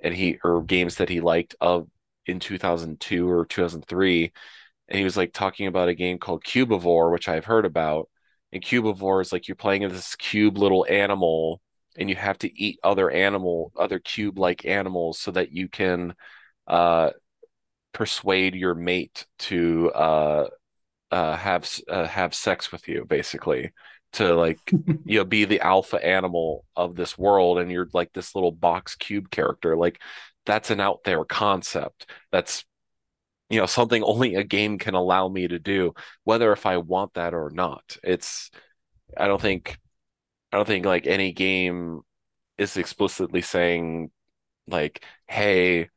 and 0.00 0.14
he 0.14 0.38
or 0.44 0.62
games 0.62 0.96
that 0.96 1.08
he 1.08 1.20
liked 1.20 1.54
of 1.60 1.88
in 2.26 2.40
2002 2.40 3.28
or 3.30 3.46
2003 3.46 4.32
and 4.88 4.98
he 4.98 5.04
was 5.04 5.16
like 5.16 5.32
talking 5.32 5.66
about 5.66 5.88
a 5.88 5.94
game 5.94 6.18
called 6.18 6.44
Cubivore, 6.44 7.12
which 7.12 7.28
I've 7.28 7.44
heard 7.44 7.64
about. 7.64 8.08
And 8.52 8.62
Cubivore 8.62 9.22
is 9.22 9.32
like 9.32 9.46
you're 9.48 9.54
playing 9.54 9.88
this 9.88 10.16
cube 10.16 10.58
little 10.58 10.84
animal, 10.88 11.60
and 11.96 12.08
you 12.10 12.16
have 12.16 12.38
to 12.38 12.60
eat 12.60 12.78
other 12.82 13.10
animal, 13.10 13.72
other 13.76 14.00
cube-like 14.00 14.64
animals, 14.66 15.20
so 15.20 15.30
that 15.32 15.52
you 15.52 15.68
can 15.68 16.14
uh, 16.66 17.10
persuade 17.92 18.54
your 18.54 18.74
mate 18.74 19.26
to 19.40 19.90
uh, 19.92 20.48
uh, 21.10 21.36
have 21.36 21.68
uh, 21.88 22.06
have 22.06 22.34
sex 22.34 22.72
with 22.72 22.88
you, 22.88 23.04
basically, 23.04 23.72
to 24.14 24.34
like 24.34 24.58
you 25.04 25.18
know 25.18 25.24
be 25.24 25.44
the 25.44 25.60
alpha 25.60 26.04
animal 26.04 26.64
of 26.76 26.96
this 26.96 27.16
world, 27.18 27.58
and 27.58 27.70
you're 27.70 27.88
like 27.92 28.12
this 28.12 28.34
little 28.34 28.52
box 28.52 28.96
cube 28.96 29.30
character. 29.30 29.76
Like 29.76 30.00
that's 30.46 30.70
an 30.70 30.80
out 30.80 31.04
there 31.04 31.24
concept. 31.24 32.10
That's 32.32 32.64
you 33.50 33.58
know 33.58 33.66
something 33.66 34.02
only 34.04 34.36
a 34.36 34.44
game 34.44 34.78
can 34.78 34.94
allow 34.94 35.28
me 35.28 35.46
to 35.48 35.58
do 35.58 35.92
whether 36.24 36.52
if 36.52 36.64
i 36.64 36.78
want 36.78 37.12
that 37.14 37.34
or 37.34 37.50
not 37.50 37.96
it's 38.02 38.50
i 39.16 39.26
don't 39.26 39.40
think 39.40 39.76
i 40.52 40.56
don't 40.56 40.66
think 40.66 40.86
like 40.86 41.06
any 41.06 41.32
game 41.32 42.00
is 42.56 42.76
explicitly 42.76 43.42
saying 43.42 44.10
like 44.66 45.04
hey 45.26 45.88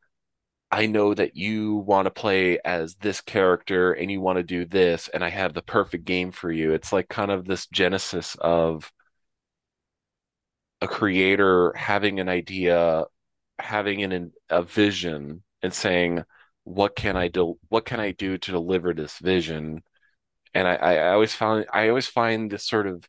i 0.73 0.85
know 0.87 1.13
that 1.13 1.35
you 1.35 1.75
want 1.75 2.05
to 2.05 2.11
play 2.11 2.59
as 2.65 2.95
this 2.95 3.21
character 3.21 3.93
and 3.93 4.11
you 4.11 4.19
want 4.21 4.37
to 4.37 4.43
do 4.43 4.65
this 4.65 5.07
and 5.09 5.23
i 5.23 5.29
have 5.29 5.53
the 5.53 5.61
perfect 5.61 6.05
game 6.05 6.31
for 6.31 6.51
you 6.51 6.73
it's 6.73 6.91
like 6.93 7.07
kind 7.09 7.31
of 7.31 7.45
this 7.45 7.67
genesis 7.67 8.35
of 8.41 8.91
a 10.81 10.87
creator 10.87 11.73
having 11.75 12.19
an 12.19 12.29
idea 12.29 13.05
having 13.59 14.03
an 14.03 14.31
a 14.49 14.63
vision 14.63 15.43
and 15.61 15.73
saying 15.73 16.23
what 16.65 16.95
can 16.95 17.15
i 17.17 17.27
do 17.27 17.57
what 17.69 17.85
can 17.85 17.99
i 17.99 18.11
do 18.11 18.37
to 18.37 18.51
deliver 18.51 18.93
this 18.93 19.17
vision 19.19 19.81
And 20.55 20.67
I, 20.67 20.75
I 20.75 21.13
always 21.13 21.33
found 21.35 21.65
I 21.73 21.89
always 21.89 22.07
find 22.07 22.51
this 22.51 22.65
sort 22.67 22.87
of 22.87 23.05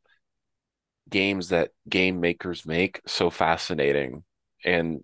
games 1.09 1.49
that 1.51 1.71
game 1.89 2.21
makers 2.21 2.67
make 2.67 3.01
so 3.07 3.31
fascinating. 3.31 4.25
And 4.65 5.01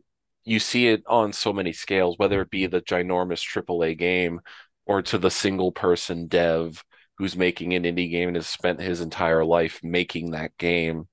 you 0.51 0.59
see 0.59 0.88
it 0.88 1.03
on 1.07 1.32
so 1.32 1.53
many 1.53 1.72
scales, 1.72 2.16
whether 2.18 2.40
it 2.40 2.51
be 2.51 2.66
the 2.66 2.80
ginormous 2.82 3.40
AAA 3.40 3.94
game 3.94 4.40
or 4.84 5.01
to 5.03 5.16
the 5.18 5.30
single 5.30 5.70
person 5.70 6.26
dev 6.26 6.84
who's 7.18 7.36
making 7.36 7.74
an 7.74 7.84
indie 7.84 8.11
game 8.11 8.28
and 8.28 8.36
has 8.36 8.48
spent 8.48 8.80
his 8.80 9.01
entire 9.01 9.44
life 9.44 9.78
making 9.84 10.32
that 10.32 10.57
game. 10.59 11.07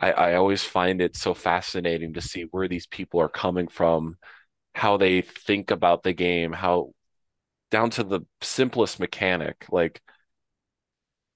I, 0.00 0.12
I 0.12 0.34
always 0.34 0.64
find 0.64 1.02
it 1.02 1.16
so 1.16 1.34
fascinating 1.34 2.14
to 2.14 2.20
see 2.22 2.44
where 2.50 2.68
these 2.68 2.86
people 2.86 3.20
are 3.20 3.28
coming 3.28 3.68
from, 3.68 4.16
how 4.74 4.96
they 4.98 5.22
think 5.22 5.70
about 5.70 6.02
the 6.02 6.12
game, 6.12 6.52
how 6.52 6.92
down 7.70 7.90
to 7.90 8.04
the 8.04 8.22
simplest 8.42 9.00
mechanic. 9.00 9.66
Like 9.70 10.02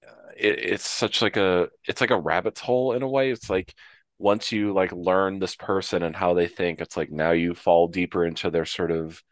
uh, 0.07 0.31
it, 0.37 0.59
it's 0.59 0.89
such 0.89 1.23
like 1.23 1.37
a 1.37 1.69
it's 1.87 2.01
like 2.01 2.11
a 2.11 2.21
rabbit's 2.21 2.61
hole 2.61 2.93
in 2.93 3.03
a 3.03 3.09
way. 3.09 3.31
It's 3.31 3.51
like 3.51 3.75
once 4.19 4.53
you 4.53 4.73
like 4.73 4.93
learn 4.93 5.39
this 5.39 5.57
person 5.57 6.03
and 6.03 6.17
how 6.17 6.35
they 6.35 6.49
think, 6.49 6.81
it's 6.81 6.97
like 6.97 7.11
now 7.11 7.33
you 7.33 7.55
fall 7.55 7.89
deeper 7.89 8.25
into 8.25 8.51
their 8.51 8.65
sort 8.67 8.91
of 8.91 9.23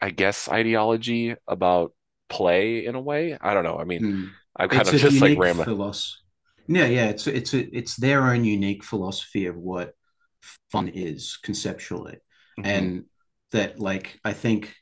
I 0.00 0.10
guess 0.10 0.48
ideology 0.48 1.36
about 1.46 1.94
play 2.28 2.84
in 2.84 2.94
a 2.94 3.00
way. 3.00 3.36
I 3.40 3.54
don't 3.54 3.64
know. 3.64 3.78
I 3.78 3.84
mean, 3.84 4.04
Hmm. 4.04 4.26
I'm 4.56 4.68
kind 4.68 4.88
It's 4.88 4.90
of 4.90 4.96
a 4.96 5.00
just 5.00 5.20
like 5.22 5.36
rambling. 5.36 5.68
Yeah, 6.68 6.86
yeah, 6.86 7.06
it's 7.08 7.26
it's 7.26 7.54
a, 7.54 7.76
it's 7.76 7.96
their 7.96 8.24
own 8.30 8.44
unique 8.44 8.84
philosophy 8.84 9.46
of 9.46 9.56
what 9.56 9.94
fun 10.70 10.88
is 10.88 11.38
conceptually, 11.42 12.18
hmm 12.58 12.88
and 12.88 13.04
that 13.52 13.78
like 13.80 14.20
I 14.24 14.32
think 14.34 14.74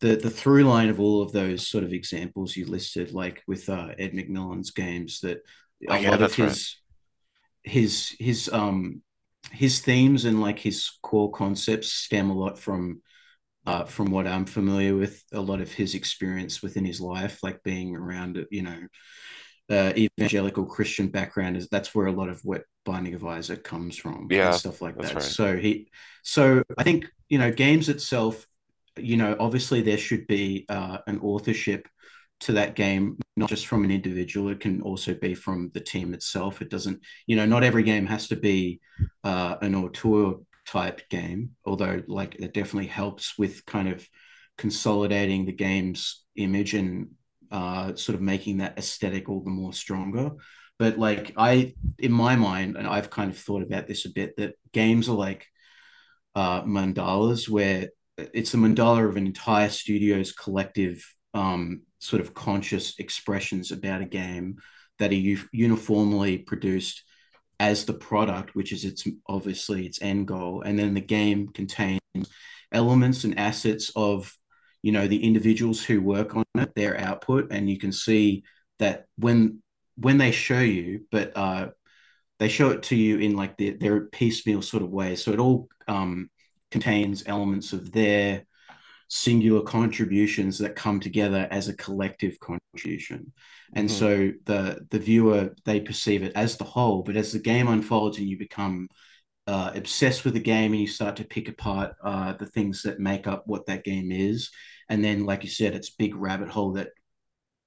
the 0.00 0.16
the 0.16 0.30
through 0.30 0.64
line 0.64 0.88
of 0.90 1.00
all 1.00 1.22
of 1.22 1.32
those 1.32 1.68
sort 1.68 1.84
of 1.84 1.92
examples 1.92 2.56
you 2.56 2.66
listed, 2.66 3.12
like 3.12 3.42
with 3.48 3.68
uh, 3.68 3.90
Ed 3.98 4.12
McMillen's 4.12 4.70
games, 4.72 5.20
that 5.22 5.40
Oh 5.88 5.96
yeah, 6.00 6.16
lot 6.16 6.22
of 6.22 6.34
his 6.34 6.76
his 7.66 8.16
his 8.20 8.50
um 8.52 9.02
his 9.52 9.80
themes 9.80 10.26
and 10.26 10.42
like 10.42 10.60
his 10.60 10.90
core 11.02 11.32
concepts 11.32 11.92
stem 11.92 12.30
a 12.30 12.34
lot 12.38 12.58
from 12.60 13.02
uh, 13.66 13.84
from 13.84 14.10
what 14.10 14.26
I'm 14.26 14.46
familiar 14.46 14.96
with, 14.96 15.22
a 15.32 15.40
lot 15.40 15.60
of 15.60 15.72
his 15.72 15.94
experience 15.94 16.62
within 16.62 16.84
his 16.84 17.00
life, 17.00 17.42
like 17.42 17.62
being 17.64 17.96
around, 17.96 18.44
you 18.50 18.62
know, 18.62 18.78
uh, 19.70 19.92
evangelical 19.96 20.64
Christian 20.66 21.08
background 21.08 21.56
is 21.56 21.68
that's 21.68 21.94
where 21.94 22.06
a 22.06 22.12
lot 22.12 22.28
of 22.28 22.40
what 22.44 22.64
Binding 22.84 23.14
of 23.14 23.24
Isaac 23.24 23.64
comes 23.64 23.96
from 23.96 24.34
and 24.42 24.54
Yeah, 24.54 24.54
stuff 24.54 24.80
like 24.80 24.98
that. 25.00 25.16
right. 25.16 25.22
So 25.22 25.56
he, 25.56 25.90
so 26.22 26.62
I 26.78 26.84
think 26.84 27.06
you 27.28 27.38
know, 27.38 27.50
games 27.52 27.88
itself, 27.88 28.46
you 28.96 29.16
know, 29.16 29.36
obviously 29.40 29.82
there 29.82 29.98
should 29.98 30.26
be 30.28 30.66
uh, 30.68 30.98
an 31.08 31.18
authorship 31.20 31.88
to 32.40 32.52
that 32.52 32.76
game, 32.76 33.18
not 33.36 33.50
just 33.50 33.66
from 33.66 33.84
an 33.84 33.90
individual. 33.90 34.48
It 34.48 34.60
can 34.60 34.80
also 34.80 35.14
be 35.14 35.34
from 35.34 35.70
the 35.74 35.80
team 35.80 36.14
itself. 36.14 36.62
It 36.62 36.70
doesn't, 36.70 37.00
you 37.26 37.36
know, 37.36 37.46
not 37.46 37.64
every 37.64 37.82
game 37.82 38.06
has 38.06 38.28
to 38.28 38.36
be 38.36 38.80
uh, 39.24 39.56
an 39.60 39.74
auteur 39.74 40.36
type 40.66 41.08
game, 41.10 41.50
although 41.64 42.02
like 42.06 42.36
it 42.36 42.54
definitely 42.54 42.88
helps 42.88 43.38
with 43.38 43.64
kind 43.66 43.88
of 43.88 44.06
consolidating 44.56 45.44
the 45.44 45.52
game's 45.52 46.24
image 46.36 46.74
and 46.74 47.08
uh, 47.50 47.94
sort 47.94 48.16
of 48.16 48.22
making 48.22 48.58
that 48.58 48.78
aesthetic 48.78 49.28
all 49.28 49.42
the 49.42 49.50
more 49.50 49.72
stronger. 49.72 50.30
But 50.78 50.98
like 50.98 51.32
I, 51.36 51.74
in 51.98 52.12
my 52.12 52.36
mind, 52.36 52.76
and 52.76 52.86
I've 52.86 53.10
kind 53.10 53.30
of 53.30 53.38
thought 53.38 53.62
about 53.62 53.86
this 53.86 54.04
a 54.06 54.10
bit, 54.10 54.36
that 54.36 54.54
games 54.72 55.08
are 55.08 55.16
like 55.16 55.46
uh, 56.34 56.62
mandalas, 56.62 57.48
where 57.48 57.90
it's 58.18 58.54
a 58.54 58.56
mandala 58.56 59.08
of 59.08 59.16
an 59.16 59.26
entire 59.26 59.68
studio's 59.68 60.32
collective 60.32 61.02
um, 61.36 61.82
sort 61.98 62.22
of 62.22 62.34
conscious 62.34 62.98
expressions 62.98 63.70
about 63.70 64.00
a 64.00 64.06
game 64.06 64.56
that 64.98 65.12
are 65.12 65.46
uniformly 65.52 66.38
produced 66.38 67.02
as 67.60 67.84
the 67.84 67.92
product, 67.92 68.54
which 68.54 68.72
is 68.72 68.84
its 68.84 69.06
obviously 69.28 69.86
its 69.86 70.00
end 70.00 70.26
goal, 70.26 70.62
and 70.62 70.78
then 70.78 70.94
the 70.94 71.00
game 71.00 71.48
contains 71.48 72.00
elements 72.72 73.24
and 73.24 73.38
assets 73.38 73.92
of 73.94 74.34
you 74.82 74.92
know 74.92 75.06
the 75.06 75.22
individuals 75.22 75.82
who 75.84 76.00
work 76.00 76.36
on 76.36 76.44
it, 76.54 76.74
their 76.74 76.98
output, 76.98 77.48
and 77.50 77.68
you 77.68 77.78
can 77.78 77.92
see 77.92 78.42
that 78.78 79.06
when 79.18 79.62
when 79.96 80.18
they 80.18 80.32
show 80.32 80.60
you, 80.60 81.04
but 81.10 81.36
uh, 81.36 81.68
they 82.38 82.48
show 82.48 82.70
it 82.70 82.82
to 82.84 82.96
you 82.96 83.18
in 83.18 83.36
like 83.36 83.56
their, 83.58 83.72
their 83.72 84.00
piecemeal 84.06 84.62
sort 84.62 84.82
of 84.82 84.90
way. 84.90 85.16
So 85.16 85.32
it 85.32 85.38
all 85.38 85.68
um, 85.88 86.30
contains 86.70 87.24
elements 87.26 87.72
of 87.72 87.92
their 87.92 88.46
singular 89.08 89.62
contributions 89.62 90.58
that 90.58 90.76
come 90.76 91.00
together 91.00 91.48
as 91.50 91.68
a 91.68 91.76
collective 91.76 92.38
contribution. 92.40 93.32
And 93.74 93.90
hmm 93.90 93.90
so 93.90 94.32
the 94.46 94.86
the 94.90 94.98
viewer 94.98 95.54
they 95.64 95.80
perceive 95.80 96.22
it 96.22 96.32
as 96.34 96.56
the 96.56 96.64
whole, 96.64 97.02
but 97.02 97.16
as 97.16 97.32
the 97.32 97.38
game 97.38 97.68
unfolds 97.68 98.18
and 98.18 98.28
you 98.28 98.38
become 98.38 98.88
uh, 99.46 99.72
obsessed 99.74 100.24
with 100.24 100.34
the 100.34 100.40
game 100.40 100.72
and 100.72 100.80
you 100.80 100.88
start 100.88 101.16
to 101.16 101.24
pick 101.24 101.48
apart 101.48 101.94
uh, 102.04 102.34
the 102.34 102.46
things 102.46 102.82
that 102.82 103.00
make 103.00 103.26
up 103.26 103.44
what 103.46 103.66
that 103.66 103.84
game 103.84 104.12
is, 104.12 104.50
and 104.88 105.04
then 105.04 105.24
like 105.26 105.44
you 105.44 105.50
said, 105.50 105.74
it's 105.74 105.90
big 105.90 106.14
rabbit 106.16 106.48
hole 106.48 106.72
that 106.74 106.88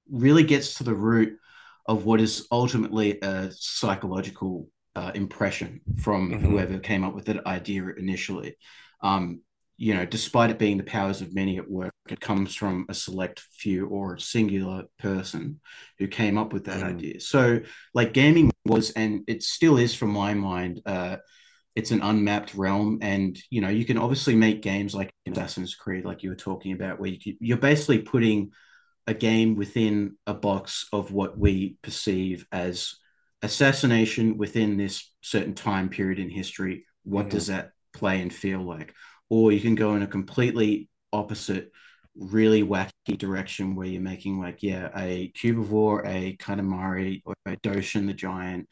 really 0.09 0.43
gets 0.43 0.75
to 0.75 0.83
the 0.83 0.93
root 0.95 1.37
of 1.87 2.05
what 2.05 2.21
is 2.21 2.47
ultimately 2.51 3.19
a 3.21 3.51
psychological 3.51 4.67
uh, 4.95 5.11
impression 5.15 5.81
from 5.95 6.31
hmm 6.31 6.39
whoever 6.39 6.79
came 6.79 7.03
up 7.03 7.13
with 7.15 7.25
that 7.25 7.45
idea 7.45 7.83
initially. 7.97 8.55
Um, 9.01 9.41
you 9.79 9.95
know, 9.95 10.05
despite 10.05 10.51
it 10.51 10.59
being 10.59 10.77
the 10.77 10.83
powers 10.83 11.21
of 11.21 11.33
many 11.33 11.57
at 11.57 11.69
work, 11.71 11.93
it 12.09 12.19
comes 12.19 12.53
from 12.53 12.85
a 12.89 12.93
select 12.93 13.39
few 13.39 13.87
or 13.87 14.15
a 14.15 14.19
singular 14.19 14.83
person 14.99 15.61
who 15.99 16.07
came 16.07 16.37
up 16.37 16.53
with 16.53 16.65
that 16.65 16.81
hmm 16.81 16.83
idea. 16.83 17.21
So, 17.21 17.61
like, 17.93 18.13
gaming 18.13 18.51
was, 18.65 18.91
and 18.91 19.23
it 19.27 19.41
still 19.41 19.77
is, 19.77 19.95
from 19.95 20.11
my 20.11 20.33
mind, 20.33 20.81
uh, 20.85 21.17
it's 21.75 21.91
an 21.91 22.01
unmapped 22.01 22.55
realm, 22.55 22.99
and 23.01 23.37
you 23.49 23.61
know, 23.61 23.69
you 23.69 23.85
can 23.85 23.97
obviously 23.97 24.35
make 24.35 24.61
games 24.61 24.95
like 24.95 25.11
Assassin's 25.31 25.75
Creed, 25.75 26.05
like 26.05 26.23
you 26.23 26.29
were 26.29 26.35
talking 26.35 26.73
about, 26.73 26.99
where 26.99 27.09
you 27.09 27.19
can, 27.19 27.37
you're 27.39 27.57
basically 27.57 27.99
putting 27.99 28.51
a 29.07 29.13
game 29.13 29.55
within 29.55 30.17
a 30.27 30.33
box 30.33 30.87
of 30.93 31.11
what 31.11 31.37
we 31.37 31.77
perceive 31.83 32.45
as 32.51 32.95
assassination 33.41 34.37
within 34.37 34.77
this 34.77 35.11
certain 35.21 35.55
time 35.55 35.89
period 35.89 36.19
in 36.19 36.29
history. 36.29 36.85
What 37.03 37.29
hmm 37.29 37.29
does 37.29 37.47
that 37.47 37.71
play 37.93 38.21
and 38.21 38.33
feel 38.33 38.61
like? 38.61 38.93
Or 39.29 39.51
you 39.51 39.59
can 39.59 39.75
go 39.75 39.95
in 39.95 40.01
a 40.01 40.07
completely 40.07 40.89
opposite, 41.13 41.71
really 42.15 42.63
wacky 42.63 43.17
direction 43.17 43.75
where 43.75 43.87
you're 43.87 44.01
making 44.01 44.39
like, 44.39 44.63
yeah, 44.63 44.89
a 44.95 45.31
Cubivore, 45.35 46.05
a 46.05 46.37
Katamari, 46.37 47.21
or 47.25 47.35
a 47.45 47.55
Doshin 47.57 48.07
the 48.07 48.13
Giant, 48.13 48.67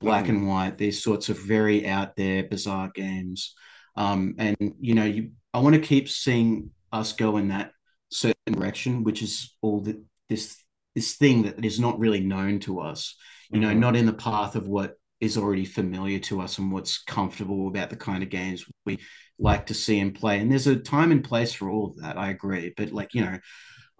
black 0.00 0.26
hmm 0.26 0.30
and 0.30 0.46
white, 0.48 0.78
these 0.78 1.02
sorts 1.02 1.28
of 1.28 1.38
very 1.38 1.86
out 1.86 2.16
there, 2.16 2.44
bizarre 2.44 2.90
games. 2.94 3.54
Um, 3.96 4.34
and 4.38 4.56
you 4.80 4.94
know, 4.94 5.04
you 5.04 5.32
I 5.52 5.60
want 5.60 5.74
to 5.74 5.80
keep 5.80 6.08
seeing 6.08 6.70
us 6.92 7.12
go 7.12 7.36
in 7.36 7.48
that 7.48 7.72
certain 8.10 8.52
direction, 8.52 9.04
which 9.04 9.22
is 9.22 9.54
all 9.62 9.80
the, 9.80 10.02
this 10.28 10.56
this 10.94 11.16
thing 11.16 11.42
that 11.42 11.64
is 11.64 11.78
not 11.80 11.98
really 11.98 12.20
known 12.20 12.58
to 12.60 12.80
us. 12.80 13.16
You 13.52 13.60
know, 13.60 13.72
hmm 13.72 13.80
not 13.80 13.96
in 13.96 14.06
the 14.06 14.12
path 14.12 14.56
of 14.56 14.68
what 14.68 14.94
is 15.20 15.36
already 15.36 15.64
familiar 15.66 16.18
to 16.18 16.40
us 16.40 16.58
and 16.58 16.72
what's 16.72 17.02
comfortable 17.02 17.68
about 17.68 17.90
the 17.90 17.96
kind 17.96 18.22
of 18.22 18.30
games 18.30 18.64
we 18.86 18.98
like 19.40 19.66
to 19.66 19.74
see 19.74 20.00
and 20.00 20.14
play. 20.14 20.38
And 20.40 20.50
there's 20.52 20.68
a 20.68 20.76
time 20.76 21.12
and 21.12 21.24
place 21.24 21.52
for 21.54 21.70
all 21.70 21.88
of 21.88 21.96
that. 21.98 22.18
I 22.18 22.30
agree, 22.30 22.74
but 22.76 22.92
like 22.92 23.14
you 23.14 23.22
know, 23.22 23.38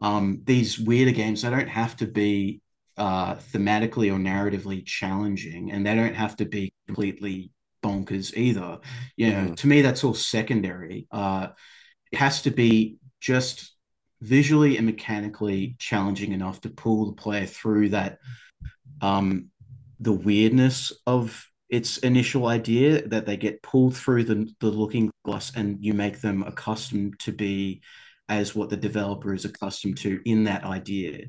um, 0.00 0.42
these 0.44 0.78
weirder 0.78 1.12
games 1.12 1.42
they 1.42 1.50
don't 1.50 1.68
have 1.68 1.96
to 1.98 2.06
be 2.06 2.60
uh, 2.96 3.36
thematically 3.36 4.12
or 4.12 4.18
narratively 4.18 4.84
challenging, 4.86 5.72
and 5.72 5.86
they 5.86 5.94
don't 5.94 6.14
have 6.14 6.36
to 6.36 6.44
be 6.44 6.72
completely 6.86 7.50
bonkers 7.84 8.36
either. 8.36 8.78
You 9.16 9.32
know, 9.32 9.48
hmm 9.48 9.54
to 9.56 9.66
me, 9.66 9.82
that's 9.82 10.04
all 10.04 10.14
secondary. 10.14 11.06
Uh, 11.10 11.48
it 12.12 12.18
has 12.18 12.42
to 12.42 12.50
be 12.50 12.96
just 13.20 13.72
visually 14.22 14.76
and 14.76 14.86
mechanically 14.86 15.76
challenging 15.78 16.32
enough 16.32 16.60
to 16.62 16.68
pull 16.70 17.06
the 17.06 17.12
player 17.12 17.46
through 17.46 17.90
that 17.90 18.18
um, 19.00 19.50
the 19.98 20.12
weirdness 20.12 20.92
of 21.06 21.46
its 21.70 21.98
initial 21.98 22.46
idea 22.48 23.06
that 23.08 23.26
they 23.26 23.36
get 23.36 23.62
pulled 23.62 23.96
through 23.96 24.24
the, 24.24 24.52
the 24.60 24.68
looking 24.70 25.10
glass 25.24 25.52
and 25.54 25.78
you 25.80 25.94
make 25.94 26.20
them 26.20 26.42
accustomed 26.42 27.18
to 27.20 27.32
be 27.32 27.80
as 28.28 28.54
what 28.54 28.70
the 28.70 28.76
developer 28.76 29.34
is 29.34 29.44
accustomed 29.44 29.98
to 29.98 30.20
in 30.24 30.44
that 30.44 30.64
idea. 30.64 31.26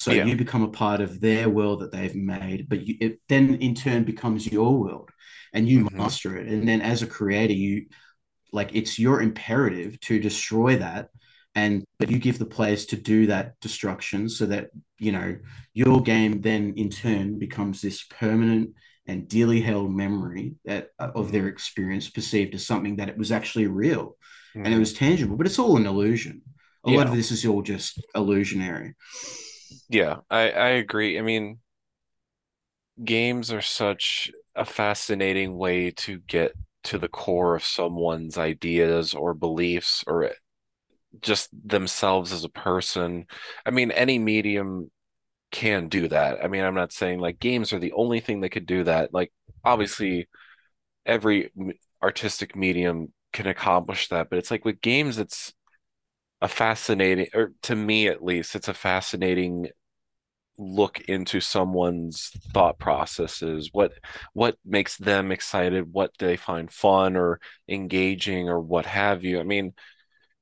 So 0.00 0.12
Yeah. 0.12 0.24
you 0.26 0.36
become 0.36 0.62
a 0.62 0.68
part 0.68 1.00
of 1.00 1.20
their 1.20 1.48
world 1.48 1.80
that 1.80 1.92
they've 1.92 2.14
made 2.14 2.68
but 2.68 2.86
you, 2.86 2.96
it 3.00 3.20
then 3.28 3.56
in 3.56 3.74
turn 3.74 4.04
becomes 4.04 4.46
your 4.50 4.74
world 4.78 5.10
and 5.52 5.68
you 5.68 5.88
hmm 5.92 5.98
master 5.98 6.36
it. 6.38 6.48
And 6.48 6.66
then 6.66 6.80
as 6.80 7.02
a 7.02 7.06
creator 7.06 7.52
you 7.54 7.86
like 8.52 8.70
it's 8.74 8.98
your 8.98 9.20
imperative 9.22 9.98
to 10.00 10.18
destroy 10.20 10.76
that 10.76 11.08
and 11.54 11.84
but 11.98 12.10
you 12.10 12.18
give 12.18 12.38
the 12.38 12.44
players 12.46 12.86
to 12.86 12.96
do 12.96 13.26
that 13.26 13.58
destruction 13.60 14.28
so 14.28 14.46
that 14.46 14.70
you 14.98 15.12
know 15.12 15.36
your 15.72 16.00
game 16.02 16.40
then 16.40 16.74
in 16.76 16.90
turn 16.90 17.38
becomes 17.38 17.80
this 17.80 18.04
permanent 18.04 18.70
and 19.06 19.28
dearly 19.28 19.60
held 19.60 19.92
memory 19.92 20.54
that 20.64 20.90
uh, 20.98 21.10
of 21.14 21.32
their 21.32 21.48
experience 21.48 22.08
perceived 22.10 22.54
as 22.54 22.66
something 22.66 22.96
that 22.96 23.08
it 23.08 23.18
was 23.18 23.32
actually 23.32 23.66
real 23.66 24.16
and 24.64 24.72
it 24.74 24.78
hmm 24.78 24.84
was 24.84 24.94
tangible 24.94 25.36
but 25.36 25.46
it's 25.46 25.58
all 25.58 25.76
an 25.76 25.86
illusion. 25.86 26.42
A 26.84 26.90
lot 26.90 27.06
of 27.06 27.14
this 27.14 27.30
is 27.30 27.46
all 27.46 27.62
just 27.62 28.04
illusionary. 28.14 28.94
Yeah, 29.88 30.20
I 30.30 30.50
I 30.50 30.68
agree. 30.70 31.18
I 31.18 31.22
mean, 31.22 31.60
games 33.02 33.52
are 33.52 33.60
such 33.62 34.30
a 34.54 34.64
fascinating 34.64 35.56
way 35.56 35.90
to 35.90 36.18
get 36.20 36.52
to 36.84 36.98
the 36.98 37.08
core 37.08 37.54
of 37.56 37.64
someone's 37.64 38.38
ideas 38.38 39.14
or 39.14 39.34
beliefs 39.34 40.04
or 40.06 40.30
just 41.20 41.50
themselves 41.68 42.32
as 42.32 42.44
a 42.44 42.48
person. 42.50 43.26
I 43.66 43.70
mean, 43.70 43.90
any 43.92 44.18
medium 44.18 44.90
can 45.54 45.88
do 45.88 46.08
that. 46.08 46.44
I 46.44 46.48
mean, 46.48 46.64
I'm 46.64 46.74
not 46.74 46.92
saying 46.92 47.20
like 47.20 47.38
games 47.38 47.72
are 47.72 47.78
the 47.78 47.92
only 47.92 48.18
thing 48.18 48.40
that 48.40 48.50
could 48.50 48.66
do 48.66 48.82
that. 48.84 49.14
Like, 49.14 49.32
obviously, 49.64 50.28
every 51.06 51.52
artistic 52.02 52.56
medium 52.56 53.12
can 53.32 53.46
accomplish 53.46 54.08
that, 54.08 54.30
but 54.30 54.38
it's 54.38 54.50
like 54.50 54.64
with 54.64 54.80
games, 54.80 55.18
it's 55.18 55.54
a 56.42 56.48
fascinating, 56.48 57.28
or 57.34 57.52
to 57.62 57.76
me 57.76 58.08
at 58.08 58.24
least, 58.24 58.56
it's 58.56 58.68
a 58.68 58.74
fascinating 58.74 59.68
look 60.58 61.00
into 61.02 61.40
someone's 61.40 62.30
thought 62.52 62.78
processes 62.78 63.70
what 63.72 63.92
what 64.34 64.56
makes 64.64 64.96
them 64.98 65.32
excited 65.32 65.92
what 65.92 66.12
do 66.16 66.26
they 66.26 66.36
find 66.36 66.72
fun 66.72 67.16
or 67.16 67.40
engaging 67.68 68.48
or 68.48 68.60
what 68.60 68.86
have 68.86 69.24
you 69.24 69.40
i 69.40 69.42
mean 69.42 69.72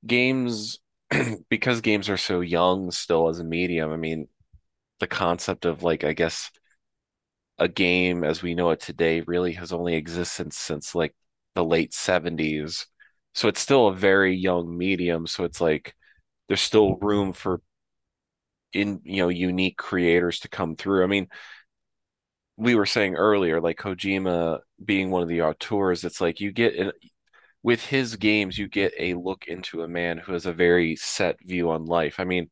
games 0.07 0.81
because 1.49 1.81
games 1.81 2.11
are 2.11 2.19
so 2.19 2.41
young 2.41 2.91
still 2.91 3.29
as 3.31 3.41
a 3.41 3.45
medium 3.45 3.91
i 3.91 3.97
mean 3.97 4.29
the 5.03 5.07
concept 5.07 5.67
of 5.67 5.83
like 5.83 6.05
i 6.05 6.15
guess 6.15 6.51
a 7.59 7.69
game 7.69 8.25
as 8.25 8.43
we 8.43 8.55
know 8.55 8.71
it 8.71 8.81
today 8.81 9.21
really 9.23 9.53
has 9.53 9.73
only 9.73 9.95
existed 9.95 10.53
since 10.53 10.95
like 10.95 11.15
the 11.55 11.65
late 11.65 11.93
70s 11.93 12.87
so 13.35 13.49
it's 13.49 13.61
still 13.61 13.89
a 13.89 13.95
very 13.95 14.35
young 14.37 14.77
medium. 14.77 15.27
So 15.27 15.45
it's 15.45 15.61
like 15.61 15.95
there's 16.49 16.61
still 16.61 16.97
room 16.97 17.33
for 17.33 17.61
in 18.73 19.01
you 19.05 19.19
know 19.23 19.29
unique 19.29 19.77
creators 19.77 20.41
to 20.41 20.49
come 20.49 20.77
through. 20.77 21.05
I 21.05 21.07
mean 21.07 21.29
we 22.57 22.75
were 22.75 22.87
saying 22.87 23.15
earlier, 23.17 23.61
like 23.61 23.79
Kojima 23.79 24.61
being 24.85 25.11
one 25.11 25.23
of 25.23 25.29
the 25.29 25.43
auteurs, 25.43 26.05
it's 26.05 26.21
like 26.21 26.41
you 26.41 26.53
get 26.53 26.75
an, 26.77 26.93
with 27.63 27.85
his 27.87 28.17
games, 28.17 28.59
you 28.59 28.69
get 28.69 28.93
a 28.99 29.15
look 29.15 29.47
into 29.47 29.83
a 29.83 29.89
man 29.89 30.19
who 30.19 30.33
has 30.33 30.47
a 30.47 30.53
very 30.53 30.97
set 30.97 31.37
view 31.43 31.71
on 31.71 31.87
life. 31.87 32.17
I 32.19 32.25
mean, 32.25 32.51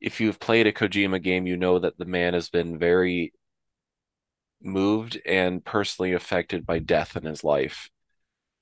if 0.00 0.20
you've 0.20 0.40
played 0.40 0.66
a 0.66 0.72
Kojima 0.72 1.22
game, 1.22 1.46
you 1.46 1.56
know 1.56 1.78
that 1.78 1.98
the 1.98 2.04
man 2.04 2.34
has 2.34 2.50
been 2.50 2.78
very 2.78 3.32
moved 4.62 5.20
and 5.26 5.64
personally 5.64 6.12
affected 6.12 6.66
by 6.66 6.78
death 6.78 7.16
in 7.16 7.24
his 7.24 7.44
life 7.44 7.88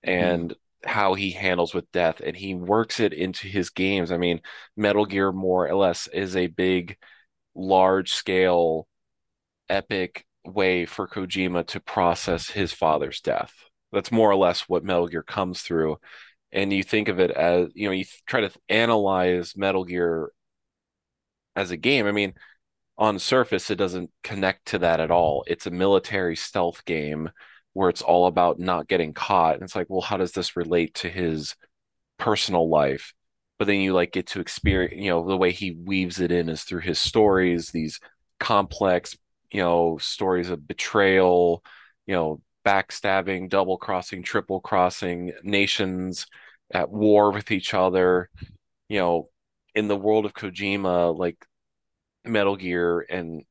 Mm, 0.06 0.12
and 0.12 0.54
how 0.84 1.14
he 1.14 1.30
handles 1.30 1.74
with 1.74 1.90
death, 1.92 2.20
and 2.20 2.36
he 2.36 2.54
works 2.54 3.00
it 3.00 3.12
into 3.12 3.48
his 3.48 3.70
games. 3.70 4.12
I 4.12 4.18
mean, 4.18 4.40
Metal 4.76 5.06
Gear 5.06 5.32
more 5.32 5.66
or 5.68 5.74
less 5.74 6.08
is 6.08 6.36
a 6.36 6.46
big, 6.46 6.96
large 7.54 8.12
scale 8.12 8.86
epic 9.68 10.26
way 10.44 10.84
for 10.86 11.08
Kojima 11.08 11.66
to 11.68 11.80
process 11.80 12.50
his 12.50 12.72
father's 12.72 13.20
death. 13.20 13.52
That's 13.92 14.12
more 14.12 14.30
or 14.30 14.36
less 14.36 14.62
what 14.62 14.84
Metal 14.84 15.08
Gear 15.08 15.22
comes 15.22 15.62
through. 15.62 15.98
And 16.52 16.72
you 16.72 16.82
think 16.82 17.08
of 17.08 17.18
it 17.18 17.30
as, 17.30 17.68
you 17.74 17.88
know, 17.88 17.92
you 17.92 18.04
try 18.26 18.42
to 18.42 18.50
analyze 18.68 19.56
Metal 19.56 19.84
Gear 19.84 20.30
as 21.56 21.70
a 21.70 21.76
game. 21.76 22.06
I 22.06 22.12
mean, 22.12 22.34
on 22.96 23.18
surface, 23.18 23.70
it 23.70 23.76
doesn't 23.76 24.10
connect 24.22 24.66
to 24.66 24.78
that 24.78 25.00
at 25.00 25.10
all. 25.10 25.44
It's 25.46 25.66
a 25.66 25.70
military 25.70 26.36
stealth 26.36 26.84
game 26.84 27.30
where 27.72 27.88
it's 27.90 28.02
all 28.02 28.26
about 28.26 28.60
not 28.60 28.88
getting 28.88 29.12
caught. 29.12 29.54
And 29.54 29.64
it's 29.64 29.74
like, 29.74 29.88
well, 29.90 30.00
how 30.00 30.16
does 30.16 30.32
this 30.32 30.56
relate 30.56 30.94
to 30.96 31.08
his 31.08 31.56
personal 32.18 32.68
life? 32.68 33.12
But 33.58 33.66
then 33.66 33.80
you 33.80 33.92
like 33.92 34.12
get 34.12 34.26
to 34.28 34.40
experience, 34.40 34.94
you 34.96 35.10
know, 35.10 35.26
the 35.26 35.36
way 35.36 35.52
he 35.52 35.72
weaves 35.72 36.20
it 36.20 36.32
in 36.32 36.48
is 36.48 36.62
through 36.62 36.80
his 36.80 36.98
stories, 36.98 37.70
these 37.70 38.00
complex, 38.40 39.16
you 39.50 39.60
know, 39.60 39.98
stories 40.00 40.50
of 40.50 40.66
betrayal, 40.66 41.64
you 42.06 42.14
know, 42.14 42.40
backstabbing, 42.64 43.48
double 43.48 43.76
crossing, 43.76 44.22
triple 44.22 44.60
crossing, 44.60 45.32
nations 45.42 46.26
at 46.72 46.90
war 46.90 47.30
with 47.30 47.50
each 47.50 47.74
other, 47.74 48.30
you 48.88 48.98
know, 48.98 49.28
in 49.74 49.88
the 49.88 49.96
world 49.96 50.24
of 50.24 50.34
Kojima, 50.34 51.16
like 51.16 51.44
Metal 52.24 52.56
Gear 52.56 53.00
and 53.00 53.44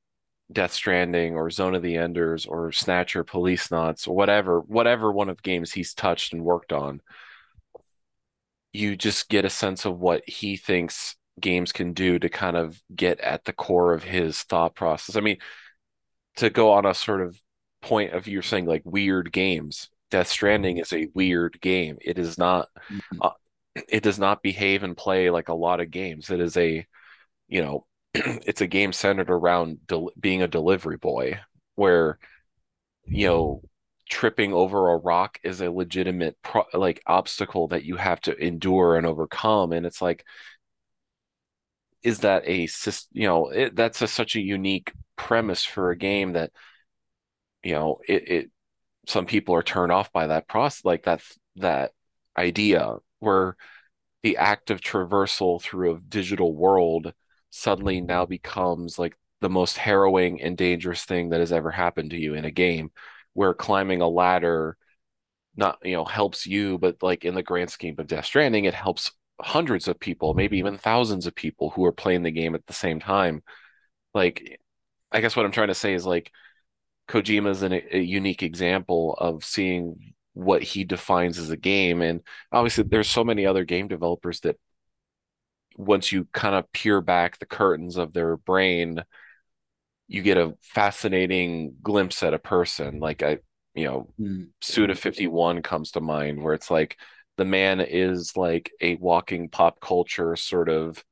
Death 0.52 0.74
Stranding 0.74 1.36
or 1.36 1.50
Zone 1.50 1.76
of 1.76 1.82
the 1.82 1.98
Enders 1.98 2.46
or 2.46 2.72
Snatcher, 2.72 3.24
Policenauts 3.24 4.08
or 4.08 4.16
whatever, 4.16 4.60
whatever 4.62 5.12
one 5.12 5.30
of 5.30 5.38
the 5.38 5.44
games 5.44 5.72
he's 5.72 5.94
touched 5.94 6.34
and 6.34 6.44
worked 6.44 6.72
on, 6.72 7.02
you 8.72 8.96
just 8.96 9.30
get 9.30 9.46
a 9.46 9.50
sense 9.50 9.86
of 9.86 10.00
what 10.00 10.28
he 10.28 10.58
thinks 10.58 11.16
games 11.40 11.72
can 11.72 11.94
do 11.94 12.20
to 12.20 12.30
kind 12.30 12.58
of 12.58 12.82
get 12.96 13.20
at 13.20 13.46
the 13.46 13.54
core 13.54 13.94
of 13.94 14.04
his 14.04 14.42
thought 14.44 14.76
process. 14.76 15.16
I 15.16 15.22
mean, 15.22 15.38
to 16.38 16.50
go 16.50 16.72
on 16.72 16.86
a 16.86 16.94
sort 16.94 17.22
of 17.22 17.40
point 17.82 18.14
of 18.14 18.28
you're 18.28 18.42
saying 18.42 18.66
like 18.66 18.82
weird 18.86 19.32
games, 19.32 19.90
Death 20.10 20.28
Stranding 20.28 20.78
is 20.78 20.94
a 20.94 21.10
weird 21.14 21.60
game. 21.62 21.98
It 22.02 22.18
is 22.18 22.38
not, 22.38 22.70
mm, 22.92 23.00
uh, 23.22 23.32
it 23.76 24.04
does 24.04 24.20
not 24.20 24.44
behave 24.44 24.84
and 24.84 24.96
play 24.98 25.30
like 25.30 25.50
a 25.50 25.54
lot 25.54 25.80
of 25.80 25.92
games. 25.92 26.30
It 26.30 26.40
is 26.40 26.58
a, 26.58 26.86
you 27.48 27.62
know, 27.62 27.86
it's 28.14 28.62
a 28.62 28.68
game 28.68 28.94
centered 28.94 29.30
around 29.30 29.86
del 29.88 30.12
being 30.20 30.42
a 30.42 30.48
delivery 30.48 30.98
boy 30.98 31.40
where, 31.76 32.20
you 33.06 33.28
know, 33.28 33.62
tripping 34.10 34.54
over 34.54 34.92
a 34.92 34.98
rock 34.98 35.40
is 35.44 35.62
a 35.62 35.72
legitimate 35.72 36.38
pro 36.44 36.64
like 36.74 37.02
obstacle 37.08 37.70
that 37.70 37.84
you 37.84 37.96
have 37.96 38.22
to 38.22 38.38
endure 38.38 38.98
and 38.98 39.08
overcome. 39.08 39.72
And 39.74 39.86
it's 39.86 40.02
like, 40.02 40.26
is 42.04 42.20
that 42.20 42.48
a 42.48 42.68
you 43.12 43.28
know 43.28 43.48
it, 43.50 43.76
that's 43.76 44.02
a, 44.02 44.08
such 44.08 44.36
a 44.36 44.42
unique 44.42 44.92
premise 45.16 45.64
for 45.64 45.92
a 45.92 45.98
game 45.98 46.34
that 46.34 46.52
you 47.64 47.74
know 47.74 48.00
it, 48.08 48.30
it 48.30 48.52
some 49.08 49.26
people 49.26 49.56
are 49.56 49.64
turned 49.64 49.92
off 49.92 50.12
by 50.12 50.28
that 50.28 50.48
process 50.48 50.86
like 50.86 51.04
that 51.04 51.22
that 51.56 51.92
idea 52.38 52.96
where 53.24 53.56
the 54.24 54.38
act 54.38 54.72
of 54.72 54.82
traversal 54.82 55.62
through 55.62 55.96
a 55.96 56.00
digital 56.00 56.54
world 56.56 57.14
suddenly 57.50 58.02
now 58.02 58.26
becomes 58.26 58.98
like 58.98 59.16
the 59.42 59.50
most 59.50 59.78
harrowing 59.78 60.42
and 60.42 60.58
dangerous 60.58 61.04
thing 61.04 61.30
that 61.30 61.40
has 61.40 61.52
ever 61.52 61.70
happened 61.70 62.12
to 62.12 62.18
you 62.18 62.34
in 62.34 62.46
a 62.46 62.52
game 62.52 62.92
where 63.34 63.54
climbing 63.54 64.02
a 64.02 64.08
ladder 64.08 64.78
not 65.56 65.78
you 65.84 65.94
know 65.94 66.06
helps 66.06 66.48
you 66.48 66.78
but 66.78 66.96
like 67.04 67.26
in 67.26 67.36
the 67.36 67.44
grand 67.44 67.70
scheme 67.70 67.96
of 68.00 68.08
Death 68.08 68.26
Stranding 68.26 68.66
it 68.66 68.74
helps 68.74 69.12
hundreds 69.42 69.88
of 69.88 70.00
people 70.00 70.34
maybe 70.34 70.58
even 70.58 70.78
thousands 70.78 71.28
of 71.28 71.36
people 71.36 71.70
who 71.72 71.86
are 71.86 71.92
playing 71.92 72.24
the 72.24 72.32
game 72.32 72.56
at 72.56 72.66
the 72.66 72.74
same 72.74 73.00
time. 73.00 73.44
Like 74.14 74.60
I 75.12 75.22
guess 75.22 75.36
what 75.36 75.46
I'm 75.46 75.52
trying 75.52 75.68
to 75.68 75.76
say 75.76 75.94
is 75.94 76.06
like 76.06 76.32
Kojima 77.08 77.50
is 77.50 77.62
an, 77.64 77.74
a 77.74 78.00
unique 78.00 78.44
example 78.44 79.14
of 79.20 79.44
seeing 79.44 80.13
what 80.34 80.64
he 80.64 80.84
defines 80.84 81.38
as 81.38 81.50
a 81.50 81.58
game. 81.58 82.02
And 82.02 82.22
obviously, 82.52 82.84
there's 82.86 83.10
so 83.10 83.24
many 83.24 83.46
other 83.46 83.66
game 83.66 83.88
developers 83.88 84.42
that 84.42 84.58
once 85.78 86.12
you 86.12 86.28
kind 86.34 86.56
of 86.56 86.72
peer 86.72 87.02
back 87.02 87.40
the 87.40 87.46
curtains 87.46 87.98
of 87.98 88.14
their 88.14 88.38
brain, 88.38 89.04
you 90.08 90.22
get 90.22 90.38
a 90.38 90.54
fascinating 90.62 91.76
glimpse 91.82 92.24
at 92.24 92.34
a 92.34 92.40
person. 92.40 93.00
Like 93.00 93.24
I, 93.24 93.40
you 93.74 93.86
know, 93.86 94.10
mm, 94.20 94.50
Suda 94.62 94.96
51 94.96 95.62
comes 95.62 95.92
to 95.92 96.02
mind, 96.02 96.42
where 96.44 96.54
it's 96.54 96.70
like 96.70 96.98
the 97.38 97.46
man 97.46 97.80
is 97.82 98.38
like 98.38 98.72
a 98.82 98.96
walking 98.96 99.50
pop 99.50 99.80
culture 99.80 100.36
sort 100.36 100.70
of 100.70 101.04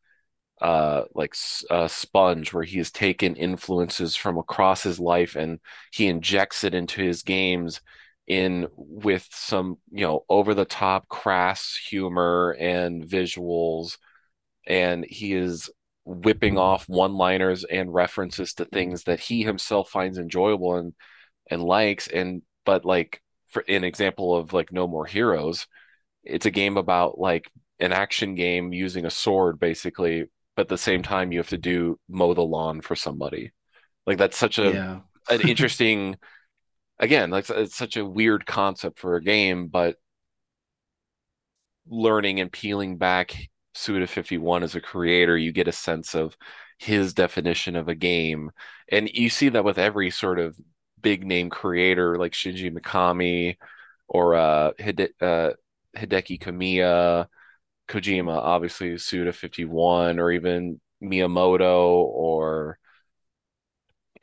uh 0.62 1.04
like 1.16 1.36
a 1.72 1.90
sponge 1.90 2.54
where 2.54 2.64
he 2.64 2.78
has 2.78 2.92
taken 2.92 3.36
influences 3.36 4.16
from 4.16 4.38
across 4.38 4.84
his 4.84 5.00
life 5.00 5.36
and 5.36 5.60
he 5.92 6.08
injects 6.08 6.64
it 6.64 6.76
into 6.76 7.02
his 7.02 7.24
games 7.24 7.82
in 8.32 8.68
with 8.76 9.28
some 9.32 9.78
you 9.92 10.06
know 10.06 10.24
over 10.30 10.54
the 10.54 10.66
top 10.66 11.08
crass 11.10 11.76
humor 11.90 12.56
and 12.60 13.04
visuals. 13.04 13.98
And 14.68 15.06
he 15.06 15.34
is 15.34 15.70
whipping 16.06 16.58
off 16.58 16.88
one 16.88 17.14
liners 17.16 17.64
and 17.64 17.94
references 17.94 18.54
to 18.54 18.66
things 18.66 19.04
that 19.04 19.20
he 19.20 19.44
himself 19.44 19.90
finds 19.90 20.18
enjoyable 20.18 20.76
and 20.78 20.94
and 21.50 21.64
likes. 21.64 22.08
And 22.08 22.44
but 22.66 22.86
like 22.86 23.22
for 23.50 23.64
an 23.68 23.84
example 23.84 24.36
of 24.36 24.54
like 24.54 24.72
No 24.72 24.88
More 24.88 25.06
Heroes 25.06 25.68
it's 26.24 26.46
a 26.46 26.52
game 26.52 26.78
about 26.78 27.18
like 27.18 27.50
an 27.80 27.92
action 27.92 28.36
game 28.36 28.72
using 28.74 29.06
a 29.06 29.10
sword 29.10 29.60
basically 29.60 30.28
but 30.56 30.64
at 30.64 30.68
the 30.70 30.78
same 30.78 31.02
time 31.02 31.32
you 31.32 31.40
have 31.40 31.50
to 31.50 31.58
do 31.58 32.00
mow 32.10 32.34
the 32.34 32.42
lawn 32.42 32.82
for 32.82 32.96
somebody. 32.96 33.52
Like 34.06 34.18
that's 34.18 34.38
such 34.38 34.60
a 34.60 34.72
yeah. 34.72 35.00
an 35.30 35.42
interesting 35.48 36.18
again 37.02 37.30
like 37.30 37.50
it's 37.50 37.76
such 37.76 37.98
a 37.98 38.06
weird 38.06 38.46
concept 38.46 39.00
for 39.00 39.16
a 39.16 39.24
game 39.24 39.68
but 39.68 39.98
learning 41.90 42.40
and 42.40 42.52
peeling 42.52 42.98
back 42.98 43.36
Suda 43.74 44.08
51 44.08 44.64
as 44.64 44.76
a 44.76 44.82
creator 44.82 45.38
you 45.38 45.52
get 45.52 45.68
a 45.68 45.74
sense 45.74 46.16
of 46.16 46.38
his 46.82 47.14
definition 47.14 47.76
of 47.76 47.88
a 47.88 47.96
game. 47.96 48.50
And 48.92 49.08
you 49.14 49.30
see 49.30 49.50
that 49.50 49.64
with 49.64 49.78
every 49.78 50.10
sort 50.10 50.40
of 50.40 50.58
big 51.00 51.24
name 51.26 51.50
creator 51.52 52.18
like 52.18 52.32
Shinji 52.32 52.72
Mikami 52.76 53.58
or 54.08 54.34
uh, 54.36 54.72
Hide- 54.80 55.14
uh 55.22 55.52
Hideki 55.96 56.42
Kamiya 56.42 57.28
Kojima, 57.88 58.36
obviously 58.36 58.98
Suda 58.98 59.32
51, 59.34 60.20
or 60.20 60.32
even 60.32 60.82
Miyamoto 61.04 61.88
or 61.88 62.80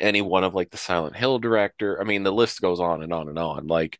any 0.00 0.22
one 0.22 0.44
of 0.44 0.54
like 0.54 0.70
the 0.70 0.76
Silent 0.76 1.16
Hill 1.16 1.38
director. 1.38 2.00
I 2.00 2.04
mean, 2.04 2.22
the 2.22 2.32
list 2.32 2.60
goes 2.60 2.80
on 2.80 3.02
and 3.02 3.12
on 3.12 3.28
and 3.28 3.38
on. 3.38 3.66
Like 3.66 3.98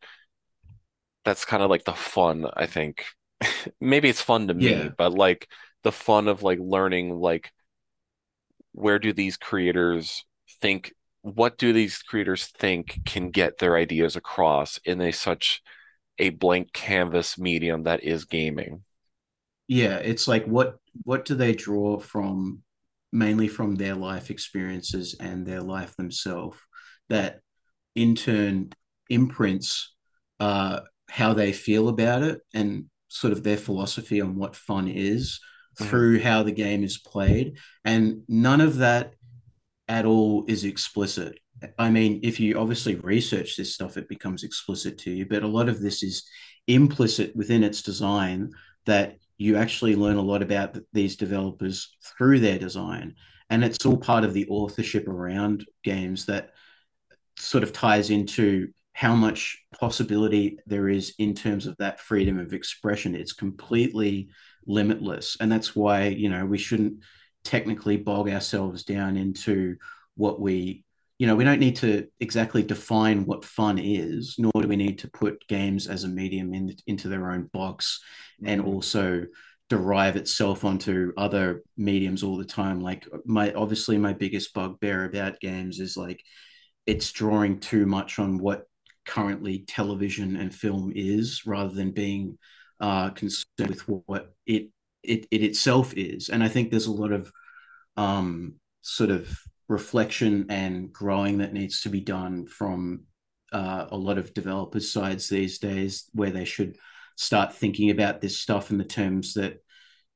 that's 1.25 1.45
kind 1.45 1.63
of 1.63 1.71
like 1.71 1.85
the 1.85 1.93
fun, 1.93 2.47
I 2.55 2.67
think. 2.67 3.05
Maybe 3.81 4.09
it's 4.09 4.23
fun 4.23 4.49
to 4.49 4.55
me, 4.55 4.71
Yeah. 4.71 4.91
but 4.97 5.13
like 5.13 5.49
the 5.83 5.93
fun 5.93 6.29
of 6.29 6.43
like 6.43 6.59
learning 6.61 7.11
like 7.21 7.53
where 8.73 8.99
do 8.99 9.13
these 9.13 9.37
creators 9.37 10.25
think 10.61 10.95
what 11.23 11.59
do 11.59 11.73
these 11.73 11.99
creators 12.03 12.47
think 12.47 13.01
can 13.05 13.31
get 13.31 13.59
their 13.59 13.77
ideas 13.77 14.17
across 14.17 14.79
in 14.85 15.01
a 15.01 15.13
such 15.13 15.63
a 16.19 16.31
blank 16.31 16.73
canvas 16.73 17.39
medium 17.39 17.85
that 17.85 18.03
is 18.05 18.25
gaming. 18.25 18.85
Yeah, 19.69 19.97
it's 19.99 20.27
like 20.29 20.45
what 20.47 20.79
what 21.05 21.25
do 21.25 21.35
they 21.35 21.55
draw 21.55 21.99
from 21.99 22.63
mainly 23.13 23.49
from 23.49 23.75
their 23.77 23.95
life 23.95 24.31
experiences 24.31 25.17
and 25.19 25.47
their 25.47 25.63
life 25.63 25.97
themselves 25.97 26.59
that 27.09 27.41
in 27.95 28.15
turn 28.15 28.71
imprints 29.09 29.95
uh, 30.41 30.81
how 31.09 31.33
they 31.33 31.53
feel 31.53 31.89
about 31.89 32.23
it 32.23 32.41
and 32.55 32.85
sort 33.09 33.33
of 33.33 33.43
their 33.43 33.57
philosophy 33.57 34.21
on 34.21 34.37
what 34.37 34.57
fun 34.57 34.89
is 34.89 35.41
Mhm, 35.81 35.89
through 35.89 36.21
how 36.21 36.43
the 36.43 36.53
game 36.53 36.83
is 36.83 36.99
played. 36.99 37.57
And 37.85 38.23
none 38.29 38.61
of 38.61 38.79
that 38.79 39.15
at 39.87 40.05
all 40.05 40.45
is 40.49 40.65
explicit. 40.65 41.39
I 41.79 41.91
mean, 41.91 42.21
if 42.23 42.39
you 42.41 42.59
obviously 42.59 42.97
research 42.97 43.57
this 43.57 43.75
stuff, 43.75 43.97
it 43.97 44.09
becomes 44.09 44.43
explicit 44.43 44.99
to 44.99 45.11
you, 45.11 45.27
but 45.27 45.43
a 45.43 45.49
lot 45.49 45.69
of 45.69 45.81
this 45.81 46.03
is 46.03 46.29
implicit 46.67 47.35
within 47.35 47.63
its 47.65 47.83
design 47.83 48.51
that 48.87 49.19
you 49.39 49.57
actually 49.57 49.95
learn 49.95 50.17
a 50.17 50.23
lot 50.23 50.43
about 50.43 50.77
these 50.93 51.17
developers 51.17 51.97
through 52.05 52.41
their 52.41 52.59
design. 52.59 53.15
And 53.51 53.65
it's 53.65 53.87
all 53.87 53.97
part 53.97 54.25
of 54.25 54.35
the 54.35 54.47
authorship 54.49 55.09
around 55.09 55.65
games 55.85 56.27
that 56.27 56.51
sort 57.39 57.63
of 57.63 57.73
ties 57.73 58.11
into 58.11 58.69
how 58.93 59.15
much 59.15 59.57
possibility 59.81 60.59
there 60.67 60.89
is 60.89 61.15
in 61.19 61.33
terms 61.33 61.67
of 61.67 61.77
that 61.79 62.01
freedom 62.01 62.39
of 62.39 62.53
expression. 62.53 63.15
It's 63.15 63.33
completely 63.33 64.29
limitless. 64.67 65.37
And 65.41 65.51
that's 65.51 65.77
why, 65.77 66.09
you 66.09 66.29
know, 66.29 66.45
we 66.45 66.59
shouldn't 66.59 67.05
technically 67.45 67.97
bog 67.97 68.29
ourselves 68.29 68.83
down 68.83 69.17
into 69.17 69.77
what 70.17 70.41
we, 70.41 70.85
you 71.19 71.27
know, 71.27 71.35
we 71.37 71.45
don't 71.45 71.61
need 71.61 71.77
to 71.77 72.07
exactly 72.21 72.63
define 72.63 73.27
what 73.27 73.45
fun 73.45 73.79
is, 73.79 74.37
nor 74.39 74.53
do 74.61 74.69
we 74.69 74.77
need 74.77 75.01
to 75.01 75.11
put 75.11 75.47
games 75.49 75.89
as 75.89 76.05
a 76.05 76.09
medium 76.09 76.55
in, 76.55 76.75
into 76.87 77.09
their 77.09 77.31
own 77.33 77.51
box 77.53 78.01
and 78.45 78.63
mhm, 78.63 78.67
also 78.67 79.27
derive 79.69 80.17
itself 80.17 80.65
onto 80.65 81.13
other 81.17 81.63
mediums 81.77 82.23
all 82.23 82.37
the 82.37 82.45
time. 82.45 82.81
Like 82.81 83.07
my 83.27 83.53
obviously 83.53 83.99
my 83.99 84.13
biggest 84.13 84.55
bugbear 84.55 85.05
about 85.05 85.41
games 85.41 85.81
is 85.81 85.97
like 85.97 86.23
it's 86.87 87.13
drawing 87.13 87.61
too 87.61 87.85
much 87.85 88.19
on 88.19 88.39
what 88.39 88.65
currently 89.05 89.65
television 89.67 90.37
and 90.37 90.55
film 90.55 90.93
is 90.95 91.43
rather 91.47 91.75
than 91.75 91.91
being 91.91 92.39
uh, 92.81 93.11
concerned 93.11 93.69
with 93.69 93.89
what 93.89 94.33
it, 94.47 94.71
it 95.03 95.27
it 95.31 95.43
itself 95.43 95.95
is. 95.95 96.29
And 96.29 96.43
I 96.43 96.49
think 96.49 96.71
there's 96.71 96.87
a 96.87 96.93
lot 96.93 97.13
of 97.13 97.31
um, 97.97 98.55
sort 98.83 99.11
of 99.11 99.29
reflection 99.69 100.47
and 100.49 100.93
growing 100.93 101.39
that 101.39 101.53
needs 101.53 101.83
to 101.83 101.89
be 101.89 102.01
done 102.01 102.47
from 102.47 103.05
uh, 103.53 103.87
a 103.91 103.97
lot 103.97 104.19
of 104.19 104.35
developers' 104.35 104.93
sides 104.93 105.29
these 105.29 105.59
days, 105.59 106.09
where 106.13 106.31
they 106.31 106.45
should 106.45 106.77
start 107.17 107.55
thinking 107.55 107.91
about 107.91 108.21
this 108.21 108.39
stuff 108.39 108.71
in 108.71 108.79
the 108.79 108.85
terms 108.85 109.35
that 109.35 109.59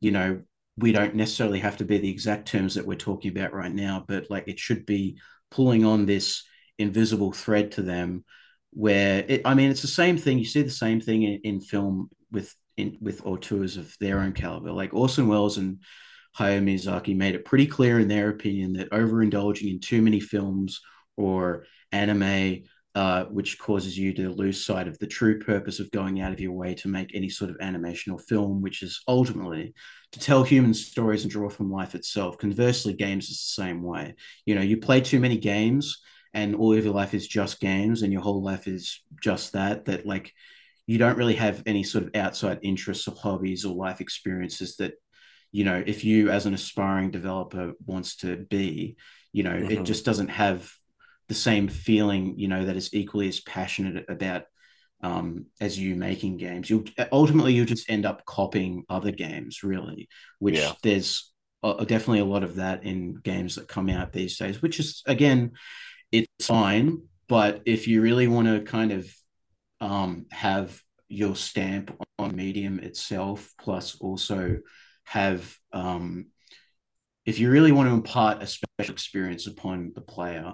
you 0.00 0.10
know 0.10 0.40
we 0.76 0.92
don't 0.92 1.14
necessarily 1.14 1.58
have 1.58 1.76
to 1.76 1.84
be 1.84 1.98
the 1.98 2.10
exact 2.10 2.48
terms 2.48 2.74
that 2.74 2.86
we're 2.86 2.96
talking 2.96 3.30
about 3.30 3.52
right 3.52 3.72
now, 3.72 4.04
but 4.06 4.30
like 4.30 4.48
it 4.48 4.58
should 4.58 4.86
be 4.86 5.18
pulling 5.50 5.84
on 5.84 6.06
this 6.06 6.44
invisible 6.78 7.32
thread 7.32 7.72
to 7.72 7.82
them 7.82 8.24
where 8.70 9.24
it, 9.28 9.42
I 9.44 9.54
mean 9.54 9.70
it's 9.70 9.82
the 9.82 9.88
same 9.88 10.16
thing 10.16 10.38
you 10.38 10.46
see 10.46 10.62
the 10.62 10.70
same 10.70 11.00
thing 11.00 11.22
in, 11.24 11.40
in 11.44 11.60
film 11.60 12.08
with 12.30 12.54
in 12.76 12.96
with 13.00 13.26
auteurs 13.26 13.76
of 13.76 13.94
their 14.00 14.20
own 14.20 14.32
caliber. 14.32 14.72
Like 14.72 14.94
Orson 14.94 15.28
Welles 15.28 15.58
and 15.58 15.80
Hayao 16.38 16.62
Miyazaki 16.62 17.16
made 17.16 17.34
it 17.34 17.44
pretty 17.44 17.66
clear 17.66 17.98
in 17.98 18.08
their 18.08 18.30
opinion 18.30 18.74
that 18.74 18.90
overindulging 18.90 19.70
in 19.70 19.80
too 19.80 20.02
many 20.02 20.20
films 20.20 20.80
or 21.16 21.64
anime 21.92 22.62
uh, 22.94 23.24
which 23.24 23.58
causes 23.58 23.96
you 23.96 24.12
to 24.12 24.28
lose 24.28 24.64
sight 24.64 24.86
of 24.86 24.98
the 24.98 25.06
true 25.06 25.38
purpose 25.38 25.80
of 25.80 25.90
going 25.92 26.20
out 26.20 26.32
of 26.32 26.40
your 26.40 26.52
way 26.52 26.74
to 26.74 26.88
make 26.88 27.14
any 27.14 27.28
sort 27.28 27.50
of 27.50 27.56
animation 27.60 28.12
or 28.12 28.18
film, 28.18 28.60
which 28.60 28.82
is 28.82 29.00
ultimately 29.08 29.72
to 30.12 30.20
tell 30.20 30.42
human 30.42 30.74
stories 30.74 31.22
and 31.22 31.30
draw 31.30 31.48
from 31.48 31.72
life 31.72 31.94
itself. 31.94 32.36
Conversely, 32.36 32.92
games 32.92 33.30
is 33.30 33.38
the 33.38 33.62
same 33.62 33.82
way. 33.82 34.14
You 34.44 34.54
know, 34.54 34.60
you 34.60 34.76
play 34.76 35.00
too 35.00 35.20
many 35.20 35.38
games 35.38 36.02
and 36.34 36.54
all 36.54 36.76
of 36.76 36.84
your 36.84 36.92
life 36.92 37.14
is 37.14 37.26
just 37.26 37.60
games 37.60 38.02
and 38.02 38.12
your 38.12 38.22
whole 38.22 38.42
life 38.42 38.66
is 38.66 39.00
just 39.22 39.54
that, 39.54 39.86
that 39.86 40.04
like 40.04 40.30
you 40.86 40.98
don't 40.98 41.16
really 41.16 41.36
have 41.36 41.62
any 41.64 41.84
sort 41.84 42.04
of 42.04 42.14
outside 42.14 42.58
interests 42.62 43.08
or 43.08 43.14
hobbies 43.14 43.64
or 43.64 43.74
life 43.74 44.02
experiences 44.02 44.76
that 44.76 44.92
you 45.52 45.64
know 45.64 45.82
if 45.86 46.02
you 46.02 46.30
as 46.30 46.46
an 46.46 46.54
aspiring 46.54 47.10
developer 47.10 47.72
wants 47.86 48.16
to 48.16 48.36
be 48.36 48.96
you 49.32 49.42
know 49.42 49.54
it 49.54 49.78
mhm. 49.78 49.84
just 49.84 50.04
doesn't 50.04 50.28
have 50.28 50.72
the 51.28 51.34
same 51.34 51.68
feeling 51.68 52.38
you 52.38 52.48
know 52.48 52.64
that 52.64 52.76
is 52.76 52.92
equally 52.92 53.28
as 53.28 53.40
passionate 53.40 54.04
about 54.08 54.44
um, 55.04 55.46
as 55.60 55.78
you 55.78 55.96
making 55.96 56.36
games 56.36 56.70
you'll 56.70 56.84
ultimately 57.10 57.52
you'll 57.52 57.66
just 57.66 57.90
end 57.90 58.06
up 58.06 58.24
copying 58.24 58.84
other 58.88 59.10
games 59.10 59.62
really 59.62 60.08
Yeah. 60.40 60.40
which 60.40 60.60
there's 60.82 61.32
a, 61.62 61.84
definitely 61.84 62.20
a 62.20 62.24
lot 62.24 62.44
of 62.44 62.56
that 62.56 62.84
in 62.84 63.14
games 63.14 63.56
that 63.56 63.68
come 63.68 63.88
out 63.88 64.12
these 64.12 64.36
days 64.38 64.62
which 64.62 64.78
is 64.78 65.02
again 65.06 65.52
it's 66.12 66.46
fine 66.46 67.02
but 67.28 67.62
if 67.66 67.88
you 67.88 68.00
really 68.00 68.28
want 68.28 68.46
to 68.46 68.60
kind 68.60 68.92
of 68.92 69.12
um, 69.80 70.26
have 70.30 70.80
your 71.08 71.34
stamp 71.34 72.00
on 72.18 72.36
medium 72.36 72.78
itself 72.78 73.52
plus 73.58 73.96
also 74.00 74.58
have 75.04 75.56
um, 75.72 76.26
if 77.26 77.38
you 77.38 77.50
really 77.50 77.72
want 77.72 77.88
to 77.88 77.94
impart 77.94 78.42
a 78.42 78.46
special 78.46 78.92
experience 78.94 79.46
upon 79.46 79.92
the 79.94 80.00
player 80.00 80.52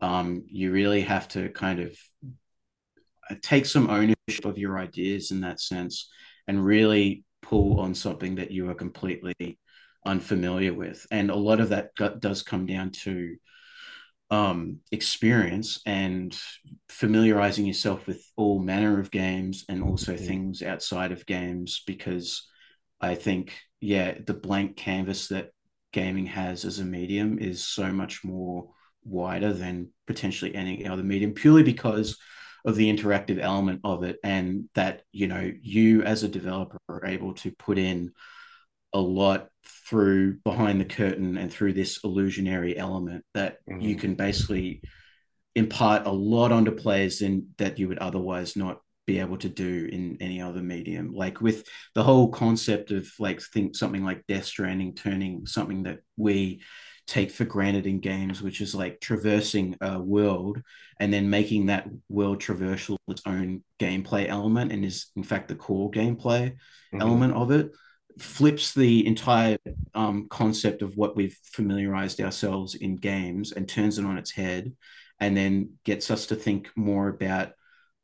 um, 0.00 0.44
you 0.48 0.72
really 0.72 1.02
have 1.02 1.28
to 1.28 1.48
kind 1.50 1.80
of 1.80 1.96
uh, 3.30 3.34
take 3.42 3.66
some 3.66 3.90
ownership 3.90 4.44
of 4.44 4.58
your 4.58 4.78
ideas 4.78 5.30
in 5.30 5.40
that 5.42 5.60
sense 5.60 6.10
and 6.48 6.64
really 6.64 7.24
pull 7.40 7.80
on 7.80 7.94
something 7.94 8.36
that 8.36 8.50
you 8.50 8.68
are 8.70 8.74
completely 8.74 9.58
unfamiliar 10.04 10.72
with. 10.74 11.06
And 11.10 11.30
a 11.30 11.36
lot 11.36 11.60
of 11.60 11.70
that 11.70 11.90
does 12.20 12.42
come 12.42 12.66
down 12.66 12.90
to 13.04 13.36
um, 14.30 14.78
experience 14.92 15.80
and 15.86 16.36
familiarizing 16.88 17.66
yourself 17.66 18.06
with 18.06 18.24
all 18.36 18.60
manner 18.60 18.98
of 19.00 19.10
games 19.10 19.64
and 19.68 19.82
also 19.82 20.16
mhm, 20.16 20.16
things 20.16 20.62
outside 20.62 21.12
of 21.12 21.26
games 21.26 21.82
because 21.86 22.48
I 23.00 23.14
think, 23.14 23.54
yeah, 23.82 24.16
the 24.24 24.32
blank 24.32 24.76
canvas 24.76 25.28
that 25.28 25.50
gaming 25.92 26.26
has 26.26 26.64
as 26.64 26.78
a 26.78 26.84
medium 26.84 27.38
is 27.38 27.66
so 27.66 27.92
much 27.92 28.24
more 28.24 28.70
wider 29.04 29.52
than 29.52 29.90
potentially 30.06 30.54
any 30.54 30.86
other 30.86 31.02
medium 31.02 31.32
purely 31.32 31.64
because 31.64 32.16
of 32.64 32.76
the 32.76 32.90
interactive 32.90 33.40
element 33.40 33.80
of 33.82 34.04
it 34.04 34.18
and 34.22 34.68
that 34.74 35.02
you 35.10 35.26
know 35.26 35.50
you 35.60 36.02
as 36.04 36.22
a 36.22 36.28
developer 36.28 36.78
are 36.88 37.04
able 37.04 37.34
to 37.34 37.50
put 37.50 37.76
in 37.76 38.12
a 38.92 39.00
lot 39.00 39.48
through 39.66 40.38
behind 40.44 40.80
the 40.80 40.84
curtain 40.84 41.36
and 41.36 41.52
through 41.52 41.72
this 41.72 41.98
illusionary 42.04 42.78
element 42.78 43.24
that 43.34 43.56
you 43.66 43.96
mhm. 43.96 44.00
can 44.00 44.14
basically 44.14 44.80
impart 45.56 46.06
a 46.06 46.12
lot 46.12 46.52
onto 46.52 46.70
players 46.70 47.18
than 47.18 47.48
that 47.58 47.80
you 47.80 47.88
would 47.88 47.98
otherwise 47.98 48.54
not 48.54 48.80
be 49.06 49.18
able 49.20 49.36
to 49.38 49.48
do 49.48 49.88
in 49.90 50.16
any 50.20 50.40
other 50.40 50.62
medium. 50.62 51.12
Like 51.12 51.40
with 51.40 51.66
the 51.94 52.02
whole 52.02 52.28
concept 52.30 52.90
of 52.90 53.08
like 53.18 53.40
think 53.40 53.76
something 53.76 54.04
like 54.04 54.26
Death 54.26 54.44
Stranding 54.46 54.94
turning 54.94 55.46
something 55.46 55.84
that 55.84 56.00
we 56.16 56.62
take 57.06 57.30
for 57.32 57.44
granted 57.44 57.86
in 57.86 57.98
games, 57.98 58.40
which 58.42 58.60
is 58.60 58.74
like 58.74 59.00
traversing 59.00 59.76
a 59.80 59.98
world 60.00 60.62
and 61.00 61.12
then 61.12 61.28
making 61.28 61.66
that 61.66 61.88
world 62.08 62.40
traversal 62.40 62.96
its 63.08 63.22
own 63.26 63.62
gameplay 63.80 64.28
element 64.28 64.70
and 64.72 64.84
is 64.84 65.06
in 65.16 65.24
fact 65.24 65.48
the 65.48 65.54
core 65.54 65.90
gameplay 65.90 66.54
Mhm, 66.92 67.00
element 67.00 67.34
of 67.34 67.50
it 67.50 67.72
flips 68.18 68.74
the 68.74 69.06
entire 69.06 69.58
um, 69.94 70.28
concept 70.30 70.82
of 70.82 70.96
what 70.96 71.16
we've 71.16 71.36
familiarized 71.44 72.20
ourselves 72.20 72.74
in 72.74 72.96
games 72.96 73.52
and 73.52 73.68
turns 73.68 73.98
it 73.98 74.04
on 74.04 74.18
its 74.18 74.30
head 74.30 74.72
and 75.18 75.36
then 75.36 75.70
gets 75.84 76.10
us 76.10 76.26
to 76.26 76.36
think 76.36 76.70
more 76.76 77.08
about 77.08 77.52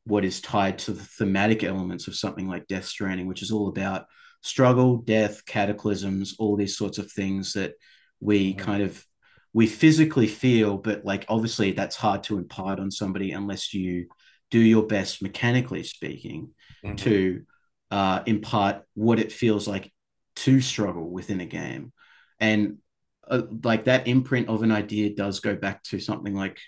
what 0.08 0.24
is 0.24 0.40
tied 0.40 0.78
to 0.80 0.92
the 0.92 1.04
thematic 1.04 1.64
elements 1.64 2.08
of 2.08 2.16
something 2.16 2.48
like 2.48 2.66
Death 2.66 2.86
Stranding, 2.86 3.26
which 3.26 3.42
is 3.42 3.50
all 3.52 3.68
about 3.68 4.06
struggle, 4.42 4.98
death, 4.98 5.44
cataclysms, 5.46 6.36
all 6.38 6.56
these 6.56 6.76
sorts 6.76 6.98
of 6.98 7.10
things 7.12 7.54
that 7.54 7.74
we 8.20 8.54
mhm, 8.54 8.54
kind 8.54 8.82
of 8.82 9.04
we 9.52 9.66
physically 9.66 10.26
feel, 10.26 10.76
but 10.76 11.04
like 11.04 11.24
obviously 11.28 11.72
that's 11.72 11.96
hard 11.96 12.22
to 12.24 12.38
impart 12.38 12.78
on 12.78 12.90
somebody 12.90 13.32
unless 13.32 13.72
you 13.74 14.06
do 14.50 14.58
your 14.58 14.86
best, 14.86 15.22
mechanically 15.22 15.82
speaking, 15.82 16.50
mhm, 16.82 16.98
to 16.98 17.42
uh, 17.90 18.22
impart 18.26 18.82
what 18.94 19.18
it 19.18 19.32
feels 19.32 19.66
like 19.66 19.92
to 20.36 20.60
struggle 20.60 21.08
within 21.10 21.40
a 21.40 21.46
game. 21.46 21.92
And 22.40 22.78
uh, 23.26 23.42
like 23.64 23.84
that 23.84 24.06
imprint 24.06 24.48
of 24.48 24.62
an 24.62 24.72
idea 24.72 25.14
does 25.14 25.40
go 25.40 25.54
back 25.56 25.82
to 25.84 25.98
something 26.00 26.34
like 26.34 26.58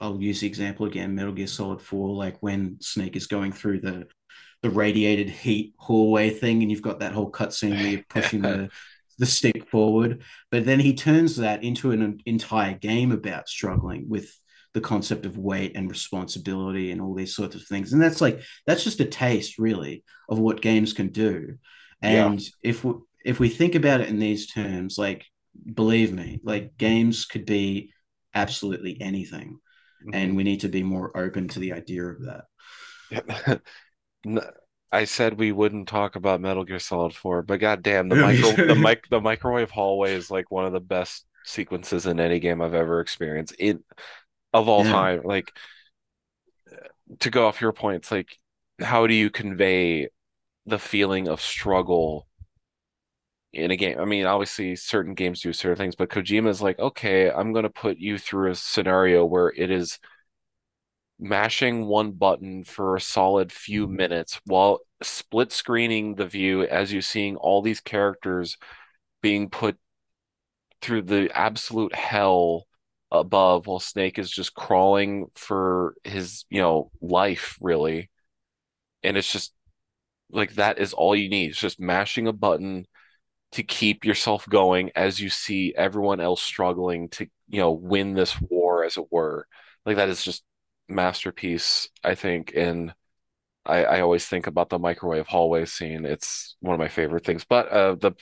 I'll 0.00 0.20
use 0.20 0.40
the 0.40 0.46
example 0.46 0.86
again, 0.86 1.14
Metal 1.14 1.32
Gear 1.32 1.46
Solid 1.46 1.80
4, 1.80 2.14
like 2.14 2.36
when 2.40 2.78
Snake 2.80 3.16
is 3.16 3.26
going 3.26 3.52
through 3.52 3.80
the 3.80 4.06
the 4.62 4.70
radiated 4.70 5.28
heat 5.28 5.74
hallway 5.76 6.30
thing, 6.30 6.62
and 6.62 6.70
you've 6.70 6.82
got 6.82 7.00
that 7.00 7.12
whole 7.12 7.30
cutscene 7.30 7.70
where 7.70 7.88
you're 7.88 8.04
pushing 8.08 8.42
the 8.42 8.70
the 9.18 9.26
stick 9.26 9.68
forward. 9.68 10.22
But 10.50 10.64
then 10.64 10.80
he 10.80 10.94
turns 10.94 11.36
that 11.36 11.62
into 11.62 11.90
an 11.92 12.20
entire 12.26 12.74
game 12.74 13.12
about 13.12 13.48
struggling 13.48 14.08
with 14.08 14.30
the 14.74 14.80
concept 14.80 15.24
of 15.24 15.38
weight 15.38 15.72
and 15.74 15.88
responsibility 15.88 16.90
and 16.90 17.00
all 17.00 17.14
these 17.14 17.34
sorts 17.34 17.54
of 17.54 17.62
things. 17.62 17.92
And 17.92 18.02
that's 18.02 18.20
like 18.20 18.42
that's 18.66 18.84
just 18.84 19.00
a 19.00 19.06
taste, 19.06 19.58
really, 19.58 20.04
of 20.28 20.38
what 20.38 20.60
games 20.60 20.92
can 20.92 21.08
do. 21.08 21.56
And 22.02 22.40
yeah. 22.40 22.48
if 22.62 22.84
we 22.84 22.94
if 23.24 23.40
we 23.40 23.48
think 23.48 23.74
about 23.74 24.00
it 24.00 24.08
in 24.08 24.18
these 24.18 24.46
terms, 24.46 24.98
like 24.98 25.24
believe 25.74 26.12
me, 26.12 26.40
like 26.44 26.76
games 26.76 27.24
could 27.24 27.46
be 27.46 27.92
absolutely 28.34 29.00
anything. 29.00 29.58
Mm-hmm. 30.06 30.14
And 30.14 30.36
we 30.36 30.44
need 30.44 30.60
to 30.60 30.68
be 30.68 30.82
more 30.82 31.16
open 31.16 31.48
to 31.48 31.58
the 31.58 31.72
idea 31.72 32.04
of 32.04 32.18
that. 32.22 33.62
I 34.92 35.04
said 35.04 35.38
we 35.38 35.52
wouldn't 35.52 35.88
talk 35.88 36.16
about 36.16 36.40
Metal 36.40 36.64
Gear 36.64 36.78
Solid 36.78 37.14
4, 37.14 37.42
but 37.42 37.60
goddamn, 37.60 38.08
the 38.08 38.16
micro 38.16 38.66
the 38.66 38.74
mic 38.74 39.08
the 39.08 39.20
microwave 39.20 39.70
hallway 39.70 40.14
is 40.14 40.30
like 40.30 40.50
one 40.50 40.64
of 40.64 40.72
the 40.72 40.80
best 40.80 41.26
sequences 41.44 42.06
in 42.06 42.20
any 42.20 42.40
game 42.40 42.62
I've 42.62 42.74
ever 42.74 43.00
experienced 43.00 43.54
in 43.58 43.82
of 44.52 44.68
all 44.68 44.84
yeah. 44.84 44.92
time. 44.92 45.22
Like 45.24 45.52
to 47.20 47.30
go 47.30 47.46
off 47.46 47.60
your 47.60 47.72
points, 47.72 48.10
like 48.10 48.38
how 48.80 49.06
do 49.06 49.14
you 49.14 49.30
convey 49.30 50.08
the 50.66 50.78
feeling 50.78 51.28
of 51.28 51.40
struggle 51.40 52.25
in 53.56 53.70
a 53.70 53.76
game? 53.76 53.98
I 53.98 54.04
mean, 54.04 54.26
obviously 54.26 54.76
certain 54.76 55.14
games 55.14 55.40
do 55.40 55.52
certain 55.52 55.76
things, 55.76 55.96
but 55.96 56.10
Kojima 56.10 56.48
is 56.48 56.62
like, 56.62 56.78
okay, 56.78 57.30
I'm 57.30 57.52
gonna 57.52 57.70
put 57.70 57.98
you 57.98 58.18
through 58.18 58.50
a 58.52 58.54
scenario 58.54 59.24
where 59.24 59.52
it 59.56 59.70
is 59.70 59.98
mashing 61.18 61.86
one 61.86 62.12
button 62.12 62.64
for 62.64 62.96
a 62.96 63.00
solid 63.00 63.52
few 63.52 63.86
mm-hmm. 63.86 63.96
minutes 63.96 64.40
while 64.46 64.80
split 65.02 65.52
screening 65.52 66.14
the 66.14 66.26
view 66.26 66.62
as 66.62 66.92
you're 66.92 67.02
seeing 67.02 67.36
all 67.36 67.62
these 67.62 67.80
characters 67.80 68.56
being 69.22 69.48
put 69.50 69.76
through 70.82 71.02
the 71.02 71.30
absolute 71.34 71.94
hell 71.94 72.66
above 73.10 73.66
while 73.66 73.80
Snake 73.80 74.18
is 74.18 74.30
just 74.30 74.54
crawling 74.54 75.26
for 75.34 75.94
his, 76.04 76.44
you 76.50 76.60
know, 76.60 76.90
life 77.00 77.56
really. 77.60 78.10
And 79.02 79.16
it's 79.16 79.30
just 79.30 79.52
like 80.30 80.54
that 80.54 80.78
is 80.78 80.92
all 80.92 81.14
you 81.16 81.28
need. 81.28 81.50
It's 81.50 81.60
just 81.60 81.80
mashing 81.80 82.26
a 82.26 82.32
button 82.32 82.86
to 83.56 83.62
keep 83.62 84.04
yourself 84.04 84.48
going 84.48 84.90
as 84.94 85.20
you 85.20 85.30
see 85.30 85.74
everyone 85.76 86.20
else 86.20 86.42
struggling 86.42 87.08
to, 87.10 87.26
you 87.48 87.60
know, 87.60 87.72
win 87.72 88.14
this 88.14 88.40
war 88.40 88.84
as 88.84 88.96
it 88.98 89.10
were. 89.10 89.46
Like 89.86 89.96
that 89.96 90.10
is 90.10 90.22
just 90.22 90.44
masterpiece, 90.88 91.88
I 92.04 92.14
think, 92.14 92.52
and 92.54 92.94
I, 93.66 93.84
I 93.84 94.00
always 94.02 94.26
think 94.26 94.46
about 94.46 94.68
the 94.70 94.78
microwave 94.78 95.26
hallway 95.26 95.64
scene. 95.64 96.04
It's 96.06 96.56
one 96.60 96.74
of 96.74 96.80
my 96.80 96.88
favorite 96.88 97.24
things. 97.24 97.44
But 97.44 97.68
uh, 97.68 97.94
the 97.96 98.12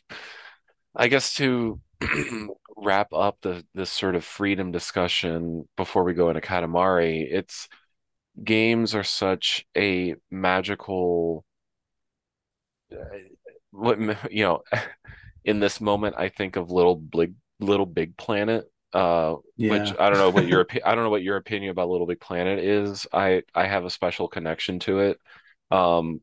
I 0.94 1.08
guess 1.08 1.34
to 1.34 1.80
wrap 2.76 3.08
up 3.12 3.38
the 3.42 3.64
this 3.74 3.90
sort 3.90 4.14
of 4.16 4.24
freedom 4.24 4.72
discussion 4.72 5.68
before 5.76 6.04
we 6.04 6.14
go 6.14 6.28
into 6.28 6.40
Katamari, 6.40 7.26
it's 7.30 7.68
games 8.42 8.94
are 8.94 9.04
such 9.04 9.66
a 9.76 10.16
magical 10.30 11.44
uh, 12.92 12.96
what 13.70 13.98
you 14.30 14.44
know 14.44 14.62
in 15.44 15.60
this 15.60 15.80
moment 15.80 16.14
I 16.18 16.28
think 16.28 16.56
of 16.56 16.70
little 16.70 16.96
big 16.96 17.34
little 17.60 17.86
big 17.86 18.16
planet 18.16 18.70
uh, 18.94 19.34
yeah. 19.56 19.70
which 19.72 19.92
I 19.98 20.08
don't 20.08 20.18
know 20.18 20.30
what 20.30 20.46
your 20.46 20.66
I 20.84 20.94
don't 20.94 21.04
know 21.04 21.10
what 21.10 21.24
your 21.24 21.36
opinion 21.36 21.72
about 21.72 21.88
Little 21.88 22.06
Big 22.06 22.20
Planet 22.20 22.60
is. 22.60 23.06
I 23.12 23.42
I 23.54 23.66
have 23.66 23.84
a 23.84 23.90
special 23.90 24.28
connection 24.28 24.78
to 24.80 25.00
it. 25.00 25.20
Um, 25.70 26.20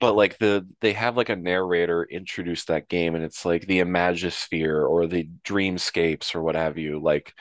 but 0.00 0.16
like 0.16 0.38
the 0.38 0.66
they 0.80 0.94
have 0.94 1.16
like 1.16 1.28
a 1.28 1.36
narrator 1.36 2.04
introduce 2.04 2.64
that 2.64 2.88
game 2.88 3.14
and 3.14 3.22
it's 3.22 3.44
like 3.44 3.66
the 3.66 3.80
Imagisphere 3.80 4.88
or 4.88 5.06
the 5.06 5.28
Dreamscapes 5.44 6.34
or 6.34 6.42
what 6.42 6.56
have 6.56 6.78
you. 6.78 6.98
Like 7.00 7.34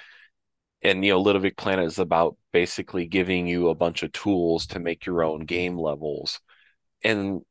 and 0.81 1.03
you 1.03 1.13
know, 1.13 1.21
Little 1.21 1.41
Big 1.41 1.57
Planet 1.57 1.85
is 1.85 1.99
about 1.99 2.37
basically 2.51 3.07
giving 3.07 3.47
you 3.47 3.69
a 3.69 3.75
bunch 3.75 4.03
of 4.03 4.11
tools 4.11 4.67
to 4.67 4.79
make 4.79 5.05
your 5.05 5.23
own 5.23 5.45
game 5.45 5.77
levels. 5.77 6.41
And 7.03 7.41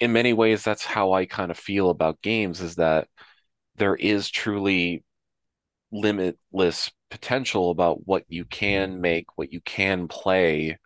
in 0.00 0.12
many 0.12 0.32
ways 0.32 0.64
that's 0.64 0.84
how 0.84 1.12
I 1.12 1.26
kind 1.26 1.50
of 1.50 1.58
feel 1.58 1.90
about 1.90 2.22
games 2.22 2.60
is 2.60 2.76
that 2.76 3.08
there 3.76 3.96
is 3.96 4.30
truly 4.30 5.04
limitless 5.92 6.90
potential 7.10 7.70
about 7.70 8.06
what 8.06 8.24
you 8.28 8.44
can 8.44 9.00
make, 9.00 9.26
what 9.36 9.52
you 9.52 9.60
can 9.62 10.08
play, 10.08 10.78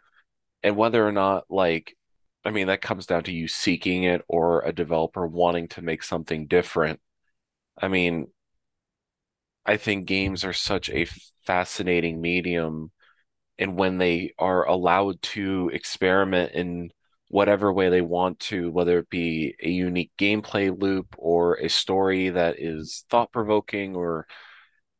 and 0.62 0.76
whether 0.76 1.06
or 1.06 1.12
not 1.12 1.44
like 1.50 1.96
I 2.44 2.50
mean 2.50 2.68
that 2.68 2.82
comes 2.82 3.06
down 3.06 3.24
to 3.24 3.32
you 3.32 3.48
seeking 3.48 4.04
it 4.04 4.22
or 4.28 4.62
a 4.62 4.72
developer 4.72 5.26
wanting 5.26 5.68
to 5.68 5.82
make 5.82 6.02
something 6.02 6.46
different. 6.46 7.00
I 7.80 7.88
mean, 7.88 8.28
I 9.66 9.76
think 9.76 10.06
games 10.06 10.44
are 10.44 10.52
such 10.52 10.90
a 10.90 11.06
fascinating 11.46 12.20
medium 12.20 12.90
and 13.58 13.76
when 13.76 13.98
they 13.98 14.34
are 14.38 14.66
allowed 14.66 15.22
to 15.22 15.70
experiment 15.72 16.52
in 16.54 16.90
whatever 17.34 17.72
way 17.72 17.88
they 17.88 18.00
want 18.00 18.38
to, 18.38 18.70
whether 18.70 18.98
it 19.00 19.10
be 19.10 19.56
a 19.60 19.68
unique 19.68 20.12
gameplay 20.16 20.70
loop 20.80 21.16
or 21.18 21.56
a 21.56 21.68
story 21.68 22.30
that 22.30 22.60
is 22.60 23.04
thought 23.10 23.32
provoking 23.32 23.96
or 23.96 24.24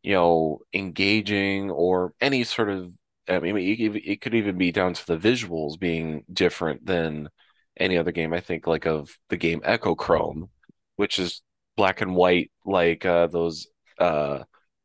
you 0.03 0.12
know, 0.14 0.59
engaging 0.72 1.70
or 1.70 2.12
any 2.20 2.45
sort 2.45 2.68
of, 2.68 2.93
I 3.28 3.39
mean, 3.39 3.57
it, 4.05 4.20
could 4.20 4.35
even 4.35 4.59
be 4.59 4.70
down 4.70 4.95
to 4.95 5.07
the 5.07 5.16
visuals 5.16 5.78
being 5.78 6.24
different 6.30 6.85
than 6.85 7.30
any 7.78 7.97
other 7.97 8.12
game. 8.12 8.35
I 8.35 8.41
think 8.41 8.66
like 8.66 8.85
of 8.85 9.16
the 9.30 9.39
game 9.39 9.62
Echochrome, 9.62 10.51
which 10.97 11.18
is 11.18 11.41
black 11.76 12.03
and 12.03 12.14
white, 12.14 12.51
like 12.66 13.07
uh, 13.07 13.28
those 13.28 13.68
uh, 13.99 14.41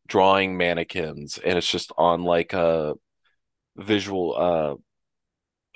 drawing 0.08 0.56
mannequins, 0.56 1.38
and 1.38 1.58
it's 1.58 1.70
just 1.70 1.92
on 1.98 2.24
like 2.24 2.54
a 2.54 2.94
visual 3.76 4.36
uh, 4.38 4.76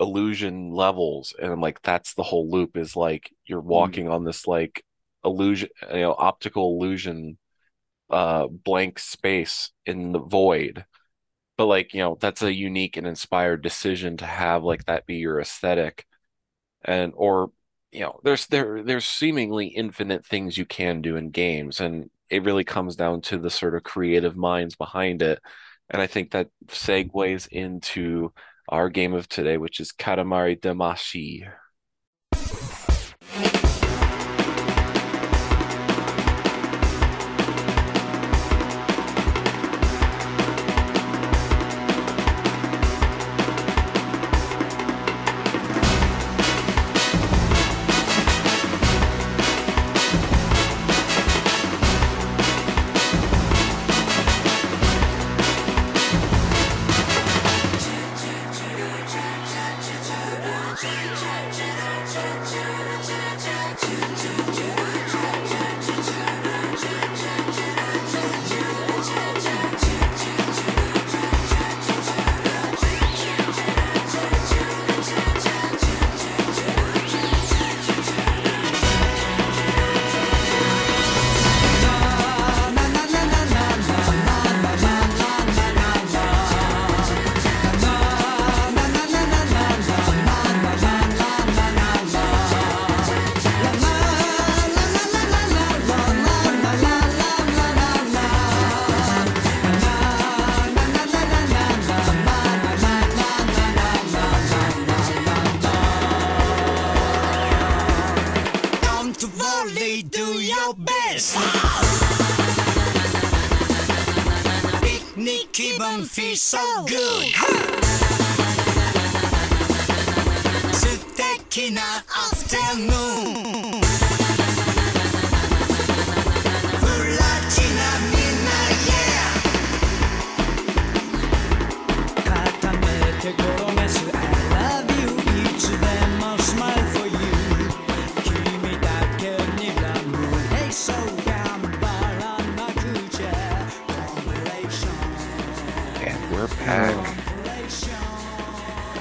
illusion 0.04 0.72
levels, 0.72 1.34
and 1.42 1.52
I'm 1.52 1.62
like, 1.62 1.82
that's 1.82 2.14
the 2.14 2.24
whole 2.24 2.50
loop. 2.50 2.78
Is 2.78 2.96
like 2.96 3.32
you're 3.46 3.62
hmm. 3.62 3.68
walking 3.70 4.06
mm. 4.08 4.14
on 4.14 4.24
this 4.26 4.48
like 4.48 4.84
illusion, 5.26 5.70
you 5.94 6.02
know, 6.02 6.16
optical 6.18 6.76
illusion 6.78 7.38
uh 8.10 8.48
blank 8.48 9.00
space 9.00 9.72
in 9.86 10.12
the 10.12 10.20
void 10.20 10.86
but 11.58 11.66
like 11.66 11.94
you 11.94 12.02
know 12.02 12.18
that's 12.20 12.42
a 12.42 12.54
unique 12.54 12.98
and 12.98 13.08
inspired 13.08 13.62
decision 13.62 14.18
to 14.18 14.26
have 14.26 14.64
like 14.64 14.86
that 14.86 15.06
be 15.06 15.16
your 15.16 15.40
aesthetic 15.40 16.06
and 16.84 17.14
or 17.16 17.52
you 17.92 18.02
know 18.02 18.20
there's 18.24 18.48
there 18.48 18.84
there's 18.84 19.06
seemingly 19.06 19.68
infinite 19.68 20.26
things 20.26 20.58
you 20.58 20.66
can 20.66 21.02
do 21.02 21.16
in 21.16 21.30
games 21.30 21.80
and 21.80 22.10
it 22.30 22.44
really 22.44 22.64
comes 22.64 22.96
down 22.96 23.22
to 23.22 23.38
the 23.38 23.50
sort 23.50 23.76
of 23.76 23.84
creative 23.84 24.36
minds 24.36 24.76
behind 24.76 25.22
it 25.22 25.40
and 25.90 26.02
i 26.02 26.08
think 26.08 26.32
that 26.32 26.50
segues 26.68 27.48
into 27.48 28.34
our 28.70 28.90
game 28.90 29.14
of 29.14 29.28
today 29.28 29.58
which 29.58 29.80
is 29.80 29.92
katamari 29.92 30.60
damacy 30.60 31.48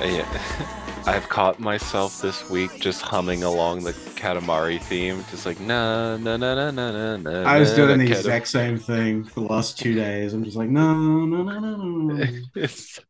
yeah. 0.05 0.79
I've 1.07 1.29
caught 1.29 1.59
myself 1.59 2.23
this 2.23 2.49
week 2.49 2.79
just 2.79 3.03
humming 3.03 3.43
along 3.43 3.83
the 3.83 3.93
Katamari 3.93 4.81
theme, 4.81 5.25
just 5.31 5.47
like 5.47 5.59
na 5.59 6.17
na 6.17 6.37
na 6.37 6.55
na 6.55 6.71
na 6.71 6.93
na 6.93 7.17
na. 7.17 7.43
I 7.43 7.59
was 7.59 7.75
doing 7.75 7.99
the 7.99 8.05
Katam- 8.05 8.19
exact 8.19 8.49
same 8.49 8.79
thing 8.79 9.25
for 9.25 9.41
the 9.41 9.47
last 9.47 9.79
two 9.79 9.95
days. 9.95 10.33
I'm 10.33 10.45
just 10.45 10.57
like, 10.57 10.69
no, 10.69 10.95
no, 11.27 11.43
no, 11.43 11.59
no, 11.59 11.77
no. 11.77 12.27
It's 12.55 13.01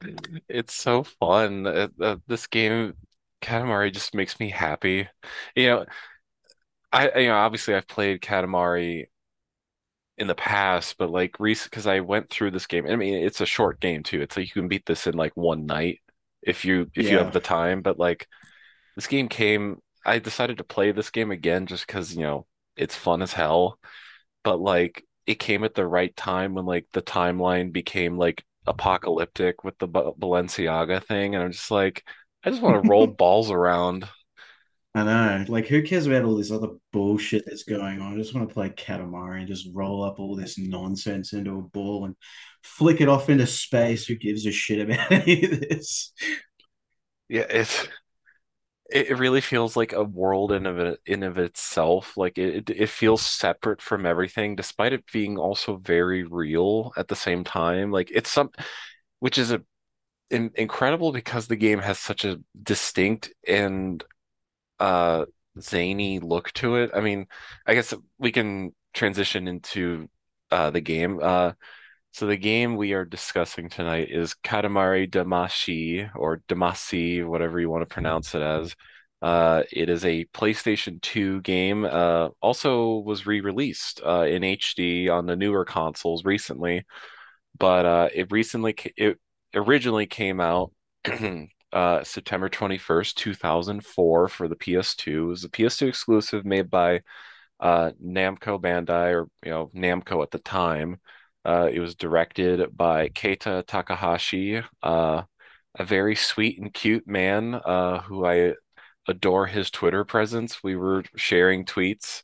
it's 0.48 0.74
so 0.74 1.02
fun. 1.02 1.66
Uh, 1.66 1.88
uh, 2.00 2.16
this 2.26 2.46
game, 2.46 2.94
Katamari, 3.42 3.92
just 3.92 4.14
makes 4.14 4.40
me 4.40 4.48
happy. 4.48 5.06
You 5.54 5.66
know, 5.66 5.86
I 6.92 7.18
you 7.20 7.28
know 7.28 7.36
obviously 7.36 7.74
I've 7.74 7.88
played 7.88 8.22
Katamari 8.22 9.08
in 10.18 10.26
the 10.26 10.34
past, 10.34 10.96
but 10.98 11.10
like 11.10 11.40
recent 11.40 11.70
because 11.70 11.86
I 11.86 12.00
went 12.00 12.30
through 12.30 12.50
this 12.52 12.66
game. 12.66 12.86
I 12.86 12.96
mean, 12.96 13.14
it's 13.14 13.40
a 13.40 13.46
short 13.46 13.80
game 13.80 14.02
too. 14.02 14.20
It's 14.20 14.36
like 14.36 14.46
you 14.46 14.52
can 14.52 14.68
beat 14.68 14.86
this 14.86 15.06
in 15.06 15.14
like 15.14 15.32
one 15.36 15.66
night 15.66 16.00
if 16.42 16.64
you 16.64 16.90
if 16.94 17.10
you 17.10 17.18
have 17.18 17.32
the 17.32 17.40
time. 17.40 17.82
But 17.82 17.98
like 17.98 18.26
this 18.96 19.06
game 19.06 19.28
came, 19.28 19.80
I 20.04 20.18
decided 20.18 20.58
to 20.58 20.64
play 20.64 20.92
this 20.92 21.10
game 21.10 21.30
again 21.30 21.66
just 21.66 21.86
because 21.86 22.14
you 22.14 22.22
know 22.22 22.46
it's 22.76 22.94
fun 22.96 23.22
as 23.22 23.32
hell. 23.32 23.78
But 24.44 24.60
like 24.60 25.04
it 25.26 25.38
came 25.38 25.64
at 25.64 25.74
the 25.74 25.86
right 25.86 26.14
time 26.16 26.54
when 26.54 26.66
like 26.66 26.86
the 26.92 27.02
timeline 27.02 27.72
became 27.72 28.18
like 28.18 28.44
apocalyptic 28.66 29.64
with 29.64 29.78
the 29.78 29.88
Ba- 29.88 30.12
Balenciaga 30.12 31.02
thing, 31.04 31.34
and 31.34 31.44
I'm 31.44 31.52
just 31.52 31.70
like, 31.70 32.04
I 32.44 32.50
just 32.50 32.62
want 32.62 32.82
to 32.82 32.88
roll 32.88 33.06
balls 33.18 33.50
around. 33.50 34.08
I 34.94 35.04
know. 35.04 35.44
Like, 35.48 35.66
who 35.66 35.82
cares 35.82 36.06
about 36.06 36.24
all 36.24 36.36
this 36.36 36.50
other 36.50 36.68
bullshit 36.92 37.44
that's 37.46 37.62
going 37.62 38.00
on? 38.00 38.12
I 38.12 38.16
just 38.16 38.34
want 38.34 38.46
to 38.48 38.52
play 38.52 38.68
Katamari 38.68 39.38
and 39.38 39.48
just 39.48 39.68
roll 39.72 40.04
up 40.04 40.18
all 40.18 40.36
this 40.36 40.58
nonsense 40.58 41.32
into 41.32 41.58
a 41.58 41.62
ball 41.62 42.04
and 42.04 42.14
flick 42.62 43.00
it 43.00 43.08
off 43.08 43.30
into 43.30 43.46
space. 43.46 44.04
Who 44.06 44.16
gives 44.16 44.44
a 44.44 44.52
shit 44.52 44.80
about 44.86 45.10
any 45.12 45.44
of 45.44 45.60
this? 45.60 46.12
Yeah, 47.28 47.46
it's 47.48 47.88
it 48.90 49.18
really 49.18 49.40
feels 49.40 49.74
like 49.74 49.94
a 49.94 50.04
world 50.04 50.52
in 50.52 50.66
of 50.66 50.98
in 51.06 51.22
of 51.22 51.38
itself. 51.38 52.16
Like 52.16 52.36
it, 52.36 52.68
it 52.68 52.76
it 52.82 52.88
feels 52.90 53.22
separate 53.22 53.80
from 53.80 54.04
everything, 54.04 54.54
despite 54.54 54.92
it 54.92 55.10
being 55.10 55.38
also 55.38 55.76
very 55.76 56.24
real 56.24 56.92
at 56.96 57.08
the 57.08 57.16
same 57.16 57.44
time. 57.44 57.90
Like 57.90 58.10
it's 58.10 58.30
some, 58.30 58.50
which 59.20 59.38
is 59.38 59.50
a 59.50 59.62
in, 60.30 60.50
incredible 60.56 61.12
because 61.12 61.46
the 61.46 61.56
game 61.56 61.78
has 61.78 61.98
such 61.98 62.24
a 62.24 62.40
distinct 62.62 63.32
and 63.46 64.04
uh 64.82 65.26
zany 65.60 66.20
look 66.20 66.52
to 66.54 66.76
it. 66.76 66.90
I 66.94 67.00
mean, 67.00 67.26
I 67.66 67.74
guess 67.74 67.94
we 68.18 68.32
can 68.32 68.74
transition 68.94 69.48
into 69.48 70.08
uh 70.50 70.70
the 70.70 70.82
game. 70.82 71.20
Uh 71.22 71.52
so 72.12 72.26
the 72.26 72.36
game 72.36 72.76
we 72.76 72.92
are 72.92 73.04
discussing 73.04 73.68
tonight 73.70 74.08
is 74.10 74.34
Katamari 74.44 75.10
Damacy 75.10 76.10
or 76.14 76.42
Damacy, 76.48 77.26
whatever 77.26 77.58
you 77.58 77.70
want 77.70 77.82
to 77.88 77.92
pronounce 77.94 78.34
it 78.34 78.42
as. 78.42 78.74
Uh, 79.22 79.62
it 79.72 79.88
is 79.88 80.04
a 80.04 80.24
PlayStation 80.26 81.00
2 81.00 81.40
game. 81.42 81.84
Uh, 81.84 82.28
also 82.40 82.98
was 82.98 83.26
re-released 83.26 84.00
uh, 84.04 84.22
in 84.28 84.44
HD 84.44 85.08
on 85.08 85.26
the 85.26 85.36
newer 85.36 85.64
consoles 85.64 86.24
recently, 86.24 86.84
but 87.58 87.86
uh, 87.86 88.08
it 88.14 88.32
recently 88.32 88.74
it 88.96 89.18
originally 89.54 90.06
came 90.06 90.40
out 90.40 90.72
uh, 91.72 92.04
September 92.04 92.48
21st, 92.48 93.14
2004 93.14 94.28
for 94.28 94.48
the 94.48 94.56
PS2. 94.56 95.24
It 95.24 95.26
was 95.26 95.44
a 95.44 95.48
PS2 95.48 95.88
exclusive 95.88 96.44
made 96.44 96.70
by 96.70 97.02
uh, 97.60 97.92
Namco 98.04 98.60
Bandai 98.60 99.12
or 99.14 99.28
you 99.44 99.50
know 99.50 99.70
Namco 99.74 100.22
at 100.22 100.30
the 100.30 100.38
time. 100.38 101.00
Uh, 101.44 101.68
it 101.72 101.80
was 101.80 101.94
directed 101.94 102.76
by 102.76 103.08
Keita 103.08 103.66
Takahashi, 103.66 104.62
uh, 104.82 105.22
a 105.78 105.84
very 105.84 106.14
sweet 106.14 106.60
and 106.60 106.72
cute 106.72 107.06
man 107.06 107.54
uh, 107.54 108.00
who 108.02 108.24
I 108.24 108.54
adore 109.08 109.46
his 109.46 109.70
Twitter 109.70 110.04
presence. 110.04 110.62
We 110.62 110.76
were 110.76 111.04
sharing 111.16 111.64
tweets 111.64 112.22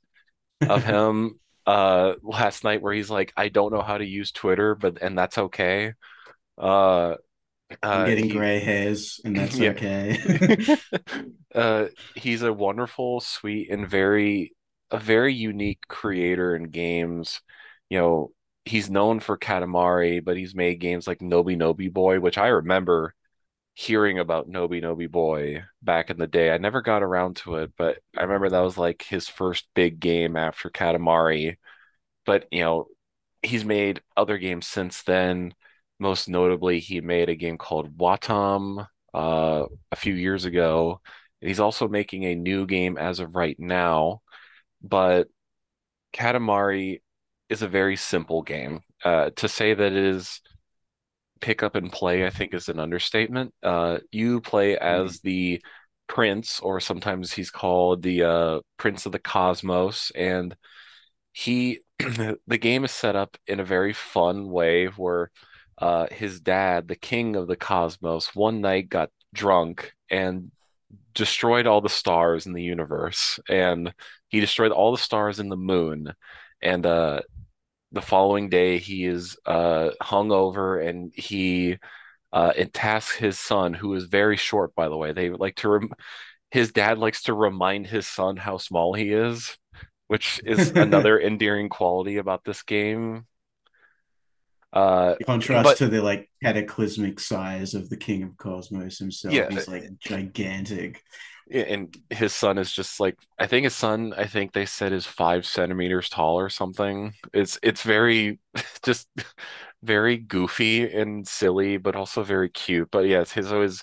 of 0.60 0.84
him 0.84 1.40
uh, 1.66 2.14
last 2.22 2.64
night 2.64 2.80
where 2.82 2.92
he's 2.92 3.10
like, 3.10 3.32
I 3.36 3.48
don't 3.48 3.72
know 3.72 3.82
how 3.82 3.98
to 3.98 4.06
use 4.06 4.32
Twitter, 4.32 4.74
but 4.74 5.02
and 5.02 5.18
that's 5.18 5.38
okay. 5.38 5.94
Uh, 6.56 7.14
I'm 7.92 8.02
uh, 8.02 8.04
getting 8.04 8.28
he- 8.28 8.28
gray 8.28 8.60
hairs, 8.60 9.20
and 9.24 9.36
that's 9.38 9.60
Yeah. 9.60 9.74
okay. 9.74 10.18
uh, 11.54 11.86
he's 12.14 12.42
a 12.42 12.52
wonderful, 12.52 13.20
sweet, 13.20 13.70
and 13.70 13.88
very 13.88 14.54
a 14.90 14.98
very 14.98 15.34
unique 15.34 15.80
creator 15.88 16.56
in 16.56 16.64
games. 16.64 17.40
You 17.90 17.98
know, 17.98 18.32
he's 18.64 18.90
known 18.90 19.20
for 19.20 19.38
Katamari, 19.38 20.24
but 20.24 20.36
he's 20.36 20.54
made 20.54 20.80
games 20.80 21.06
like 21.06 21.20
Noby 21.20 21.56
Noby 21.56 21.92
Boy, 21.92 22.20
which 22.20 22.38
I 22.38 22.48
remember 22.48 23.14
hearing 23.74 24.18
about 24.18 24.48
Noby 24.50 24.82
Noby 24.82 25.10
Boy 25.10 25.64
back 25.82 26.10
in 26.10 26.18
the 26.18 26.26
day. 26.26 26.52
I 26.52 26.58
never 26.58 26.82
got 26.82 27.02
around 27.02 27.36
to 27.38 27.56
it, 27.56 27.72
but 27.76 27.98
I 28.16 28.22
remember 28.22 28.50
that 28.50 28.60
was 28.60 28.78
like 28.78 29.02
his 29.02 29.28
first 29.28 29.68
big 29.74 30.00
game 30.00 30.36
after 30.36 30.70
Katamari. 30.70 31.56
But, 32.26 32.46
you 32.52 32.62
know, 32.62 32.88
he's 33.42 33.64
made 33.64 34.02
other 34.16 34.38
games 34.38 34.66
since 34.66 35.02
then. 35.02 35.54
Most 35.98 36.28
notably, 36.28 36.80
he 36.80 37.00
made 37.00 37.28
a 37.28 37.34
game 37.34 37.58
called 37.58 37.96
Wattam 37.96 38.86
uh, 39.14 39.64
a 39.92 39.96
few 39.96 40.14
years 40.14 40.44
ago. 40.44 41.00
He's 41.40 41.60
also 41.60 41.88
making 41.88 42.24
a 42.24 42.34
new 42.34 42.66
game 42.66 42.98
as 42.98 43.20
of 43.20 43.34
right 43.34 43.58
now, 43.58 44.22
but 44.82 45.28
Katamari 46.12 47.00
is 47.48 47.62
a 47.62 47.68
very 47.68 47.96
simple 47.96 48.42
game. 48.42 48.80
Uh, 49.04 49.30
to 49.36 49.48
say 49.48 49.74
that 49.74 49.92
it 49.92 49.96
is 49.96 50.40
pick 51.40 51.62
up 51.62 51.74
and 51.74 51.92
play, 51.92 52.26
I 52.26 52.30
think 52.30 52.54
is 52.54 52.68
an 52.68 52.80
understatement. 52.80 53.54
Uh, 53.62 53.98
you 54.10 54.40
play 54.40 54.76
as 54.76 55.20
the 55.20 55.62
prince, 56.08 56.60
or 56.60 56.80
sometimes 56.80 57.32
he's 57.32 57.50
called 57.50 58.02
the 58.02 58.22
uh, 58.24 58.60
Prince 58.76 59.06
of 59.06 59.12
the 59.12 59.18
Cosmos, 59.18 60.10
and 60.14 60.56
he 61.32 61.80
the 61.98 62.58
game 62.58 62.84
is 62.84 62.92
set 62.92 63.16
up 63.16 63.36
in 63.46 63.60
a 63.60 63.64
very 63.64 63.92
fun 63.92 64.48
way 64.50 64.86
where 64.86 65.30
uh, 65.80 66.06
his 66.10 66.40
dad, 66.40 66.88
the 66.88 66.96
king 66.96 67.36
of 67.36 67.46
the 67.46 67.56
cosmos, 67.56 68.34
one 68.34 68.60
night 68.60 68.88
got 68.88 69.10
drunk 69.34 69.92
and 70.10 70.50
destroyed 71.14 71.66
all 71.66 71.80
the 71.80 71.88
stars 71.88 72.46
in 72.46 72.52
the 72.52 72.62
universe, 72.62 73.38
and 73.48 73.92
he 74.28 74.40
destroyed 74.40 74.72
all 74.72 74.92
the 74.92 74.98
stars 74.98 75.40
in 75.40 75.48
the 75.48 75.56
moon, 75.56 76.12
and 76.62 76.84
uh, 76.86 77.20
the 77.92 78.02
following 78.02 78.48
day 78.48 78.78
he 78.78 79.06
is 79.06 79.36
uh, 79.46 79.90
hung 80.00 80.30
over 80.30 80.78
and 80.78 81.12
he 81.14 81.78
uh, 82.32 82.52
and 82.56 82.72
tasks 82.74 83.16
his 83.16 83.38
son, 83.38 83.72
who 83.72 83.94
is 83.94 84.04
very 84.04 84.36
short, 84.36 84.74
by 84.74 84.88
the 84.88 84.96
way. 84.96 85.12
They 85.12 85.30
like 85.30 85.56
to 85.56 85.68
rem 85.68 85.90
his 86.50 86.72
dad 86.72 86.98
likes 86.98 87.24
to 87.24 87.34
remind 87.34 87.86
his 87.86 88.06
son 88.06 88.36
how 88.36 88.58
small 88.58 88.94
he 88.94 89.12
is, 89.12 89.56
which 90.08 90.40
is 90.44 90.70
another 90.76 91.20
endearing 91.20 91.68
quality 91.68 92.16
about 92.16 92.44
this 92.44 92.62
game. 92.62 93.26
Uh, 94.72 95.14
Contrast 95.24 95.64
but- 95.64 95.76
to 95.78 95.88
the 95.88 96.02
like 96.02 96.30
cataclysmic 96.42 97.20
size 97.20 97.74
of 97.74 97.88
the 97.88 97.96
King 97.96 98.22
of 98.22 98.36
Cosmos 98.36 98.98
himself. 98.98 99.32
Yeah. 99.34 99.48
He's 99.50 99.68
like 99.68 99.84
gigantic. 99.98 101.02
and 101.50 101.96
his 102.10 102.34
son 102.34 102.58
is 102.58 102.70
just 102.70 103.00
like 103.00 103.16
I 103.38 103.46
think 103.46 103.64
his 103.64 103.74
son 103.74 104.12
I 104.16 104.26
think 104.26 104.52
they 104.52 104.66
said 104.66 104.92
is 104.92 105.06
five 105.06 105.46
centimeters 105.46 106.10
tall 106.10 106.38
or 106.38 106.50
something. 106.50 107.14
It's 107.32 107.58
it's 107.62 107.82
very 107.82 108.38
just 108.84 109.08
very 109.82 110.18
goofy 110.18 110.92
and 110.92 111.26
silly, 111.26 111.78
but 111.78 111.96
also 111.96 112.22
very 112.22 112.50
cute. 112.50 112.90
But 112.90 113.06
yes, 113.06 113.32
his 113.32 113.50
always 113.52 113.82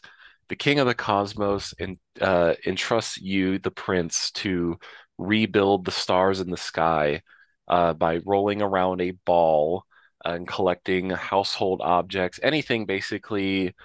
the 0.50 0.56
king 0.56 0.78
of 0.80 0.86
the 0.86 0.94
cosmos 0.94 1.74
and 1.80 1.98
uh 2.22 2.54
entrusts 2.66 3.18
you, 3.18 3.58
the 3.58 3.72
prince, 3.72 4.30
to 4.34 4.78
rebuild 5.18 5.86
the 5.86 5.92
stars 5.92 6.42
in 6.42 6.52
the 6.52 6.58
sky 6.58 7.22
uh 7.68 7.94
by 7.96 8.20
rolling 8.26 8.62
around 8.62 9.02
a 9.02 9.12
ball 9.26 9.84
and 10.26 10.48
collecting 10.48 11.12
household 11.12 11.82
objects, 11.84 12.40
anything 12.44 12.86
basically 12.86 13.76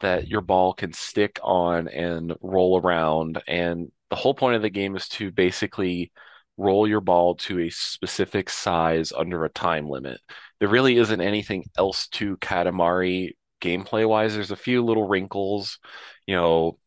that 0.00 0.28
your 0.28 0.40
ball 0.40 0.72
can 0.72 0.92
stick 0.92 1.38
on 1.42 1.88
and 1.88 2.34
roll 2.40 2.80
around. 2.80 3.42
And 3.48 3.90
the 4.10 4.16
whole 4.16 4.34
point 4.34 4.56
of 4.56 4.62
the 4.62 4.70
game 4.70 4.96
is 4.96 5.08
to 5.10 5.32
basically 5.32 6.12
roll 6.56 6.88
your 6.88 7.00
ball 7.00 7.34
to 7.34 7.60
a 7.60 7.70
specific 7.70 8.48
size 8.48 9.12
under 9.12 9.44
a 9.44 9.50
time 9.50 9.88
limit. 9.88 10.20
There 10.60 10.68
really 10.68 10.96
isn't 10.96 11.20
anything 11.20 11.64
else 11.76 12.08
to 12.08 12.36
Katamari 12.38 13.32
gameplay 13.60 14.08
wise. 14.08 14.34
There's 14.34 14.50
a 14.50 14.56
few 14.56 14.84
little 14.84 15.06
wrinkles, 15.06 15.78
you 16.26 16.36
know, 16.36 16.78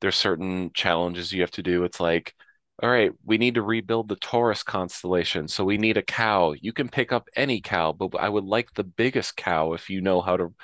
there's 0.00 0.16
certain 0.16 0.70
challenges 0.72 1.32
you 1.32 1.42
have 1.42 1.50
to 1.52 1.62
do. 1.62 1.84
It's 1.84 2.00
like, 2.00 2.34
all 2.82 2.88
right, 2.90 3.12
we 3.24 3.36
need 3.38 3.54
to 3.56 3.62
rebuild 3.62 4.08
the 4.08 4.16
Taurus 4.16 4.62
constellation, 4.62 5.48
so 5.48 5.64
we 5.64 5.76
need 5.78 5.96
a 5.98 6.02
cow. 6.02 6.54
You 6.60 6.72
can 6.72 6.88
pick 6.88 7.12
up 7.12 7.28
any 7.36 7.60
cow, 7.60 7.92
but 7.92 8.14
I 8.18 8.28
would 8.28 8.44
like 8.44 8.72
the 8.74 8.84
biggest 8.84 9.36
cow 9.36 9.74
if 9.74 9.90
you 9.90 10.00
know 10.00 10.20
how 10.22 10.36
to 10.36 10.54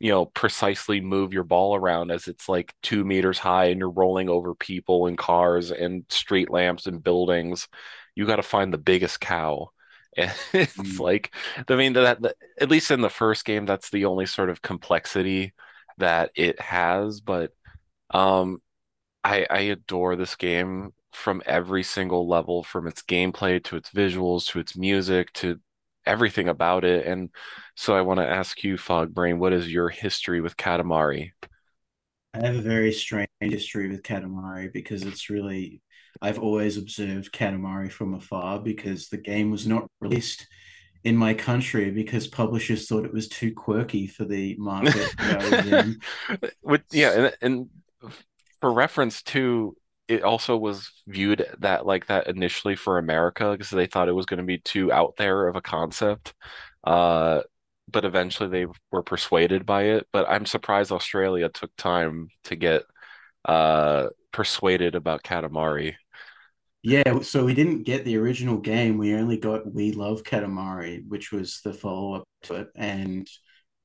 you 0.00 0.10
know, 0.10 0.26
precisely 0.26 1.00
move 1.00 1.32
your 1.32 1.44
ball 1.44 1.76
around 1.76 2.10
as 2.10 2.28
it's 2.28 2.48
like 2.50 2.74
two 2.82 3.04
meters 3.04 3.38
high 3.38 3.66
and 3.66 3.78
you're 3.78 3.90
rolling 3.90 4.28
over 4.28 4.54
people 4.54 5.06
and 5.06 5.16
cars 5.16 5.70
and 5.70 6.04
street 6.10 6.50
lamps 6.50 6.86
and 6.86 7.04
buildings. 7.04 7.68
You 8.16 8.26
got 8.26 8.36
to 8.36 8.42
find 8.42 8.72
the 8.74 8.78
biggest 8.78 9.20
cow. 9.20 9.70
And 10.16 10.32
it's 10.52 10.76
Mm. 10.76 11.00
like, 11.00 11.34
I 11.68 11.76
mean, 11.76 11.94
that, 11.94 12.20
that 12.22 12.36
at 12.60 12.70
least 12.70 12.90
in 12.90 13.00
the 13.00 13.08
first 13.10 13.44
game, 13.46 13.66
that's 13.66 13.90
the 13.90 14.06
only 14.06 14.26
sort 14.26 14.50
of 14.50 14.60
complexity 14.62 15.54
that 15.98 16.32
it 16.34 16.60
has. 16.60 17.20
But 17.22 17.52
um, 18.10 18.60
I 19.24 19.46
I 19.50 19.60
adore 19.60 20.16
this 20.16 20.36
game 20.36 20.92
from 21.12 21.42
every 21.46 21.82
single 21.82 22.28
level, 22.28 22.62
from 22.62 22.86
its 22.86 23.02
gameplay 23.02 23.62
to 23.64 23.76
its 23.76 23.90
visuals 23.90 24.46
to 24.46 24.58
its 24.58 24.76
music 24.76 25.32
to 25.34 25.58
everything 26.06 26.48
about 26.48 26.84
it. 26.84 27.06
And 27.06 27.30
so 27.74 27.94
I 27.94 28.00
want 28.02 28.20
to 28.20 28.28
ask 28.28 28.62
you, 28.64 28.76
Fogbrain, 28.76 29.38
what 29.38 29.52
is 29.52 29.72
your 29.72 29.88
history 29.88 30.40
with 30.40 30.56
Katamari? 30.56 31.32
I 32.34 32.46
have 32.46 32.56
a 32.56 32.62
very 32.62 32.92
strange 32.92 33.28
history 33.40 33.88
with 33.88 34.02
Katamari 34.02 34.72
because 34.72 35.02
it's 35.02 35.30
really, 35.30 35.82
I've 36.22 36.38
always 36.38 36.76
observed 36.76 37.32
Katamari 37.32 37.90
from 37.90 38.14
afar 38.14 38.60
because 38.60 39.08
the 39.08 39.18
game 39.18 39.50
was 39.50 39.66
not 39.66 39.88
released 40.00 40.46
in 41.02 41.16
my 41.16 41.34
country 41.34 41.90
because 41.90 42.28
publishers 42.28 42.86
thought 42.86 43.04
it 43.04 43.12
was 43.12 43.28
too 43.28 43.52
quirky 43.52 44.06
for 44.06 44.24
the 44.24 44.54
market 44.58 45.14
that 45.18 45.40
I 45.40 45.56
was 45.56 45.66
in. 45.66 46.00
With 46.62 46.82
yeah, 46.92 47.10
and, 47.10 47.36
and 47.42 47.68
for 48.60 48.72
reference 48.72 49.22
to 49.22 49.76
it 50.10 50.24
also 50.24 50.56
was 50.56 50.90
viewed 51.06 51.46
that 51.60 51.86
like 51.86 52.06
that 52.06 52.26
initially 52.26 52.74
for 52.74 52.98
America 52.98 53.52
because 53.52 53.70
they 53.70 53.86
thought 53.86 54.08
it 54.08 54.12
was 54.12 54.26
going 54.26 54.38
to 54.38 54.44
be 54.44 54.58
too 54.58 54.92
out 54.92 55.14
there 55.16 55.46
of 55.46 55.54
a 55.54 55.62
concept. 55.62 56.34
Uh, 56.82 57.42
but 57.88 58.04
eventually 58.04 58.48
they 58.48 58.66
were 58.90 59.02
persuaded 59.04 59.64
by 59.64 59.84
it. 59.84 60.08
But 60.12 60.28
I'm 60.28 60.46
surprised 60.46 60.90
Australia 60.92 61.48
took 61.48 61.74
time 61.76 62.28
to 62.44 62.56
get 62.56 62.82
uh 63.44 64.08
persuaded 64.32 64.94
about 64.96 65.22
Katamari. 65.22 65.94
Yeah, 66.82 67.20
so 67.20 67.44
we 67.44 67.54
didn't 67.54 67.84
get 67.84 68.04
the 68.04 68.16
original 68.16 68.56
game. 68.58 68.98
We 68.98 69.14
only 69.14 69.36
got 69.36 69.72
We 69.72 69.92
Love 69.92 70.22
Katamari, 70.22 71.06
which 71.06 71.30
was 71.30 71.60
the 71.62 71.74
follow-up 71.74 72.24
to 72.44 72.54
it. 72.54 72.68
And 72.74 73.28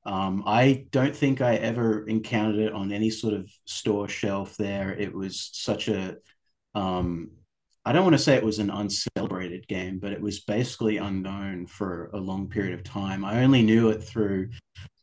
um, 0.06 0.44
I 0.46 0.86
don't 0.92 1.14
think 1.14 1.40
I 1.40 1.56
ever 1.56 2.06
encountered 2.06 2.60
it 2.60 2.72
on 2.72 2.92
any 2.92 3.10
sort 3.10 3.34
of 3.34 3.50
store 3.64 4.08
shelf 4.08 4.56
there. 4.56 4.92
It 4.92 5.12
was 5.12 5.50
such 5.52 5.88
a, 5.88 6.16
um, 6.76 7.32
I 7.84 7.92
don't 7.92 8.04
want 8.04 8.14
to 8.14 8.22
say 8.22 8.36
it 8.36 8.44
was 8.44 8.60
an 8.60 8.70
uncelebrated 8.70 9.66
game, 9.66 9.98
but 9.98 10.12
it 10.12 10.20
was 10.20 10.40
basically 10.40 10.98
unknown 10.98 11.66
for 11.66 12.10
a 12.14 12.18
long 12.18 12.48
period 12.48 12.74
of 12.74 12.84
time. 12.84 13.24
I 13.24 13.42
only 13.42 13.62
knew 13.62 13.90
it 13.90 14.02
through 14.02 14.50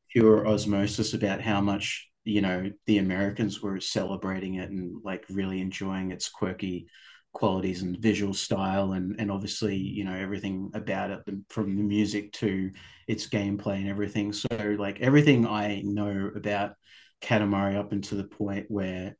pure 0.10 0.48
osmosis 0.48 1.14
about 1.14 1.42
how 1.42 1.60
much, 1.60 2.10
you 2.24 2.42
know, 2.42 2.72
the 2.86 3.00
Americans 3.00 3.62
were 3.62 3.82
celebrating 3.82 4.56
it 4.56 4.70
and 4.70 5.02
like 5.04 5.26
really 5.30 5.60
enjoying 5.60 6.12
its 6.12 6.30
quirky 6.30 6.88
qualities 7.34 7.82
and 7.82 7.98
visual 7.98 8.34
style 8.34 8.94
and 8.94 9.16
and 9.20 9.32
obviously 9.32 9.76
you 9.76 10.04
know 10.04 10.14
everything 10.14 10.72
about 10.76 11.10
it 11.12 11.20
from 11.50 11.76
the 11.76 11.84
music 11.84 12.32
to 12.32 12.72
its 13.08 13.28
gameplay 13.28 13.78
and 13.78 13.90
everything. 13.90 14.32
So 14.34 14.48
like 14.78 15.02
everything 15.02 15.48
i 15.48 15.82
know 15.84 16.32
about 16.36 16.76
katamari 17.22 17.76
up 17.78 17.92
until 17.92 18.18
the 18.18 18.24
point 18.26 18.66
where 18.70 19.16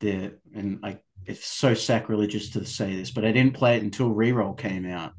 the 0.00 0.34
and 0.54 0.80
i 0.82 0.98
it's 1.24 1.46
so 1.46 1.72
sacrilegious 1.74 2.50
to 2.50 2.64
say 2.66 2.96
this 2.96 3.10
but 3.12 3.24
i 3.24 3.32
didn't 3.32 3.54
play 3.54 3.76
it 3.76 3.82
until 3.82 4.14
reroll 4.14 4.58
came 4.58 4.86
out 4.86 5.12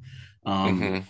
um 0.46 0.76
hmm 0.82 1.06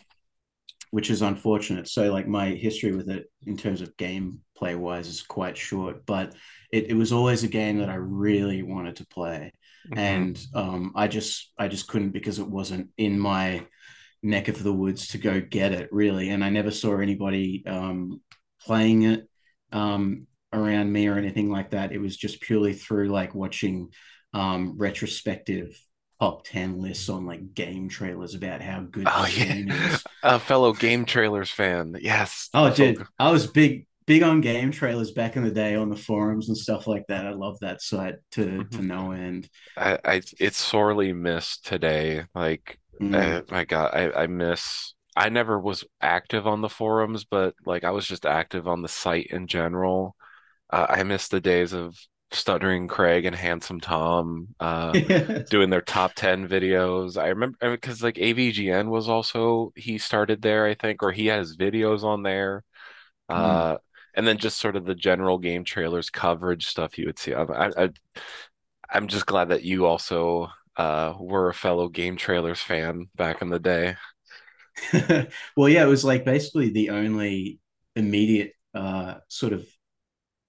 which 0.91 1.09
is 1.09 1.21
unfortunate. 1.21 1.87
So 1.87 2.11
like 2.11 2.27
my 2.27 2.49
history 2.49 2.95
with 2.95 3.09
it 3.09 3.29
in 3.45 3.57
terms 3.57 3.81
of 3.81 3.95
gameplay 3.97 4.77
wise 4.77 5.07
is 5.07 5.21
quite 5.21 5.57
short 5.57 6.05
but 6.05 6.33
it, 6.71 6.89
it 6.89 6.93
was 6.93 7.11
always 7.11 7.43
a 7.43 7.47
game 7.47 7.77
that 7.79 7.89
i 7.89 7.95
really 7.95 8.63
wanted 8.63 8.95
to 8.95 9.05
play 9.07 9.51
hmm 9.89 9.95
and 9.95 10.39
um, 10.53 10.93
I 10.95 11.07
just 11.07 11.51
I 11.57 11.67
just 11.67 11.87
couldn't 11.87 12.11
because 12.11 12.39
it 12.39 12.47
wasn't 12.47 12.89
in 12.97 13.19
my 13.19 13.65
neck 14.23 14.47
of 14.47 14.63
the 14.63 14.73
woods 14.73 15.09
to 15.09 15.17
go 15.17 15.41
get 15.41 15.71
it 15.73 15.89
really, 15.91 16.29
and 16.29 16.43
I 16.43 16.49
never 16.49 16.71
saw 16.71 16.97
anybody 16.99 17.63
um, 17.67 18.21
playing 18.61 19.03
it 19.03 19.27
um, 19.71 20.27
around 20.53 20.91
me 20.91 21.07
or 21.07 21.17
anything 21.17 21.51
like 21.51 21.71
that. 21.71 21.91
It 21.91 21.99
was 21.99 22.17
just 22.17 22.41
purely 22.41 22.73
through 22.73 23.09
like 23.09 23.35
watching 23.35 23.89
um, 24.33 24.75
retrospective 24.77 25.79
top 26.19 26.45
ten 26.45 26.79
lists 26.81 27.09
on 27.09 27.25
like 27.25 27.53
GameTrailers 27.53 28.35
about 28.35 28.61
how 28.61 28.81
good 28.81 29.11
Oh 29.11 29.27
yeah, 29.27 29.55
is. 29.69 30.07
a 30.23 30.39
fellow 30.39 30.73
GameTrailers 30.73 31.51
fan. 31.51 31.95
Yes, 32.01 32.49
Oh, 32.53 32.73
dude, 32.73 33.05
I 33.19 33.31
was 33.31 33.47
big 33.47 33.87
big 34.05 34.23
on 34.23 34.41
GameTrailers 34.41 35.15
back 35.15 35.35
in 35.35 35.43
the 35.43 35.51
day 35.51 35.75
on 35.75 35.89
the 35.89 35.95
forums 35.95 36.47
and 36.49 36.57
stuff 36.57 36.87
like 36.87 37.05
that. 37.07 37.25
I 37.25 37.31
love 37.31 37.59
that 37.61 37.81
site 37.81 38.15
to 38.33 38.65
to 38.65 38.77
Mhm. 38.77 38.83
no 38.83 39.11
end. 39.11 39.49
I, 39.77 39.99
I 40.05 40.21
it's 40.39 40.57
sorely 40.57 41.13
missed 41.13 41.65
today. 41.65 42.25
Like, 42.33 42.79
Mm. 43.01 43.13
uh, 43.13 43.43
my 43.51 43.65
God, 43.65 43.91
I, 43.93 44.23
I 44.23 44.27
miss. 44.27 44.93
I 45.17 45.29
never 45.29 45.59
was 45.59 45.83
active 46.01 46.47
on 46.47 46.61
the 46.61 46.69
forums, 46.69 47.25
but 47.25 47.55
like 47.65 47.83
I 47.83 47.91
was 47.91 48.07
just 48.07 48.25
active 48.25 48.67
on 48.67 48.81
the 48.81 48.87
site 48.89 49.27
in 49.27 49.47
general. 49.47 50.15
Uh, 50.71 50.87
I 50.89 51.03
miss 51.03 51.27
the 51.29 51.41
days 51.41 51.73
of 51.73 51.97
Stuttering 52.31 52.87
Craig 52.87 53.25
and 53.25 53.35
Handsome 53.35 53.79
Tom 53.81 54.49
uh, 54.59 54.91
doing 55.49 55.69
their 55.71 55.81
top 55.81 56.13
10 56.15 56.47
videos. 56.49 57.21
I 57.21 57.29
remember 57.29 57.57
because 57.61 58.03
like 58.03 58.17
AVGN 58.17 58.89
was 58.89 59.09
also 59.09 59.73
he 59.75 59.97
started 59.99 60.41
there, 60.41 60.65
I 60.67 60.75
think, 60.75 61.03
or 61.03 61.11
he 61.13 61.27
has 61.27 61.57
videos 61.57 62.03
on 62.03 62.23
there. 62.23 62.63
Mm. 63.35 63.75
And 64.15 64.25
then 64.27 64.37
just 64.37 64.59
sort 64.59 64.75
of 64.75 64.85
the 64.85 64.95
general 64.95 65.39
GameTrailers 65.39 66.11
coverage 66.11 66.67
stuff 66.67 66.97
you 66.97 67.05
would 67.07 67.19
see. 67.19 67.33
I, 67.33 67.43
I, 67.77 67.89
I'm 68.89 69.07
just 69.07 69.25
glad 69.25 69.49
that 69.49 69.63
you 69.63 69.85
also 69.85 70.49
uh, 70.77 71.13
were 71.19 71.49
a 71.49 71.53
fellow 71.53 71.89
GameTrailers 71.89 72.57
fan 72.63 73.09
back 73.15 73.41
in 73.41 73.49
the 73.49 73.59
day. 73.59 73.95
well, 75.55 75.69
yeah, 75.69 75.83
it 75.83 75.87
was 75.89 76.03
like 76.03 76.25
basically 76.25 76.69
the 76.69 76.89
only 76.89 77.59
immediate 77.95 78.53
uh, 78.73 79.15
sort 79.27 79.53
of 79.53 79.65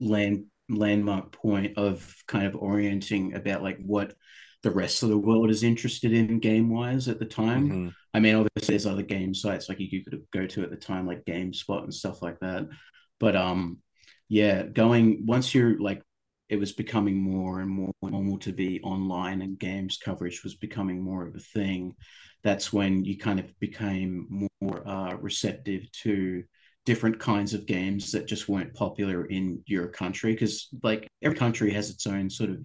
land 0.01 0.47
landmark 0.69 1.33
point 1.33 1.79
of 1.79 2.15
kind 2.29 2.47
of 2.47 2.57
orienting 2.57 3.35
about 3.35 3.63
like 3.63 3.79
what 3.85 4.15
the 4.63 4.71
rest 4.71 5.03
of 5.03 5.11
the 5.11 5.19
world 5.19 5.51
is 5.51 5.63
interested 5.63 6.13
in 6.13 6.41
game 6.41 6.71
wise 6.71 7.09
at 7.09 7.19
the 7.21 7.27
time. 7.27 7.75
hmm 7.75 7.89
I 8.15 8.21
mean, 8.21 8.35
obviously 8.37 8.75
there's 8.75 8.87
other 8.87 9.03
game 9.03 9.35
sites 9.35 9.69
like 9.69 9.81
you 9.81 10.05
could 10.05 10.23
go 10.33 10.47
to 10.47 10.63
at 10.65 10.71
the 10.71 10.77
time, 10.77 11.07
like 11.07 11.25
GameSpot 11.27 11.85
and 11.85 11.95
stuff 11.95 12.23
like 12.23 12.41
that. 12.41 12.69
But 13.19 13.37
um, 13.37 13.79
yeah, 14.29 14.65
going 14.65 15.25
once 15.27 15.55
you're 15.55 15.79
like, 15.79 16.03
it 16.49 16.59
was 16.61 16.73
becoming 16.73 17.17
more 17.17 17.61
and 17.61 17.71
more 17.71 17.93
normal 18.03 18.39
to 18.41 18.53
be 18.53 18.81
online, 18.83 19.43
and 19.43 19.59
games 19.59 19.99
coverage 20.03 20.45
was 20.45 20.55
becoming 20.55 21.03
more 21.03 21.27
of 21.27 21.35
a 21.35 21.41
thing. 21.41 21.95
That's 22.45 22.73
when 22.73 23.05
you 23.05 23.19
kind 23.19 23.41
of 23.41 23.59
became 23.59 24.49
more 24.61 24.87
uh, 24.89 25.15
receptive 25.15 25.91
to 26.03 26.45
different 26.85 27.19
kinds 27.19 27.53
of 27.53 27.67
games 27.67 28.13
that 28.13 28.29
just 28.29 28.49
weren't 28.49 28.73
popular 28.73 29.27
in 29.27 29.61
your 29.67 29.89
country 29.89 30.33
because 30.33 30.69
like 30.85 31.09
every 31.21 31.37
country 31.37 31.73
has 31.73 31.91
its 31.91 32.07
own 32.07 32.31
sort 32.31 32.49
of 32.49 32.65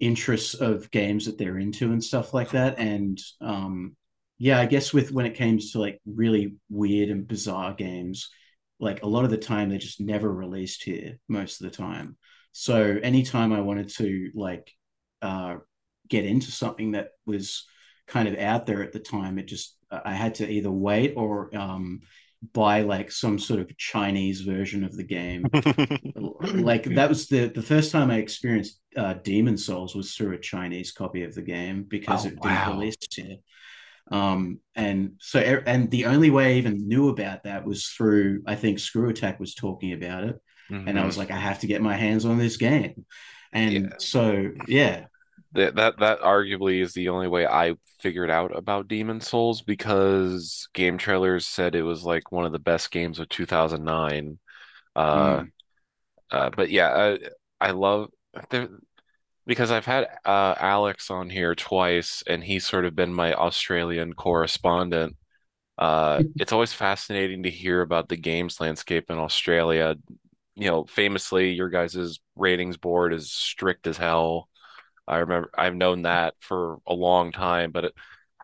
interests 0.00 0.54
of 0.54 0.90
games 0.90 1.26
that 1.26 1.38
they're 1.38 1.58
into 1.58 1.92
and 1.92 2.02
stuff 2.02 2.34
like 2.34 2.50
that 2.50 2.78
and 2.78 3.20
um 3.40 3.96
yeah 4.38 4.60
i 4.60 4.66
guess 4.66 4.92
with 4.92 5.10
when 5.10 5.26
it 5.26 5.36
comes 5.36 5.72
to 5.72 5.80
like 5.80 6.00
really 6.06 6.54
weird 6.68 7.08
and 7.08 7.26
bizarre 7.26 7.74
games 7.74 8.30
like 8.80 9.02
a 9.02 9.08
lot 9.08 9.24
of 9.24 9.30
the 9.30 9.38
time 9.38 9.68
they're 9.68 9.78
just 9.78 10.00
never 10.00 10.32
released 10.32 10.82
here 10.82 11.18
most 11.28 11.60
of 11.60 11.70
the 11.70 11.76
time 11.76 12.16
so 12.52 12.98
anytime 13.02 13.52
i 13.52 13.60
wanted 13.60 13.88
to 13.88 14.30
like 14.34 14.70
uh 15.22 15.56
get 16.08 16.24
into 16.24 16.50
something 16.50 16.92
that 16.92 17.10
was 17.26 17.66
kind 18.06 18.28
of 18.28 18.38
out 18.38 18.66
there 18.66 18.82
at 18.82 18.92
the 18.92 19.00
time 19.00 19.38
it 19.38 19.46
just 19.46 19.76
i 19.90 20.12
had 20.14 20.36
to 20.36 20.48
either 20.48 20.70
wait 20.70 21.14
or 21.16 21.54
um 21.56 22.00
buy 22.52 22.82
like 22.82 23.10
some 23.10 23.38
sort 23.38 23.60
of 23.60 23.76
chinese 23.76 24.42
version 24.42 24.84
of 24.84 24.96
the 24.96 25.02
game 25.04 25.50
like 26.14 26.84
that 26.94 27.08
was 27.08 27.28
the 27.28 27.46
the 27.48 27.62
first 27.62 27.92
time 27.92 28.10
I 28.10 28.16
experienced 28.18 28.80
uh, 28.96 29.14
Demon's 29.14 29.64
Souls 29.64 29.94
was 29.94 30.14
through 30.14 30.34
a 30.34 30.38
Chinese 30.38 30.92
copy 30.92 31.22
of 31.22 31.34
the 31.34 31.42
game 31.42 31.84
because 31.84 32.24
Oh, 32.24 32.28
it 32.28 32.40
didn't 32.40 32.44
wow. 32.44 32.70
release 32.72 32.96
here. 33.14 33.36
Um, 34.10 34.60
and 34.74 35.14
so 35.20 35.38
and 35.40 35.90
the 35.90 36.06
only 36.06 36.30
way 36.30 36.54
I 36.54 36.58
even 36.58 36.88
knew 36.88 37.08
about 37.10 37.44
that 37.44 37.64
was 37.66 37.86
through 37.88 38.42
I 38.46 38.54
think 38.56 38.78
ScrewAttack 38.78 39.38
was 39.40 39.54
talking 39.54 39.92
about 39.92 40.24
it, 40.24 40.36
and 40.86 40.98
I 40.98 41.04
hmm 41.04 41.08
was 41.08 41.16
like, 41.18 41.30
I 41.30 41.36
have 41.38 41.60
to 41.60 41.66
get 41.66 41.82
my 41.82 41.96
hands 41.96 42.24
on 42.24 42.38
this 42.38 42.56
game. 42.56 43.04
Yeah. 43.68 43.80
And 43.80 43.94
so 43.98 44.50
yeah, 44.56 45.06
that 45.52 45.74
that 45.76 45.98
that 45.98 46.20
arguably 46.20 46.82
is 46.82 46.92
the 46.92 47.08
only 47.08 47.28
way 47.28 47.46
I 47.46 47.74
figured 48.00 48.30
out 48.30 48.56
about 48.56 48.88
Demon's 48.88 49.26
Souls 49.28 49.62
because 49.62 50.68
GameTrailers 50.74 51.42
said 51.44 51.74
it 51.74 51.82
was 51.82 52.04
like 52.04 52.30
one 52.32 52.44
of 52.44 52.52
the 52.52 52.58
best 52.58 52.90
games 52.90 53.18
of 53.18 53.28
2009. 53.28 54.38
Uh, 54.96 55.44
Mm, 55.44 55.52
uh 56.32 56.50
but 56.50 56.70
yeah, 56.70 57.16
I 57.60 57.68
I 57.68 57.72
love 57.72 58.10
there 58.50 58.68
because 59.48 59.72
I've 59.72 59.86
had 59.86 60.06
uh 60.24 60.54
Alex 60.60 61.10
on 61.10 61.30
here 61.30 61.54
twice 61.56 62.22
and 62.26 62.44
he's 62.44 62.66
sort 62.66 62.84
of 62.84 62.94
been 62.94 63.12
my 63.12 63.32
Australian 63.34 64.12
correspondent. 64.12 65.16
Uh, 65.78 66.22
it's 66.36 66.52
always 66.52 66.72
fascinating 66.72 67.42
to 67.44 67.50
hear 67.50 67.80
about 67.80 68.08
the 68.08 68.16
games 68.16 68.60
landscape 68.60 69.10
in 69.10 69.18
Australia. 69.18 69.96
You 70.54 70.70
know, 70.70 70.84
famously, 70.84 71.52
your 71.52 71.70
guys' 71.70 72.20
ratings 72.36 72.76
board 72.76 73.14
is 73.14 73.32
strict 73.32 73.86
as 73.86 73.96
hell. 73.96 74.48
I 75.06 75.18
remember 75.18 75.50
I've 75.56 75.74
known 75.74 76.02
that 76.02 76.34
for 76.40 76.78
a 76.86 76.92
long 76.92 77.32
time, 77.32 77.72
but 77.72 77.86
it, 77.86 77.94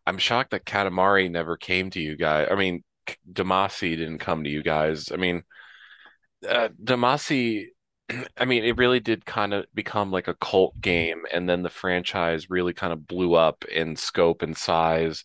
I'm 0.06 0.18
shocked 0.18 0.52
that 0.52 0.64
Katamari 0.64 1.30
never 1.30 1.56
came 1.56 1.90
to 1.90 2.00
you 2.00 2.16
guys. 2.16 2.48
I 2.50 2.54
mean, 2.54 2.82
Damacy 3.30 3.96
didn't 3.96 4.18
come 4.18 4.44
to 4.44 4.50
you 4.50 4.62
guys. 4.62 5.12
I 5.12 5.16
mean, 5.16 5.42
uh, 6.48 6.68
Damacy, 6.82 7.68
I 8.36 8.44
mean, 8.44 8.64
it 8.64 8.76
really 8.78 9.00
did 9.00 9.24
kind 9.24 9.54
of 9.54 9.66
become 9.74 10.10
like 10.10 10.28
a 10.28 10.34
cult 10.34 10.80
game, 10.80 11.24
and 11.32 11.48
then 11.48 11.62
the 11.62 11.70
franchise 11.70 12.50
really 12.50 12.72
kind 12.72 12.92
of 12.92 13.06
blew 13.06 13.34
up 13.34 13.64
in 13.66 13.96
scope 13.96 14.42
and 14.42 14.56
size. 14.56 15.24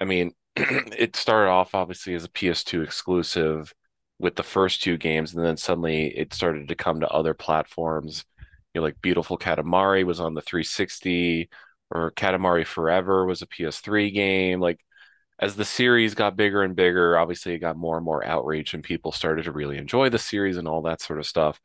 I 0.00 0.04
mean, 0.04 0.32
it 0.56 1.16
started 1.16 1.50
off 1.50 1.74
obviously 1.74 2.14
as 2.14 2.24
a 2.24 2.30
PS2 2.30 2.82
exclusive 2.82 3.74
with 4.18 4.36
the 4.36 4.42
first 4.42 4.82
two 4.82 4.98
games, 4.98 5.34
and 5.34 5.44
then 5.44 5.56
suddenly 5.56 6.08
it 6.18 6.34
started 6.34 6.68
to 6.68 6.74
come 6.76 7.00
to 7.00 7.08
other 7.10 7.34
platforms. 7.34 8.24
You 8.74 8.80
know, 8.80 8.86
like 8.86 9.02
Beautiful 9.02 9.38
Katamari 9.38 10.04
was 10.04 10.20
on 10.20 10.34
the 10.34 10.42
360, 10.42 11.50
or 11.90 12.12
Katamari 12.12 12.66
Forever 12.66 13.26
was 13.26 13.42
a 13.42 13.46
PS3 13.46 14.10
game. 14.10 14.60
Like 14.60 14.80
as 15.40 15.56
the 15.56 15.64
series 15.64 16.14
got 16.14 16.36
bigger 16.36 16.62
and 16.62 16.76
bigger, 16.76 17.18
obviously 17.18 17.54
it 17.54 17.58
got 17.60 17.76
more 17.76 17.96
and 17.96 18.04
more 18.04 18.24
outreach, 18.24 18.74
and 18.74 18.84
people 18.84 19.12
started 19.12 19.44
to 19.44 19.52
really 19.52 19.78
enjoy 19.78 20.08
the 20.10 20.18
series 20.18 20.56
and 20.58 20.68
all 20.68 20.82
that 20.82 21.00
sort 21.02 21.18
of 21.18 21.26
stuff. 21.26 21.60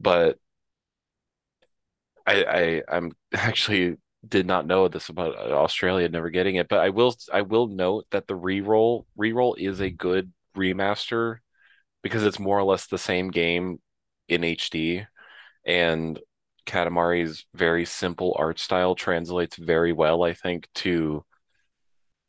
But 0.00 0.38
I, 2.26 2.44
I 2.88 2.96
I'm 2.96 3.12
actually 3.34 3.96
did 4.26 4.46
not 4.46 4.66
know 4.66 4.88
this 4.88 5.08
about 5.08 5.36
Australia 5.36 6.08
never 6.08 6.30
getting 6.30 6.56
it, 6.56 6.68
but 6.68 6.80
I 6.80 6.90
will 6.90 7.14
I 7.32 7.42
will 7.42 7.68
note 7.68 8.06
that 8.10 8.26
the 8.26 8.34
re-roll 8.36 9.06
re-roll 9.16 9.54
is 9.54 9.80
a 9.80 9.90
good 9.90 10.32
remaster 10.56 11.38
because 12.02 12.24
it's 12.24 12.38
more 12.40 12.58
or 12.58 12.64
less 12.64 12.86
the 12.86 12.98
same 12.98 13.30
game 13.30 13.80
in 14.28 14.44
HD 14.44 15.06
and 15.66 16.20
Katamari's 16.66 17.46
very 17.54 17.84
simple 17.86 18.36
art 18.38 18.58
style 18.60 18.94
translates 18.96 19.56
very 19.56 19.92
well, 19.92 20.24
I 20.24 20.34
think, 20.34 20.68
to 20.76 21.24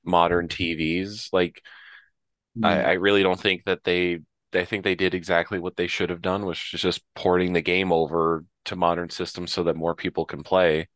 modern 0.04 0.48
TVs. 0.48 1.30
Like 1.34 1.62
I, 2.64 2.82
I 2.82 2.92
mm, 2.92 2.94
really 2.94 3.24
don't 3.24 3.40
think 3.40 3.66
that 3.66 3.84
they 3.84 4.20
I 4.54 4.66
think 4.66 4.84
they 4.84 4.96
did 4.96 5.14
exactly 5.14 5.60
what 5.60 5.76
they 5.76 5.88
should 5.88 6.10
have 6.10 6.22
done, 6.22 6.46
which 6.46 6.74
is 6.74 6.82
just 6.82 7.02
porting 7.16 7.54
the 7.54 7.62
game 7.62 7.92
over 7.92 8.46
to 8.66 8.76
modern 8.76 9.10
systems 9.10 9.52
so 9.52 9.64
that 9.64 9.76
more 9.76 9.96
people 9.96 10.26
can 10.26 10.44
play. 10.44 10.88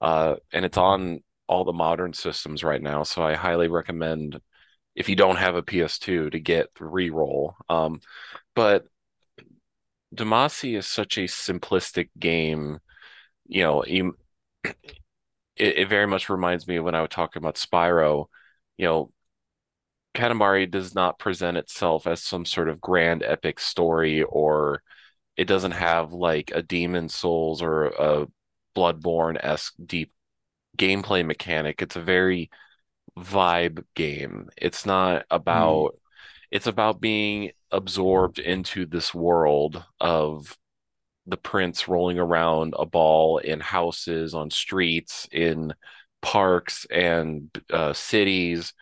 Uh, 0.00 0.36
and 0.52 0.64
it's 0.64 0.78
on 0.78 1.20
all 1.48 1.64
the 1.64 1.72
modern 1.72 2.12
systems 2.12 2.64
right 2.64 2.82
now. 2.82 3.02
So 3.02 3.22
I 3.22 3.34
highly 3.34 3.68
recommend 3.68 4.40
if 4.94 5.08
you 5.08 5.16
don't 5.16 5.36
have 5.36 5.56
a 5.56 5.62
PS2 5.62 6.30
to 6.30 6.40
get 6.40 6.72
Reroll. 6.76 7.54
Um, 7.68 8.00
but 8.54 8.86
Damacy 10.14 10.76
is 10.76 10.86
such 10.86 11.18
a 11.18 11.24
simplistic 11.24 12.10
game. 12.18 12.78
You 13.46 13.62
know, 13.62 13.84
you, 13.84 14.16
it, 14.64 14.74
it 15.56 15.88
very 15.88 16.06
much 16.06 16.28
reminds 16.30 16.66
me 16.68 16.76
of 16.76 16.84
when 16.84 16.94
I 16.94 17.00
was 17.00 17.10
talking 17.10 17.40
about 17.40 17.56
Spyro. 17.56 18.26
You 18.78 18.86
know, 18.86 19.12
Katamari 20.14 20.70
does 20.70 20.94
not 20.94 21.18
present 21.18 21.56
itself 21.56 22.06
as 22.06 22.22
some 22.22 22.44
sort 22.44 22.68
of 22.68 22.80
grand 22.80 23.22
epic 23.22 23.58
story, 23.60 24.22
or 24.22 24.82
it 25.36 25.46
doesn't 25.46 25.72
have 25.72 26.12
like 26.12 26.52
a 26.54 26.62
Demon's 26.62 27.14
Souls 27.14 27.60
or 27.62 27.86
a 27.86 28.26
Bloodborne-esque 28.76 29.74
deep 29.84 30.12
gameplay 30.76 31.24
mechanic. 31.24 31.82
It's 31.82 31.96
a 31.96 32.00
very 32.00 32.50
vibe 33.18 33.84
game. 33.94 34.48
It's 34.56 34.86
not 34.86 35.22
mm, 35.22 35.24
about 35.30 35.94
it's 36.50 36.66
about 36.66 37.00
being 37.00 37.50
absorbed 37.72 38.38
into 38.38 38.86
this 38.86 39.12
world 39.12 39.82
of 40.00 40.56
the 41.26 41.36
prince 41.36 41.88
rolling 41.88 42.18
around 42.18 42.74
a 42.78 42.86
ball 42.86 43.38
in 43.38 43.58
houses, 43.58 44.34
on 44.34 44.50
streets, 44.50 45.26
in 45.32 45.74
parks 46.22 46.86
and 46.90 47.50
uh, 47.72 47.92
cities. 47.92 48.72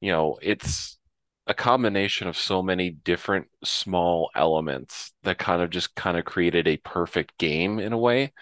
You 0.00 0.12
know, 0.12 0.38
it's 0.42 0.98
a 1.46 1.54
combination 1.54 2.28
of 2.28 2.36
so 2.36 2.62
many 2.62 2.90
different 2.90 3.48
small 3.64 4.30
elements 4.34 5.12
that 5.22 5.38
kind 5.38 5.62
of 5.62 5.70
just 5.70 5.94
kind 5.94 6.16
of 6.16 6.24
created 6.24 6.68
a 6.68 6.76
perfect 6.78 7.38
game 7.38 7.78
in 7.78 7.92
a 7.92 7.98
way, 7.98 8.32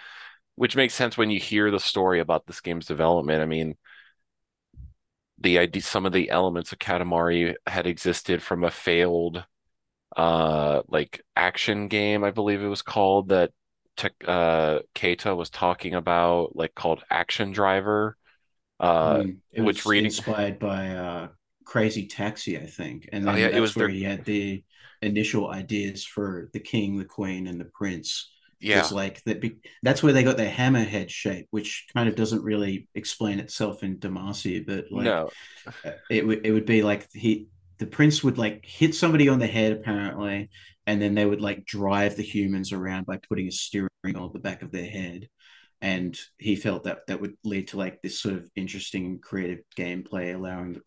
which 0.56 0.76
makes 0.76 0.94
sense 0.94 1.16
when 1.16 1.30
you 1.30 1.40
hear 1.40 1.70
the 1.70 1.80
story 1.80 2.20
about 2.20 2.46
this 2.46 2.60
game's 2.60 2.86
development. 2.86 3.42
I 3.42 3.46
mean, 3.46 3.76
the 5.38 5.58
idea, 5.58 5.82
some 5.82 6.06
of 6.06 6.12
the 6.12 6.30
elements 6.30 6.72
of 6.72 6.78
Katamari 6.78 7.54
had 7.66 7.86
existed 7.86 8.42
from 8.42 8.64
a 8.64 8.70
failed 8.70 9.44
uh 10.16 10.82
like 10.88 11.22
action 11.36 11.88
game, 11.88 12.24
I 12.24 12.30
believe 12.32 12.62
it 12.62 12.68
was 12.68 12.82
called 12.82 13.30
that 13.30 13.52
Tech 13.96 14.14
uh 14.26 14.80
Keita 14.94 15.36
was 15.36 15.50
talking 15.50 15.94
about, 15.94 16.56
like 16.56 16.74
called 16.74 17.04
Action 17.10 17.52
Driver. 17.52 18.16
Uh 18.80 19.18
mm. 19.18 19.38
It 19.52 19.62
which 19.62 19.84
was 19.84 19.86
reading 19.86 20.06
inspired 20.06 20.58
by 20.58 20.90
uh, 20.96 21.28
Crazy 21.66 22.06
Taxi, 22.06 22.58
I 22.58 22.66
think, 22.66 23.08
and 23.12 23.28
oh 23.28 23.32
yeah, 23.32 23.48
then 23.48 23.50
it 23.50 23.52
that's 23.52 23.60
was 23.60 23.76
where 23.76 23.88
their 23.88 23.96
he 23.96 24.02
had 24.04 24.24
the 24.24 24.64
initial 25.02 25.50
ideas 25.50 26.04
for 26.04 26.48
the 26.52 26.60
king, 26.60 26.96
the 26.96 27.04
queen, 27.04 27.46
and 27.46 27.60
the 27.60 27.66
prince. 27.66 28.30
yeah, 28.90 28.96
like 28.96 29.22
that, 29.24 29.40
be, 29.40 29.56
that's 29.82 30.02
where 30.02 30.14
they 30.14 30.22
got 30.22 30.38
their 30.38 30.50
hammerhead 30.50 31.10
shape, 31.10 31.46
which 31.50 31.86
kind 31.92 32.08
of 32.08 32.14
doesn't 32.14 32.42
really 32.42 32.88
explain 32.94 33.38
itself 33.40 33.82
in 33.82 33.98
Damacy, 33.98 34.64
but 34.64 34.86
like 34.90 35.04
no. 35.04 35.28
uh, 35.84 35.90
it 36.08 36.26
would 36.26 36.46
it 36.46 36.52
would 36.52 36.66
be 36.66 36.82
like 36.82 37.06
he 37.12 37.48
the 37.78 37.86
prince 37.86 38.24
would 38.24 38.38
like 38.38 38.64
hit 38.64 38.94
somebody 38.94 39.28
on 39.28 39.38
the 39.38 39.46
head 39.46 39.72
apparently, 39.72 40.48
and 40.86 41.02
then 41.02 41.14
they 41.14 41.26
would 41.26 41.40
like 41.40 41.66
drive 41.66 42.16
the 42.16 42.22
humans 42.22 42.72
around 42.72 43.06
by 43.06 43.18
putting 43.28 43.48
a 43.48 43.52
steering 43.52 43.90
on 44.16 44.30
the 44.32 44.38
back 44.38 44.62
of 44.62 44.72
their 44.72 44.88
head. 44.88 45.28
And 45.82 46.18
he 46.38 46.56
felt 46.56 46.84
that 46.84 47.00
that 47.06 47.20
would 47.20 47.34
lead 47.44 47.68
to 47.68 47.76
like 47.76 48.00
this 48.00 48.18
sort 48.18 48.34
of 48.36 48.48
interesting 48.56 49.18
creative 49.18 49.60
gameplay, 49.76 50.34
allowing 50.34 50.72
the 50.72 50.80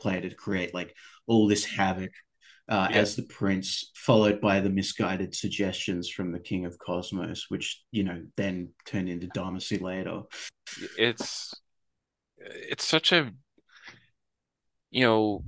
player 0.00 0.20
to 0.22 0.34
create 0.34 0.74
like 0.74 0.94
all 1.26 1.46
this 1.48 1.64
havoc 1.64 2.10
uh, 2.68 2.88
Yeah, 2.88 3.00
as 3.00 3.16
the 3.16 3.24
prince, 3.24 3.90
followed 3.96 4.40
by 4.40 4.60
the 4.60 4.70
misguided 4.70 5.34
suggestions 5.34 6.08
from 6.08 6.32
the 6.32 6.38
king 6.38 6.66
of 6.66 6.78
cosmos, 6.78 7.46
which 7.48 7.82
you 7.90 8.04
know 8.04 8.22
then 8.36 8.70
turned 8.86 9.08
into 9.08 9.26
Damacy 9.28 9.80
later. 9.80 10.22
it's 10.96 11.54
it's 12.38 12.84
such 12.84 13.12
a 13.12 13.32
you 14.90 15.04
know 15.04 15.44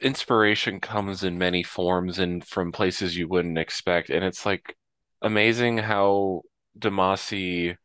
inspiration 0.00 0.80
comes 0.80 1.24
in 1.24 1.38
many 1.38 1.62
forms 1.62 2.18
and 2.18 2.46
from 2.46 2.72
places 2.72 3.16
you 3.16 3.28
wouldn't 3.28 3.58
expect. 3.58 4.10
And 4.10 4.24
it's 4.24 4.44
like 4.44 4.76
amazing 5.22 5.78
how 5.78 6.42
Damacy, 6.78 7.76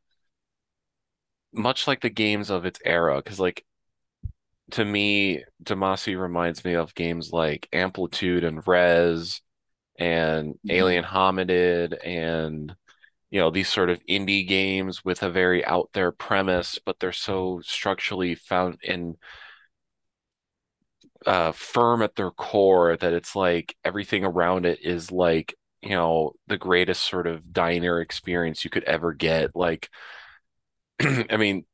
much 1.53 1.87
like 1.87 2.01
the 2.01 2.09
games 2.09 2.49
of 2.49 2.65
its 2.65 2.79
era, 2.85 3.17
because 3.17 3.39
like 3.39 3.65
to 4.71 4.85
me, 4.85 5.43
Damacy 5.63 6.19
reminds 6.19 6.63
me 6.65 6.73
of 6.75 6.95
games 6.95 7.31
like 7.31 7.67
Amplitude 7.73 8.43
and 8.43 8.65
Rez 8.67 9.41
and 9.99 10.55
Alien 10.69 11.03
Mm, 11.03 11.09
Hominid 11.09 11.97
and 12.05 12.75
you 13.31 13.39
know 13.39 13.51
these 13.51 13.69
sort 13.69 13.89
of 13.89 14.03
indie 14.07 14.47
games 14.47 15.05
with 15.05 15.23
a 15.23 15.29
very 15.31 15.65
out 15.65 15.89
there 15.93 16.11
premise, 16.11 16.79
but 16.85 16.99
they're 16.99 17.11
so 17.13 17.61
structurally 17.63 18.35
found 18.35 18.79
in 18.83 19.17
uh 21.25 21.51
firm 21.51 22.01
at 22.01 22.15
their 22.15 22.31
core 22.31 22.95
that 22.97 23.13
it's 23.13 23.35
like 23.35 23.75
everything 23.83 24.23
around 24.23 24.65
it 24.65 24.79
is 24.81 25.11
like 25.11 25.53
you 25.81 25.89
know 25.89 26.31
the 26.47 26.57
greatest 26.57 27.03
sort 27.09 27.27
of 27.27 27.51
diner 27.53 27.99
experience 28.01 28.63
you 28.63 28.69
could 28.69 28.83
ever 28.85 29.13
get. 29.13 29.55
Like 29.55 29.89
I 31.01 31.37
mean, 31.37 31.65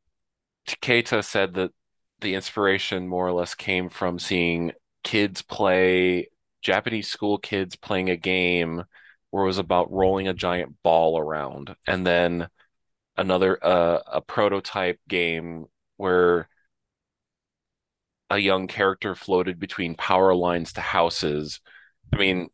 Keita 0.67 1.23
said 1.23 1.55
that 1.55 1.71
the 2.25 2.35
inspiration 2.35 3.07
more 3.07 3.27
or 3.27 3.31
less 3.31 3.55
came 3.55 3.87
from 3.89 4.19
seeing 4.19 4.73
kids 5.03 5.41
play, 5.41 6.29
Japanese 6.61 7.07
school 7.07 7.37
kids 7.37 7.75
playing 7.75 8.09
a 8.09 8.17
game 8.17 8.83
where 9.29 9.43
it 9.43 9.47
was 9.47 9.59
about 9.59 9.91
rolling 9.91 10.27
a 10.27 10.33
giant 10.33 10.75
ball 10.83 11.19
around, 11.19 11.75
and 11.87 12.05
then 12.05 12.47
another 13.15 13.63
uh, 13.63 13.99
a 14.07 14.21
prototype 14.21 14.99
game 15.07 15.65
where 15.97 16.49
a 18.29 18.39
young 18.39 18.67
character 18.67 19.13
floated 19.13 19.59
between 19.59 19.95
power 19.95 20.33
lines 20.33 20.73
to 20.73 20.81
houses. 20.81 21.61
I 22.11 22.17
mean, 22.17 22.49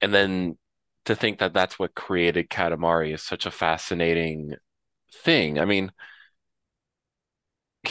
and 0.00 0.14
then 0.14 0.56
to 1.04 1.14
think 1.14 1.40
that 1.40 1.52
that's 1.52 1.78
what 1.78 1.94
created 1.94 2.48
Katamari 2.48 3.12
is 3.12 3.22
such 3.22 3.44
a 3.44 3.50
fascinating 3.50 4.54
thing. 5.12 5.58
I 5.58 5.66
mean, 5.66 5.92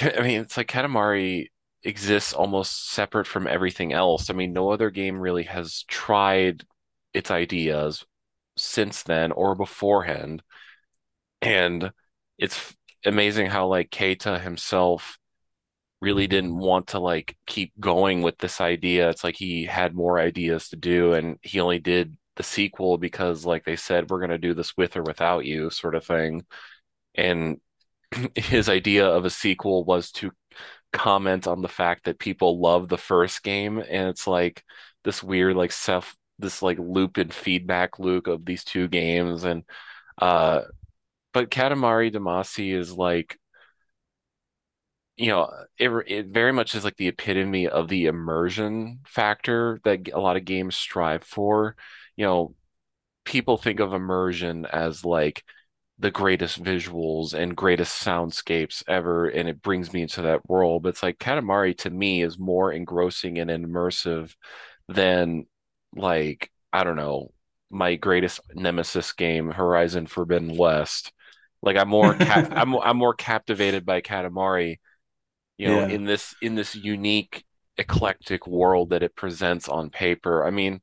I 0.01 0.21
mean, 0.21 0.41
it's 0.41 0.57
like 0.57 0.67
Katamari 0.67 1.47
exists 1.83 2.33
almost 2.33 2.89
separate 2.91 3.27
from 3.27 3.47
everything 3.47 3.93
else. 3.93 4.29
I 4.29 4.33
mean, 4.33 4.53
no 4.53 4.71
other 4.71 4.89
game 4.89 5.19
really 5.19 5.43
has 5.43 5.83
tried 5.87 6.63
its 7.13 7.31
ideas 7.31 8.05
since 8.57 9.03
then 9.03 9.31
or 9.31 9.55
beforehand. 9.55 10.43
And 11.41 11.91
it's 12.37 12.75
amazing 13.05 13.47
how 13.47 13.67
like 13.67 13.89
Keita 13.91 14.41
himself 14.41 15.17
really 16.01 16.27
didn't 16.27 16.57
want 16.57 16.87
to 16.89 16.99
like 16.99 17.37
keep 17.47 17.73
going 17.79 18.21
with 18.21 18.37
this 18.39 18.61
idea. 18.61 19.09
It's 19.09 19.23
like 19.23 19.35
he 19.37 19.65
had 19.65 19.95
more 19.95 20.19
ideas 20.19 20.69
to 20.69 20.75
do 20.77 21.13
and 21.13 21.37
he 21.43 21.59
only 21.59 21.79
did 21.79 22.17
the 22.37 22.43
sequel 22.43 22.97
because 22.97 23.45
like 23.45 23.65
they 23.65 23.75
said 23.75 24.09
we're 24.09 24.19
going 24.19 24.29
to 24.31 24.37
do 24.37 24.53
this 24.53 24.77
with 24.77 24.95
or 24.97 25.03
without 25.03 25.45
you 25.45 25.69
sort 25.69 25.95
of 25.95 26.05
thing. 26.05 26.45
And 27.15 27.59
his 28.35 28.69
idea 28.69 29.07
of 29.07 29.25
a 29.25 29.29
sequel 29.29 29.83
was 29.83 30.11
to 30.11 30.31
comment 30.91 31.47
on 31.47 31.61
the 31.61 31.67
fact 31.67 32.05
that 32.05 32.19
people 32.19 32.59
love 32.59 32.87
the 32.87 32.97
first 32.97 33.43
game 33.43 33.77
and 33.77 34.09
it's 34.09 34.25
like 34.25 34.63
this 35.03 35.21
weird 35.21 35.55
like 35.55 35.71
self 35.71 36.15
this 36.39 36.61
like 36.63 36.79
loop 36.79 37.17
and 37.17 37.33
feedback 37.33 37.99
loop 37.99 38.25
of 38.27 38.43
these 38.43 38.63
two 38.63 38.87
games 38.87 39.43
and 39.43 39.63
uh 40.19 40.61
but 41.33 41.51
Katamari 41.51 42.13
Damacy 42.13 42.75
is 42.75 42.91
like 42.93 43.37
you 45.17 45.27
know 45.27 45.49
it, 45.77 45.89
it 46.07 46.27
very 46.27 46.51
much 46.51 46.75
is 46.75 46.83
like 46.85 46.95
the 46.95 47.09
epitome 47.09 47.67
of 47.67 47.87
the 47.89 48.05
immersion 48.05 48.99
factor 49.05 49.79
that 49.83 50.07
a 50.13 50.19
lot 50.19 50.37
of 50.37 50.45
games 50.45 50.75
strive 50.75 51.23
for. 51.23 51.75
You 52.15 52.25
know 52.25 52.55
people 53.25 53.57
think 53.57 53.79
of 53.79 53.93
immersion 53.93 54.65
as 54.65 55.05
like 55.05 55.43
the 55.99 56.11
greatest 56.11 56.63
visuals 56.63 57.33
and 57.33 57.55
greatest 57.55 58.03
soundscapes 58.03 58.83
ever, 58.87 59.27
and 59.27 59.49
it 59.49 59.61
brings 59.61 59.93
me 59.93 60.01
into 60.03 60.21
that 60.23 60.47
world. 60.49 60.83
But 60.83 60.89
it's 60.89 61.03
like 61.03 61.19
Katamari 61.19 61.77
to 61.79 61.89
me 61.89 62.23
is 62.23 62.39
more 62.39 62.71
engrossing 62.71 63.37
and 63.39 63.49
immersive 63.51 64.33
than 64.87 65.45
like, 65.95 66.51
I 66.73 66.83
don't 66.83 66.95
know, 66.95 67.31
my 67.69 67.95
greatest 67.95 68.39
nemesis 68.53 69.11
game, 69.13 69.51
Horizon 69.51 70.07
Forbidden 70.07 70.55
West. 70.57 71.11
Like 71.61 71.75
I'm 71.77 71.89
more 71.89 72.15
ca 72.15 72.43
I'm 72.55 72.75
I'm 72.77 72.97
more 72.97 73.13
captivated 73.13 73.85
by 73.85 74.01
Katamari, 74.01 74.79
you 75.57 75.67
know, 75.67 75.81
Yeah. 75.81 75.89
in 75.89 76.05
this 76.05 76.35
in 76.41 76.55
this 76.55 76.75
unique 76.75 77.45
eclectic 77.77 78.47
world 78.47 78.89
that 78.91 79.03
it 79.03 79.15
presents 79.15 79.67
on 79.69 79.89
paper. 79.89 80.45
I 80.45 80.51
mean, 80.51 80.81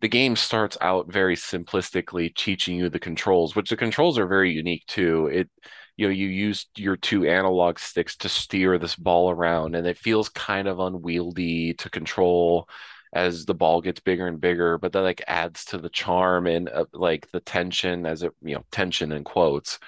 the 0.00 0.08
game 0.08 0.36
starts 0.36 0.76
out 0.80 1.10
very 1.10 1.36
simplistically 1.36 2.34
teaching 2.34 2.76
you 2.76 2.88
the 2.88 2.98
controls, 2.98 3.56
which 3.56 3.70
the 3.70 3.76
controls 3.76 4.18
are 4.18 4.26
very 4.26 4.52
unique 4.52 4.84
too. 4.86 5.26
It, 5.28 5.50
you 5.96 6.06
know, 6.06 6.12
you 6.12 6.28
use 6.28 6.66
your 6.76 6.96
two 6.96 7.26
analog 7.26 7.78
sticks 7.78 8.16
to 8.18 8.28
steer 8.28 8.78
this 8.78 8.96
ball 8.96 9.30
around, 9.30 9.74
and 9.74 9.86
it 9.86 9.96
feels 9.96 10.28
kind 10.28 10.68
of 10.68 10.78
unwieldy 10.80 11.74
to 11.74 11.90
control 11.90 12.68
as 13.12 13.46
the 13.46 13.54
ball 13.54 13.80
gets 13.80 14.00
bigger 14.00 14.26
and 14.26 14.40
bigger, 14.40 14.76
but 14.78 14.92
that 14.92 15.00
like 15.00 15.22
adds 15.26 15.64
to 15.66 15.78
the 15.78 15.88
charm 15.88 16.46
and 16.46 16.68
uh, 16.68 16.84
like 16.92 17.30
the 17.32 17.40
tension 17.40 18.04
as 18.04 18.22
it, 18.22 18.32
you 18.42 18.54
know, 18.54 18.64
tension 18.70 19.12
in 19.12 19.24
quotes. 19.24 19.78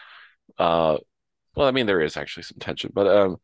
Uh, 0.58 0.96
well, 1.54 1.68
I 1.68 1.72
mean, 1.72 1.86
there 1.86 2.00
is 2.00 2.16
actually 2.16 2.44
some 2.44 2.58
tension, 2.58 2.90
but 2.94 3.06
um, 3.06 3.36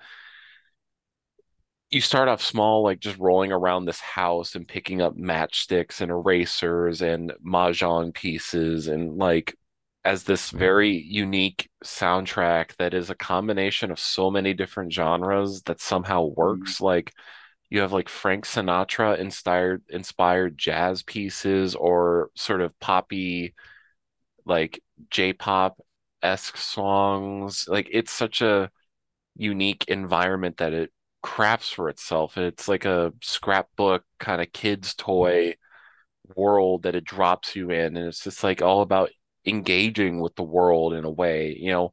you 1.91 2.01
start 2.01 2.29
off 2.29 2.43
small, 2.43 2.83
like 2.83 3.01
just 3.01 3.19
rolling 3.19 3.53
around 3.53 3.85
this 3.85 4.01
house 4.01 4.55
and 4.55 4.67
picking 4.67 5.01
up 5.01 5.17
matchsticks 5.17 6.01
and 6.01 6.11
erasers 6.11 7.03
and 7.03 7.33
mahjong 7.47 8.13
pieces 8.15 8.89
and 8.89 9.17
like 9.17 9.57
as 10.05 10.25
this 10.25 10.51
very 10.51 10.91
unique 10.91 11.71
soundtrack 11.85 12.77
that 12.77 12.93
is 12.95 13.09
a 13.11 13.15
combination 13.15 13.91
of 13.91 13.99
so 13.99 14.31
many 14.31 14.53
different 14.53 14.93
genres 14.93 15.63
that 15.63 15.81
somehow 15.81 16.29
Mm. 16.37 16.37
works. 16.37 16.81
Like 16.81 17.13
you 17.71 17.81
have 17.81 17.93
like 17.93 18.09
Frank 18.09 18.47
Sinatra 18.47 19.19
inspired 19.19 19.83
inspired 19.89 20.59
jazz 20.59 21.03
pieces 21.03 21.75
or 21.75 22.31
sort 22.37 22.61
of 22.63 22.79
poppy 22.81 23.55
like 24.47 24.83
J-pop-esque 25.11 26.57
songs. 26.57 27.67
Like 27.69 27.89
it's 27.91 28.13
such 28.13 28.43
a 28.43 28.71
unique 29.37 29.87
environment 29.89 30.59
that 30.59 30.73
it 30.75 30.93
crafts 31.25 31.71
for 31.71 31.89
itself. 31.89 32.37
It's 32.37 32.69
like 32.69 32.85
a 32.85 33.15
scrapbook 33.23 34.05
kind 34.21 34.43
of 34.43 34.53
kids' 34.53 34.95
mm-hmm. 34.95 35.07
toy 35.07 35.55
world 36.37 36.83
that 36.83 36.95
it 36.95 37.05
drops 37.05 37.57
you 37.57 37.71
in, 37.71 37.97
and 37.97 38.09
it's 38.09 38.23
just 38.23 38.45
like 38.45 38.61
all 38.61 38.83
about 38.83 39.11
engaging 39.47 40.21
with 40.21 40.37
the 40.37 40.43
world 40.43 40.93
in 40.93 41.05
a 41.05 41.11
way. 41.11 41.57
You 41.59 41.73
know, 41.73 41.93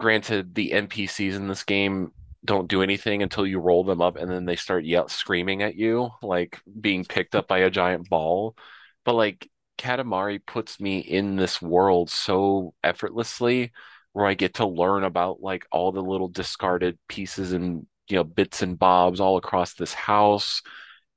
granted, 0.00 0.54
the 0.54 0.72
NPCs 0.72 1.34
in 1.34 1.46
this 1.46 1.62
game 1.62 2.12
don't 2.44 2.68
do 2.68 2.82
anything 2.82 3.22
until 3.22 3.46
you 3.46 3.60
roll 3.60 3.84
them 3.84 4.02
up, 4.02 4.16
and 4.16 4.30
then 4.30 4.46
they 4.46 4.56
start 4.56 4.84
yell 4.84 5.08
screaming 5.08 5.62
at 5.62 5.76
you, 5.76 6.10
like 6.22 6.60
being 6.80 7.04
picked 7.04 7.36
up 7.36 7.46
by 7.46 7.58
a 7.58 7.70
giant 7.70 8.08
ball. 8.08 8.56
But 9.04 9.14
like 9.14 9.48
Katamari 9.78 10.44
puts 10.44 10.80
me 10.80 10.98
in 10.98 11.36
this 11.36 11.62
world 11.62 12.10
so 12.10 12.74
effortlessly, 12.82 13.70
where 14.12 14.26
I 14.26 14.34
get 14.34 14.54
to 14.54 14.66
learn 14.66 15.04
about 15.04 15.40
like 15.40 15.66
all 15.70 15.92
the 15.92 16.02
little 16.02 16.28
discarded 16.28 16.98
pieces 17.08 17.52
and 17.52 17.86
you 18.08 18.16
know 18.16 18.24
bits 18.24 18.62
and 18.62 18.78
bobs 18.78 19.20
all 19.20 19.36
across 19.36 19.74
this 19.74 19.94
house 19.94 20.62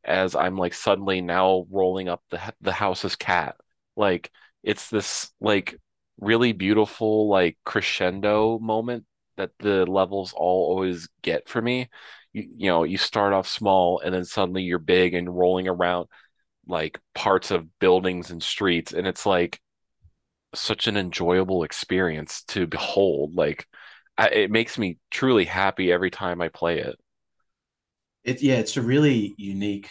as 0.04 0.36
I'm 0.36 0.58
like 0.58 0.74
suddenly 0.74 1.22
now 1.22 1.66
rolling 1.70 2.10
up 2.10 2.24
the 2.30 2.40
the 2.62 2.72
house's 2.74 3.16
cat. 3.16 3.56
Like 3.96 4.32
it's 4.64 4.90
this 4.90 5.32
like 5.40 5.78
really 6.20 6.54
beautiful 6.54 7.30
like 7.30 7.58
crescendo 7.66 8.60
moment 8.60 9.06
that 9.38 9.52
the 9.60 9.86
levels 9.86 10.34
all 10.34 10.70
always 10.72 11.10
get 11.22 11.48
for 11.50 11.62
me. 11.62 11.90
You, 12.34 12.44
you 12.58 12.68
know, 12.70 12.84
you 12.84 12.98
start 12.98 13.34
off 13.34 13.48
small 13.48 14.00
and 14.00 14.14
then 14.14 14.26
suddenly 14.26 14.64
you're 14.64 14.80
big 14.80 15.14
and 15.14 15.36
rolling 15.36 15.68
around 15.68 16.08
like 16.68 17.00
parts 17.16 17.52
of 17.52 17.68
buildings 17.80 18.32
and 18.32 18.42
streets 18.42 18.94
and 18.94 19.08
it's 19.08 19.26
like 19.26 19.60
such 20.54 20.88
an 20.88 20.98
enjoyable 20.98 21.64
experience 21.64 22.44
to 22.44 22.68
behold. 22.68 23.36
Like 23.36 23.68
I, 24.18 24.28
it 24.30 24.52
makes 24.52 24.78
me 24.78 24.98
truly 25.12 25.46
happy 25.46 25.92
every 25.92 26.12
time 26.12 26.42
I 26.42 26.50
play 26.50 26.80
it. 26.80 26.96
It, 28.24 28.42
yeah, 28.42 28.56
it's 28.56 28.78
a 28.78 28.82
really 28.82 29.34
unique 29.38 29.90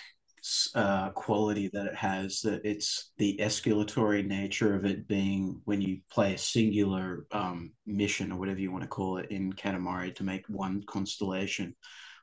uh, 0.74 1.10
quality 1.10 1.70
that 1.72 1.86
it 1.86 1.94
has. 1.94 2.40
That 2.40 2.64
it's 2.64 3.12
the 3.18 3.39
escalatory 3.40 4.26
nature 4.26 4.74
of 4.74 4.84
it 4.84 5.06
being 5.06 5.60
when 5.64 5.80
you 5.80 6.01
play 6.10 6.34
a 6.34 6.39
singular 6.39 7.26
um, 7.30 7.72
mission 7.86 8.32
or 8.32 8.39
whatever 8.39 8.60
you 8.60 8.72
want 8.72 8.82
to 8.84 8.89
call 8.89 9.18
it 9.18 9.30
in 9.30 9.52
Katamari 9.52 10.14
to 10.16 10.24
make 10.24 10.47
one 10.48 10.82
constellation, 10.86 11.74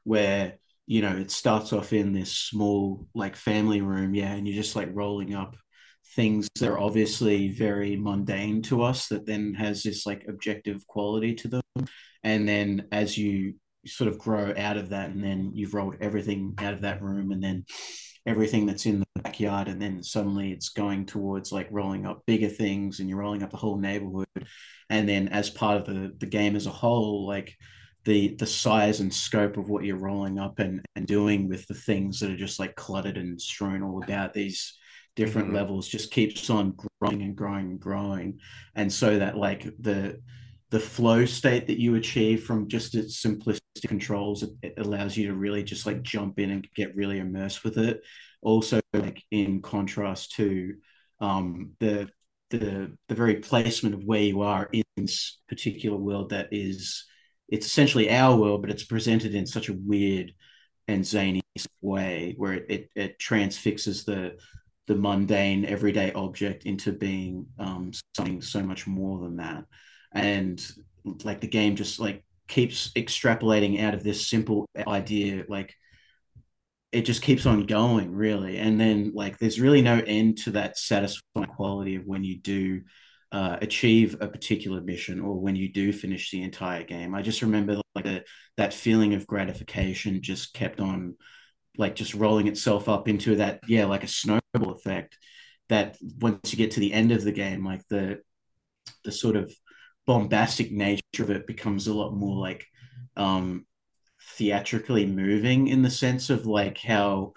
where 0.04 0.58
you 0.88 1.02
know 1.02 1.16
it 1.16 1.32
starts 1.32 1.74
off 1.74 1.94
in 1.94 2.14
this 2.14 2.34
small 2.34 3.08
like 3.14 3.36
family 3.36 3.82
room, 3.82 4.16
yeah, 4.16 4.34
and 4.34 4.48
you're 4.48 4.62
just 4.62 4.76
like 4.76 4.90
rolling 4.94 5.36
up 5.36 5.56
things 6.16 6.48
that 6.60 6.70
are 6.70 6.80
obviously 6.80 7.50
very 7.50 7.96
mundane 7.96 8.62
to 8.64 8.84
us 8.84 9.08
that 9.08 9.26
then 9.26 9.54
has 9.54 9.84
this 9.84 10.06
like 10.06 10.26
objective 10.28 10.86
quality 10.88 11.36
to 11.36 11.48
them. 11.48 11.88
And 12.24 12.48
then 12.48 12.88
as 12.92 13.18
you 13.18 13.56
sort 13.86 14.10
of 14.10 14.18
grow 14.18 14.54
out 14.58 14.78
of 14.78 14.90
that 14.90 15.12
and 15.12 15.24
then 15.24 15.52
you've 15.54 15.74
rolled 15.74 15.96
everything 16.02 16.54
out 16.58 16.74
of 16.74 16.82
that 16.82 17.02
room 17.02 17.32
and 17.32 17.42
then 17.42 17.66
everything 18.26 18.66
that's 18.66 18.86
in 18.86 19.00
the 19.00 19.22
backyard 19.22 19.68
and 19.68 19.82
then 19.82 20.04
suddenly 20.04 20.52
it's 20.52 20.70
going 20.70 21.06
towards 21.06 21.52
like 21.52 21.68
rolling 21.72 22.06
up 22.06 22.26
bigger 22.26 22.50
things 22.50 23.00
and 23.00 23.10
you're 23.10 23.20
rolling 23.20 23.44
up 23.44 23.52
the 23.52 23.58
whole 23.58 23.78
neighborhood. 23.78 24.28
And 24.90 25.08
then 25.08 25.30
as 25.30 25.50
part 25.50 25.78
of 25.78 25.86
the 25.86 26.14
the 26.20 26.26
game 26.26 26.56
as 26.56 26.66
a 26.66 26.72
whole 26.72 27.28
like 27.28 27.56
the 28.06 28.36
the 28.36 28.48
size 28.48 29.00
and 29.00 29.14
scope 29.14 29.58
of 29.58 29.70
what 29.70 29.84
you're 29.84 29.98
rolling 29.98 30.40
up 30.40 30.60
and 30.60 30.84
and 30.96 31.06
doing 31.06 31.48
with 31.48 31.68
the 31.68 31.74
things 31.74 32.20
that 32.20 32.32
are 32.32 32.38
just 32.38 32.60
like 32.60 32.76
cluttered 32.76 33.18
and 33.18 33.40
strewn 33.40 33.84
all 33.84 34.04
about 34.04 34.34
these 34.34 34.78
different 35.16 35.52
hmm 35.52 35.54
levels 35.54 35.88
just 35.88 36.12
keeps 36.12 36.50
on 36.50 36.76
growing 37.00 37.22
and 37.22 37.36
growing 37.36 37.72
and 37.72 37.80
growing. 37.80 38.40
And 38.76 38.92
so 38.92 39.20
that 39.20 39.38
like 39.38 39.64
the 39.80 40.22
the 40.72 40.80
flow 40.80 41.26
state 41.26 41.66
that 41.68 41.80
you 41.80 41.96
achieve 41.96 42.44
from 42.44 42.68
just 42.68 42.94
its 42.94 43.24
simplistic 43.24 43.60
controls 43.88 44.44
it, 44.44 44.52
it 44.62 44.74
allows 44.78 45.18
you 45.18 45.28
to 45.28 45.34
really 45.34 45.64
just 45.64 45.86
like 45.86 46.04
jump 46.04 46.38
in 46.40 46.52
and 46.52 46.68
get 46.76 46.96
really 46.96 47.18
immersed 47.20 47.64
with 47.64 47.78
it. 47.78 48.02
Also 48.42 48.80
like 48.94 49.24
in 49.32 49.62
contrast 49.62 50.34
to 50.34 50.76
um 51.20 51.72
the 51.80 52.08
the 52.50 52.96
the 53.08 53.16
very 53.16 53.36
placement 53.36 53.96
of 53.96 54.04
where 54.04 54.22
you 54.22 54.42
are 54.42 54.70
in 54.72 54.84
this 54.98 55.40
particular 55.48 55.98
world 55.98 56.30
that 56.30 56.48
is 56.52 57.06
it's 57.48 57.66
essentially 57.66 58.10
our 58.10 58.36
world 58.36 58.62
but 58.62 58.72
it's 58.72 58.84
presented 58.84 59.36
in 59.36 59.46
such 59.46 59.70
a 59.70 59.74
weird 59.86 60.34
and 60.88 61.06
zany 61.06 61.42
way 61.82 62.34
where 62.38 62.54
it, 62.54 62.66
it, 62.70 62.90
it 62.96 63.20
transfixes 63.20 64.06
the 64.06 64.38
the 64.90 64.96
mundane 64.96 65.66
everyday 65.66 66.12
object 66.14 66.66
into 66.66 66.92
being 66.92 67.46
um, 67.60 67.92
something 68.16 68.42
so 68.42 68.64
much 68.64 68.88
more 68.88 69.20
than 69.20 69.38
that 69.38 69.64
and 70.14 70.68
like 71.24 71.40
the 71.40 71.48
game 71.48 71.76
just 71.76 72.00
like 72.00 72.26
keeps 72.48 72.92
extrapolating 72.94 73.80
out 73.80 73.94
of 73.94 74.04
this 74.04 74.28
simple 74.28 74.66
idea 74.88 75.44
like 75.48 75.76
it 76.92 77.04
just 77.04 77.22
keeps 77.22 77.46
on 77.46 77.68
going 77.68 78.12
really 78.12 78.58
and 78.58 78.82
then 78.82 79.12
like 79.14 79.38
there's 79.38 79.62
really 79.62 79.84
no 79.84 80.02
end 80.08 80.40
to 80.40 80.50
that 80.50 80.76
satisfying 80.76 81.46
quality 81.56 81.96
of 81.96 82.08
when 82.08 82.24
you 82.24 82.40
do 82.40 82.82
uh, 83.32 83.58
achieve 83.62 84.16
a 84.22 84.28
particular 84.28 84.82
mission 84.82 85.20
or 85.20 85.40
when 85.40 85.56
you 85.56 85.72
do 85.72 85.94
finish 85.94 86.32
the 86.32 86.42
entire 86.42 86.84
game. 86.84 87.14
I 87.14 87.22
just 87.22 87.44
remember 87.44 87.80
like 87.94 88.08
a, 88.08 88.24
that 88.58 88.74
feeling 88.74 89.14
of 89.14 89.28
gratification 89.28 90.24
just 90.24 90.52
kept 90.56 90.80
on 90.80 91.16
like 91.78 91.96
just 91.96 92.14
rolling 92.14 92.48
itself 92.48 92.90
up 92.90 93.08
into 93.08 93.36
that 93.38 93.60
yeah 93.68 93.86
like 93.86 94.04
a 94.04 94.08
snowball 94.08 94.72
effect 94.72 95.18
that 95.70 95.98
once 96.20 96.52
you 96.52 96.58
get 96.58 96.72
to 96.72 96.80
the 96.80 96.94
end 96.94 97.12
of 97.12 97.24
the 97.24 97.32
game 97.32 97.66
like 97.66 97.82
the 97.90 98.20
the 99.04 99.12
sort 99.12 99.36
of 99.36 99.52
bombastic 100.06 100.72
nature 100.72 101.02
of 101.22 101.30
it 101.30 101.48
becomes 101.48 101.88
a 101.88 101.94
lot 101.94 102.14
more 102.14 102.38
like 102.38 102.66
um 103.18 103.66
theatrically 104.36 105.06
moving 105.06 105.68
in 105.68 105.82
the 105.82 105.90
sense 105.90 106.30
of 106.30 106.46
like 106.46 106.78
how 106.80 107.34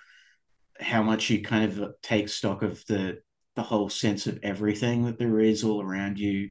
how 0.80 1.02
much 1.02 1.30
you 1.30 1.42
kind 1.42 1.70
of 1.72 1.94
take 2.02 2.28
stock 2.28 2.62
of 2.62 2.84
the 2.86 3.18
the 3.54 3.62
whole 3.62 3.88
sense 3.88 4.26
of 4.26 4.38
everything 4.42 5.04
that 5.04 5.18
there 5.18 5.40
is 5.40 5.64
all 5.64 5.82
around 5.82 6.18
you 6.18 6.48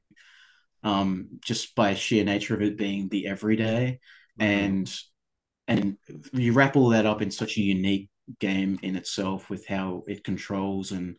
um 0.84 1.28
just 1.44 1.74
by 1.74 1.94
sheer 1.94 2.24
nature 2.24 2.54
of 2.54 2.62
it 2.62 2.76
being 2.76 3.08
the 3.08 3.26
everyday 3.26 3.98
Mhm. 4.40 4.44
and 4.46 5.00
and 5.78 5.96
you 6.32 6.52
wrap 6.52 6.76
all 6.76 6.90
that 6.90 7.06
up 7.06 7.22
in 7.22 7.30
such 7.30 7.56
a 7.56 7.62
unique 7.62 8.10
game 8.38 8.78
in 8.82 8.96
itself 8.96 9.50
with 9.50 9.66
how 9.66 10.02
it 10.06 10.24
controls 10.24 10.92
and 10.92 11.16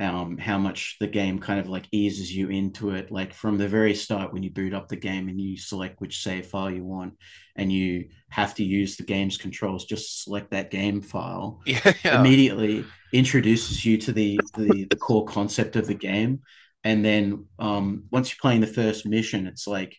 um, 0.00 0.38
how 0.38 0.58
much 0.58 0.96
the 0.98 1.06
game 1.06 1.38
kind 1.38 1.60
of 1.60 1.68
like 1.68 1.86
eases 1.92 2.34
you 2.34 2.48
into 2.48 2.90
it. 2.90 3.12
Like 3.12 3.32
from 3.32 3.58
the 3.58 3.68
very 3.68 3.94
start, 3.94 4.32
when 4.32 4.42
you 4.42 4.50
boot 4.50 4.74
up 4.74 4.88
the 4.88 4.96
game 4.96 5.28
and 5.28 5.40
you 5.40 5.56
select 5.56 6.00
which 6.00 6.22
save 6.22 6.46
file 6.46 6.70
you 6.70 6.84
want, 6.84 7.14
and 7.54 7.72
you 7.72 8.08
have 8.28 8.54
to 8.56 8.64
use 8.64 8.96
the 8.96 9.04
game's 9.04 9.36
controls, 9.36 9.84
just 9.84 10.24
select 10.24 10.50
that 10.50 10.70
game 10.70 11.00
file. 11.00 11.60
Yeah, 11.64 11.92
yeah. 12.04 12.20
Immediately 12.20 12.84
introduces 13.12 13.84
you 13.84 13.98
to 13.98 14.12
the 14.12 14.40
the, 14.56 14.86
the 14.90 14.96
core 14.96 15.26
concept 15.26 15.76
of 15.76 15.86
the 15.86 15.94
game, 15.94 16.40
and 16.82 17.04
then 17.04 17.46
um, 17.60 18.04
once 18.10 18.30
you're 18.30 18.42
playing 18.42 18.62
the 18.62 18.66
first 18.66 19.06
mission, 19.06 19.46
it's 19.46 19.68
like 19.68 19.96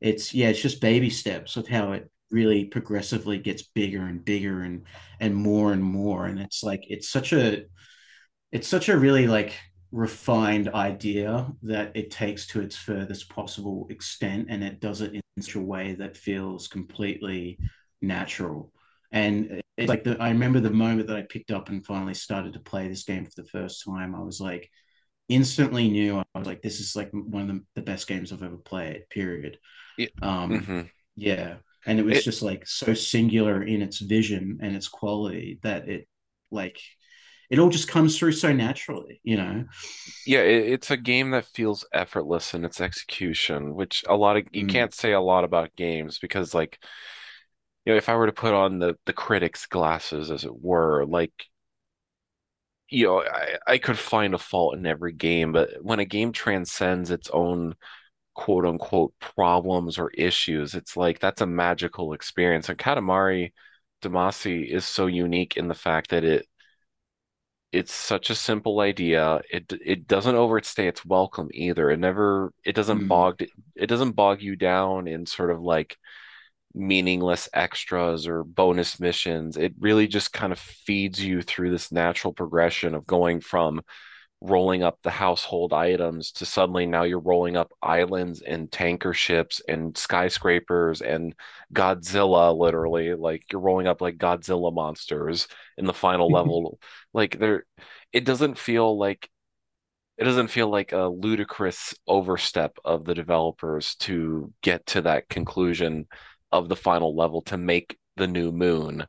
it's 0.00 0.32
yeah, 0.32 0.48
it's 0.48 0.62
just 0.62 0.80
baby 0.80 1.10
steps 1.10 1.56
of 1.56 1.68
how 1.68 1.92
it 1.92 2.10
really 2.34 2.64
progressively 2.66 3.38
gets 3.38 3.62
bigger 3.62 4.02
and 4.02 4.24
bigger 4.24 4.62
and 4.62 4.82
and 5.20 5.34
more 5.34 5.72
and 5.72 5.82
more. 5.82 6.26
And 6.26 6.40
it's 6.40 6.62
like 6.62 6.82
it's 6.88 7.08
such 7.08 7.32
a 7.32 7.64
it's 8.52 8.68
such 8.68 8.88
a 8.88 8.96
really 8.96 9.26
like 9.26 9.54
refined 9.92 10.68
idea 10.70 11.46
that 11.62 11.96
it 11.96 12.10
takes 12.10 12.46
to 12.48 12.60
its 12.60 12.76
furthest 12.76 13.28
possible 13.28 13.86
extent 13.90 14.48
and 14.50 14.64
it 14.64 14.80
does 14.80 15.00
it 15.00 15.14
in 15.14 15.22
such 15.42 15.54
a 15.54 15.60
way 15.60 15.94
that 15.94 16.16
feels 16.16 16.68
completely 16.68 17.58
natural. 18.02 18.72
And 19.12 19.62
it's 19.76 19.88
like 19.88 20.04
the, 20.04 20.16
i 20.20 20.28
remember 20.28 20.60
the 20.60 20.70
moment 20.70 21.08
that 21.08 21.16
i 21.16 21.22
picked 21.22 21.50
up 21.50 21.68
and 21.68 21.84
finally 21.84 22.14
started 22.14 22.52
to 22.52 22.60
play 22.60 22.88
this 22.88 23.02
game 23.04 23.24
for 23.24 23.42
the 23.42 23.48
first 23.48 23.84
time 23.84 24.14
i 24.14 24.20
was 24.20 24.40
like 24.40 24.70
instantly 25.28 25.88
knew 25.88 26.18
i 26.18 26.38
was 26.38 26.46
like 26.46 26.62
this 26.62 26.80
is 26.80 26.94
like 26.94 27.10
one 27.12 27.42
of 27.42 27.48
the, 27.48 27.64
the 27.76 27.82
best 27.82 28.06
games 28.06 28.32
i've 28.32 28.42
ever 28.42 28.56
played 28.56 29.02
period. 29.10 29.58
Yeah. 29.96 30.08
um 30.22 30.64
hmm 30.64 30.82
yeah 31.16 31.56
and 31.86 31.98
it 31.98 32.04
was 32.04 32.18
It 32.18 32.24
just 32.24 32.42
like 32.42 32.66
so 32.66 32.94
singular 32.94 33.62
in 33.62 33.82
its 33.82 33.98
vision 34.00 34.58
and 34.62 34.76
its 34.76 34.88
quality 34.88 35.58
that 35.62 35.88
it 35.88 36.08
like 36.50 36.78
it 37.50 37.58
all 37.58 37.68
just 37.70 37.88
comes 37.88 38.18
through 38.18 38.32
so 38.32 38.52
naturally, 38.52 39.20
you 39.24 39.36
know. 39.36 39.64
yeah, 40.24 40.40
it, 40.40 40.72
it's 40.72 40.90
a 40.90 40.96
game 40.96 41.30
that 41.30 41.46
feels 41.46 41.84
effortless 41.92 42.54
in 42.54 42.64
its 42.64 42.80
execution, 42.80 43.74
which 43.74 44.04
a 44.08 44.16
lot 44.16 44.36
of 44.36 44.44
you 44.52 44.64
Mm, 44.64 44.66
can't 44.66 44.94
say 44.94 45.12
a 45.12 45.20
lot 45.20 45.44
about 45.44 45.76
games 45.76 46.18
because 46.18 46.54
like, 46.54 46.78
you 47.84 47.92
know, 47.92 47.96
if 47.98 48.08
I 48.08 48.14
were 48.16 48.26
to 48.26 48.32
put 48.32 48.54
on 48.54 48.78
the 48.78 48.96
the 49.06 49.12
critic's 49.12 49.66
glasses, 49.66 50.30
as 50.30 50.44
it 50.44 50.62
were, 50.62 51.04
like, 51.06 51.32
you 52.90 53.06
know, 53.06 53.22
I, 53.22 53.56
I 53.66 53.78
could 53.78 53.98
find 53.98 54.34
a 54.34 54.38
fault 54.38 54.76
in 54.76 54.86
every 54.86 55.12
game, 55.12 55.52
but 55.52 55.70
when 55.82 56.00
a 56.00 56.04
game 56.04 56.32
transcends 56.32 57.10
its 57.10 57.30
own 57.30 57.74
quote 58.34 58.66
unquote 58.66 59.14
problems 59.20 59.98
or 59.98 60.10
issues, 60.10 60.74
it's 60.74 60.96
like 60.96 61.20
that's 61.20 61.40
a 61.42 61.46
magical 61.46 62.12
experience. 62.12 62.68
And 62.68 62.78
Katamari 62.78 63.52
Damacy 64.02 64.68
is 64.68 64.84
so 64.84 65.06
unique 65.06 65.56
in 65.56 65.68
the 65.68 65.74
fact 65.74 66.10
that 66.10 66.24
it 66.24 66.46
it's 67.72 67.92
such 67.92 68.30
a 68.30 68.34
simple 68.34 68.80
idea. 68.80 69.40
It 69.50 69.72
it 69.84 70.06
doesn't 70.06 70.34
overstay 70.36 70.86
its 70.88 71.04
welcome 71.04 71.48
either. 71.52 71.90
It 71.90 71.98
never 71.98 72.52
it 72.64 72.74
doesn't 72.74 73.04
mm, 73.04 73.08
bog 73.08 73.42
it 73.74 73.86
doesn't 73.88 74.12
bog 74.12 74.42
you 74.42 74.56
down 74.56 75.08
in 75.08 75.26
sort 75.26 75.50
of 75.50 75.60
like 75.60 75.96
meaningless 76.74 77.48
extras 77.52 78.26
or 78.28 78.44
bonus 78.44 79.00
missions. 79.00 79.56
It 79.56 79.74
really 79.78 80.06
just 80.08 80.32
kind 80.32 80.52
of 80.52 80.58
feeds 80.58 81.24
you 81.24 81.42
through 81.42 81.70
this 81.70 81.92
natural 81.92 82.32
progression 82.32 82.94
of 82.94 83.06
going 83.06 83.40
from 83.40 83.82
rolling 84.44 84.82
up 84.82 84.98
the 85.02 85.10
household 85.10 85.72
items 85.72 86.30
to 86.30 86.44
suddenly 86.44 86.84
now 86.84 87.02
you're 87.02 87.18
rolling 87.18 87.56
up 87.56 87.72
islands 87.82 88.42
and 88.42 88.70
tanker 88.70 89.14
ships 89.14 89.62
and 89.66 89.96
skyscrapers 89.96 91.00
and 91.00 91.34
Godzilla 91.72 92.56
literally. 92.56 93.14
Like 93.14 93.44
you're 93.50 93.62
rolling 93.62 93.86
up 93.86 94.02
like 94.02 94.18
Godzilla 94.18 94.72
monsters 94.72 95.48
in 95.78 95.86
the 95.86 95.94
final 95.94 96.28
level. 96.32 96.78
Like 97.14 97.38
there 97.38 97.64
it 98.12 98.24
doesn't 98.26 98.58
feel 98.58 98.98
like 98.98 99.30
it 100.18 100.24
doesn't 100.24 100.48
feel 100.48 100.68
like 100.68 100.92
a 100.92 101.08
ludicrous 101.08 101.94
overstep 102.06 102.76
of 102.84 103.04
the 103.04 103.14
developers 103.14 103.94
to 103.96 104.52
get 104.62 104.84
to 104.86 105.02
that 105.02 105.28
conclusion 105.28 106.06
of 106.52 106.68
the 106.68 106.76
final 106.76 107.16
level 107.16 107.40
to 107.42 107.56
make 107.56 107.98
the 108.16 108.28
new 108.28 108.52
moon 108.52 109.06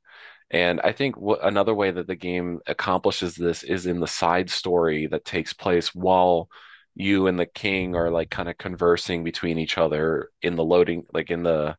and 0.52 0.80
I 0.82 0.92
think 0.92 1.18
what 1.18 1.44
another 1.44 1.74
way 1.74 1.92
that 1.92 2.08
the 2.08 2.16
game 2.16 2.60
accomplishes 2.68 3.36
this 3.36 3.64
is 3.64 3.86
in 3.86 4.00
the 4.00 4.08
side 4.08 4.50
story 4.50 5.08
that 5.08 5.26
takes 5.26 5.54
place 5.54 5.94
while 5.96 6.50
you 6.96 7.28
and 7.28 7.40
the 7.40 7.46
king 7.46 7.96
are 7.96 8.10
like 8.12 8.30
kind 8.30 8.48
of 8.50 8.58
conversing 8.58 9.24
between 9.24 9.60
each 9.60 9.78
other 9.78 10.30
in 10.42 10.56
the 10.56 10.64
loading, 10.64 11.06
like 11.14 11.30
in 11.32 11.44
the, 11.44 11.76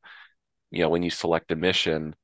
you 0.71 0.83
know, 0.83 0.89
when 0.91 1.03
you 1.03 1.11
select 1.11 1.53
a 1.53 1.57
mission, 1.57 2.15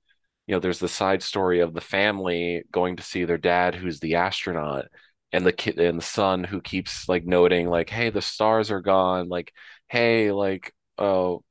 you 0.46 0.54
know, 0.54 0.60
there's 0.60 0.80
the 0.80 0.88
side 0.88 1.22
story 1.22 1.60
of 1.60 1.74
the 1.74 1.80
family 1.80 2.62
going 2.72 2.96
to 2.96 3.02
see 3.02 3.24
their 3.24 3.38
dad, 3.38 3.74
who's 3.74 4.00
the 4.00 4.16
astronaut, 4.16 4.86
and 5.32 5.46
the 5.46 5.52
kid 5.52 5.78
and 5.78 5.98
the 5.98 6.02
son 6.04 6.44
who 6.44 6.60
keeps 6.60 7.08
like 7.08 7.24
noting, 7.24 7.68
like, 7.68 7.88
hey, 7.90 8.10
the 8.10 8.22
stars 8.22 8.70
are 8.70 8.80
gone, 8.80 9.28
like, 9.28 9.52
hey, 9.88 10.32
like, 10.32 10.74
oh, 10.98 11.42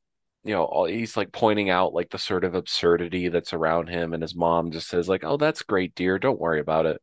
you 0.44 0.54
know, 0.54 0.64
all, 0.64 0.86
he's 0.86 1.16
like 1.18 1.32
pointing 1.32 1.70
out 1.70 1.94
like 1.94 2.10
the 2.10 2.18
sort 2.18 2.44
of 2.44 2.56
absurdity 2.56 3.28
that's 3.30 3.54
around 3.54 3.88
him, 3.90 4.14
and 4.14 4.22
his 4.24 4.36
mom 4.36 4.72
just 4.72 4.88
says 4.90 5.08
like, 5.10 5.24
"Oh, 5.24 5.38
that's 5.38 5.62
great, 5.64 5.96
dear. 5.96 6.20
Don't 6.20 6.40
worry 6.40 6.60
about 6.60 6.86
it." 6.86 7.02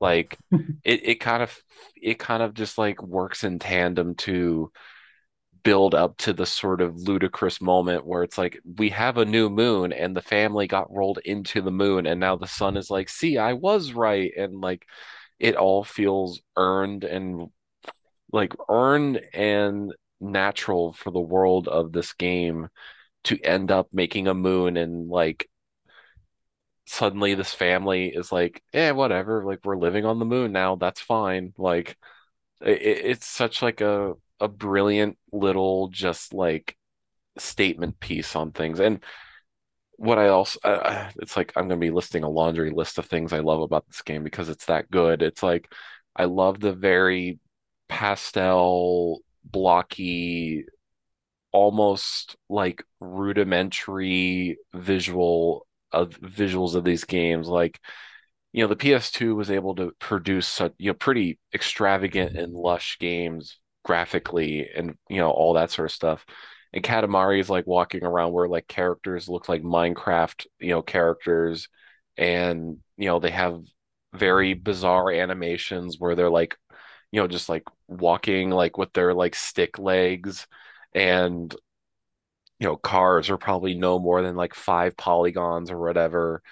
Like 0.00 0.38
it, 0.84 1.06
it 1.08 1.14
kind 1.20 1.42
of, 1.42 1.56
it 2.00 2.18
kind 2.18 2.42
of 2.42 2.54
just 2.54 2.78
like 2.78 3.02
works 3.02 3.44
in 3.44 3.58
tandem 3.58 4.14
to 4.16 4.72
build 5.64 5.94
up 5.94 6.16
to 6.18 6.32
the 6.32 6.46
sort 6.46 6.80
of 6.80 6.96
ludicrous 6.96 7.60
moment 7.60 8.04
where 8.04 8.24
it's 8.24 8.36
like 8.36 8.58
we 8.78 8.88
have 8.90 9.16
a 9.18 9.24
new 9.24 9.48
moon 9.48 9.92
and 9.92 10.16
the 10.16 10.22
family 10.22 10.66
got 10.66 10.92
rolled 10.92 11.18
into 11.24 11.60
the 11.62 11.70
moon 11.70 12.06
and 12.06 12.18
now 12.18 12.36
the 12.36 12.46
sun 12.46 12.76
is 12.76 12.90
like, 12.90 13.08
"See, 13.08 13.38
I 13.38 13.52
was 13.54 13.92
right," 13.92 14.32
and 14.36 14.60
like 14.60 14.86
it 15.38 15.56
all 15.56 15.84
feels 15.84 16.40
earned 16.56 17.04
and 17.04 17.48
like 18.32 18.54
earned 18.68 19.20
and 19.34 19.92
natural 20.22 20.92
for 20.92 21.10
the 21.10 21.20
world 21.20 21.68
of 21.68 21.92
this 21.92 22.12
game 22.14 22.68
to 23.24 23.40
end 23.42 23.70
up 23.70 23.88
making 23.92 24.28
a 24.28 24.34
moon 24.34 24.76
and 24.76 25.08
like 25.08 25.48
suddenly 26.86 27.34
this 27.34 27.54
family 27.54 28.08
is 28.08 28.32
like, 28.32 28.62
eh, 28.72 28.90
whatever, 28.90 29.44
like 29.44 29.60
we're 29.64 29.76
living 29.76 30.04
on 30.04 30.18
the 30.18 30.24
moon 30.24 30.52
now, 30.52 30.76
that's 30.76 31.00
fine. 31.00 31.52
Like 31.58 31.96
it, 32.62 32.82
it's 32.82 33.26
such 33.26 33.62
like 33.62 33.80
a 33.80 34.14
a 34.40 34.48
brilliant 34.48 35.18
little 35.32 35.88
just 35.88 36.34
like 36.34 36.76
statement 37.38 38.00
piece 38.00 38.36
on 38.36 38.52
things. 38.52 38.80
And 38.80 39.04
what 39.96 40.18
I 40.18 40.28
also 40.28 40.60
uh, 40.64 41.10
it's 41.18 41.36
like 41.36 41.52
I'm 41.56 41.68
gonna 41.68 41.80
be 41.80 41.90
listing 41.90 42.24
a 42.24 42.30
laundry 42.30 42.70
list 42.70 42.98
of 42.98 43.06
things 43.06 43.32
I 43.32 43.40
love 43.40 43.60
about 43.62 43.86
this 43.88 44.02
game 44.02 44.24
because 44.24 44.48
it's 44.48 44.66
that 44.66 44.90
good. 44.90 45.22
It's 45.22 45.42
like 45.42 45.72
I 46.16 46.24
love 46.26 46.60
the 46.60 46.72
very 46.72 47.38
pastel, 47.88 49.20
blocky 49.44 50.64
almost 51.52 52.36
like 52.48 52.82
rudimentary 53.00 54.56
visual 54.74 55.66
of 55.92 56.18
visuals 56.20 56.74
of 56.74 56.84
these 56.84 57.04
games. 57.04 57.46
Like, 57.46 57.78
you 58.52 58.62
know, 58.62 58.68
the 58.68 58.76
PS2 58.76 59.34
was 59.34 59.50
able 59.50 59.74
to 59.76 59.92
produce 59.98 60.46
such, 60.46 60.72
you 60.78 60.90
know, 60.90 60.94
pretty 60.94 61.38
extravagant 61.54 62.36
and 62.36 62.52
lush 62.52 62.98
games 62.98 63.58
graphically 63.84 64.68
and, 64.74 64.96
you 65.08 65.18
know, 65.18 65.30
all 65.30 65.54
that 65.54 65.70
sort 65.70 65.90
of 65.90 65.94
stuff. 65.94 66.24
And 66.72 66.82
Katamari 66.82 67.40
is 67.40 67.50
like 67.50 67.66
walking 67.66 68.04
around 68.04 68.32
where 68.32 68.48
like 68.48 68.66
characters 68.66 69.28
look 69.28 69.48
like 69.48 69.62
Minecraft, 69.62 70.46
you 70.58 70.70
know, 70.70 70.82
characters. 70.82 71.68
And, 72.16 72.78
you 72.96 73.06
know, 73.06 73.18
they 73.18 73.30
have 73.30 73.62
very 74.14 74.54
bizarre 74.54 75.10
animations 75.10 75.96
where 75.98 76.14
they're 76.14 76.30
like, 76.30 76.56
you 77.12 77.20
know, 77.20 77.28
just 77.28 77.48
like 77.50 77.64
walking 77.88 78.50
like 78.50 78.78
with 78.78 78.92
their 78.94 79.14
like 79.14 79.34
stick 79.36 79.78
legs 79.78 80.46
and 80.94 81.54
you 82.58 82.66
know, 82.68 82.76
cars 82.76 83.30
are 83.30 83.38
probably 83.38 83.74
no 83.74 83.98
more 83.98 84.22
than 84.22 84.36
like 84.36 84.54
five 84.54 84.96
polygons 84.96 85.70
or 85.70 85.78
whatever. 85.78 86.42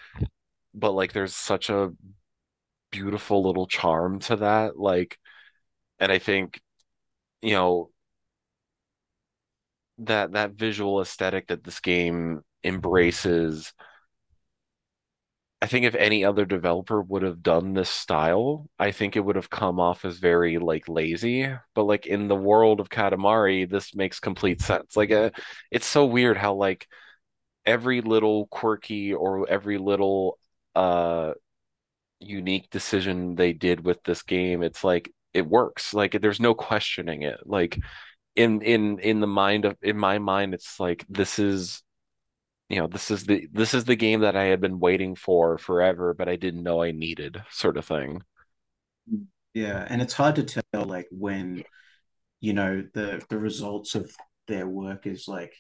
But 0.75 0.93
like 0.93 1.13
there's 1.13 1.37
such 1.37 1.71
a 1.71 1.93
beautiful 2.91 3.45
little 3.45 3.67
charm 3.67 4.21
to 4.21 4.37
that. 4.37 4.79
Like, 4.79 5.19
and 6.01 6.13
I 6.13 6.19
think, 6.19 6.61
you 7.43 7.55
know, 7.55 7.91
that 9.99 10.33
that 10.33 10.53
visual 10.53 11.01
aesthetic 11.01 11.49
that 11.49 11.65
this 11.65 11.81
game 11.81 12.43
embraces 12.65 13.73
I 15.63 15.67
think 15.67 15.85
if 15.85 15.95
any 15.95 16.25
other 16.25 16.47
developer 16.47 17.03
would 17.03 17.23
have 17.23 17.43
done 17.43 17.75
this 17.75 17.91
style, 17.91 18.69
I 18.79 18.93
think 18.93 19.15
it 19.15 19.21
would 19.21 19.37
have 19.37 19.51
come 19.51 19.79
off 19.79 20.05
as 20.07 20.19
very 20.19 20.59
like 20.59 20.89
lazy. 20.89 21.53
But 21.75 21.85
like 21.85 22.07
in 22.07 22.29
the 22.29 22.37
world 22.37 22.81
of 22.81 22.89
Katamari, 22.89 23.69
this 23.69 23.95
makes 23.95 24.21
complete 24.21 24.61
sense. 24.63 24.97
Like 24.97 25.11
uh, 25.11 25.31
it's 25.71 25.87
so 25.87 26.07
weird 26.07 26.39
how 26.39 26.55
like 26.55 26.87
every 27.67 28.01
little 28.01 28.47
quirky 28.49 29.15
or 29.15 29.49
every 29.51 29.79
little 29.79 30.39
uh 30.75 31.33
unique 32.21 32.71
decision 32.71 33.35
they 33.35 33.53
did 33.53 33.85
with 33.85 34.03
this 34.05 34.23
game, 34.23 34.63
it's 34.63 34.85
like 34.85 35.13
it 35.35 35.47
works. 35.47 35.95
Like 35.95 36.21
there's 36.21 36.41
no 36.41 36.55
questioning 36.55 37.23
it. 37.23 37.41
Like 37.47 37.79
in 38.37 38.63
in 38.63 38.99
in 39.01 39.21
the 39.21 39.27
mind 39.27 39.65
of 39.67 39.77
in 39.83 39.99
my 39.99 40.19
mind, 40.19 40.55
it's 40.55 40.81
like 40.81 41.05
this 41.09 41.39
is 41.39 41.83
you 42.71 42.79
know, 42.79 42.87
this 42.87 43.11
is 43.11 43.25
the 43.25 43.49
this 43.53 43.75
is 43.75 43.85
the 43.85 43.97
game 43.97 44.21
that 44.21 44.37
I 44.37 44.45
had 44.45 44.61
been 44.61 44.79
waiting 44.79 45.17
for 45.17 45.59
forever, 45.59 46.15
but 46.15 46.29
I 46.29 46.37
didn't 46.37 46.63
know 46.63 46.83
I 46.83 46.93
needed, 46.93 47.43
sort 47.51 47.77
of 47.77 47.85
thing. 47.85 48.23
Yeah, 49.55 49.85
and 49.89 50.01
it's 50.01 50.15
hard 50.15 50.37
to 50.37 50.45
tell 50.45 50.85
like 50.85 51.09
when 51.11 51.65
you 52.41 52.53
know 52.53 52.85
the 52.95 53.23
the 53.29 53.39
results 53.39 53.95
of 53.95 54.11
their 54.49 54.67
work 54.69 55.07
is 55.07 55.27
like 55.29 55.53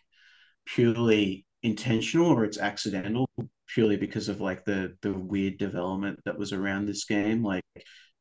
purely 0.66 1.46
intentional 1.62 2.28
or 2.28 2.44
it's 2.44 2.58
accidental 2.58 3.28
purely 3.68 3.96
because 3.96 4.28
of 4.28 4.40
like 4.40 4.64
the 4.64 4.96
the 5.02 5.12
weird 5.12 5.58
development 5.58 6.18
that 6.24 6.38
was 6.38 6.52
around 6.52 6.86
this 6.86 7.04
game 7.04 7.44
like 7.44 7.64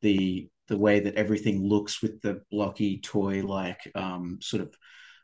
the 0.02 0.50
the 0.68 0.78
way 0.78 1.00
that 1.00 1.16
everything 1.16 1.64
looks 1.64 2.02
with 2.02 2.22
the 2.22 2.42
blocky 2.52 3.00
toy 3.00 3.42
like 3.42 3.80
um 3.96 4.40
sort 4.42 4.64
of 4.64 4.76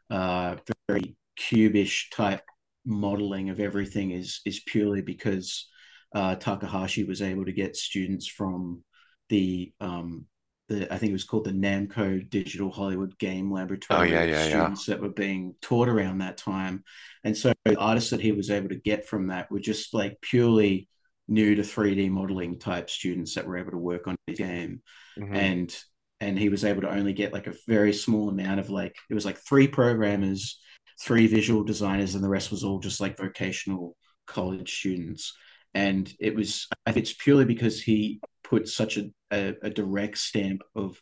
uh 0.10 0.56
very 0.88 1.16
cubish 1.38 2.10
type 2.12 2.42
modeling 2.86 3.50
of 3.50 3.60
everything 3.60 4.12
is 4.12 4.42
is 4.46 4.60
purely 4.62 5.02
because 5.02 5.68
uh, 6.14 6.36
Takahashi 6.36 7.04
was 7.04 7.22
able 7.22 7.46
to 7.46 7.52
get 7.52 7.76
students 7.76 8.28
from 8.28 8.84
the 9.30 9.74
um, 9.82 10.26
the 10.70 10.92
I 10.94 10.98
think 10.98 11.10
it 11.12 11.14
was 11.14 11.24
called 11.26 11.46
the 11.46 11.52
Namco 11.52 12.28
Digital 12.30 12.72
Hollywood 12.72 13.18
Game 13.20 13.52
Oh 13.90 14.04
yeah, 14.04 14.24
Laboratory 14.24 14.24
yeah, 14.24 14.46
yeah. 14.48 14.72
students 14.72 14.86
that 14.86 15.02
were 15.02 15.10
being 15.10 15.56
taught 15.62 15.90
around 15.90 16.20
that 16.20 16.38
time, 16.38 16.84
and 17.24 17.36
so 17.38 17.54
the 17.66 17.78
artists 17.78 18.12
that 18.12 18.22
he 18.22 18.32
was 18.32 18.50
able 18.50 18.70
to 18.70 18.76
get 18.76 19.08
from 19.08 19.28
that 19.28 19.52
were 19.52 19.60
just 19.60 19.94
like 19.94 20.20
purely 20.22 20.88
new 21.28 21.56
to 21.56 21.64
3D 21.64 22.10
modeling 22.10 22.60
type 22.60 22.90
students 22.90 23.36
that 23.36 23.48
were 23.48 23.58
able 23.58 23.72
to 23.72 23.78
work 23.78 24.08
on 24.08 24.16
the 24.28 24.34
game, 24.34 24.82
hmm 25.18 25.46
and 25.46 25.76
and 26.22 26.40
he 26.40 26.50
was 26.50 26.64
able 26.64 26.82
to 26.82 26.90
only 26.90 27.14
get 27.14 27.34
like 27.34 27.48
a 27.48 27.54
very 27.68 27.94
small 27.94 28.30
amount 28.30 28.60
of 28.60 28.70
like 28.70 28.96
it 29.10 29.14
was 29.14 29.26
like 29.26 29.38
three 29.38 29.68
programmers 29.68 30.60
three 31.00 31.28
visual 31.28 31.64
designers, 31.64 32.16
and 32.16 32.24
the 32.24 32.30
rest 32.30 32.52
was 32.52 32.64
all 32.64 32.80
just 32.80 33.02
like 33.02 33.18
vocational 33.18 33.96
college 34.26 34.74
students. 34.80 35.34
And 35.74 36.12
it 36.20 36.36
was, 36.36 36.68
I 36.86 36.92
it's 36.92 37.14
purely 37.14 37.46
because 37.46 37.82
he 37.82 38.22
put 38.44 38.68
such 38.68 38.98
a, 38.98 39.12
a, 39.32 39.54
a 39.64 39.70
direct 39.70 40.18
stamp 40.18 40.62
of 40.76 41.02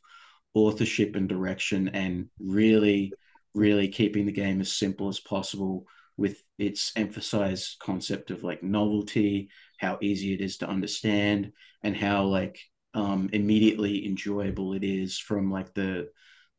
authorship 0.55 1.15
and 1.15 1.29
direction 1.29 1.89
and 1.89 2.29
really, 2.39 3.13
really 3.53 3.87
keeping 3.87 4.25
the 4.25 4.31
game 4.31 4.61
as 4.61 4.71
simple 4.71 5.09
as 5.09 5.19
possible 5.19 5.85
with 6.17 6.41
its 6.57 6.91
emphasized 6.95 7.77
concept 7.79 8.31
of 8.31 8.43
like 8.43 8.63
novelty, 8.63 9.49
how 9.79 9.97
easy 10.01 10.33
it 10.33 10.41
is 10.41 10.57
to 10.57 10.67
understand, 10.67 11.51
and 11.83 11.95
how 11.95 12.25
like 12.25 12.59
um, 12.93 13.29
immediately 13.33 14.05
enjoyable 14.05 14.73
it 14.73 14.83
is 14.83 15.17
from 15.17 15.51
like 15.51 15.73
the 15.73 16.09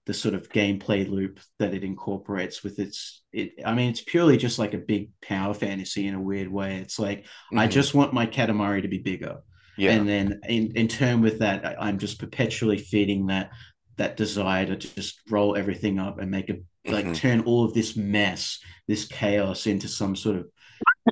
the 0.06 0.14
sort 0.14 0.35
of 0.35 0.51
gameplay 0.51 1.09
loop 1.09 1.40
that 1.59 1.72
it 1.74 1.82
incorporates 1.82 2.62
with 2.62 2.78
its 2.78 3.22
it 3.32 3.52
i 3.64 3.72
mean 3.74 3.90
it's 3.90 4.02
purely 4.02 4.36
just 4.36 4.59
like 4.59 4.74
a 4.74 4.78
big 4.78 5.10
power 5.22 5.55
fantasy 5.55 6.06
in 6.06 6.14
a 6.14 6.20
weird 6.20 6.48
way. 6.48 6.76
It's 6.76 6.98
like 6.98 7.26
i 7.56 7.66
hmm 7.66 7.68
just 7.68 7.94
want 7.94 8.12
my 8.14 8.26
katamari 8.26 8.82
to 8.82 8.89
be 8.89 8.98
bigger. 8.98 9.39
Yeah. 9.76 9.90
and 9.93 10.09
then 10.09 10.40
in, 10.48 10.72
in 10.76 10.89
turn 10.89 11.20
with 11.20 11.39
that 11.40 11.64
I, 11.64 11.76
i'm 11.81 11.98
just 11.98 12.18
perpetually 12.18 12.78
feeding 12.78 13.26
that 13.26 13.51
that 13.97 14.16
desire 14.16 14.66
to 14.66 14.76
just 14.76 15.20
roll 15.31 15.56
everything 15.56 15.98
up 15.98 16.18
and 16.18 16.31
make 16.31 16.51
a 16.51 16.56
like 16.89 17.12
hmm 17.12 17.14
turn 17.14 17.40
all 17.43 17.64
of 17.64 17.74
this 17.74 17.97
mess 17.97 18.59
this 18.89 19.05
chaos 19.06 19.66
into 19.66 19.89
some 19.89 20.16
sort 20.16 20.36
of 20.36 20.47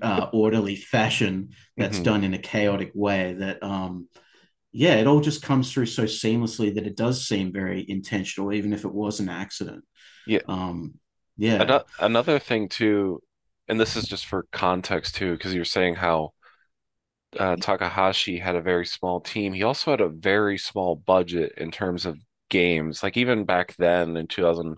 uh, 0.02 0.28
orderly 0.32 0.76
fashion 0.76 1.50
that's 1.78 2.00
hmm 2.00 2.02
done 2.02 2.24
in 2.24 2.34
a 2.34 2.38
chaotic 2.38 2.90
way 2.94 3.34
that 3.34 3.62
um 3.62 4.08
yeah, 4.72 4.94
it 4.94 5.06
all 5.06 5.20
just 5.20 5.42
comes 5.42 5.72
through 5.72 5.86
so 5.86 6.04
seamlessly 6.04 6.74
that 6.74 6.86
it 6.86 6.96
does 6.96 7.26
seem 7.26 7.52
very 7.52 7.84
intentional, 7.88 8.52
even 8.52 8.72
if 8.72 8.84
it 8.84 8.92
was 8.92 9.20
an 9.20 9.28
accident. 9.28 9.84
Yeah. 10.26 10.40
Um, 10.46 10.94
yeah. 11.36 11.58
Ano- 11.58 11.84
Another 11.98 12.38
thing 12.38 12.68
too, 12.68 13.22
and 13.68 13.80
this 13.80 13.96
is 13.96 14.06
just 14.06 14.26
for 14.26 14.46
context 14.52 15.14
too, 15.14 15.32
because 15.32 15.54
you're 15.54 15.64
saying 15.64 15.96
how 15.96 16.32
uh, 17.38 17.56
Takahashi 17.56 18.38
had 18.38 18.56
a 18.56 18.60
very 18.60 18.86
small 18.86 19.20
team. 19.20 19.52
He 19.52 19.62
also 19.62 19.90
had 19.92 20.00
a 20.00 20.08
very 20.08 20.58
small 20.58 20.96
budget 20.96 21.54
in 21.56 21.70
terms 21.70 22.04
of 22.06 22.18
games. 22.50 23.02
Like 23.02 23.16
even 23.16 23.44
back 23.44 23.74
then 23.76 24.16
in 24.16 24.26
2000, 24.26 24.76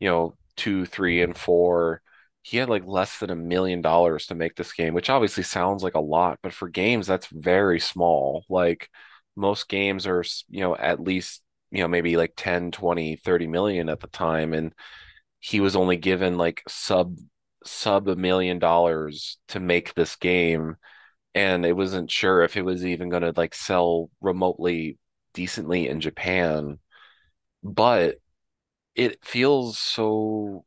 you 0.00 0.08
know, 0.08 0.34
two, 0.56 0.84
three, 0.86 1.22
and 1.22 1.36
four, 1.36 2.02
he 2.42 2.56
had 2.58 2.68
like 2.68 2.84
less 2.86 3.18
than 3.18 3.30
a 3.30 3.36
million 3.36 3.82
dollars 3.82 4.26
to 4.26 4.34
make 4.34 4.56
this 4.56 4.72
game, 4.72 4.94
which 4.94 5.10
obviously 5.10 5.42
sounds 5.44 5.82
like 5.82 5.94
a 5.94 6.00
lot, 6.00 6.38
but 6.42 6.52
for 6.52 6.68
games, 6.68 7.06
that's 7.06 7.26
very 7.28 7.80
small. 7.80 8.44
Like 8.48 8.88
most 9.36 9.68
games 9.68 10.06
are, 10.06 10.24
you 10.48 10.60
know, 10.60 10.76
at 10.76 11.00
least, 11.00 11.42
you 11.70 11.82
know, 11.82 11.88
maybe 11.88 12.16
like 12.16 12.32
10, 12.36 12.70
20, 12.72 13.16
30 13.16 13.46
million 13.46 13.88
at 13.88 14.00
the 14.00 14.08
time. 14.08 14.52
And 14.54 14.72
he 15.40 15.60
was 15.60 15.76
only 15.76 15.96
given 15.96 16.38
like 16.38 16.62
sub 16.68 17.16
sub 17.64 18.08
a 18.08 18.16
million 18.16 18.58
dollars 18.58 19.38
to 19.48 19.60
make 19.60 19.94
this 19.94 20.16
game 20.16 20.76
and 21.34 21.66
it 21.66 21.74
wasn't 21.74 22.10
sure 22.10 22.42
if 22.42 22.56
it 22.56 22.64
was 22.64 22.86
even 22.86 23.08
going 23.10 23.22
to 23.22 23.32
like 23.36 23.54
sell 23.54 24.10
remotely 24.20 24.98
decently 25.34 25.88
in 25.88 26.00
Japan 26.00 26.78
but 27.62 28.16
it 28.96 29.24
feels 29.24 29.78
so 29.78 30.64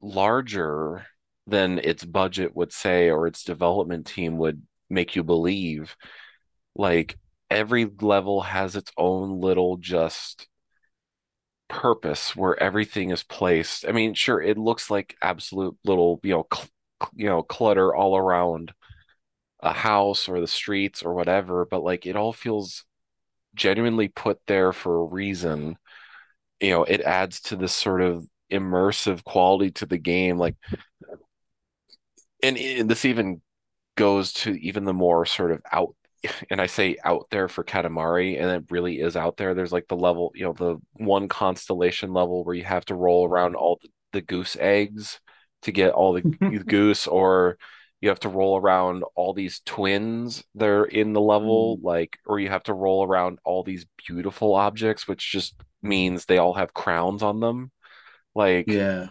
larger 0.00 1.06
than 1.46 1.78
its 1.78 2.04
budget 2.04 2.54
would 2.54 2.72
say 2.72 3.10
or 3.10 3.26
its 3.26 3.44
development 3.44 4.06
team 4.06 4.38
would 4.38 4.62
make 4.90 5.16
you 5.16 5.22
believe 5.22 5.96
like 6.76 7.18
every 7.54 7.86
level 8.00 8.42
has 8.42 8.76
its 8.76 8.90
own 8.96 9.40
little 9.40 9.76
just 9.78 10.48
purpose 11.68 12.36
where 12.36 12.60
everything 12.62 13.10
is 13.10 13.22
placed. 13.22 13.86
I 13.86 13.92
mean, 13.92 14.14
sure, 14.14 14.40
it 14.40 14.58
looks 14.58 14.90
like 14.90 15.16
absolute 15.22 15.76
little, 15.84 16.20
you 16.22 16.32
know, 16.32 16.46
cl 16.52 16.68
you 17.14 17.26
know, 17.26 17.42
clutter 17.42 17.94
all 17.94 18.16
around 18.16 18.72
a 19.60 19.72
house 19.72 20.28
or 20.28 20.40
the 20.40 20.46
streets 20.46 21.02
or 21.02 21.14
whatever, 21.14 21.66
but 21.66 21.82
like 21.82 22.06
it 22.06 22.16
all 22.16 22.32
feels 22.32 22.84
genuinely 23.54 24.08
put 24.08 24.40
there 24.46 24.72
for 24.72 25.00
a 25.00 25.04
reason. 25.04 25.76
You 26.60 26.70
know, 26.70 26.84
it 26.84 27.00
adds 27.02 27.40
to 27.42 27.56
this 27.56 27.72
sort 27.72 28.02
of 28.02 28.26
immersive 28.52 29.24
quality 29.24 29.70
to 29.72 29.86
the 29.86 29.98
game. 29.98 30.38
Like, 30.38 30.56
and, 32.42 32.56
and 32.56 32.90
this 32.90 33.04
even 33.04 33.40
goes 33.96 34.32
to 34.32 34.52
even 34.60 34.84
the 34.84 34.92
more 34.92 35.24
sort 35.26 35.52
of 35.52 35.62
out 35.72 35.94
and 36.50 36.60
I 36.60 36.66
say 36.66 36.96
out 37.04 37.26
there 37.30 37.48
for 37.48 37.64
Katamari, 37.64 38.40
and 38.40 38.50
it 38.50 38.70
really 38.70 39.00
is 39.00 39.16
out 39.16 39.36
there. 39.36 39.54
There's 39.54 39.72
like 39.72 39.88
the 39.88 39.96
level, 39.96 40.32
you 40.34 40.44
know, 40.44 40.52
the 40.52 40.76
one 40.94 41.28
constellation 41.28 42.12
level 42.12 42.44
where 42.44 42.54
you 42.54 42.64
have 42.64 42.84
to 42.86 42.94
roll 42.94 43.26
around 43.28 43.56
all 43.56 43.78
the, 43.82 43.88
the 44.12 44.20
goose 44.22 44.56
eggs 44.58 45.20
to 45.62 45.72
get 45.72 45.92
all 45.92 46.12
the 46.14 46.22
goose, 46.66 47.06
or 47.06 47.58
you 48.00 48.08
have 48.10 48.20
to 48.20 48.28
roll 48.28 48.58
around 48.58 49.04
all 49.14 49.32
these 49.34 49.60
twins 49.64 50.44
that 50.56 50.68
are 50.68 50.84
in 50.84 51.12
the 51.12 51.20
level, 51.20 51.78
Mm, 51.78 51.82
like, 51.82 52.18
or 52.26 52.38
you 52.38 52.50
have 52.50 52.64
to 52.64 52.74
roll 52.74 53.04
around 53.06 53.38
all 53.44 53.62
these 53.62 53.86
beautiful 54.06 54.54
objects, 54.54 55.08
which 55.08 55.30
just 55.30 55.54
means 55.82 56.24
they 56.24 56.38
all 56.38 56.54
have 56.54 56.74
crowns 56.74 57.22
on 57.22 57.40
them. 57.40 57.70
Like, 58.34 58.66
yeah. 58.66 59.08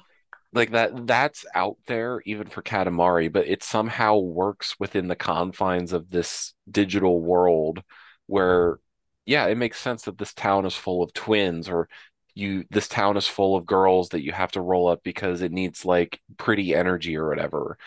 Like 0.54 0.72
that 0.72 1.08
that's 1.08 1.46
out 1.56 1.78
there 1.88 2.22
even 2.26 2.48
for 2.48 2.62
Katamari, 2.62 3.32
but 3.32 3.48
it 3.48 3.64
somehow 3.64 4.18
works 4.18 4.76
within 4.80 5.08
the 5.08 5.16
confines 5.16 5.94
of 5.94 6.10
this 6.10 6.54
digital 6.70 7.20
world 7.22 7.84
where 8.28 8.80
yeah, 9.26 9.46
it 9.48 9.56
makes 9.58 9.80
sense 9.80 10.04
that 10.04 10.18
this 10.18 10.34
town 10.34 10.66
is 10.66 10.76
full 10.76 11.02
of 11.04 11.14
twins 11.14 11.70
or 11.70 11.88
you 12.36 12.66
this 12.72 12.88
town 12.88 13.18
is 13.18 13.28
full 13.28 13.56
of 13.56 13.66
girls 13.66 14.10
that 14.10 14.24
you 14.24 14.32
have 14.32 14.52
to 14.54 14.62
roll 14.62 14.88
up 14.88 15.04
because 15.04 15.42
it 15.42 15.52
needs 15.52 15.86
like 15.86 16.20
pretty 16.38 16.76
energy 16.76 17.16
or 17.18 17.30
whatever. 17.30 17.78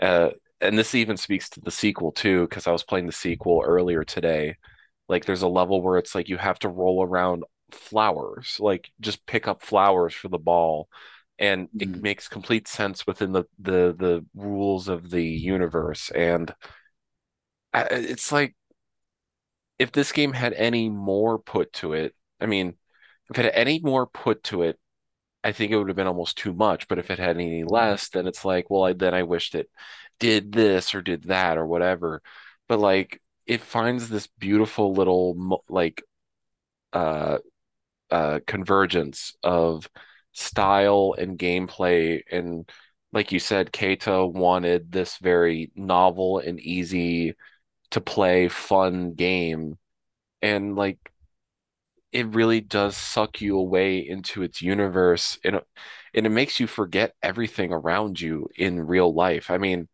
Uh 0.00 0.30
and 0.60 0.78
this 0.78 0.94
even 0.94 1.16
speaks 1.16 1.50
to 1.50 1.60
the 1.60 1.70
sequel 1.70 2.12
too, 2.12 2.42
because 2.48 2.66
I 2.66 2.72
was 2.72 2.84
playing 2.84 3.06
the 3.06 3.12
sequel 3.12 3.62
earlier 3.64 4.04
today. 4.04 4.56
Like 5.08 5.24
there's 5.26 5.42
a 5.42 5.48
level 5.48 5.82
where 5.82 5.98
it's 5.98 6.14
like 6.14 6.28
you 6.28 6.38
have 6.38 6.58
to 6.60 6.68
roll 6.68 7.02
around 7.04 7.44
flowers, 7.72 8.56
like 8.60 8.90
just 9.00 9.26
pick 9.26 9.46
up 9.48 9.62
flowers 9.62 10.14
for 10.14 10.28
the 10.28 10.38
ball 10.38 10.88
and 11.38 11.68
it 11.78 11.90
Mm, 11.90 12.02
makes 12.02 12.28
complete 12.28 12.68
sense 12.68 13.06
within 13.06 13.32
the 13.32 13.44
the 13.58 13.94
the 13.98 14.24
rules 14.34 14.88
of 14.88 15.10
the 15.10 15.24
universe. 15.24 16.10
And 16.10 16.54
I, 17.72 17.82
it's 17.90 18.32
like 18.32 18.54
if 19.78 19.92
this 19.92 20.12
game 20.12 20.32
had 20.32 20.52
any 20.54 20.88
more 20.88 21.38
put 21.38 21.72
to 21.74 21.92
it, 21.92 22.14
I 22.40 22.46
mean, 22.46 22.74
if 23.30 23.38
it 23.38 23.44
had 23.46 23.54
any 23.54 23.80
more 23.80 24.06
put 24.06 24.42
to 24.44 24.62
it, 24.62 24.78
I 25.44 25.52
think 25.52 25.72
it 25.72 25.78
would 25.78 25.88
have 25.88 25.96
been 25.96 26.06
almost 26.08 26.38
too 26.38 26.52
much. 26.54 26.88
But 26.88 26.98
if 26.98 27.10
it 27.10 27.18
had 27.18 27.36
any 27.36 27.64
less, 27.64 28.08
then 28.10 28.26
it's 28.28 28.44
like, 28.44 28.70
well, 28.70 28.84
I, 28.84 28.92
then 28.94 29.14
I 29.14 29.24
wished 29.24 29.54
it 29.54 29.70
did 30.20 30.52
this 30.52 30.94
or 30.94 31.02
did 31.02 31.24
that 31.24 31.58
or 31.58 31.66
whatever. 31.66 32.22
But 32.68 32.80
like 32.80 33.22
it 33.46 33.62
finds 33.62 34.08
this 34.10 34.28
beautiful 34.38 34.94
little 34.94 35.62
like 35.68 36.02
uh 36.92 37.38
uh 38.10 38.40
convergence 38.46 39.34
of 39.42 39.88
style 40.34 41.14
and 41.18 41.38
gameplay 41.38 42.22
and 42.32 42.70
like 43.12 43.30
you 43.32 43.38
said, 43.38 43.72
Keita 43.72 44.32
wanted 44.32 44.90
this 44.92 45.18
very 45.18 45.70
novel 45.76 46.40
and 46.40 46.58
easy 46.60 47.34
to 47.92 48.00
play 48.00 48.48
fun 48.48 49.14
game 49.14 49.78
and 50.42 50.76
like 50.76 50.98
it 52.12 52.26
really 52.28 52.60
does 52.60 52.96
suck 52.96 53.40
you 53.40 53.58
away 53.58 53.98
into 53.98 54.42
its 54.42 54.62
universe 54.62 55.38
and 55.44 55.60
and 56.14 56.26
it 56.26 56.30
makes 56.30 56.60
you 56.60 56.66
forget 56.66 57.14
everything 57.22 57.72
around 57.72 58.20
you 58.20 58.48
in 58.56 58.80
real 58.80 59.12
life. 59.12 59.50
I 59.50 59.58
mean, 59.58 59.88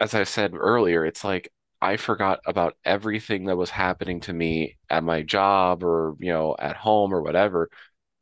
as 0.00 0.14
I 0.14 0.24
said 0.24 0.52
earlier, 0.54 1.04
it's 1.06 1.24
like 1.24 1.50
I 1.80 1.96
forgot 1.96 2.40
about 2.46 2.76
everything 2.84 3.44
that 3.46 3.56
was 3.56 3.70
happening 3.70 4.20
to 4.22 4.32
me 4.32 4.76
at 4.90 5.04
my 5.04 5.22
job 5.22 5.84
or, 5.84 6.14
you 6.18 6.32
know, 6.32 6.56
at 6.58 6.76
home 6.76 7.12
or 7.14 7.22
whatever. 7.22 7.70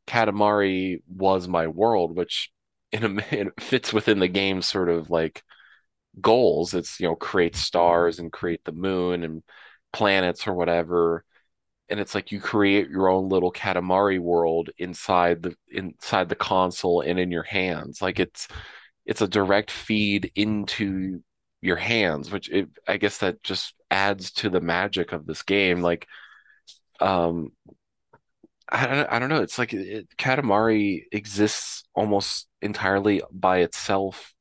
Katamari 0.07 1.01
was 1.07 1.47
my 1.47 1.67
world, 1.67 2.15
which 2.15 2.51
in 2.91 3.03
a 3.19 3.23
it 3.35 3.61
fits 3.61 3.93
within 3.93 4.19
the 4.19 4.27
game 4.27 4.61
sort 4.61 4.89
of 4.89 5.09
like 5.09 5.43
goals. 6.21 6.73
It's, 6.73 6.99
you 6.99 7.07
know, 7.07 7.15
create 7.15 7.55
stars 7.55 8.19
and 8.19 8.31
create 8.31 8.63
the 8.65 8.71
moon 8.71 9.23
and 9.23 9.43
planets 9.93 10.47
or 10.47 10.53
whatever. 10.53 11.23
And 11.89 11.99
it's 11.99 12.15
like 12.15 12.31
you 12.31 12.39
create 12.41 12.89
your 12.89 13.09
own 13.09 13.29
little 13.29 13.51
Katamari 13.51 14.19
world 14.19 14.69
inside 14.77 15.43
the 15.43 15.55
inside 15.69 16.29
the 16.29 16.35
console 16.35 17.01
and 17.01 17.19
in 17.19 17.31
your 17.31 17.43
hands. 17.43 18.01
Like 18.01 18.19
it's 18.19 18.47
it's 19.05 19.21
a 19.21 19.27
direct 19.27 19.71
feed 19.71 20.31
into 20.35 21.21
your 21.61 21.77
hands, 21.77 22.31
which 22.31 22.49
it, 22.51 22.69
I 22.87 22.97
guess 22.97 23.19
that 23.19 23.43
just 23.43 23.75
adds 23.91 24.31
to 24.33 24.49
the 24.49 24.61
magic 24.61 25.11
of 25.13 25.25
this 25.25 25.43
game. 25.43 25.81
Like, 25.81 26.07
um, 26.99 27.51
I 28.69 28.87
don't, 28.87 29.11
I 29.11 29.19
don't 29.19 29.29
know. 29.29 29.41
It's 29.41 29.57
like 29.59 29.73
it, 29.73 30.07
Katamari 30.17 31.03
exists 31.11 31.83
almost 31.93 32.47
entirely 32.61 33.21
by 33.31 33.59
itself 33.59 34.33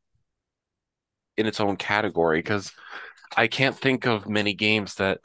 in 1.36 1.46
its 1.46 1.60
own 1.60 1.76
category 1.76 2.38
because 2.40 2.72
I 3.36 3.48
can't 3.48 3.78
think 3.78 4.06
of 4.06 4.28
many 4.28 4.54
games 4.54 4.96
that 4.96 5.20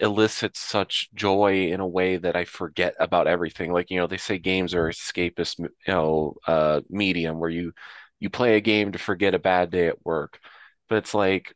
elicit 0.00 0.56
such 0.56 1.10
joy 1.14 1.68
in 1.72 1.80
a 1.80 1.88
way 1.88 2.18
that 2.18 2.36
I 2.36 2.44
forget 2.46 2.94
about 3.00 3.28
everything. 3.28 3.72
Like, 3.72 3.90
you 3.90 3.98
know, 4.00 4.06
they 4.06 4.18
say 4.18 4.38
games 4.38 4.74
are 4.74 4.88
escapist, 4.90 5.58
you 5.60 5.70
know, 5.88 6.36
uh, 6.46 6.82
medium 6.90 7.38
where 7.40 7.50
you 7.50 7.72
you 8.20 8.30
play 8.30 8.56
a 8.56 8.60
game 8.60 8.92
to 8.92 8.98
forget 8.98 9.34
a 9.34 9.40
bad 9.40 9.70
day 9.70 9.88
at 9.88 10.04
work. 10.06 10.40
But 10.88 10.98
it's 10.98 11.14
like 11.14 11.54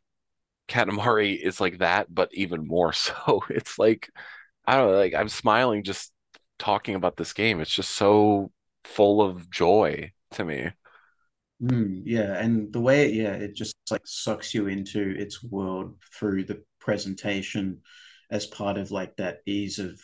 Katamari 0.69 1.39
is 1.41 1.61
like 1.61 1.79
that, 1.79 2.13
but 2.13 2.29
even 2.33 2.67
more 2.67 2.93
so. 2.93 3.43
It's 3.49 3.79
like 3.79 4.09
I 4.67 4.77
don't 4.77 4.91
know, 4.91 4.97
like 4.97 5.15
I'm 5.15 5.29
smiling 5.29 5.83
just 5.83 6.13
talking 6.59 6.95
about 6.95 7.17
this 7.17 7.33
game. 7.33 7.59
It's 7.59 7.73
just 7.73 7.91
so 7.91 8.51
full 8.83 9.21
of 9.21 9.49
joy 9.49 10.11
to 10.31 10.45
me. 10.45 10.71
Mm, 11.61 12.01
yeah, 12.05 12.37
and 12.37 12.71
the 12.73 12.81
way 12.81 13.11
yeah, 13.11 13.33
it 13.33 13.55
just 13.55 13.75
like 13.89 14.05
sucks 14.05 14.53
you 14.53 14.67
into 14.67 15.15
its 15.17 15.43
world 15.43 15.95
through 16.13 16.43
the 16.43 16.63
presentation 16.79 17.81
as 18.29 18.45
part 18.45 18.77
of 18.77 18.91
like 18.91 19.15
that 19.15 19.39
ease 19.45 19.79
of 19.79 19.99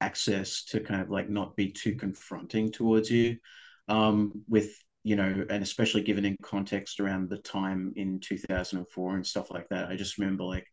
access 0.00 0.64
to 0.64 0.80
kind 0.80 1.00
of 1.00 1.10
like 1.10 1.28
not 1.28 1.56
be 1.56 1.70
too 1.72 1.94
confronting 1.94 2.70
towards 2.70 3.10
you. 3.10 3.36
Um, 3.88 4.44
with 4.48 4.72
you 5.02 5.16
know, 5.16 5.46
and 5.48 5.62
especially 5.62 6.02
given 6.02 6.26
in 6.26 6.36
context 6.42 7.00
around 7.00 7.30
the 7.30 7.38
time 7.38 7.92
in 7.96 8.20
2004 8.20 9.14
and 9.14 9.26
stuff 9.26 9.50
like 9.50 9.68
that. 9.70 9.88
I 9.88 9.96
just 9.96 10.18
remember 10.18 10.44
like 10.44 10.66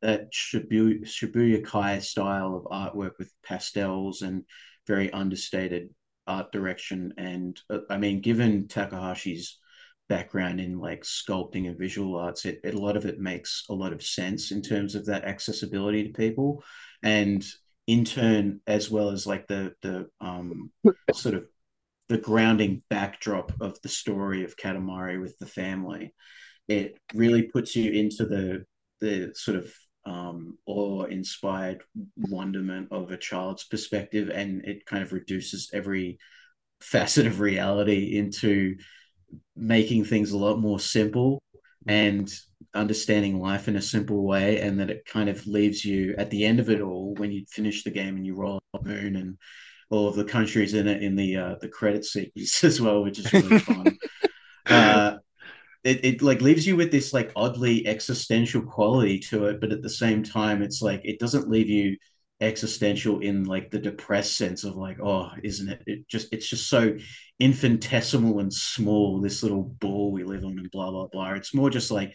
that 0.00 0.32
Shibuya, 0.32 1.02
Shibuya-kei 1.04 2.00
style 2.00 2.54
of 2.54 2.64
artwork 2.64 3.12
with 3.18 3.30
pastels 3.42 4.22
and 4.22 4.44
very 4.86 5.12
understated 5.12 5.90
art 6.26 6.52
direction. 6.52 7.14
And 7.16 7.60
uh, 7.70 7.80
I 7.90 7.98
mean, 7.98 8.20
given 8.20 8.66
Takahashi's 8.66 9.58
background 10.08 10.60
in 10.60 10.78
like 10.78 11.02
sculpting 11.02 11.66
and 11.66 11.78
visual 11.78 12.16
arts, 12.16 12.44
it, 12.44 12.60
it, 12.64 12.74
a 12.74 12.80
lot 12.80 12.96
of 12.96 13.06
it 13.06 13.18
makes 13.18 13.64
a 13.68 13.74
lot 13.74 13.92
of 13.92 14.02
sense 14.02 14.50
in 14.50 14.62
terms 14.62 14.94
of 14.94 15.06
that 15.06 15.24
accessibility 15.24 16.04
to 16.04 16.12
people, 16.12 16.62
and 17.02 17.44
in 17.86 18.04
turn, 18.04 18.60
as 18.66 18.90
well 18.90 19.10
as 19.10 19.26
like 19.26 19.46
the 19.46 19.74
the 19.82 20.08
um, 20.20 20.70
sort 21.12 21.34
of 21.34 21.46
the 22.08 22.18
grounding 22.18 22.82
backdrop 22.90 23.52
of 23.60 23.80
the 23.82 23.88
story 23.88 24.44
of 24.44 24.56
Katamari 24.56 25.20
with 25.20 25.38
the 25.38 25.46
family. 25.46 26.14
It 26.68 26.98
really 27.14 27.42
puts 27.42 27.76
you 27.76 27.90
into 27.92 28.26
the 28.26 28.64
the 29.00 29.32
sort 29.34 29.58
of 29.58 29.72
um, 30.06 30.58
awe-inspired 30.66 31.82
wonderment 32.16 32.88
of 32.90 33.10
a 33.10 33.16
child's 33.16 33.64
perspective, 33.64 34.30
and 34.30 34.64
it 34.64 34.86
kind 34.86 35.02
of 35.02 35.12
reduces 35.12 35.70
every 35.72 36.18
facet 36.80 37.26
of 37.26 37.40
reality 37.40 38.16
into 38.16 38.76
making 39.56 40.04
things 40.04 40.32
a 40.32 40.38
lot 40.38 40.58
more 40.58 40.78
simple 40.78 41.40
and 41.86 42.32
understanding 42.74 43.40
life 43.40 43.68
in 43.68 43.76
a 43.76 43.82
simple 43.82 44.24
way 44.24 44.60
and 44.60 44.80
that 44.80 44.90
it 44.90 45.04
kind 45.06 45.28
of 45.28 45.46
leaves 45.46 45.84
you 45.84 46.14
at 46.18 46.30
the 46.30 46.44
end 46.44 46.58
of 46.58 46.70
it 46.70 46.80
all 46.80 47.14
when 47.14 47.30
you 47.30 47.44
finish 47.48 47.84
the 47.84 47.90
game 47.90 48.16
and 48.16 48.26
you 48.26 48.34
roll 48.34 48.56
up 48.56 48.82
the 48.82 48.88
moon 48.88 49.16
and 49.16 49.38
all 49.90 50.08
of 50.08 50.16
the 50.16 50.24
countries 50.24 50.74
in 50.74 50.88
it 50.88 51.02
in 51.02 51.14
the 51.14 51.36
uh, 51.36 51.54
the 51.60 51.68
credit 51.68 52.04
sequence 52.04 52.64
as 52.64 52.80
well 52.80 53.02
which 53.02 53.18
is 53.18 53.32
really 53.32 53.58
fun. 53.58 53.86
Uh, 54.66 55.13
it, 55.84 56.04
it 56.04 56.22
like 56.22 56.40
leaves 56.40 56.66
you 56.66 56.76
with 56.76 56.90
this 56.90 57.12
like 57.12 57.32
oddly 57.36 57.86
existential 57.86 58.62
quality 58.62 59.18
to 59.18 59.46
it 59.46 59.60
but 59.60 59.72
at 59.72 59.82
the 59.82 59.90
same 59.90 60.22
time 60.22 60.62
it's 60.62 60.82
like 60.82 61.00
it 61.04 61.18
doesn't 61.18 61.48
leave 61.48 61.68
you 61.68 61.96
existential 62.40 63.20
in 63.20 63.44
like 63.44 63.70
the 63.70 63.78
depressed 63.78 64.36
sense 64.36 64.64
of 64.64 64.76
like 64.76 64.98
oh 65.02 65.30
isn't 65.42 65.68
it? 65.68 65.82
It 65.86 66.08
just 66.08 66.32
it's 66.32 66.48
just 66.48 66.68
so 66.68 66.96
infinitesimal 67.38 68.40
and 68.40 68.52
small 68.52 69.20
this 69.20 69.42
little 69.42 69.62
ball 69.62 70.12
we 70.12 70.24
live 70.24 70.44
on 70.44 70.58
and 70.58 70.70
blah 70.70 70.90
blah 70.90 71.06
blah. 71.06 71.32
It's 71.32 71.54
more 71.54 71.70
just 71.70 71.90
like 71.90 72.14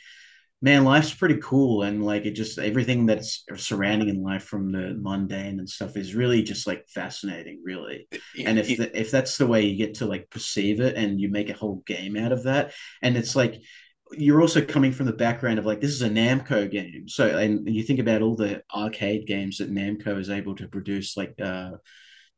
man 0.61 0.83
life's 0.83 1.13
pretty 1.13 1.37
cool 1.41 1.83
and 1.83 2.05
like 2.05 2.25
it 2.25 2.31
just 2.31 2.59
everything 2.59 3.05
that's 3.05 3.45
surrounding 3.55 4.09
in 4.09 4.21
life 4.21 4.43
from 4.43 4.71
the 4.71 4.97
mundane 4.99 5.59
and 5.59 5.69
stuff 5.69 5.95
is 5.95 6.15
really 6.15 6.43
just 6.43 6.67
like 6.67 6.85
fascinating 6.89 7.61
really 7.63 8.07
and 8.45 8.59
if 8.59 8.67
the, 8.77 8.99
if 8.99 9.09
that's 9.09 9.37
the 9.37 9.47
way 9.47 9.61
you 9.61 9.77
get 9.77 9.95
to 9.95 10.05
like 10.05 10.29
perceive 10.29 10.81
it 10.81 10.97
and 10.97 11.19
you 11.19 11.29
make 11.29 11.49
a 11.49 11.53
whole 11.53 11.81
game 11.87 12.17
out 12.17 12.33
of 12.33 12.43
that 12.43 12.73
and 13.01 13.15
it's 13.15 13.35
like 13.35 13.61
you're 14.11 14.41
also 14.41 14.63
coming 14.63 14.91
from 14.91 15.05
the 15.05 15.13
background 15.13 15.59
of 15.59 15.65
like 15.65 15.81
this 15.81 15.91
is 15.91 16.01
a 16.01 16.09
Namco 16.09 16.69
game. 16.69 17.07
So 17.07 17.37
and 17.37 17.69
you 17.69 17.83
think 17.83 17.99
about 17.99 18.21
all 18.21 18.35
the 18.35 18.63
arcade 18.75 19.27
games 19.27 19.57
that 19.57 19.71
Namco 19.71 20.19
is 20.19 20.29
able 20.29 20.55
to 20.55 20.67
produce, 20.67 21.15
like 21.15 21.39
uh, 21.41 21.71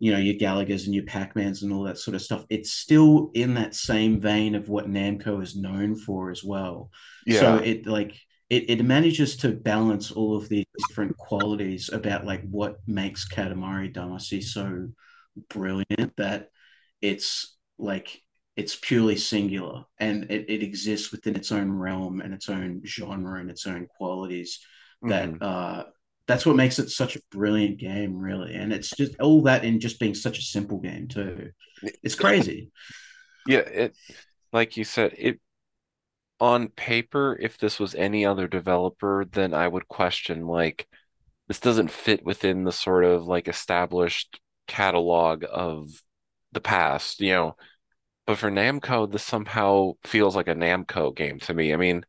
you 0.01 0.11
know, 0.11 0.17
your 0.17 0.33
Galagas 0.33 0.85
and 0.85 0.95
your 0.95 1.03
Pac-Mans 1.03 1.61
and 1.61 1.71
all 1.71 1.83
that 1.83 1.99
sort 1.99 2.15
of 2.15 2.23
stuff. 2.23 2.43
It's 2.49 2.71
still 2.71 3.29
in 3.35 3.53
that 3.53 3.75
same 3.75 4.19
vein 4.19 4.55
of 4.55 4.67
what 4.67 4.89
Namco 4.89 5.43
is 5.43 5.55
known 5.55 5.95
for 5.95 6.31
as 6.31 6.43
well. 6.43 6.89
Yeah. 7.27 7.39
So 7.39 7.55
it 7.57 7.85
like 7.85 8.19
it, 8.49 8.67
it 8.67 8.83
manages 8.83 9.35
to 9.37 9.49
balance 9.49 10.11
all 10.11 10.35
of 10.35 10.49
these 10.49 10.65
different 10.75 11.15
qualities 11.17 11.91
about 11.93 12.25
like 12.25 12.41
what 12.49 12.77
makes 12.87 13.29
Katamari 13.29 13.93
Damacy 13.93 14.41
so 14.41 14.87
brilliant 15.49 16.17
that 16.17 16.47
it's 16.99 17.55
like 17.77 18.23
it's 18.55 18.75
purely 18.75 19.17
singular 19.17 19.83
and 19.99 20.31
it, 20.31 20.49
it 20.49 20.63
exists 20.63 21.11
within 21.11 21.35
its 21.35 21.51
own 21.51 21.71
realm 21.71 22.21
and 22.21 22.33
its 22.33 22.49
own 22.49 22.81
genre 22.87 23.39
and 23.39 23.51
its 23.51 23.67
own 23.67 23.85
qualities 23.97 24.59
that 25.03 25.29
mm-hmm. 25.29 25.43
uh 25.43 25.83
that's 26.31 26.45
what 26.45 26.55
makes 26.55 26.79
it 26.79 26.89
such 26.89 27.17
a 27.17 27.21
brilliant 27.29 27.77
game 27.77 28.17
really. 28.17 28.55
And 28.55 28.71
it's 28.71 28.89
just 28.91 29.19
all 29.19 29.41
that 29.43 29.65
in 29.65 29.79
just 29.79 29.99
being 29.99 30.15
such 30.15 30.39
a 30.39 30.43
simple 30.43 30.77
game 30.77 31.07
too. 31.07 31.51
It's 32.03 32.15
crazy. 32.15 32.71
Yeah 33.47 33.61
it 33.61 33.97
like 34.53 34.77
you 34.77 34.83
said 34.83 35.15
it 35.17 35.39
on 36.39 36.67
paper 36.67 37.35
if 37.41 37.57
this 37.57 37.79
was 37.79 37.95
any 37.95 38.23
other 38.23 38.47
developer 38.47 39.25
then 39.31 39.55
i 39.55 39.67
would 39.67 39.87
question 39.87 40.45
like 40.45 40.87
this 41.47 41.59
doesn't 41.59 41.89
fit 41.89 42.23
within 42.23 42.65
the 42.65 42.71
sort 42.71 43.03
of 43.03 43.23
like 43.25 43.47
established 43.47 44.39
catalog 44.67 45.43
of 45.51 45.87
the 46.51 46.61
past 46.61 47.19
you 47.19 47.31
know? 47.31 47.55
But 48.27 48.37
for 48.37 48.51
Namco, 48.51 49.11
this 49.11 49.23
somehow 49.23 49.93
feels 50.03 50.35
like 50.35 50.47
a 50.47 50.55
Namco 50.55 51.15
game 51.15 51.39
to 51.39 51.53
me. 51.53 51.73
I 51.73 51.77
mean, 51.77 52.05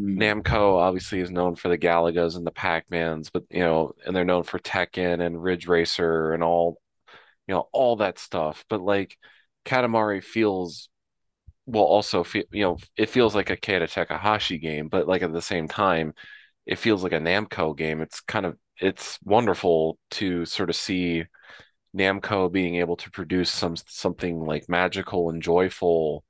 mm. 0.00 0.16
Namco 0.18 0.76
obviously 0.76 1.20
is 1.20 1.30
known 1.30 1.56
for 1.56 1.68
the 1.68 1.78
Galagas 1.78 2.36
and 2.36 2.46
the 2.46 2.50
Pac-Mans, 2.50 3.30
but 3.30 3.44
you 3.50 3.60
know, 3.60 3.92
and 4.04 4.14
they're 4.14 4.24
known 4.24 4.42
for 4.42 4.58
Tekken 4.58 5.24
and 5.24 5.42
Ridge 5.42 5.66
Racer 5.66 6.32
and 6.32 6.42
all, 6.42 6.80
you 7.46 7.54
know, 7.54 7.68
all 7.72 7.96
that 7.96 8.18
stuff. 8.18 8.64
But 8.68 8.80
like 8.80 9.16
Katamari 9.64 10.22
feels 10.22 10.88
well 11.66 11.84
also 11.84 12.24
feel 12.24 12.44
you 12.52 12.62
know, 12.62 12.78
it 12.96 13.10
feels 13.10 13.34
like 13.34 13.50
a 13.50 13.56
Keita 13.56 13.90
Takahashi 13.92 14.58
game, 14.58 14.88
but 14.88 15.08
like 15.08 15.22
at 15.22 15.32
the 15.32 15.42
same 15.42 15.68
time, 15.68 16.14
it 16.66 16.78
feels 16.78 17.02
like 17.02 17.12
a 17.12 17.18
Namco 17.20 17.76
game. 17.76 18.00
It's 18.02 18.20
kind 18.20 18.46
of 18.46 18.56
it's 18.78 19.18
wonderful 19.24 19.98
to 20.12 20.44
sort 20.46 20.70
of 20.70 20.76
see 20.76 21.24
Namco 21.96 22.50
being 22.52 22.76
able 22.76 22.96
to 22.96 23.10
produce 23.10 23.50
some 23.50 23.76
something 23.76 24.40
like 24.40 24.68
magical 24.68 25.30
and 25.30 25.42
joyful, 25.42 26.24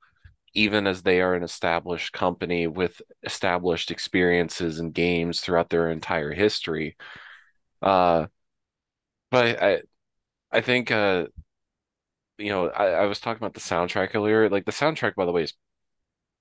even 0.57 0.87
as 0.87 1.03
they 1.03 1.21
are 1.21 1.35
an 1.35 1.43
established 1.43 2.13
company 2.13 2.67
with 2.67 3.01
established 3.23 3.91
experiences 3.91 4.79
and 4.79 4.93
games 4.93 5.41
throughout 5.41 5.69
their 5.69 5.91
entire 5.91 6.33
history. 6.33 6.97
Uh, 7.81 8.27
but 9.31 9.61
I 9.61 9.81
I 10.51 10.61
think 10.61 10.91
uh 10.91 11.27
you 12.37 12.49
know 12.49 12.69
I, 12.69 12.85
I 12.87 13.05
was 13.05 13.19
talking 13.19 13.41
about 13.41 13.53
the 13.53 13.59
soundtrack 13.59 14.15
earlier. 14.15 14.49
Like 14.49 14.65
the 14.65 14.71
soundtrack, 14.71 15.15
by 15.15 15.25
the 15.25 15.31
way, 15.31 15.43
is 15.43 15.53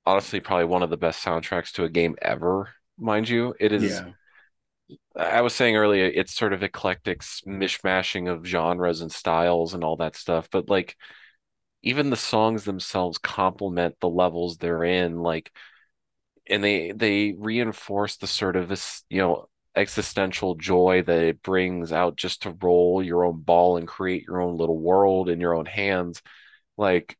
honestly 0.06 0.40
probably 0.40 0.66
one 0.66 0.84
of 0.84 0.90
the 0.90 0.97
best 0.97 1.24
soundtracks 1.24 1.72
to 1.74 1.84
a 1.84 1.90
game 1.90 2.16
ever, 2.22 2.70
mind 2.98 3.28
you. 3.28 3.55
It 3.60 3.72
is 3.72 4.05
Yeah. 4.05 4.12
I 5.16 5.40
was 5.40 5.55
saying 5.55 5.76
earlier, 5.76 6.05
it's 6.06 6.34
sort 6.34 6.52
of 6.52 6.62
eclectic 6.62 7.20
mishmashing 7.47 8.30
of 8.30 8.44
genres 8.47 9.01
and 9.01 9.10
styles 9.10 9.74
and 9.74 9.82
all 9.82 9.97
that 9.97 10.16
stuff, 10.16 10.48
but 10.51 10.68
like 10.68 10.97
even 11.86 12.10
the 12.10 12.16
songs 12.16 12.64
themselves 12.64 13.18
complement 13.18 13.96
the 14.00 14.08
levels 14.08 14.58
they're 14.58 14.84
in, 14.84 15.20
like 15.22 15.52
and 16.48 16.62
they 16.62 16.92
they 16.92 17.34
reinforce 17.38 18.16
the 18.16 18.26
sort 18.26 18.56
of 18.56 18.68
this, 18.68 19.02
you 19.10 19.18
know, 19.20 19.48
existential 19.74 20.54
joy 20.54 21.02
that 21.02 21.22
it 21.22 21.42
brings 21.42 21.92
out 21.92 22.16
just 22.16 22.42
to 22.42 22.56
roll 22.62 23.02
your 23.02 23.24
own 23.24 23.40
ball 23.40 23.76
and 23.76 23.88
create 23.88 24.22
your 24.24 24.40
own 24.40 24.56
little 24.56 24.78
world 24.78 25.28
in 25.28 25.40
your 25.40 25.54
own 25.54 25.66
hands. 25.66 26.22
Like 26.76 27.16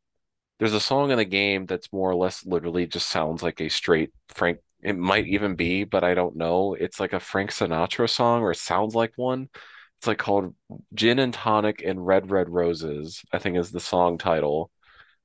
there's 0.59 0.75
a 0.75 0.81
song 0.81 1.11
in 1.11 1.19
the 1.19 1.25
game 1.25 1.67
that's 1.67 1.93
more 1.93 2.11
or 2.11 2.15
less 2.17 2.47
literally 2.47 2.87
just 2.87 3.09
sounds 3.11 3.43
like 3.43 3.61
a 3.61 3.69
straight 3.71 4.13
Frank. 4.31 4.59
It 4.83 4.97
might 4.99 5.27
even 5.27 5.57
be, 5.57 5.85
but 5.85 6.05
I 6.05 6.15
don't 6.15 6.37
know. 6.37 6.75
It's 6.75 7.01
like 7.01 7.13
a 7.13 7.21
Frank 7.21 7.51
Sinatra 7.51 8.09
song, 8.11 8.43
or 8.43 8.53
it 8.53 8.59
sounds 8.59 8.95
like 8.95 9.13
one. 9.17 9.49
It's 9.99 10.07
like 10.07 10.19
called 10.19 10.55
Gin 10.95 11.19
and 11.19 11.33
Tonic 11.33 11.83
and 11.85 12.07
Red 12.07 12.31
Red 12.31 12.49
Roses, 12.51 13.23
I 13.33 13.39
think 13.39 13.57
is 13.57 13.71
the 13.71 13.81
song 13.81 14.19
title, 14.19 14.71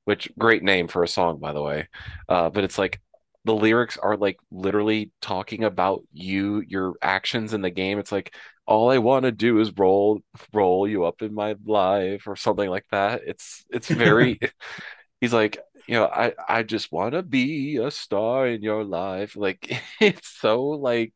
which 0.04 0.30
great 0.38 0.62
name 0.62 0.88
for 0.88 1.02
a 1.02 1.08
song, 1.08 1.38
by 1.38 1.52
the 1.52 1.62
way. 1.62 1.88
Uh, 2.28 2.50
but 2.50 2.64
it's 2.64 2.78
like 2.78 3.00
the 3.44 3.54
lyrics 3.54 3.96
are 3.98 4.16
like 4.16 4.38
literally 4.50 5.10
talking 5.20 5.64
about 5.64 6.02
you, 6.12 6.60
your 6.66 6.94
actions 7.02 7.54
in 7.54 7.62
the 7.62 7.70
game. 7.70 7.98
It's 7.98 8.12
like 8.12 8.34
all 8.66 8.90
I 8.90 8.98
want 8.98 9.24
to 9.24 9.32
do 9.32 9.60
is 9.60 9.72
roll 9.76 10.20
roll 10.52 10.86
you 10.88 11.04
up 11.04 11.22
in 11.22 11.34
my 11.34 11.56
life 11.66 12.26
or 12.26 12.36
something 12.36 12.68
like 12.70 12.86
that. 12.90 13.22
It's 13.26 13.64
it's 13.70 13.88
very 13.88 14.38
he's 15.20 15.32
like, 15.32 15.58
you 15.88 15.94
know, 15.94 16.06
I 16.06 16.34
I 16.48 16.62
just 16.62 16.92
want 16.92 17.14
to 17.14 17.22
be 17.22 17.76
a 17.78 17.90
star 17.90 18.46
in 18.46 18.62
your 18.62 18.84
life. 18.84 19.36
Like 19.36 19.72
it's 20.00 20.28
so 20.28 20.62
like 20.62 21.12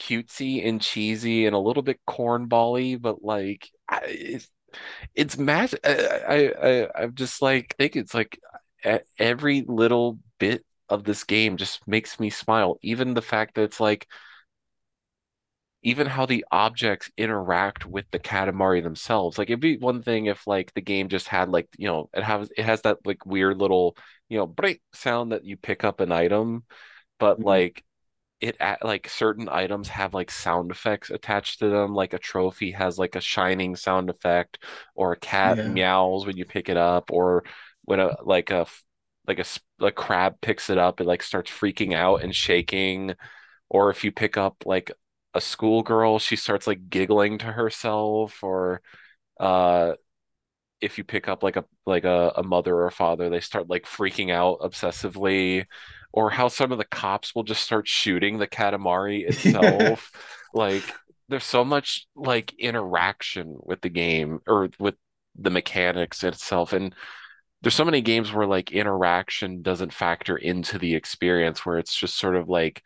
cutesy 0.00 0.66
and 0.68 0.82
cheesy 0.82 1.46
and 1.46 1.56
a 1.56 1.60
little 1.60 1.84
bit 1.84 2.00
cornbally, 2.08 3.00
but 3.00 3.22
like 3.24 3.70
it's 3.92 4.50
it's 5.14 5.38
mad. 5.38 5.74
I 5.84 5.90
I 6.28 6.82
I- 6.84 7.02
I'm 7.04 7.14
just 7.14 7.42
like 7.42 7.76
think 7.78 7.96
it's 7.96 8.14
like 8.14 8.38
every 9.18 9.62
little 9.66 10.18
bit 10.38 10.64
of 10.88 11.04
this 11.04 11.24
game 11.24 11.56
just 11.56 11.86
makes 11.88 12.20
me 12.20 12.30
smile. 12.30 12.78
Even 12.82 13.14
the 13.14 13.22
fact 13.22 13.54
that 13.56 13.62
it's 13.64 13.80
like 13.80 14.06
even 15.82 16.06
how 16.06 16.26
the 16.26 16.44
objects 16.52 17.10
interact 17.16 17.86
with 17.86 18.04
the 18.10 18.18
Katamari 18.18 18.82
themselves. 18.82 19.38
Like 19.38 19.48
it'd 19.48 19.60
be 19.60 19.78
one 19.78 20.02
thing 20.02 20.26
if 20.26 20.46
like 20.46 20.72
the 20.74 20.82
game 20.82 21.08
just 21.08 21.26
had 21.28 21.48
like, 21.48 21.68
you 21.78 21.86
know, 21.88 22.10
it 22.12 22.22
has 22.22 22.50
it 22.56 22.64
has 22.64 22.82
that 22.82 22.98
like 23.06 23.24
weird 23.24 23.58
little, 23.58 23.96
you 24.28 24.36
know, 24.38 24.46
break 24.46 24.82
sound 24.92 25.32
that 25.32 25.44
you 25.44 25.56
pick 25.56 25.82
up 25.84 26.00
an 26.00 26.12
item, 26.12 26.64
but 27.18 27.38
Mhm. 27.40 27.44
like 27.44 27.84
it 28.40 28.56
at 28.60 28.84
like 28.84 29.08
certain 29.08 29.48
items 29.48 29.88
have 29.88 30.14
like 30.14 30.30
sound 30.30 30.70
effects 30.70 31.10
attached 31.10 31.58
to 31.60 31.68
them. 31.68 31.94
Like 31.94 32.12
a 32.14 32.18
trophy 32.18 32.72
has 32.72 32.98
like 32.98 33.16
a 33.16 33.20
shining 33.20 33.76
sound 33.76 34.10
effect, 34.10 34.58
or 34.94 35.12
a 35.12 35.18
cat 35.18 35.58
Yeah. 35.58 35.64
meows 35.64 36.26
when 36.26 36.36
you 36.36 36.44
pick 36.46 36.68
it 36.68 36.76
up, 36.76 37.10
or 37.12 37.44
when 37.84 38.00
a 38.00 38.16
like 38.24 38.50
a 38.50 38.66
like 39.26 39.38
a, 39.38 39.44
a 39.84 39.92
crab 39.92 40.40
picks 40.40 40.70
it 40.70 40.78
up, 40.78 41.00
it 41.00 41.06
like 41.06 41.22
starts 41.22 41.50
freaking 41.50 41.94
out 41.94 42.22
and 42.22 42.34
shaking 42.34 43.14
or 43.70 43.90
if 43.90 44.04
you 44.04 44.12
pick 44.12 44.36
up 44.36 44.56
like 44.66 44.92
a 45.34 45.40
schoolgirl, 45.40 46.20
she 46.20 46.36
starts 46.36 46.66
like 46.68 46.90
giggling 46.90 47.38
to 47.38 47.46
herself, 47.46 48.42
or 48.44 48.82
uh 49.40 49.94
if 50.80 50.98
you 50.98 51.04
pick 51.04 51.28
up 51.28 51.42
like 51.42 51.56
a 51.56 51.64
like 51.86 52.04
a, 52.04 52.32
a 52.36 52.42
mother 52.42 52.74
or 52.84 52.90
father, 52.90 53.28
they 53.30 53.40
start 53.40 53.68
like 53.68 53.84
freaking 53.84 54.30
out 54.32 54.60
obsessively, 54.60 55.66
or 56.12 56.30
how 56.30 56.48
some 56.48 56.72
of 56.72 56.78
the 56.78 56.84
cops 56.84 57.34
will 57.34 57.44
just 57.44 57.62
start 57.62 57.86
shooting 57.88 58.38
the 58.38 58.46
Katamari 58.48 59.24
itself. 59.28 60.10
Like 60.54 60.84
there's 61.28 61.44
so 61.44 61.64
much 61.64 62.06
like 62.16 62.52
interaction 62.58 63.56
with 63.62 63.80
the 63.80 63.88
game 63.88 64.40
or 64.46 64.70
with 64.78 64.96
the 65.36 65.50
mechanics 65.50 66.24
itself. 66.24 66.72
And 66.72 66.94
there's 67.62 67.74
so 67.74 67.84
many 67.84 68.00
games 68.00 68.32
where 68.32 68.46
like 68.46 68.72
interaction 68.72 69.62
doesn't 69.62 69.92
factor 69.92 70.36
into 70.36 70.78
the 70.78 70.94
experience, 70.94 71.64
where 71.64 71.78
it's 71.78 71.94
just 71.96 72.16
sort 72.18 72.36
of 72.36 72.48
like 72.48 72.82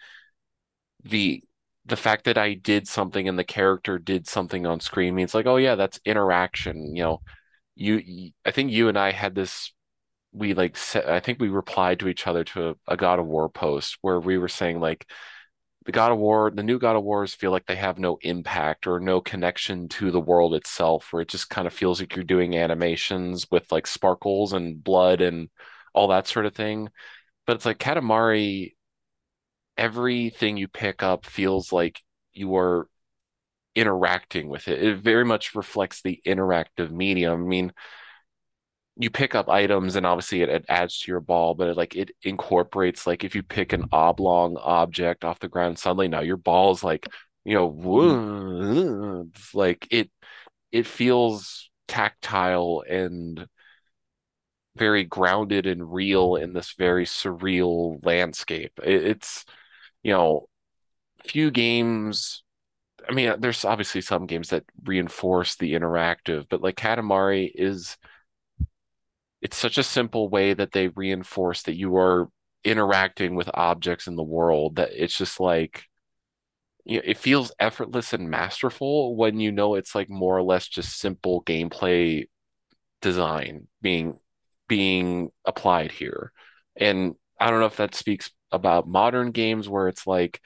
the 1.04 1.42
the 1.86 1.96
fact 1.96 2.24
that 2.24 2.38
I 2.38 2.54
did 2.54 2.88
something 2.88 3.28
and 3.28 3.38
the 3.38 3.44
character 3.44 3.98
did 3.98 4.26
something 4.26 4.66
on 4.66 4.80
screen 4.80 5.14
means 5.14 5.34
like, 5.34 5.46
oh 5.46 5.56
yeah, 5.56 5.74
that's 5.74 6.00
interaction. 6.04 6.96
You 6.96 7.02
know, 7.02 7.22
you, 7.76 7.96
you 8.04 8.30
I 8.44 8.50
think 8.50 8.72
you 8.72 8.88
and 8.88 8.98
I 8.98 9.12
had 9.12 9.34
this. 9.34 9.72
We 10.34 10.54
like 10.54 10.76
I 10.96 11.20
think 11.20 11.40
we 11.40 11.48
replied 11.48 12.00
to 12.00 12.08
each 12.08 12.26
other 12.26 12.44
to 12.44 12.70
a, 12.70 12.74
a 12.88 12.96
God 12.96 13.18
of 13.18 13.26
War 13.26 13.48
post 13.48 13.98
where 14.02 14.20
we 14.20 14.38
were 14.38 14.48
saying 14.48 14.80
like 14.80 15.06
the 15.86 15.92
God 15.92 16.12
of 16.12 16.18
War, 16.18 16.50
the 16.50 16.62
new 16.62 16.78
God 16.78 16.96
of 16.96 17.04
Wars 17.04 17.34
feel 17.34 17.50
like 17.50 17.66
they 17.66 17.76
have 17.76 17.98
no 17.98 18.18
impact 18.22 18.86
or 18.86 19.00
no 19.00 19.20
connection 19.20 19.88
to 19.90 20.10
the 20.10 20.20
world 20.20 20.54
itself, 20.54 21.12
where 21.12 21.22
it 21.22 21.28
just 21.28 21.50
kind 21.50 21.66
of 21.66 21.74
feels 21.74 22.00
like 22.00 22.16
you're 22.16 22.24
doing 22.24 22.56
animations 22.56 23.46
with 23.50 23.70
like 23.70 23.86
sparkles 23.86 24.52
and 24.52 24.82
blood 24.82 25.20
and 25.20 25.50
all 25.94 26.08
that 26.08 26.26
sort 26.26 26.46
of 26.46 26.54
thing. 26.54 26.88
But 27.46 27.56
it's 27.56 27.66
like 27.66 27.78
Katamari 27.78 28.72
everything 29.76 30.56
you 30.56 30.68
pick 30.68 31.02
up 31.02 31.26
feels 31.26 31.72
like 31.72 32.00
you 32.32 32.56
are 32.56 32.88
interacting 33.74 34.48
with 34.48 34.68
it. 34.68 34.82
It 34.82 34.98
very 34.98 35.24
much 35.24 35.54
reflects 35.54 36.02
the 36.02 36.20
interactive 36.26 36.90
medium. 36.90 37.32
I 37.32 37.46
mean, 37.46 37.72
you 38.96 39.10
pick 39.10 39.34
up 39.34 39.48
items 39.48 39.96
and 39.96 40.06
obviously 40.06 40.42
it, 40.42 40.48
it 40.48 40.64
adds 40.68 41.00
to 41.00 41.10
your 41.10 41.20
ball, 41.20 41.54
but 41.54 41.68
it, 41.70 41.76
like 41.76 41.96
it 41.96 42.12
incorporates 42.22 43.06
like 43.06 43.24
if 43.24 43.34
you 43.34 43.42
pick 43.42 43.72
an 43.72 43.84
oblong 43.92 44.56
object 44.58 45.24
off 45.24 45.40
the 45.40 45.48
ground, 45.48 45.78
suddenly 45.78 46.08
now 46.08 46.20
your 46.20 46.36
ball's 46.36 46.84
like, 46.84 47.08
you 47.44 47.54
know, 47.54 47.66
Mhm. 47.92 48.20
whoa, 48.22 49.26
it's 49.34 49.54
like 49.54 49.86
it 49.90 50.10
it 50.72 50.86
feels 50.86 51.70
tactile 51.88 52.84
and 52.88 53.46
very 54.76 55.04
grounded 55.04 55.66
and 55.66 55.92
real 55.92 56.36
in 56.36 56.52
this 56.52 56.72
very 56.72 57.04
surreal 57.04 58.04
landscape. 58.04 58.72
It, 58.82 59.04
it's, 59.06 59.44
you 60.02 60.12
know, 60.12 60.48
few 61.24 61.50
games 61.50 62.42
I 63.08 63.14
mean, 63.14 63.34
there's 63.40 63.64
obviously 63.64 64.00
some 64.02 64.26
games 64.26 64.50
that 64.50 64.64
reinforce 64.84 65.56
the 65.56 65.74
interactive, 65.74 66.46
but 66.50 66.62
like 66.62 66.76
Katamari 66.76 67.50
is, 67.54 67.96
it's 69.44 69.58
such 69.58 69.78
a 69.78 69.84
simple 69.84 70.30
way 70.30 70.54
that 70.54 70.72
they 70.72 70.88
reinforce 70.88 71.64
that 71.64 71.76
you 71.76 71.96
are 71.98 72.28
interacting 72.64 73.36
with 73.36 73.50
objects 73.54 74.08
in 74.08 74.16
the 74.16 74.24
world 74.24 74.76
that 74.76 74.90
it's 74.94 75.18
just 75.18 75.38
like, 75.38 75.84
you 76.84 76.96
know, 76.96 77.02
it 77.04 77.18
feels 77.18 77.52
effortless 77.60 78.12
and 78.12 78.30
masterful 78.30 79.16
when 79.16 79.40
you 79.40 79.52
know 79.52 79.74
it's 79.74 79.94
like 79.94 80.10
more 80.10 80.36
or 80.36 80.42
less 80.42 80.66
just 80.68 80.98
simple 80.98 81.42
gameplay 81.44 82.24
design 83.02 83.68
being 83.82 84.18
being 84.68 85.30
applied 85.44 85.92
here. 85.92 86.32
And 86.76 87.14
I 87.40 87.50
don't 87.50 87.60
know 87.60 87.66
if 87.66 87.76
that 87.76 87.94
speaks 87.94 88.30
about 88.52 88.88
modern 88.88 89.32
games 89.32 89.68
where 89.68 89.88
it's 89.88 90.06
like 90.06 90.40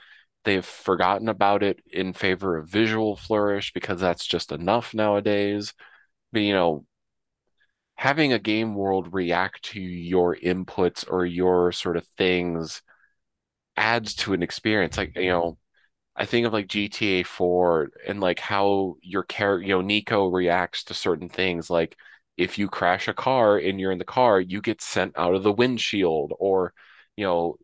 they've 0.45 0.65
forgotten 0.65 1.29
about 1.29 1.63
it 1.63 1.81
in 1.93 2.13
favor 2.13 2.59
of 2.59 2.69
visual 2.69 3.17
flourish 3.17 3.73
because 3.73 4.01
that's 4.01 4.27
just 4.27 4.53
enough 4.53 4.95
nowadays. 4.95 5.75
But 6.33 6.43
you 6.43 6.53
know, 6.55 6.85
having 7.99 8.33
a 8.33 8.41
game 8.41 8.77
world 8.77 9.13
react 9.13 9.65
to 9.65 9.81
your 9.81 10.37
inputs 10.37 11.05
or 11.11 11.27
your 11.27 11.73
sort 11.73 11.99
of 11.99 12.07
things 12.17 12.83
adds 13.77 14.15
to 14.15 14.33
an 14.35 14.43
experience. 14.43 14.97
Like, 14.99 15.17
you 15.17 15.31
know, 15.31 15.59
I 16.17 16.27
think 16.27 16.47
of 16.47 16.53
like 16.55 16.69
GTA 16.69 17.25
4 17.25 17.91
and 18.07 18.21
like 18.21 18.41
how 18.41 18.97
your 19.03 19.25
character, 19.25 19.67
you 19.69 19.75
know, 19.77 19.83
Niko 19.83 20.33
reacts 20.33 20.85
to 20.87 20.95
certain 20.95 21.29
things. 21.31 21.71
Like 21.71 21.97
if 22.39 22.59
you 22.59 22.69
crash 22.69 23.09
a 23.09 23.15
car 23.15 23.59
and 23.59 23.81
you're 23.81 23.93
in 23.93 23.99
the 23.99 24.05
car, 24.05 24.41
you 24.41 24.61
get 24.63 24.83
sent 24.83 25.19
out 25.19 25.35
of 25.35 25.43
the 25.45 25.53
windshield, 25.53 26.35
or 26.39 26.75
you 27.17 27.25
know, 27.27 27.57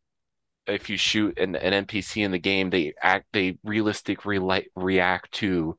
if 0.67 0.89
you 0.91 0.97
shoot 0.97 1.39
an, 1.39 1.57
an 1.57 1.73
NPC 1.75 2.23
in 2.23 2.31
the 2.33 2.39
game, 2.39 2.71
they 2.71 2.95
act 3.03 3.27
they 3.33 3.59
realistic 3.65 4.25
re 4.25 4.41
react 4.77 5.33
to 5.33 5.77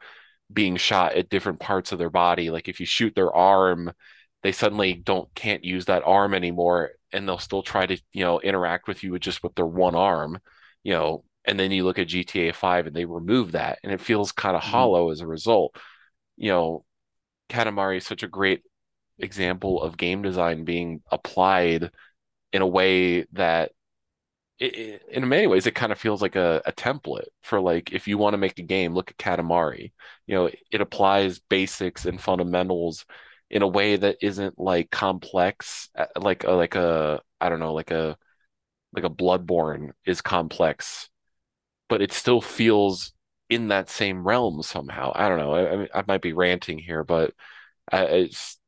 being 0.54 0.78
shot 0.78 1.14
at 1.16 1.30
different 1.30 1.60
parts 1.60 1.92
of 1.92 2.00
their 2.00 2.10
body. 2.12 2.50
Like 2.52 2.68
if 2.70 2.80
you 2.80 2.86
shoot 2.86 3.16
their 3.16 3.34
arm, 3.34 3.92
they 4.46 4.54
suddenly 4.54 4.94
don't 4.96 5.34
can't 5.36 5.66
use 5.66 5.86
that 5.88 6.04
arm 6.06 6.36
anymore, 6.36 6.94
and 7.14 7.28
they'll 7.28 7.40
still 7.40 7.64
try 7.64 7.88
to, 7.88 7.98
you 8.14 8.24
know, 8.26 8.42
interact 8.42 8.88
with 8.88 9.04
you 9.04 9.14
with 9.14 9.24
just 9.24 9.44
with 9.44 9.56
their 9.56 9.68
one 9.68 9.96
arm, 9.96 10.40
you 10.84 10.94
know. 10.94 11.26
And 11.46 11.60
then 11.60 11.72
you 11.72 11.86
look 11.86 12.00
at 12.00 12.08
GTA 12.10 12.54
5 12.54 12.88
and 12.88 12.96
they 12.96 13.06
remove 13.06 13.54
that, 13.54 13.80
and 13.84 13.94
it 13.94 14.02
feels 14.02 14.32
kind 14.34 14.56
of 14.58 14.64
Mhm. 14.64 14.66
hollow 14.66 15.12
as 15.12 15.22
a 15.22 15.28
result. 15.28 15.76
You 16.38 16.50
know, 16.52 16.86
Katamari 17.50 17.98
is 17.98 18.08
such 18.08 18.24
a 18.24 18.28
great 18.30 18.64
example 19.20 19.82
of 19.84 19.98
game 19.98 20.22
design 20.24 20.66
being 20.66 21.02
applied 21.12 21.92
in 22.54 22.62
a 22.64 22.68
way 22.68 23.24
that 23.34 23.72
it, 24.60 24.76
it- 24.78 25.02
in 25.12 25.28
many 25.28 25.48
ways 25.48 25.68
it 25.68 25.76
kind 25.76 25.92
of 25.92 26.00
feels 26.00 26.22
like 26.22 26.36
a, 26.36 26.62
a 26.66 26.72
template 26.72 27.28
for 27.44 27.60
like 27.60 27.92
if 27.92 28.08
you 28.08 28.18
want 28.18 28.34
to 28.34 28.38
make 28.38 28.60
a 28.60 28.64
game, 28.64 28.94
look 28.94 29.12
at 29.12 29.18
Katamari. 29.18 29.92
You 30.28 30.36
know, 30.36 30.50
it 30.72 30.82
applies 30.82 31.40
basics 31.40 32.06
and 32.06 32.20
fundamentals 32.22 33.06
in 33.56 33.62
a 33.62 33.68
way 33.70 33.96
that 33.96 34.18
isn't 34.22 34.60
like 34.60 34.92
complex, 34.92 35.90
uh, 35.98 36.08
like 36.18 36.44
a, 36.44 36.52
like 36.52 36.76
a 36.76 37.22
I 37.40 37.48
don't 37.48 37.62
know, 37.62 37.74
like 37.74 37.90
a 37.92 38.18
like 38.94 39.06
a 39.06 39.10
Bloodborne 39.10 39.92
is 40.06 40.22
complex, 40.22 41.10
but 41.90 42.02
it 42.02 42.14
still 42.14 42.42
feels 42.42 43.14
in 43.50 43.70
that 43.70 43.90
same 43.90 44.28
realm 44.28 44.62
somehow. 44.62 45.14
I 45.16 45.30
don't 45.30 45.40
know. 45.40 45.54
I, 45.54 45.72
I 45.74 45.78
mean, 45.78 45.88
I 45.96 46.04
might 46.08 46.22
be 46.22 46.34
ranting 46.34 46.80
here, 46.80 47.06
but 47.06 47.34
I, 47.92 48.04
it's 48.06 48.60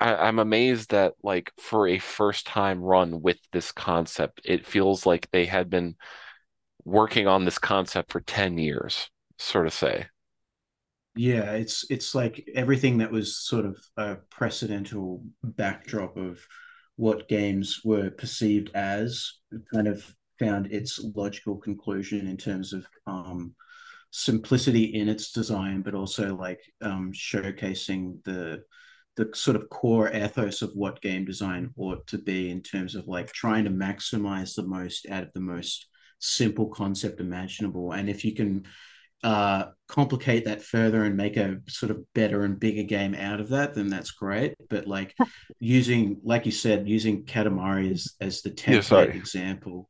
I, 0.00 0.14
I'm 0.14 0.38
amazed 0.38 0.90
that 0.90 1.14
like 1.22 1.52
for 1.58 1.88
a 1.88 1.98
first 1.98 2.46
time 2.46 2.80
run 2.80 3.20
with 3.22 3.38
this 3.52 3.72
concept, 3.72 4.40
it 4.44 4.66
feels 4.66 5.06
like 5.06 5.30
they 5.30 5.46
had 5.46 5.70
been 5.70 5.96
working 6.84 7.26
on 7.28 7.44
this 7.44 7.58
concept 7.58 8.12
for 8.12 8.20
10 8.20 8.58
years, 8.58 9.10
sort 9.38 9.66
of 9.66 9.74
say. 9.74 10.08
Yeah, 11.14 11.52
it's 11.52 11.84
it's 11.90 12.14
like 12.14 12.48
everything 12.54 12.98
that 12.98 13.10
was 13.12 13.36
sort 13.36 13.66
of 13.66 13.76
a 13.98 14.16
precedental 14.30 15.22
backdrop 15.42 16.16
of 16.16 16.40
what 16.96 17.28
games 17.28 17.80
were 17.84 18.10
perceived 18.10 18.70
as 18.74 19.32
kind 19.72 19.88
of 19.88 20.14
found 20.38 20.72
its 20.72 20.98
logical 21.14 21.56
conclusion 21.56 22.26
in 22.26 22.36
terms 22.38 22.72
of 22.72 22.86
um, 23.06 23.54
simplicity 24.10 24.84
in 24.84 25.08
its 25.08 25.32
design, 25.32 25.82
but 25.82 25.94
also 25.94 26.34
like 26.34 26.60
um, 26.80 27.12
showcasing 27.12 28.22
the 28.24 28.62
the 29.16 29.28
sort 29.34 29.56
of 29.56 29.68
core 29.68 30.10
ethos 30.14 30.62
of 30.62 30.70
what 30.74 31.02
game 31.02 31.26
design 31.26 31.70
ought 31.76 32.06
to 32.06 32.16
be 32.16 32.50
in 32.50 32.62
terms 32.62 32.94
of 32.94 33.06
like 33.06 33.30
trying 33.32 33.64
to 33.64 33.70
maximize 33.70 34.54
the 34.54 34.62
most 34.62 35.06
out 35.10 35.22
of 35.24 35.32
the 35.34 35.40
most 35.40 35.86
simple 36.18 36.68
concept 36.68 37.20
imaginable. 37.20 37.92
And 37.92 38.08
if 38.08 38.24
you 38.24 38.34
can 38.34 38.64
uh, 39.22 39.66
complicate 39.88 40.46
that 40.46 40.62
further 40.62 41.04
and 41.04 41.16
make 41.16 41.36
a 41.36 41.58
sort 41.68 41.90
of 41.90 42.04
better 42.14 42.42
and 42.42 42.58
bigger 42.58 42.82
game 42.82 43.14
out 43.14 43.40
of 43.40 43.50
that, 43.50 43.74
then 43.74 43.88
that's 43.88 44.10
great. 44.10 44.54
But 44.68 44.86
like 44.86 45.14
using, 45.60 46.20
like 46.24 46.46
you 46.46 46.52
said, 46.52 46.88
using 46.88 47.24
Katamari 47.24 47.92
as, 47.92 48.14
as 48.20 48.42
the 48.42 48.50
template 48.50 48.84
sorry. 48.84 49.16
example. 49.16 49.88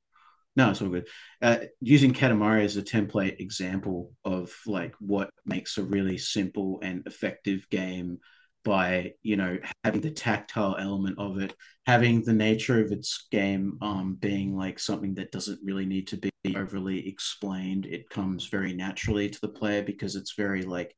No, 0.54 0.70
it's 0.70 0.82
all 0.82 0.88
good. 0.88 1.09
Uh, 1.40 1.59
using 1.80 2.12
Katamari 2.12 2.64
as 2.64 2.76
a 2.76 2.82
template 2.82 3.40
example 3.40 4.12
of 4.24 4.54
like 4.66 4.94
what 5.00 5.30
makes 5.46 5.78
a 5.78 5.82
really 5.82 6.18
simple 6.18 6.80
and 6.82 7.06
effective 7.06 7.66
game 7.70 8.18
by 8.64 9.12
you 9.22 9.36
know 9.36 9.59
having 9.84 10.01
the 10.01 10.10
tactile 10.10 10.76
element 10.78 11.18
of 11.18 11.39
it 11.40 11.55
having 11.86 12.22
the 12.22 12.32
nature 12.32 12.80
of 12.84 12.93
its 12.93 13.26
game 13.32 13.76
um, 13.82 14.14
being 14.20 14.56
like 14.56 14.78
something 14.78 15.14
that 15.14 15.32
doesn't 15.32 15.59
really 15.64 15.84
need 15.86 16.06
to 16.06 16.16
be 16.16 16.30
overly 16.56 17.09
explained. 17.09 17.86
It 17.86 18.09
comes 18.09 18.47
very 18.47 18.72
naturally 18.72 19.28
to 19.28 19.40
the 19.40 19.48
player 19.48 19.82
because 19.82 20.14
it's 20.14 20.34
very 20.36 20.62
like 20.62 20.94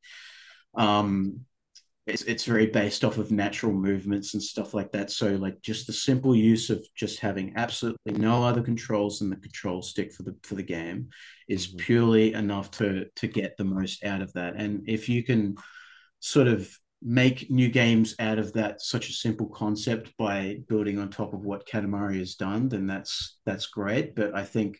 um, 0.75 1.41
it's 2.07 2.23
it's 2.23 2.45
very 2.45 2.67
based 2.67 3.03
off 3.03 3.17
of 3.17 3.31
natural 3.31 3.73
movements 3.73 4.33
and 4.35 4.43
stuff 4.43 4.73
like 4.73 4.91
that. 4.91 5.11
So 5.11 5.29
like 5.37 5.61
just 5.61 5.87
the 5.87 5.93
simple 5.93 6.35
use 6.35 6.69
of 6.69 6.85
just 6.95 7.19
having 7.19 7.53
absolutely 7.55 8.13
no 8.13 8.43
other 8.43 8.61
controls 8.61 9.19
than 9.19 9.29
the 9.31 9.37
control 9.37 9.81
stick 9.81 10.13
for 10.13 10.23
the 10.23 10.35
for 10.43 10.55
the 10.55 10.63
game 10.63 11.09
is 11.49 11.67
Mhm. 11.67 11.77
purely 11.77 12.33
enough 12.33 12.71
to 12.71 13.05
to 13.15 13.27
get 13.27 13.57
the 13.57 13.63
most 13.65 14.03
out 14.05 14.21
of 14.21 14.31
that. 14.33 14.55
And 14.55 14.87
if 14.87 15.09
you 15.09 15.23
can 15.23 15.55
sort 16.19 16.47
of 16.47 16.69
make 17.05 17.51
new 17.51 17.69
games 17.69 18.15
out 18.17 18.39
of 18.39 18.51
that 18.53 18.81
such 18.81 19.09
a 19.09 19.13
simple 19.13 19.47
concept 19.47 20.11
by 20.17 20.57
building 20.67 20.97
on 20.97 21.09
top 21.09 21.33
of 21.33 21.45
what 21.45 21.67
Katamari 21.67 22.17
has 22.17 22.33
done, 22.33 22.67
then 22.67 22.87
that's 22.87 23.37
that's 23.45 23.67
great. 23.67 24.15
But 24.15 24.35
I 24.35 24.43
think 24.43 24.79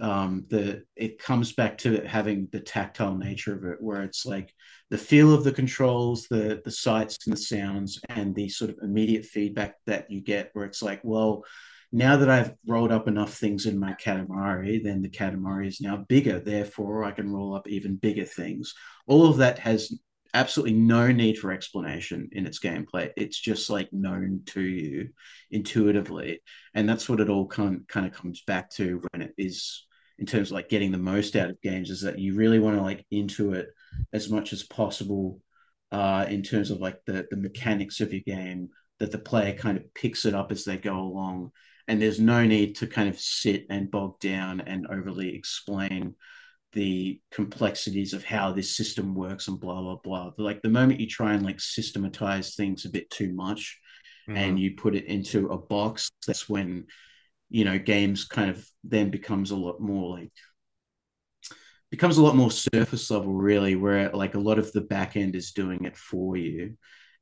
um, 0.00 0.46
the 0.48 0.84
it 0.96 1.18
comes 1.18 1.52
back 1.52 1.78
to 1.78 2.00
having 2.06 2.48
the 2.50 2.60
tactile 2.60 3.16
nature 3.16 3.54
of 3.54 3.64
it, 3.64 3.76
where 3.80 4.02
it's 4.02 4.24
like 4.24 4.52
the 4.88 4.98
feel 4.98 5.34
of 5.34 5.44
the 5.44 5.52
controls, 5.52 6.26
the 6.28 6.62
the 6.64 6.70
sights 6.70 7.18
and 7.26 7.36
the 7.36 7.40
sounds, 7.40 8.00
and 8.08 8.34
the 8.34 8.48
sort 8.48 8.70
of 8.70 8.78
immediate 8.82 9.26
feedback 9.26 9.74
that 9.86 10.10
you 10.10 10.22
get, 10.22 10.50
where 10.54 10.64
it's 10.64 10.82
like, 10.82 11.00
well, 11.04 11.44
now 11.92 12.16
that 12.16 12.30
I've 12.30 12.54
rolled 12.66 12.90
up 12.90 13.06
enough 13.06 13.34
things 13.34 13.66
in 13.66 13.78
my 13.78 13.94
Katamari, 14.02 14.82
then 14.82 15.02
the 15.02 15.10
Katamari 15.10 15.68
is 15.68 15.80
now 15.80 16.04
bigger. 16.08 16.40
Therefore, 16.40 17.04
I 17.04 17.10
can 17.10 17.30
roll 17.30 17.54
up 17.54 17.68
even 17.68 17.96
bigger 17.96 18.24
things. 18.24 18.74
All 19.06 19.26
of 19.26 19.36
that 19.36 19.58
has 19.58 19.92
absolutely 20.34 20.74
no 20.74 21.10
need 21.10 21.38
for 21.38 21.52
explanation 21.52 22.28
in 22.32 22.46
its 22.46 22.58
gameplay. 22.58 23.10
It's 23.16 23.38
just 23.38 23.70
like 23.70 23.92
known 23.92 24.42
to 24.46 24.60
you 24.60 25.10
intuitively 25.50 26.40
and 26.74 26.88
that's 26.88 27.08
what 27.08 27.20
it 27.20 27.30
all 27.30 27.46
kind 27.46 27.86
kind 27.88 28.06
of 28.06 28.12
comes 28.12 28.42
back 28.46 28.70
to 28.70 29.00
when 29.12 29.22
it 29.22 29.32
is 29.38 29.86
in 30.18 30.26
terms 30.26 30.50
of 30.50 30.54
like 30.54 30.68
getting 30.68 30.92
the 30.92 30.98
most 30.98 31.36
out 31.36 31.50
of 31.50 31.60
games 31.60 31.90
is 31.90 32.02
that 32.02 32.18
you 32.18 32.34
really 32.34 32.58
want 32.58 32.76
to 32.76 32.82
like 32.82 33.06
intuit 33.12 33.66
as 34.12 34.28
much 34.28 34.52
as 34.52 34.62
possible 34.62 35.40
uh 35.92 36.26
in 36.28 36.42
terms 36.42 36.70
of 36.70 36.78
like 36.78 36.98
the 37.06 37.26
the 37.30 37.36
mechanics 37.36 38.00
of 38.00 38.12
your 38.12 38.22
game 38.26 38.68
that 39.00 39.10
the 39.10 39.18
player 39.18 39.54
kind 39.54 39.76
of 39.76 39.94
picks 39.94 40.24
it 40.24 40.34
up 40.34 40.52
as 40.52 40.64
they 40.64 40.76
go 40.76 40.98
along 40.98 41.50
and 41.86 42.00
there's 42.00 42.20
no 42.20 42.44
need 42.44 42.76
to 42.76 42.86
kind 42.86 43.08
of 43.08 43.18
sit 43.18 43.66
and 43.70 43.90
bog 43.90 44.18
down 44.20 44.60
and 44.60 44.86
overly 44.86 45.34
explain 45.34 46.14
the 46.74 47.20
complexities 47.32 48.12
of 48.14 48.24
how 48.24 48.52
this 48.52 48.76
system 48.76 49.14
works 49.14 49.48
and 49.48 49.60
blah 49.60 49.80
blah 49.80 49.96
blah 49.96 50.30
like 50.38 50.62
the 50.62 50.68
moment 50.68 51.00
you 51.00 51.06
try 51.08 51.32
and 51.34 51.44
like 51.44 51.60
systematize 51.60 52.54
things 52.54 52.84
a 52.84 52.90
bit 52.90 53.08
too 53.10 53.32
much 53.32 53.78
and 54.34 54.58
Mhm. 54.58 54.60
you 54.60 54.72
put 54.76 54.94
it 54.96 55.04
into 55.06 55.48
a 55.50 55.58
box, 55.58 56.10
that's 56.26 56.48
when 56.48 56.86
you 57.50 57.64
know 57.64 57.78
games 57.78 58.24
kind 58.24 58.50
of 58.50 58.66
then 58.84 59.10
becomes 59.10 59.50
a 59.52 59.56
lot 59.56 59.80
more 59.80 60.18
like 60.18 60.32
becomes 61.90 62.18
a 62.18 62.22
lot 62.22 62.36
more 62.36 62.50
surface 62.50 63.10
level 63.10 63.32
really 63.32 63.76
where 63.76 64.10
like 64.10 64.34
a 64.34 64.38
lot 64.40 64.58
of 64.58 64.72
the 64.72 64.80
back 64.80 65.16
end 65.16 65.36
is 65.36 65.52
doing 65.52 65.84
it 65.84 65.96
for 65.96 66.36
you 66.36 66.76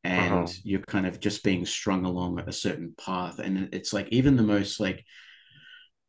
and 0.05 0.49
Uh-huh. 0.49 0.55
you're 0.65 0.81
kind 0.81 1.07
of 1.07 1.21
just 1.21 1.45
being 1.45 1.65
strung 1.67 2.05
along 2.05 2.41
a 2.41 2.53
certain 2.53 2.95
path 2.99 3.39
and 3.39 3.69
it's 3.73 3.93
like 3.93 4.09
even 4.11 4.37
the 4.37 4.43
most 4.43 4.81
like 4.81 5.05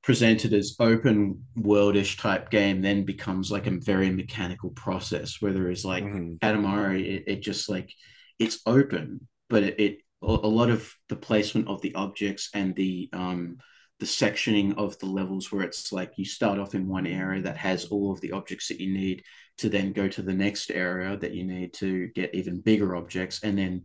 presented 0.03 0.53
as 0.53 0.75
open 0.80 1.43
worldish 1.57 2.19
type 2.19 2.49
game 2.49 2.81
then 2.81 3.05
becomes 3.05 3.49
like 3.49 3.67
a 3.67 3.80
very 3.80 4.11
mechanical 4.11 4.69
process 4.71 5.41
where 5.41 5.53
there 5.53 5.71
is 5.71 5.85
like 5.85 6.03
Mhm. 6.03 6.39
Katamari 6.39 7.05
it, 7.05 7.23
it 7.27 7.41
just 7.41 7.69
like 7.69 7.89
it's 8.38 8.59
open 8.65 9.27
but 9.49 9.63
it, 9.63 9.80
it 9.80 9.97
a 10.21 10.27
lot 10.27 10.69
of 10.69 10.93
the 11.09 11.15
placement 11.15 11.67
of 11.67 11.81
the 11.81 11.95
objects 11.95 12.49
and 12.53 12.75
the 12.75 13.09
um 13.13 13.57
the 13.99 14.05
sectioning 14.05 14.75
of 14.77 14.97
the 14.99 15.05
levels 15.05 15.51
where 15.51 15.63
it's 15.63 15.93
like 15.93 16.13
you 16.17 16.25
start 16.25 16.59
off 16.59 16.75
in 16.75 16.88
one 16.88 17.07
area 17.07 17.41
that 17.41 17.57
has 17.57 17.85
all 17.85 18.11
of 18.11 18.19
the 18.19 18.31
objects 18.34 18.67
that 18.67 18.81
you 18.81 18.91
need 18.91 19.23
to 19.57 19.69
then 19.69 19.93
go 19.93 20.07
to 20.09 20.21
the 20.21 20.34
next 20.34 20.71
area 20.71 21.15
that 21.17 21.34
you 21.34 21.45
need 21.45 21.73
to 21.73 22.07
get 22.09 22.34
even 22.35 22.59
bigger 22.59 22.95
objects 22.95 23.41
and 23.43 23.57
then 23.57 23.84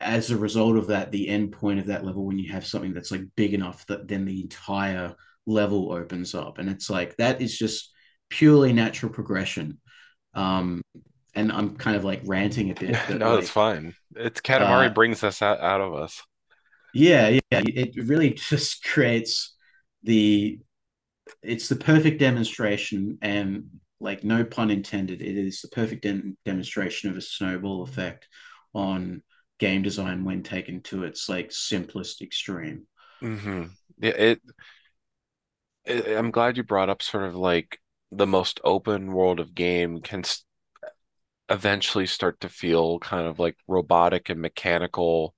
as 0.00 0.30
a 0.30 0.36
result 0.36 0.76
of 0.76 0.88
that, 0.88 1.10
the 1.10 1.28
end 1.28 1.52
point 1.52 1.80
of 1.80 1.86
that 1.86 2.04
level, 2.04 2.24
when 2.24 2.38
you 2.38 2.52
have 2.52 2.66
something 2.66 2.94
that's 2.94 3.10
like 3.10 3.22
big 3.36 3.54
enough 3.54 3.84
that 3.86 4.06
then 4.08 4.24
the 4.24 4.40
entire 4.40 5.14
level 5.46 5.92
opens 5.92 6.34
up, 6.34 6.58
and 6.58 6.68
it's 6.68 6.88
like 6.88 7.16
that 7.16 7.40
is 7.40 7.56
just 7.58 7.92
purely 8.30 8.72
natural 8.72 9.12
progression. 9.12 9.80
Um, 10.34 10.82
and 11.34 11.50
I'm 11.52 11.76
kind 11.76 11.96
of 11.96 12.04
like 12.04 12.22
ranting 12.24 12.70
a 12.70 12.74
bit, 12.74 12.96
no, 13.08 13.36
like, 13.36 13.44
fine. 13.44 13.94
It's 14.14 14.40
Katamari 14.40 14.90
uh, 14.90 14.94
brings 14.94 15.22
us 15.24 15.42
out, 15.42 15.60
out 15.60 15.80
of 15.80 15.94
us. 15.94 16.22
yeah, 16.92 17.28
yeah, 17.28 17.62
it 17.64 17.96
really 17.96 18.30
just 18.34 18.84
creates 18.84 19.54
the 20.02 20.58
it's 21.42 21.68
the 21.68 21.76
perfect 21.76 22.20
demonstration, 22.20 23.18
and 23.20 23.64
like 24.00 24.24
no 24.24 24.44
pun 24.44 24.70
intended, 24.70 25.20
it 25.20 25.36
is 25.36 25.60
the 25.60 25.68
perfect 25.68 26.02
dem- 26.02 26.36
demonstration 26.44 27.10
of 27.10 27.16
a 27.16 27.20
snowball 27.20 27.82
effect 27.82 28.28
on 28.74 29.22
game 29.58 29.82
design 29.82 30.24
when 30.24 30.42
taken 30.42 30.82
to 30.82 31.04
its 31.04 31.28
like 31.28 31.52
simplest 31.52 32.22
extreme. 32.22 32.86
hmm 33.20 33.64
Yeah, 33.98 34.10
it, 34.16 34.40
it. 35.84 36.16
I'm 36.16 36.30
glad 36.30 36.56
you 36.56 36.62
brought 36.62 36.90
up 36.90 37.02
sort 37.02 37.24
of 37.24 37.34
like 37.34 37.80
the 38.10 38.26
most 38.26 38.60
open 38.64 39.12
world 39.12 39.40
of 39.40 39.54
game 39.54 40.00
can 40.00 40.20
s 40.20 40.44
eventually 41.48 42.06
start 42.06 42.40
to 42.40 42.48
feel 42.48 42.98
kind 42.98 43.26
of 43.26 43.38
like 43.38 43.56
robotic 43.66 44.28
and 44.28 44.40
mechanical. 44.40 45.34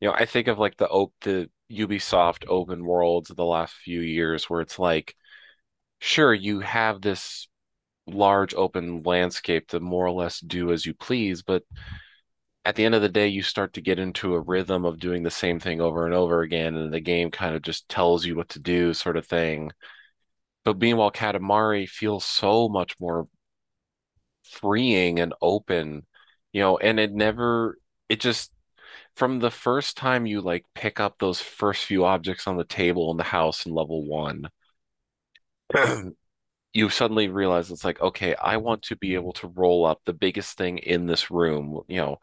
You 0.00 0.08
know, 0.08 0.14
I 0.14 0.26
think 0.26 0.48
of 0.48 0.58
like 0.58 0.76
the 0.76 0.88
op 0.88 1.12
the 1.22 1.50
Ubisoft 1.72 2.44
open 2.48 2.84
worlds 2.84 3.30
of 3.30 3.36
the 3.36 3.44
last 3.44 3.74
few 3.74 4.00
years 4.00 4.50
where 4.50 4.60
it's 4.60 4.78
like, 4.78 5.14
sure, 6.00 6.34
you 6.34 6.60
have 6.60 7.00
this 7.02 7.48
large 8.06 8.54
open 8.54 9.02
landscape 9.04 9.68
to 9.68 9.80
more 9.80 10.06
or 10.06 10.12
less 10.12 10.40
do 10.40 10.72
as 10.72 10.86
you 10.86 10.94
please, 10.94 11.42
but 11.42 11.64
at 12.68 12.76
the 12.76 12.84
end 12.84 12.94
of 12.94 13.00
the 13.02 13.08
day, 13.08 13.26
you 13.28 13.42
start 13.42 13.72
to 13.74 13.80
get 13.80 13.98
into 13.98 14.34
a 14.34 14.40
rhythm 14.40 14.84
of 14.84 14.98
doing 15.00 15.22
the 15.22 15.30
same 15.30 15.58
thing 15.58 15.80
over 15.80 16.04
and 16.04 16.14
over 16.14 16.42
again, 16.42 16.76
and 16.76 16.92
the 16.92 17.00
game 17.00 17.30
kind 17.30 17.56
of 17.56 17.62
just 17.62 17.88
tells 17.88 18.26
you 18.26 18.36
what 18.36 18.50
to 18.50 18.58
do, 18.60 18.92
sort 18.92 19.16
of 19.16 19.26
thing. 19.26 19.72
But 20.64 20.78
meanwhile, 20.78 21.12
Katamari 21.12 21.88
feels 21.88 22.24
so 22.24 22.68
much 22.68 22.94
more 23.00 23.28
freeing 24.42 25.18
and 25.20 25.34
open. 25.40 26.06
you 26.52 26.60
know, 26.62 26.78
and 26.78 26.98
it 27.00 27.12
never, 27.12 27.78
it 28.08 28.20
just, 28.20 28.52
from 29.16 29.40
the 29.40 29.50
first 29.50 29.96
time 29.96 30.26
you 30.26 30.40
like 30.42 30.64
pick 30.74 31.00
up 31.00 31.18
those 31.18 31.40
first 31.40 31.84
few 31.86 32.04
objects 32.04 32.46
on 32.46 32.56
the 32.58 32.64
table 32.64 33.10
in 33.12 33.16
the 33.18 33.24
house 33.24 33.66
in 33.66 33.74
level 33.74 34.04
one, 34.06 34.48
you 36.74 36.88
suddenly 36.90 37.28
realize 37.28 37.70
it's 37.70 37.84
like, 37.84 38.00
okay, 38.00 38.34
I 38.36 38.56
want 38.58 38.82
to 38.84 38.96
be 38.96 39.14
able 39.14 39.32
to 39.34 39.48
roll 39.48 39.86
up 39.86 40.00
the 40.04 40.12
biggest 40.12 40.56
thing 40.58 40.78
in 40.78 41.06
this 41.06 41.30
room, 41.30 41.82
you 41.88 41.98
know, 41.98 42.18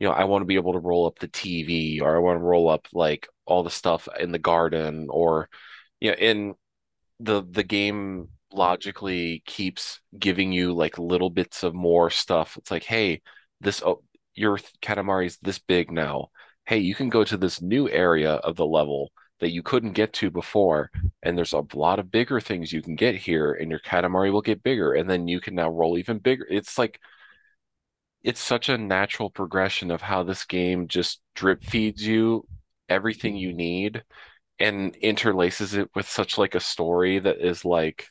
you 0.00 0.08
know, 0.08 0.14
I 0.14 0.24
want 0.24 0.42
to 0.42 0.46
be 0.46 0.56
able 0.56 0.72
to 0.72 0.80
roll 0.80 1.06
up 1.06 1.18
the 1.18 1.28
TV 1.28 2.00
or 2.00 2.16
I 2.16 2.18
want 2.18 2.38
to 2.38 2.44
roll 2.44 2.68
up 2.68 2.88
like 2.92 3.28
all 3.46 3.62
the 3.62 3.70
stuff 3.70 4.08
in 4.18 4.32
the 4.32 4.38
garden 4.38 5.08
or 5.10 5.48
you 6.00 6.10
know, 6.10 6.16
in 6.16 6.54
the 7.20 7.44
the 7.48 7.62
game 7.62 8.28
logically 8.52 9.42
keeps 9.46 10.00
giving 10.18 10.52
you 10.52 10.72
like 10.72 10.98
little 10.98 11.30
bits 11.30 11.62
of 11.62 11.74
more 11.74 12.10
stuff. 12.10 12.56
It's 12.56 12.70
like, 12.70 12.84
hey, 12.84 13.22
this 13.60 13.82
oh, 13.82 14.02
your 14.34 14.58
Katamari 14.82 15.26
is 15.26 15.38
this 15.42 15.58
big 15.58 15.90
now. 15.92 16.30
Hey, 16.66 16.78
you 16.78 16.94
can 16.94 17.10
go 17.10 17.24
to 17.24 17.36
this 17.36 17.60
new 17.62 17.88
area 17.88 18.34
of 18.34 18.56
the 18.56 18.66
level 18.66 19.10
that 19.40 19.50
you 19.50 19.62
couldn't 19.62 19.92
get 19.92 20.12
to 20.14 20.30
before, 20.30 20.90
and 21.22 21.36
there's 21.36 21.52
a 21.54 21.64
lot 21.74 21.98
of 21.98 22.10
bigger 22.10 22.40
things 22.40 22.72
you 22.72 22.82
can 22.82 22.94
get 22.94 23.16
here, 23.16 23.52
and 23.52 23.70
your 23.70 23.80
Katamari 23.80 24.32
will 24.32 24.42
get 24.42 24.62
bigger, 24.62 24.92
and 24.94 25.08
then 25.08 25.28
you 25.28 25.40
can 25.40 25.54
now 25.54 25.70
roll 25.70 25.98
even 25.98 26.18
bigger. 26.18 26.46
It's 26.50 26.78
like 26.78 27.00
it's 28.22 28.40
such 28.40 28.68
a 28.68 28.78
natural 28.78 29.30
progression 29.30 29.90
of 29.90 30.02
how 30.02 30.22
this 30.22 30.44
game 30.44 30.88
just 30.88 31.20
drip 31.34 31.64
feeds 31.64 32.06
you 32.06 32.46
everything 32.88 33.34
mm-hmm. 33.34 33.40
you 33.40 33.52
need 33.52 34.04
and 34.58 34.94
interlaces 35.02 35.74
it 35.74 35.88
with 35.94 36.08
such 36.08 36.36
like 36.36 36.54
a 36.54 36.60
story 36.60 37.18
that 37.18 37.38
is 37.38 37.64
like 37.64 38.08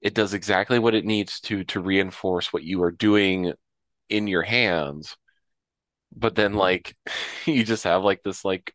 it 0.00 0.14
does 0.14 0.34
exactly 0.34 0.78
what 0.78 0.94
it 0.94 1.04
needs 1.04 1.40
to 1.40 1.64
to 1.64 1.80
reinforce 1.80 2.52
what 2.52 2.62
you 2.62 2.82
are 2.82 2.92
doing 2.92 3.52
in 4.08 4.26
your 4.26 4.42
hands 4.42 5.16
but 6.16 6.34
then 6.34 6.52
mm-hmm. 6.52 6.60
like 6.60 6.96
you 7.44 7.64
just 7.64 7.84
have 7.84 8.02
like 8.02 8.22
this 8.22 8.44
like 8.44 8.74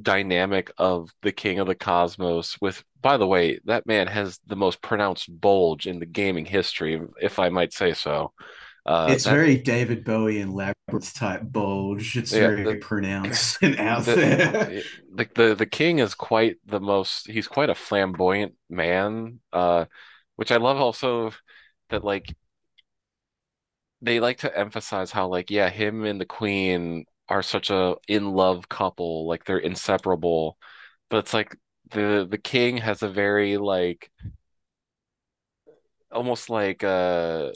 dynamic 0.00 0.72
of 0.76 1.10
the 1.22 1.32
king 1.32 1.60
of 1.60 1.68
the 1.68 1.74
cosmos 1.74 2.58
with 2.60 2.82
by 3.00 3.16
the 3.16 3.26
way 3.26 3.60
that 3.64 3.86
man 3.86 4.08
has 4.08 4.40
the 4.46 4.56
most 4.56 4.82
pronounced 4.82 5.28
bulge 5.40 5.86
in 5.86 6.00
the 6.00 6.06
gaming 6.06 6.44
history 6.44 7.00
if 7.20 7.38
I 7.38 7.48
might 7.48 7.72
say 7.72 7.92
so 7.92 8.32
uh 8.86 9.16
It's 9.16 9.24
that 9.24 9.38
very 9.38 9.56
David 9.58 10.04
Bowie 10.04 10.40
and 10.40 10.52
Labyrinth 10.54 11.14
type 11.14 11.42
bulge. 11.44 12.16
It's 12.16 12.32
yeah 12.32 12.50
very 12.54 12.66
the 12.66 12.76
pronounced 12.76 13.58
and 13.62 13.78
out 13.78 14.04
the 14.04 14.14
there. 14.14 14.84
like 15.12 15.34
the 15.34 15.54
the 15.54 15.66
king 15.66 15.98
is 15.98 16.14
quite 16.14 16.56
the 16.66 16.80
most 16.80 17.26
he's 17.30 17.48
quite 17.48 17.70
a 17.70 17.74
flamboyant 17.74 18.54
man 18.68 19.40
uh 19.52 19.84
which 20.36 20.52
I 20.52 20.56
love 20.56 20.78
also 20.78 21.32
that 21.90 22.04
like 22.04 22.34
they 24.02 24.20
like 24.20 24.38
to 24.38 24.56
emphasize 24.58 25.10
how 25.12 25.28
like 25.28 25.50
yeah 25.50 25.70
him 25.70 26.04
and 26.04 26.20
the 26.20 26.26
queen 26.26 27.04
are 27.28 27.42
such 27.42 27.70
a 27.70 27.96
in 28.08 28.32
love 28.32 28.68
couple 28.68 29.26
like 29.26 29.44
they're 29.44 29.58
inseparable 29.58 30.58
but 31.10 31.18
it's 31.18 31.34
like 31.34 31.56
the 31.90 32.26
the 32.28 32.38
king 32.38 32.78
has 32.78 33.02
a 33.02 33.08
very 33.08 33.56
like 33.56 34.10
almost 36.10 36.50
like 36.50 36.84
uh 36.84 37.50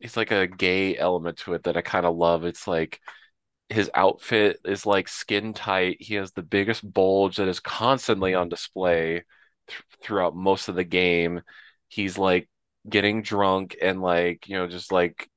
he's 0.00 0.16
like 0.16 0.30
a 0.30 0.46
gay 0.46 0.96
element 0.96 1.38
to 1.38 1.54
it 1.54 1.64
that 1.64 1.76
I 1.76 1.82
kind 1.82 2.06
of 2.06 2.16
love 2.16 2.44
it's 2.44 2.66
like 2.66 3.00
his 3.68 3.90
outfit 3.94 4.60
is 4.64 4.86
like 4.86 5.08
skin 5.08 5.54
tight 5.54 5.98
he 6.00 6.14
has 6.16 6.32
the 6.32 6.42
biggest 6.42 6.90
bulge 6.92 7.36
that 7.36 7.48
is 7.48 7.60
constantly 7.60 8.34
on 8.34 8.48
display 8.48 9.24
th 9.68 9.82
throughout 10.02 10.36
most 10.36 10.68
of 10.68 10.74
the 10.76 10.84
game 10.84 11.42
he's 11.88 12.18
like 12.18 12.48
getting 12.88 13.22
drunk 13.22 13.76
and 13.82 14.02
like 14.02 14.48
you 14.48 14.56
know 14.56 14.66
just 14.68 14.92
like 14.92 15.28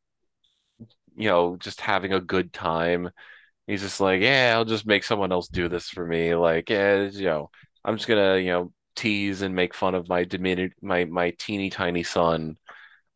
you 1.16 1.28
know, 1.30 1.58
just 1.58 1.82
having 1.82 2.14
a 2.14 2.20
good 2.22 2.54
time. 2.54 3.10
He's 3.68 3.82
just 3.82 4.02
like, 4.02 4.22
yeah, 4.22 4.54
I'll 4.56 4.66
just 4.66 4.86
make 4.86 5.04
someone 5.04 5.32
else 5.32 5.48
do 5.48 5.70
this 5.70 5.90
for 5.90 6.06
me. 6.06 6.36
Like, 6.36 6.70
yeah, 6.70 7.04
you 7.10 7.26
know, 7.26 7.50
I'm 7.86 7.98
just 7.98 8.08
gonna, 8.10 8.38
you 8.40 8.50
know, 8.52 8.74
tease 8.96 9.42
and 9.42 9.56
make 9.56 9.74
fun 9.76 9.96
of 9.96 10.10
my 10.10 10.24
diminutive, 10.26 10.78
my 10.82 11.06
my 11.06 11.32
teeny 11.40 11.70
tiny 11.70 12.04
son, 12.04 12.58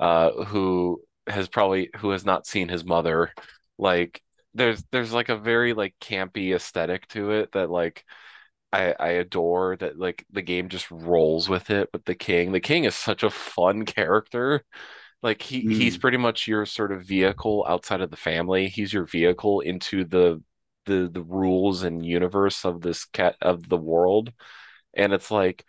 uh, 0.02 0.32
who 0.46 1.02
has 1.28 1.48
probably 1.50 1.90
who 1.98 2.12
has 2.12 2.26
not 2.26 2.48
seen 2.48 2.70
his 2.70 2.86
mother. 2.86 3.32
Like, 3.78 4.22
there's 4.54 4.84
there's 4.92 5.14
like 5.14 5.30
a 5.30 5.38
very 5.38 5.74
like 5.74 5.96
campy 6.02 6.56
aesthetic 6.56 7.08
to 7.10 7.32
it 7.32 7.52
that 7.54 7.70
like 7.70 8.06
I 8.74 8.94
I 9.00 9.10
adore 9.12 9.78
that 9.78 9.98
like 10.00 10.26
the 10.32 10.42
game 10.42 10.70
just 10.70 10.90
rolls 10.92 11.50
with 11.50 11.70
it 11.72 11.90
with 11.94 12.06
the 12.06 12.16
king. 12.16 12.52
The 12.52 12.60
king 12.60 12.86
is 12.86 12.96
such 12.96 13.24
a 13.24 13.30
fun 13.30 13.86
character 13.86 14.64
like 15.24 15.42
he 15.42 15.68
he's 15.70 15.98
Mm. 15.98 16.00
pretty 16.00 16.18
much 16.18 16.48
your 16.48 16.66
sort 16.66 16.92
of 16.92 17.04
vehicle 17.06 17.66
outside 17.68 18.02
of 18.02 18.12
the 18.12 18.18
family. 18.18 18.68
He's 18.70 18.94
your 18.94 19.06
vehicle 19.06 19.62
into 19.62 20.06
the 20.06 20.44
the 20.86 21.10
the 21.12 21.24
rules 21.24 21.84
and 21.84 22.06
universe 22.06 22.66
of 22.66 22.82
this 22.82 23.06
cat 23.06 23.36
of 23.42 23.70
the 23.70 23.78
world. 23.78 24.34
And 24.94 25.14
it's 25.14 25.32
like 25.32 25.66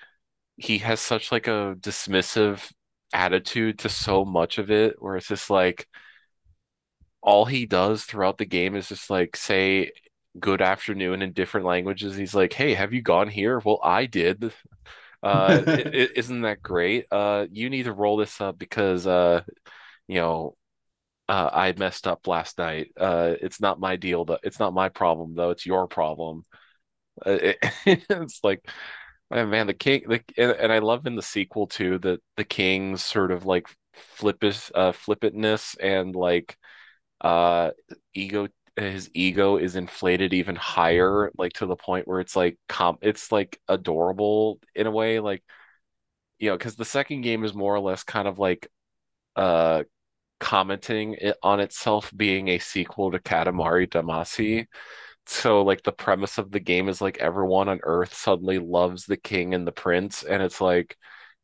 he 0.56 0.78
has 0.78 1.00
such 1.00 1.32
like 1.32 1.46
a 1.48 1.76
dismissive 1.80 2.72
attitude 3.12 3.80
to 3.80 3.88
so 3.88 4.24
much 4.24 4.58
of 4.58 4.70
it, 4.70 4.96
where 5.00 5.16
it's 5.16 5.28
just 5.28 5.50
like 5.50 5.88
all 7.22 7.44
he 7.44 7.66
does 7.66 8.04
throughout 8.04 8.38
the 8.38 8.44
game 8.46 8.76
is 8.76 8.88
just 8.88 9.10
like 9.10 9.36
say 9.36 9.90
good 10.38 10.62
afternoon 10.62 11.22
in 11.22 11.32
different 11.32 11.66
languages. 11.66 12.16
He's 12.16 12.34
like, 12.34 12.52
"Hey, 12.52 12.74
have 12.74 12.92
you 12.92 13.02
gone 13.02 13.28
here?" 13.28 13.60
Well, 13.64 13.80
I 13.82 14.06
did. 14.06 14.52
Uh, 15.22 15.62
isn't 15.66 16.42
that 16.42 16.62
great? 16.62 17.06
Uh, 17.12 17.46
you 17.52 17.70
need 17.70 17.84
to 17.84 17.92
roll 17.92 18.16
this 18.18 18.40
up 18.40 18.58
because 18.58 19.06
uh, 19.06 19.42
you 20.08 20.16
know, 20.16 20.56
uh, 21.28 21.50
I 21.52 21.74
messed 21.78 22.06
up 22.08 22.26
last 22.28 22.58
night. 22.58 22.92
Uh, 22.98 23.34
it's 23.42 23.60
not 23.60 23.80
my 23.80 23.96
deal 23.96 24.24
though. 24.24 24.38
It's 24.44 24.60
not 24.60 24.74
my 24.74 24.90
problem 24.90 25.34
though. 25.36 25.50
It's 25.50 25.66
your 25.66 25.88
problem. 25.88 26.44
Uh, 27.24 27.30
it, 27.30 27.58
it's 28.10 28.44
like, 28.44 28.66
man, 29.30 29.50
man, 29.50 29.66
the 29.66 29.74
king, 29.74 30.04
the, 30.08 30.22
and, 30.38 30.52
and 30.52 30.72
I 30.72 30.78
love 30.78 31.06
in 31.06 31.16
the 31.16 31.22
sequel 31.22 31.66
too 31.66 31.98
that 31.98 32.20
the 32.36 32.44
king's 32.44 33.04
sort 33.04 33.30
of 33.30 33.44
like 33.46 33.68
flippis, 34.18 34.70
uh, 34.74 34.92
flippantness 34.92 35.76
and 35.80 36.14
like 36.14 36.56
uh 37.22 37.70
ego. 38.14 38.48
His 38.76 39.10
ego 39.14 39.56
is 39.58 39.76
inflated 39.76 40.34
even 40.34 40.56
higher, 40.56 41.30
like 41.38 41.54
to 41.54 41.66
the 41.66 41.76
point 41.76 42.08
where 42.08 42.20
it's 42.20 42.36
like 42.36 42.58
com 42.68 42.98
it's 43.02 43.32
like 43.32 43.60
adorable 43.68 44.60
in 44.74 44.86
a 44.86 44.90
way, 44.90 45.20
like 45.20 45.42
you 46.38 46.50
know, 46.50 46.56
because 46.56 46.76
the 46.76 46.84
second 46.84 47.22
game 47.22 47.44
is 47.44 47.54
more 47.54 47.74
or 47.74 47.80
less 47.80 48.04
kind 48.04 48.28
of 48.28 48.38
like 48.38 48.68
uh 49.36 49.84
commenting 50.40 51.16
on 51.42 51.60
itself 51.60 52.12
being 52.16 52.48
a 52.48 52.58
sequel 52.58 53.12
to 53.12 53.18
Katamari 53.20 53.88
Damacy. 53.88 54.66
So 55.26 55.62
like 55.62 55.82
the 55.82 55.92
premise 55.92 56.38
of 56.38 56.50
the 56.52 56.60
game 56.60 56.88
is 56.88 57.00
like 57.00 57.18
everyone 57.18 57.68
on 57.68 57.80
Earth 57.82 58.14
suddenly 58.14 58.58
loves 58.58 59.06
the 59.06 59.16
king 59.16 59.54
and 59.54 59.66
the 59.66 59.72
prince, 59.72 60.22
and 60.22 60.42
it's 60.42 60.60
like 60.60 60.96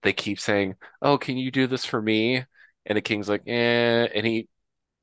they 0.03 0.13
keep 0.13 0.39
saying, 0.41 0.77
"Oh, 1.03 1.19
can 1.19 1.37
you 1.37 1.51
do 1.51 1.67
this 1.67 1.85
for 1.85 2.01
me?" 2.01 2.45
And 2.87 2.97
the 2.97 3.01
king's 3.03 3.29
like, 3.29 3.43
"Eh," 3.47 4.09
and 4.15 4.27
he 4.27 4.49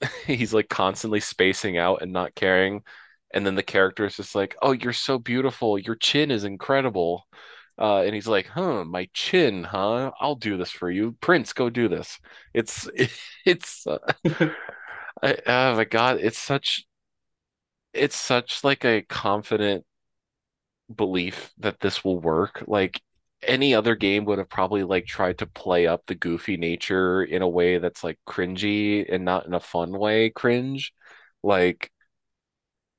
he's 0.28 0.54
like 0.54 0.70
constantly 0.70 1.20
spacing 1.20 1.78
out 1.78 2.02
and 2.02 2.14
not 2.14 2.36
caring. 2.36 2.84
And 3.34 3.46
then 3.46 3.56
the 3.56 3.64
character 3.64 4.06
is 4.06 4.18
just 4.18 4.36
like, 4.36 4.56
"Oh, 4.62 4.72
you're 4.74 4.94
so 4.94 5.20
beautiful. 5.20 5.78
Your 5.80 5.96
chin 5.96 6.32
is 6.32 6.44
incredible." 6.46 7.28
Uh, 7.80 8.02
and 8.04 8.14
he's 8.16 8.28
like, 8.28 8.48
"Huh, 8.48 8.84
my 8.86 9.10
chin, 9.14 9.64
huh? 9.66 10.12
I'll 10.20 10.36
do 10.36 10.58
this 10.58 10.72
for 10.72 10.92
you, 10.92 11.14
Prince. 11.22 11.54
Go 11.54 11.70
do 11.70 11.88
this." 11.90 12.20
It's 12.54 12.90
it's 13.46 13.88
uh, 13.88 14.00
I, 15.24 15.38
oh 15.48 15.76
my 15.76 15.86
God, 15.86 16.20
it's 16.22 16.38
such 16.38 16.86
it's 17.94 18.16
such 18.16 18.64
like 18.64 18.86
a 18.86 19.02
confident 19.04 19.86
belief 20.94 21.52
that 21.58 21.80
this 21.80 22.04
will 22.04 22.20
work. 22.20 22.64
Like 22.68 23.02
any 23.42 23.74
other 23.74 23.96
game 23.96 24.26
would 24.26 24.38
have 24.40 24.50
probably 24.50 24.84
like 24.84 25.06
tried 25.06 25.38
to 25.40 25.48
play 25.48 25.88
up 25.88 26.04
the 26.06 26.16
goofy 26.16 26.58
nature 26.58 27.24
in 27.24 27.42
a 27.42 27.48
way 27.48 27.78
that's 27.78 28.04
like 28.04 28.20
cringy 28.28 29.06
and 29.12 29.24
not 29.26 29.46
in 29.46 29.54
a 29.54 29.60
fun 29.60 29.92
way 29.92 30.30
cringe. 30.30 30.94
Like 31.44 31.92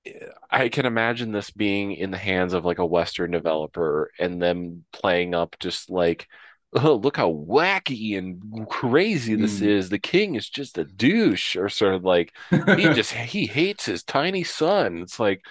eh, 0.06 0.26
I 0.50 0.68
can 0.68 0.86
imagine 0.86 1.32
this 1.32 1.50
being 1.50 1.92
in 1.92 2.10
the 2.10 2.18
hands 2.18 2.52
of 2.54 2.64
like 2.64 2.78
a 2.78 2.86
Western 2.86 3.30
developer 3.30 4.10
and 4.18 4.40
them 4.42 4.84
playing 4.92 5.34
up 5.34 5.56
just 5.60 5.90
like, 5.90 6.26
oh, 6.74 6.94
look 6.96 7.16
how 7.16 7.32
wacky 7.32 8.16
and 8.18 8.68
crazy 8.68 9.34
this 9.34 9.60
Mm. 9.60 9.62
is. 9.62 9.88
The 9.88 9.98
king 9.98 10.34
is 10.36 10.48
just 10.48 10.78
a 10.78 10.84
douche, 10.84 11.56
or 11.56 11.68
sort 11.68 11.94
of 11.94 12.04
like 12.04 12.34
he 12.72 12.88
just 12.90 13.12
he 13.12 13.46
hates 13.46 13.86
his 13.86 14.02
tiny 14.04 14.44
son. 14.44 14.98
It's 14.98 15.18
like, 15.20 15.44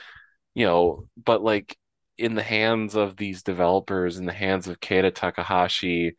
you 0.55 0.65
know, 0.65 1.07
but 1.23 1.43
like 1.43 1.77
in 2.17 2.35
the 2.35 2.43
hands 2.43 2.95
of 2.95 3.17
these 3.17 3.43
developers, 3.43 4.17
in 4.17 4.25
the 4.25 4.33
hands 4.33 4.67
of 4.67 4.79
Keita 4.79 5.13
Takahashi, 5.13 6.15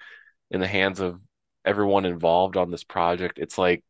in 0.50 0.60
the 0.60 0.68
hands 0.68 1.00
of 1.00 1.20
everyone 1.64 2.06
involved 2.06 2.56
on 2.56 2.70
this 2.70 2.84
project, 2.84 3.38
it's 3.40 3.58
like 3.58 3.84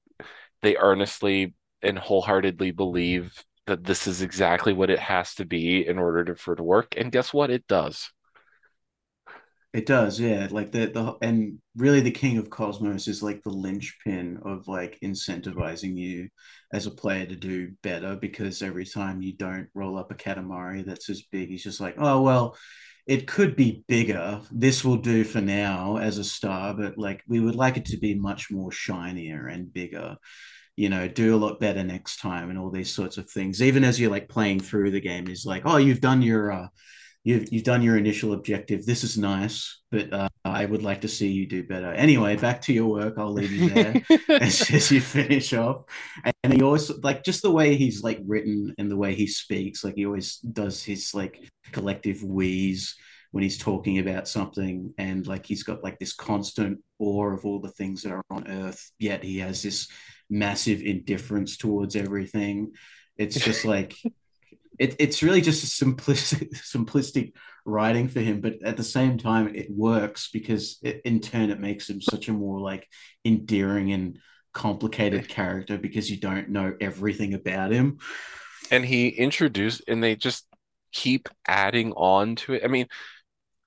they 0.62 0.77
earnestly 0.77 1.55
and 1.82 1.99
wholeheartedly 1.99 2.73
believe 2.73 3.43
that 3.66 3.85
this 3.85 4.07
is 4.07 4.23
exactly 4.23 4.73
what 4.73 4.91
it 4.91 4.99
has 4.99 5.35
to 5.37 5.45
be 5.45 5.87
in 5.87 5.99
order 5.99 6.24
to, 6.24 6.35
for 6.37 6.55
it 6.55 6.57
to 6.57 6.62
work. 6.62 6.95
And 6.97 7.12
guess 7.12 7.32
what? 7.32 7.51
It 7.51 7.66
does. 7.69 8.11
It 9.73 9.87
does, 9.87 10.19
yeah. 10.19 10.49
Like 10.51 10.73
the 10.73 10.87
the 10.87 11.17
and 11.23 11.59
really 11.77 12.01
the 12.01 12.11
King 12.11 12.39
of 12.39 12.51
Cosmos 12.51 13.07
is 13.07 13.23
like 13.23 13.43
the 13.43 13.51
linchpin 13.51 14.41
of 14.45 14.67
like 14.67 14.99
incentivizing 15.01 15.97
you 15.97 16.29
as 16.73 16.87
a 16.87 16.91
player 16.91 17.25
to 17.27 17.37
do 17.37 17.71
better 17.83 18.17
because 18.17 18.63
every 18.63 18.85
time 18.85 19.23
you 19.23 19.33
don't 19.33 19.69
roll 19.75 19.97
up 19.97 20.11
a 20.11 20.17
Katamari 20.17 20.85
that's 20.85 21.09
as 21.09 21.23
big, 21.31 21.51
he's 21.51 21.63
just 21.63 21.81
like, 21.81 21.95
oh 21.99 22.21
well, 22.21 22.57
it 23.07 23.29
could 23.29 23.55
be 23.55 23.85
bigger. 23.87 24.41
This 24.51 24.85
will 24.85 24.97
do 24.97 25.23
for 25.23 25.41
now 25.41 25.99
as 25.99 26.19
a 26.19 26.25
star, 26.25 26.75
but 26.75 26.99
like 26.99 27.23
we 27.29 27.39
would 27.39 27.55
like 27.55 27.77
it 27.77 27.85
to 27.87 27.97
be 27.97 28.15
much 28.15 28.51
more 28.51 28.73
shinier 28.73 29.47
and 29.47 29.73
bigger. 29.73 30.17
You 30.77 30.89
know, 30.89 31.07
do 31.07 31.35
a 31.35 31.39
lot 31.39 31.61
better 31.61 31.85
next 31.85 32.19
time 32.21 32.51
and 32.51 32.59
all 32.59 32.71
these 32.71 32.93
sorts 32.93 33.19
of 33.19 33.31
things. 33.31 33.63
Even 33.63 33.85
as 33.85 34.01
you're 34.01 34.11
like 34.11 34.29
playing 34.29 34.61
through 34.61 34.91
the 34.91 35.01
game, 35.01 35.29
is 35.29 35.47
like, 35.47 35.63
oh, 35.65 35.77
you've 35.77 36.01
done 36.01 36.23
your 36.23 36.51
uh, 36.53 36.69
you've 37.25 37.53
you've 37.53 37.65
done 37.65 37.83
your 37.83 37.97
initial 37.97 38.33
objective. 38.33 38.87
This 38.87 39.05
is 39.05 39.19
nice, 39.19 39.81
but 39.91 40.13
uh, 40.13 40.29
I 40.45 40.65
would 40.65 40.83
like 40.83 41.03
to 41.03 41.09
see 41.09 41.29
you 41.29 41.47
do 41.47 41.63
better. 41.63 41.93
Anyway, 41.93 42.37
back 42.37 42.63
to 42.63 42.73
your 42.73 42.87
work. 42.87 43.15
I'll 43.19 43.33
leave 43.33 43.53
you 43.53 43.71
there 43.71 44.03
as, 44.29 44.71
as 44.71 44.91
you 44.91 45.01
finish 45.01 45.53
off. 45.53 45.85
And 46.43 46.53
he 46.53 46.63
always 46.63 46.91
like 47.03 47.23
just 47.25 47.43
the 47.43 47.51
way 47.51 47.77
he's 47.77 48.03
like 48.03 48.21
written 48.27 48.75
and 48.79 48.91
the 48.91 48.97
way 48.97 49.15
he 49.15 49.27
speaks. 49.27 49.85
Like 49.85 49.95
he 49.97 50.07
always 50.07 50.37
does 50.39 50.83
his 50.83 51.15
like 51.15 51.39
collective 51.73 52.23
wheeze 52.23 52.97
when 53.33 53.43
he's 53.45 53.59
talking 53.59 53.99
about 53.99 54.27
something, 54.27 54.93
and 54.99 55.27
like 55.27 55.47
he's 55.47 55.63
got 55.63 55.85
like 55.85 55.99
this 55.99 56.15
constant 56.15 56.81
awe 56.99 57.33
of 57.33 57.45
all 57.45 57.61
the 57.61 57.71
things 57.71 58.03
that 58.03 58.13
are 58.13 58.25
on 58.31 58.49
Earth. 58.49 58.91
Yet 58.99 59.23
he 59.23 59.39
has 59.39 59.63
this 59.63 59.89
massive 60.29 60.81
indifference 60.81 61.57
towards 61.57 61.97
everything. 61.97 62.73
It's 63.17 63.39
just 63.39 63.65
like 63.65 63.95
it, 64.79 64.97
it's 64.99 65.23
really 65.23 65.41
just 65.41 65.65
a 65.65 65.85
simplistic 65.85 66.51
simplistic 66.55 67.33
writing 67.67 68.09
for 68.09 68.21
him 68.21 68.41
but 68.41 68.55
at 68.65 68.77
the 68.77 68.85
same 68.85 69.19
time 69.19 69.55
it 69.55 69.69
works 69.71 70.31
because 70.33 70.79
it, 70.83 71.03
in 71.05 71.21
turn 71.21 71.51
it 71.51 71.61
makes 71.61 71.89
him 71.89 72.01
such 72.01 72.29
a 72.29 72.33
more 72.33 72.59
like 72.59 72.87
endearing 73.25 73.93
and 73.93 74.19
complicated 74.53 75.29
character 75.29 75.79
because 75.79 76.11
you 76.11 76.17
don't 76.19 76.49
know 76.49 76.75
everything 76.81 77.35
about 77.35 77.71
him 77.71 77.99
And 78.71 78.85
he 78.85 79.09
introduced, 79.09 79.83
and 79.89 80.03
they 80.03 80.17
just 80.17 80.47
keep 80.93 81.29
adding 81.47 81.93
on 81.93 82.37
to 82.37 82.55
it. 82.55 82.65
I 82.65 82.69
mean, 82.69 82.87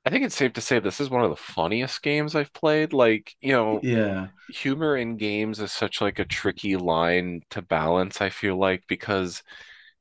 I 0.06 0.10
think 0.12 0.26
it's 0.26 0.36
safe 0.36 0.54
to 0.54 0.62
say 0.62 0.80
this 0.80 1.02
is 1.02 1.10
one 1.10 1.24
of 1.24 1.30
the 1.32 1.38
funniest 1.38 2.02
games 2.04 2.36
I've 2.36 2.54
played. 2.54 2.94
Like, 2.94 3.36
you 3.42 3.54
know, 3.54 3.82
yeah 3.82 4.28
humor 4.50 4.98
in 4.98 5.18
games 5.18 5.60
is 5.60 5.72
such 5.74 6.02
like 6.02 6.20
a 6.20 6.26
tricky 6.26 6.78
line 6.78 7.42
to 7.52 7.62
balance, 7.62 8.22
I 8.22 8.30
feel 8.30 8.58
like, 8.58 8.84
because 8.88 9.44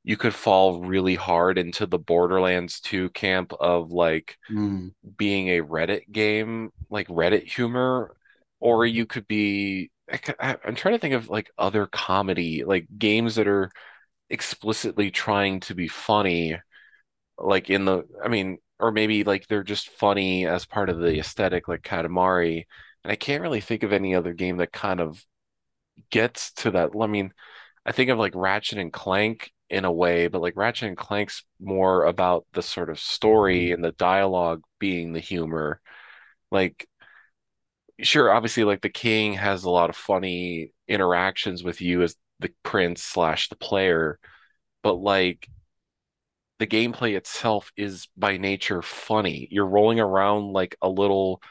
you 0.05 0.17
could 0.17 0.35
fall 0.35 0.83
really 0.83 1.15
hard 1.15 1.59
into 1.59 1.87
the 1.87 1.99
Borderlands 1.99 2.81
2 2.81 3.11
camp 3.11 3.53
of 3.61 3.93
like 3.93 4.39
Mm, 4.51 4.93
being 5.17 5.49
a 5.49 5.63
Reddit 5.63 6.11
game, 6.13 6.71
like 6.91 7.09
Reddit 7.09 7.45
humor, 7.51 8.17
or 8.61 8.87
you 8.87 9.07
could 9.07 9.27
be 9.29 9.91
I, 10.41 10.57
I'm 10.65 10.75
trying 10.75 10.95
to 10.95 10.99
think 11.01 11.15
of 11.15 11.29
like 11.31 11.51
other 11.59 11.87
comedy, 11.87 12.65
like 12.65 12.87
games 12.99 13.37
that 13.37 13.49
are 13.49 13.71
explicitly 14.31 15.11
trying 15.11 15.61
to 15.63 15.75
be 15.77 15.89
funny, 15.89 16.59
like 17.39 17.71
in 17.71 17.85
the, 17.85 18.05
I 18.25 18.29
mean, 18.29 18.59
or 18.81 18.93
maybe 18.93 19.25
like 19.25 19.47
they're 19.49 19.63
just 19.65 19.91
funny 19.91 20.47
as 20.47 20.67
part 20.67 20.91
of 20.91 20.99
the 20.99 21.19
aesthetic, 21.19 21.69
like 21.69 21.83
Katamari. 21.83 22.65
And 23.05 23.13
I 23.13 23.17
can't 23.17 23.43
really 23.43 23.61
think 23.61 23.83
of 23.83 23.93
any 23.93 24.15
other 24.15 24.33
game 24.35 24.59
that 24.59 24.73
kind 24.73 25.01
of 25.01 25.25
gets 26.11 26.53
to 26.55 26.71
that. 26.73 26.91
I 27.01 27.07
mean, 27.07 27.33
I 27.87 27.93
think 27.93 28.11
of 28.11 28.19
like 28.19 28.35
Ratchet 28.37 28.79
and 28.79 28.93
Clank 28.93 29.53
in 29.73 29.87
a 29.87 29.93
way, 29.93 30.29
but 30.29 30.43
like 30.43 30.55
Ratchet 30.55 30.89
and 30.89 30.97
Clank's 30.97 31.45
more 31.59 32.05
about 32.05 32.47
the 32.53 32.63
sort 32.63 32.91
of 32.91 33.01
story 33.01 33.67
mm-hmm. 33.67 33.75
and 33.75 33.85
the 33.85 33.93
dialogue 33.93 34.63
being 34.79 35.13
the 35.13 35.21
humor. 35.21 35.81
Like, 36.51 36.87
sure, 38.01 38.31
obviously, 38.31 38.65
like 38.65 38.83
the 38.83 38.91
king 38.91 39.33
has 39.35 39.65
a 39.65 39.71
lot 39.71 39.91
of 39.91 39.97
funny 39.97 40.73
interactions 40.87 41.65
with 41.65 41.81
you 41.81 42.03
as 42.03 42.15
the 42.41 42.53
prince 42.63 43.03
slash 43.03 43.49
the 43.49 43.57
player, 43.57 44.19
but 44.83 44.95
like 44.95 45.49
the 46.59 46.67
gameplay 46.67 47.17
itself 47.17 47.73
is 47.77 48.09
by 48.17 48.37
nature 48.37 48.83
funny. 48.83 49.49
You're 49.51 49.67
rolling 49.67 50.01
around 50.01 50.53
like 50.53 50.77
a 50.83 50.89
little 50.89 51.43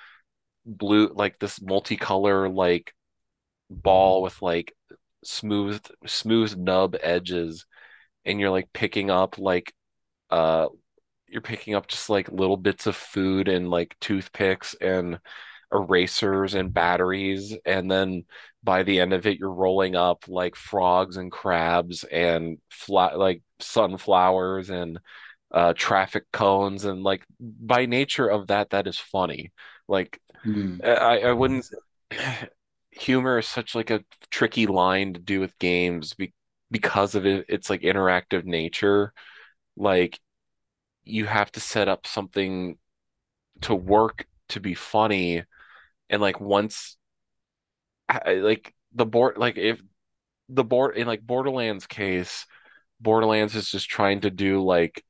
blue, 0.66 1.12
like 1.16 1.40
this 1.40 1.58
multicolor 1.60 2.54
like 2.54 2.94
ball 3.70 4.22
with 4.22 4.42
like 4.44 4.76
smooth 5.24 5.82
smooth 6.06 6.56
nub 6.58 6.96
edges 7.02 7.66
and 8.26 8.40
you're 8.40 8.50
like 8.50 8.72
picking 8.74 9.10
up 9.10 9.38
like 9.38 9.74
uh 10.30 10.68
you're 11.28 11.42
picking 11.42 11.76
up 11.76 11.88
just 11.88 12.10
like 12.10 12.32
little 12.32 12.58
bits 12.58 12.88
of 12.88 12.96
food 12.96 13.48
and 13.48 13.70
like 13.70 13.96
toothpicks 14.02 14.76
and 14.82 15.20
erasers 15.74 16.54
and 16.54 16.74
batteries 16.74 17.56
and 17.66 17.90
then 17.90 18.26
by 18.64 18.84
the 18.84 19.00
end 19.00 19.14
of 19.14 19.26
it 19.26 19.40
you're 19.40 19.52
rolling 19.52 19.96
up 19.96 20.26
like 20.28 20.56
frogs 20.56 21.16
and 21.16 21.32
crabs 21.32 22.04
and 22.04 22.58
flat 22.70 23.18
like 23.18 23.42
sunflowers 23.60 24.70
and 24.70 25.00
uh 25.52 25.74
traffic 25.74 26.26
cones 26.34 26.84
and 26.84 27.04
like 27.04 27.26
by 27.40 27.86
nature 27.86 28.28
of 28.28 28.48
that 28.48 28.72
that 28.72 28.86
is 28.86 29.00
funny 29.00 29.52
like 29.88 30.20
mm. 30.46 30.84
I 30.86 31.20
I 31.22 31.32
wouldn't 31.32 31.70
humor 32.92 33.40
is 33.40 33.48
such 33.48 33.74
like 33.74 33.90
a 33.90 34.04
tricky 34.30 34.68
line 34.68 35.14
to 35.14 35.20
do 35.20 35.40
with 35.40 35.58
games 35.60 36.14
be, 36.14 36.34
because 36.72 37.16
of 37.16 37.26
it 37.26 37.46
it's 37.50 37.70
like 37.70 37.82
interactive 37.82 38.46
nature 38.46 39.14
like 39.78 40.20
you 41.04 41.26
have 41.26 41.52
to 41.52 41.60
set 41.60 41.88
up 41.88 42.08
something 42.08 42.78
to 43.62 43.76
work 43.76 44.26
to 44.50 44.60
be 44.60 44.74
funny 44.74 45.44
and 46.10 46.22
like 46.22 46.40
once 46.40 46.98
like 48.26 48.74
the 48.94 49.06
board 49.06 49.38
like 49.38 49.58
if 49.58 49.82
the 50.50 50.64
board 50.64 50.98
in 50.98 51.08
like 51.08 51.22
Borderlands 51.22 51.88
case 51.88 52.46
Borderlands 53.00 53.56
is 53.56 53.70
just 53.72 53.90
trying 53.90 54.22
to 54.22 54.30
do 54.30 54.64
like 54.64 55.04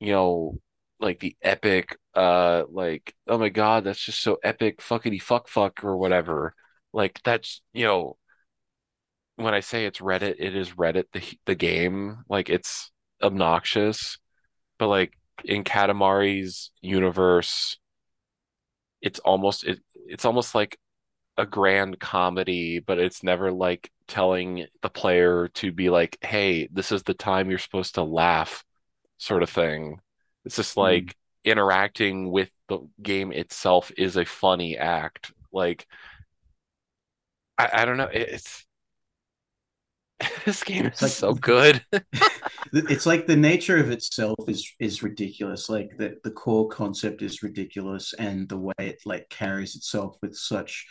you 0.00 0.12
know 0.12 0.58
like 1.00 1.20
the 1.20 1.36
epic 1.42 1.98
uh 2.14 2.64
like 2.70 3.14
oh 3.28 3.38
my 3.38 3.48
God 3.48 3.84
that's 3.84 4.04
just 4.04 4.20
so 4.20 4.38
epic 4.42 4.78
fuckity 4.80 5.20
fuck 5.20 5.48
fuck 5.48 5.84
or 5.84 5.96
whatever. 5.96 6.54
Like 6.92 7.20
that's 7.24 7.60
you 7.72 7.84
know 7.86 8.16
when 9.36 9.54
I 9.54 9.60
say 9.60 9.86
it's 9.86 10.00
Reddit, 10.00 10.36
it 10.38 10.54
is 10.56 10.70
Reddit 10.72 11.04
the 11.12 11.22
the 11.46 11.54
game. 11.54 12.24
Like 12.28 12.50
it's 12.50 12.90
obnoxious, 13.22 14.18
but 14.78 14.88
like 14.88 15.14
in 15.44 15.64
Katamari's 15.64 16.72
universe, 16.82 17.78
it's 19.00 19.18
almost 19.20 19.64
it, 19.64 19.80
it's 20.06 20.24
almost 20.24 20.54
like 20.54 20.78
a 21.38 21.46
grand 21.46 22.00
comedy, 22.00 22.80
but 22.80 22.98
it's 22.98 23.22
never 23.22 23.52
like 23.52 23.90
telling 24.08 24.66
the 24.82 24.90
player 24.90 25.48
to 25.54 25.72
be 25.72 25.90
like, 25.90 26.18
"Hey, 26.22 26.68
this 26.72 26.92
is 26.92 27.02
the 27.04 27.14
time 27.14 27.50
you're 27.50 27.58
supposed 27.60 27.96
to 27.96 28.04
laugh," 28.04 28.64
sort 29.18 29.42
of 29.42 29.50
thing. 29.50 30.00
It's 30.46 30.56
just 30.56 30.76
Mm. 30.76 30.78
like 30.78 31.16
interacting 31.44 32.30
with 32.32 32.50
the 32.68 32.80
game 33.02 33.32
itself 33.32 33.92
is 33.98 34.16
a 34.16 34.24
funny 34.26 34.78
act. 34.78 35.32
Like 35.52 35.86
I, 37.58 37.70
I 37.82 37.84
don't 37.84 37.96
know, 37.96 38.08
it's 38.12 38.64
this 40.44 40.62
game 40.62 40.86
is 40.86 41.02
like 41.02 41.10
so 41.10 41.34
good. 41.34 41.84
it's 42.72 43.06
like 43.06 43.26
the 43.26 43.36
nature 43.36 43.78
of 43.78 43.90
itself 43.90 44.36
is 44.48 44.72
is 44.78 45.02
ridiculous. 45.02 45.68
Like 45.68 45.96
the 45.98 46.16
the 46.24 46.30
core 46.30 46.68
concept 46.68 47.22
is 47.22 47.42
ridiculous 47.42 48.14
and 48.14 48.48
the 48.48 48.58
way 48.58 48.74
it 48.78 49.00
like 49.04 49.28
carries 49.28 49.76
itself 49.76 50.16
with 50.22 50.36
such 50.36 50.86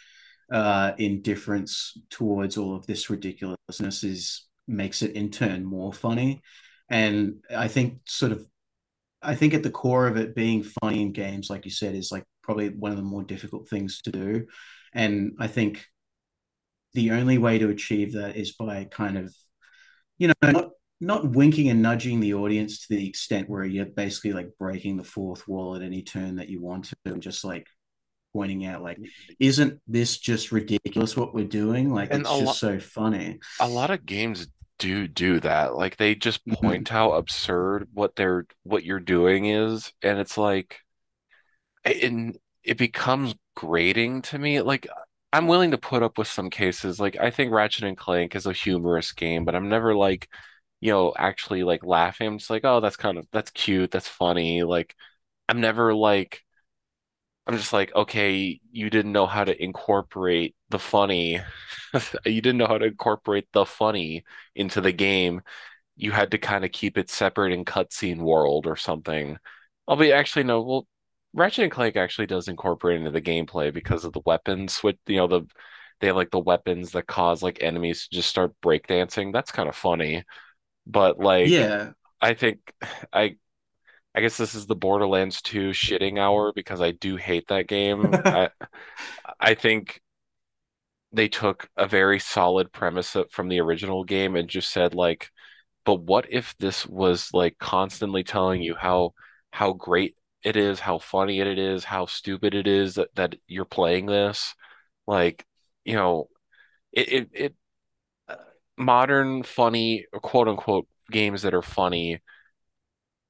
uh 0.52 0.92
indifference 0.98 1.98
towards 2.10 2.58
all 2.58 2.76
of 2.76 2.86
this 2.86 3.10
ridiculousness 3.10 4.04
is 4.04 4.48
makes 4.68 5.02
it 5.02 5.16
in 5.16 5.30
turn 5.30 5.66
more 5.66 5.94
funny. 5.94 6.42
And 6.90 7.36
i 7.56 7.68
think 7.68 8.00
sort 8.06 8.34
of 8.34 8.46
i 9.22 9.36
think 9.36 9.54
at 9.54 9.64
the 9.64 9.70
core 9.70 10.08
of 10.08 10.18
it 10.18 10.36
being 10.36 10.64
funny 10.64 11.02
in 11.02 11.14
games 11.14 11.50
like 11.50 11.64
you 11.66 11.72
said 11.72 11.96
is 11.96 12.12
like 12.12 12.26
probably 12.44 12.70
one 12.70 12.92
of 12.92 12.98
the 12.98 13.04
more 13.04 13.24
difficult 13.24 13.70
things 13.70 14.02
to 14.04 14.12
do. 14.12 14.46
And 14.94 15.34
i 15.40 15.48
think 15.48 15.86
the 16.94 17.12
only 17.12 17.38
way 17.38 17.58
to 17.60 17.70
achieve 17.70 18.14
that 18.14 18.36
is 18.36 18.54
by 18.54 18.86
kind 18.86 19.18
of 19.18 19.34
you 20.18 20.28
know, 20.28 20.34
not 20.52 20.70
not 21.02 21.32
winking 21.32 21.70
and 21.70 21.82
nudging 21.82 22.20
the 22.20 22.34
audience 22.36 22.86
to 22.88 22.96
the 22.96 23.08
extent 23.08 23.50
where 23.50 23.66
you're 23.66 23.86
basically 23.86 24.34
like 24.34 24.50
breaking 24.60 24.98
the 24.98 25.04
fourth 25.04 25.48
wall 25.48 25.76
at 25.76 25.82
any 25.82 26.04
turn 26.04 26.36
that 26.38 26.50
you 26.50 26.62
want 26.62 26.86
to, 26.86 26.96
and 27.06 27.22
just 27.22 27.44
like 27.44 27.68
pointing 28.34 28.66
out, 28.66 28.84
like, 28.84 29.00
isn't 29.40 29.82
this 29.88 30.18
just 30.18 30.52
ridiculous 30.52 31.18
what 31.18 31.34
we're 31.34 31.46
doing? 31.46 31.92
Like, 31.94 32.12
And 32.12 32.22
it's 32.22 32.38
just 32.38 32.56
lot 32.56 32.60
so 32.60 32.80
funny. 32.80 33.40
a 33.60 33.68
lot 33.68 33.92
of 33.92 34.06
games 34.06 34.48
do 34.80 35.08
do 35.08 35.40
that. 35.42 35.76
Like 35.76 35.98
they 35.98 36.16
just 36.16 36.42
Mhm. 36.46 36.58
point 36.62 36.90
how 36.90 37.14
absurd 37.14 37.90
what 37.94 38.16
they're 38.16 38.48
what 38.64 38.84
you're 38.84 39.00
doing 39.00 39.46
is, 39.46 39.94
and 40.02 40.20
it's 40.20 40.38
like 40.38 40.80
and 41.84 42.38
it 42.64 42.78
becomes 42.78 43.36
grating 43.56 44.22
to 44.24 44.38
me. 44.38 44.62
Like 44.62 44.88
I'm 45.34 45.48
willing 45.48 45.72
to 45.72 45.78
put 45.78 46.04
up 46.04 46.18
with 46.18 46.28
some 46.28 46.50
cases. 46.50 47.00
Like 47.00 47.18
I 47.20 47.32
think 47.32 47.52
Ratchet 47.52 47.84
and 47.86 47.98
Clank 47.98 48.36
is 48.36 48.46
a 48.46 48.54
humorous 48.54 49.12
game, 49.14 49.46
but 49.46 49.56
I'm 49.56 49.70
never 49.70 49.96
like, 49.96 50.28
you 50.82 50.92
know, 50.92 51.14
actually 51.18 51.64
like 51.64 51.84
laughing. 51.86 52.28
I'm 52.28 52.38
just 52.40 52.50
like, 52.50 52.66
oh, 52.66 52.80
that's 52.82 52.98
kind 52.98 53.18
of 53.18 53.28
that's 53.32 53.52
cute, 53.52 53.92
that's 53.92 54.08
funny. 54.08 54.64
Like 54.64 54.96
I'm 55.50 55.62
never 55.62 55.94
like 55.96 56.44
I'm 57.48 57.58
just 57.58 57.74
like, 57.74 57.94
okay, 57.96 58.60
you 58.72 58.90
didn't 58.90 59.12
know 59.12 59.26
how 59.26 59.44
to 59.44 59.62
incorporate 59.64 60.56
the 60.70 60.80
funny. 60.80 61.40
You 62.26 62.42
didn't 62.42 62.58
know 62.58 62.68
how 62.68 62.78
to 62.78 62.86
incorporate 62.86 63.48
the 63.52 63.66
funny 63.66 64.24
into 64.56 64.80
the 64.80 64.94
game. 64.94 65.42
You 65.96 66.12
had 66.12 66.32
to 66.32 66.40
kind 66.40 66.66
of 66.66 66.74
keep 66.74 66.98
it 67.00 67.10
separate 67.10 67.54
in 67.54 67.66
cutscene 67.66 68.20
world 68.20 68.68
or 68.68 68.76
something. 68.76 69.38
I'll 69.88 69.96
be 69.98 70.14
actually 70.14 70.44
no, 70.44 70.62
well, 70.64 70.88
Ratchet 71.34 71.64
and 71.64 71.72
Clank 71.72 71.96
actually 71.96 72.28
does 72.28 72.48
incorporate 72.48 72.98
into 73.00 73.12
the 73.12 73.22
gameplay 73.22 73.74
because 73.74 74.04
of 74.06 74.14
the 74.14 74.22
weapons 74.26 74.74
switch, 74.74 74.98
you 75.08 75.18
know, 75.18 75.28
the 75.28 75.42
they 76.00 76.08
have 76.08 76.16
like 76.16 76.32
the 76.32 76.40
weapons 76.40 76.92
that 76.92 77.08
cause 77.08 77.44
like 77.44 77.62
enemies 77.62 78.04
to 78.08 78.16
just 78.16 78.30
start 78.30 78.54
breakdancing. 78.64 79.32
That's 79.32 79.52
kind 79.52 79.70
of 79.70 79.76
funny. 79.76 80.24
But 80.88 81.20
like 81.20 81.58
Yeah, 81.60 81.94
I 82.22 82.34
think 82.36 82.74
I 83.14 83.38
I 84.16 84.22
guess 84.22 84.38
this 84.38 84.56
is 84.56 84.68
the 84.68 84.76
Borderlands 84.76 85.42
2 85.42 85.72
shitting 85.72 86.20
hour 86.20 86.54
because 86.56 86.82
I 86.82 86.92
do 86.92 87.18
hate 87.18 87.48
that 87.50 87.68
game. 87.68 88.20
I 88.26 88.50
I 89.40 89.56
think 89.56 90.02
they 91.14 91.28
took 91.28 91.70
a 91.78 91.88
very 91.88 92.20
solid 92.20 92.72
premise 92.72 93.16
from 93.32 93.50
the 93.50 93.60
original 93.60 94.04
game 94.04 94.36
and 94.36 94.50
just 94.50 94.72
said 94.72 94.94
like, 94.96 95.30
but 95.86 96.02
what 96.02 96.28
if 96.32 96.56
this 96.58 96.88
was 96.88 97.34
like 97.34 97.58
constantly 97.60 98.24
telling 98.24 98.62
you 98.62 98.76
how 98.76 99.14
how 99.52 99.74
great 99.74 100.16
it 100.44 100.56
is, 100.56 100.80
how 100.80 101.00
funny 101.00 101.40
it 101.40 101.60
is, 101.60 101.84
how 101.86 102.06
stupid 102.08 102.56
it 102.56 102.68
is 102.68 102.96
that, 102.96 103.14
that 103.16 103.36
you're 103.48 103.66
playing 103.66 104.06
this? 104.08 104.56
Like, 105.08 105.46
you 105.86 105.96
know, 105.96 106.30
it 106.94 107.10
it, 107.14 107.30
it 107.34 107.56
uh, 108.30 108.36
modern 108.78 109.44
funny 109.44 110.06
quote 110.14 110.48
unquote 110.50 110.88
games 111.12 111.44
that 111.44 111.54
are 111.56 111.62
funny 111.64 112.22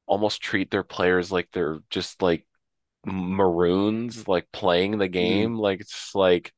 almost 0.06 0.42
treat 0.42 0.72
their 0.72 0.84
players 0.84 1.32
like 1.32 1.50
they're 1.54 1.80
just 1.90 2.22
like 2.22 2.46
maroons, 3.06 4.28
like 4.28 4.52
playing 4.52 4.98
the 5.00 5.08
Mm. 5.22 5.48
game. 5.48 5.56
Like 5.58 5.82
it's 5.82 6.16
like 6.16 6.54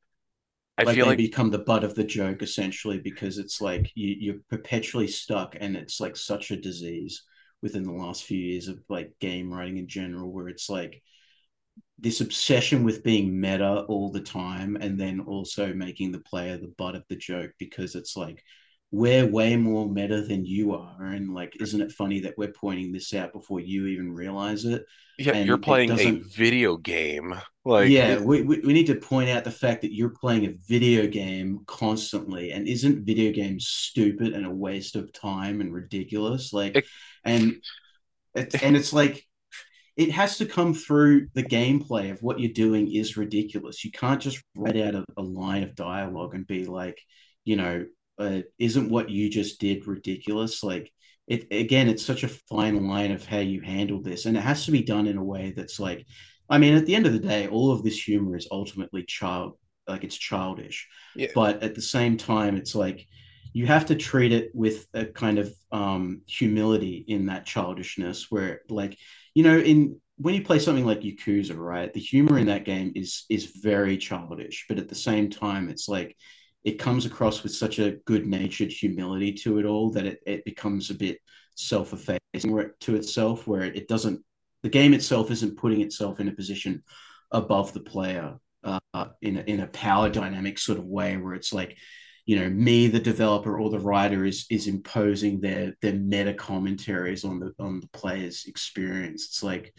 I 0.80 0.85
like 0.85 0.88
feel 0.88 1.05
they 1.05 1.09
like 1.09 1.23
become 1.25 1.49
the 1.49 1.59
butt 1.59 1.84
of 1.84 1.95
the 1.95 2.03
joke 2.03 2.41
essentially 2.41 2.99
because 2.99 3.38
it's 3.38 3.61
like 3.61 3.91
you, 3.95 4.15
you're 4.19 4.39
perpetually 4.49 5.07
stuck 5.07 5.55
and 5.59 5.75
it's 5.75 5.99
like 5.99 6.15
such 6.17 6.51
a 6.51 6.57
disease 6.57 7.23
within 7.64 7.84
the 7.84 7.91
last 7.91 8.26
few 8.26 8.38
years 8.38 8.68
of 8.68 8.84
like 8.90 9.14
game 9.19 9.52
writing 9.52 9.77
in 9.77 9.88
general 9.88 10.31
where 10.31 10.49
it's 10.49 10.69
like 10.69 11.02
this 11.98 12.19
obsession 12.22 12.84
with 12.84 13.03
being 13.03 13.40
meta 13.40 13.85
all 13.88 14.11
the 14.11 14.19
time 14.19 14.76
and 14.76 14.99
then 14.99 15.22
also 15.22 15.73
making 15.73 16.11
the 16.11 16.19
player 16.19 16.57
the 16.57 16.73
butt 16.77 16.95
of 16.95 17.03
the 17.07 17.15
joke 17.15 17.52
because 17.57 17.95
it's 17.95 18.18
like 18.18 18.44
we're 18.94 19.26
way 19.26 19.56
more 19.56 19.90
meta 19.90 20.22
than 20.22 20.45
you 20.45 20.74
are 20.74 21.02
and 21.02 21.34
like 21.34 21.60
isn't 21.60 21.82
it 21.82 21.91
funny 21.91 22.20
that 22.20 22.38
we're 22.38 22.52
pointing 22.52 22.91
this 22.91 23.14
out 23.14 23.34
before 23.34 23.60
you 23.60 23.88
even 23.88 24.14
realize 24.14 24.65
it 24.65 24.86
yeah, 25.18 25.44
you're 25.44 25.57
playing 25.57 25.91
a 25.91 26.11
video 26.20 26.78
game. 26.78 27.36
Like 27.65 27.90
yeah, 27.90 28.20
we, 28.20 28.41
we, 28.41 28.60
we 28.60 28.74
need 28.74 28.88
to 28.88 28.95
point 28.95 29.30
out 29.30 29.44
the 29.44 29.52
fact 29.52 29.82
that 29.82 29.94
you're 29.94 30.10
playing 30.10 30.45
a 30.45 30.56
video 30.68 31.07
game 31.07 31.61
constantly, 31.68 32.52
and 32.52 32.68
isn't 32.68 33.06
video 33.06 33.32
games 33.32 33.68
stupid 33.68 34.34
and 34.34 34.45
a 34.45 34.49
waste 34.49 34.95
of 34.95 35.14
time 35.14 35.61
and 35.61 35.74
ridiculous? 35.74 36.52
Like, 36.52 36.78
it 36.78 36.86
and 37.24 37.56
it's 38.34 38.56
and 38.56 38.76
it's 38.76 38.91
like 38.91 39.26
it 39.95 40.10
has 40.11 40.38
to 40.40 40.45
come 40.45 40.74
through 40.74 41.28
the 41.36 41.44
gameplay 41.44 42.11
of 42.11 42.24
what 42.24 42.40
you're 42.40 42.52
doing 42.52 42.91
is 42.91 43.15
ridiculous. 43.15 43.86
You 43.86 43.91
can't 43.91 44.22
just 44.22 44.44
write 44.56 44.78
out 44.78 44.95
a, 44.95 45.06
a 45.15 45.22
line 45.22 45.61
of 45.61 45.76
dialogue 45.76 46.34
and 46.34 46.48
be 46.48 46.65
like, 46.65 46.99
you 47.45 47.56
know, 47.56 47.86
uh, 48.19 48.40
isn't 48.60 48.90
what 48.90 49.10
you 49.10 49.30
just 49.30 49.60
did 49.60 49.88
ridiculous? 49.88 50.64
Like, 50.64 50.91
it 51.27 51.48
again, 51.52 51.88
it's 51.88 52.06
such 52.06 52.23
a 52.23 52.27
fine 52.27 52.88
line 52.88 53.11
of 53.11 53.26
how 53.26 53.40
you 53.40 53.61
handle 53.61 54.02
this, 54.02 54.26
and 54.26 54.38
it 54.38 54.41
has 54.41 54.65
to 54.65 54.72
be 54.72 54.84
done 54.84 55.07
in 55.07 55.18
a 55.18 55.23
way 55.23 55.53
that's 55.56 55.80
like, 55.80 56.06
I 56.49 56.57
mean, 56.57 56.76
at 56.76 56.85
the 56.85 56.95
end 56.95 57.06
of 57.06 57.14
the 57.14 57.19
day, 57.19 57.48
all 57.48 57.72
of 57.72 57.84
this 57.84 58.02
humor 58.02 58.35
is 58.35 58.48
ultimately 58.52 59.03
child, 59.03 59.57
like 59.88 60.03
it's 60.03 60.18
childish, 60.18 60.88
yeah, 61.15 61.30
but 61.34 61.64
at 61.64 61.76
the 61.76 61.81
same 61.81 62.18
time, 62.18 62.57
it's 62.57 62.76
like 62.76 63.07
you 63.53 63.68
have 63.68 63.85
to 63.85 63.95
treat 63.95 64.34
it 64.34 64.52
with 64.53 64.85
a 64.94 65.06
kind 65.06 65.40
of 65.40 65.53
um, 65.72 66.22
humility 66.27 67.06
in 67.07 67.27
that 67.27 67.45
childishness, 67.45 68.30
where 68.30 68.61
like 68.69 68.98
you 69.34 69.44
know, 69.44 69.57
in 69.57 69.99
when 70.18 70.35
you 70.35 70.44
play 70.44 70.60
something 70.60 70.85
like 70.85 71.02
Yakuza, 71.02 71.57
right, 71.57 71.94
the 71.94 71.99
humor 71.99 72.38
in 72.38 72.48
that 72.48 72.65
game 72.65 72.91
is 72.95 73.26
is 73.30 73.53
very 73.61 73.98
childish, 73.98 74.65
but 74.68 74.77
at 74.77 74.90
the 74.90 74.95
same 74.95 75.30
time, 75.30 75.69
it's 75.69 75.88
like 75.88 76.15
it 76.64 76.80
comes 76.80 77.06
across 77.06 77.44
with 77.44 77.53
such 77.53 77.80
a 77.80 77.98
good 78.06 78.26
natured 78.26 78.72
humility 78.72 79.34
to 79.34 79.60
it 79.60 79.65
all 79.65 79.91
that 79.91 80.06
it, 80.06 80.19
it 80.26 80.45
becomes 80.45 80.90
a 80.90 80.95
bit 80.95 81.19
self 81.56 81.94
effacing 81.94 82.69
to 82.80 82.95
itself, 82.95 83.48
where 83.48 83.64
it 83.64 83.88
doesn't, 83.88 84.23
the 84.64 84.69
game 84.69 84.94
itself 84.94 85.30
isn't 85.30 85.57
putting 85.57 85.81
itself 85.81 86.19
in 86.19 86.27
a 86.27 86.31
position 86.31 86.84
above 87.31 87.73
the 87.73 87.80
player 87.80 88.38
uh, 88.64 88.80
in, 89.22 89.38
a, 89.38 89.41
in 89.41 89.60
a 89.60 89.68
power 89.68 90.10
dynamic 90.10 90.57
sort 90.57 90.80
of 90.80 90.85
way, 90.85 91.18
where 91.18 91.34
it's 91.34 91.53
like, 91.53 91.77
you 92.26 92.40
know, 92.40 92.49
me, 92.49 92.88
the 92.88 92.99
developer 92.99 93.60
or 93.60 93.69
the 93.69 93.80
writer 93.80 94.23
is 94.23 94.45
is 94.49 94.68
imposing 94.68 95.41
their 95.41 95.76
their 95.81 95.94
meta 95.94 96.34
commentaries 96.34 97.26
on 97.26 97.40
the 97.40 97.53
on 97.60 97.81
the 97.81 97.88
player's 97.90 98.45
experience. 98.45 99.26
It's 99.26 99.44
like, 99.44 99.76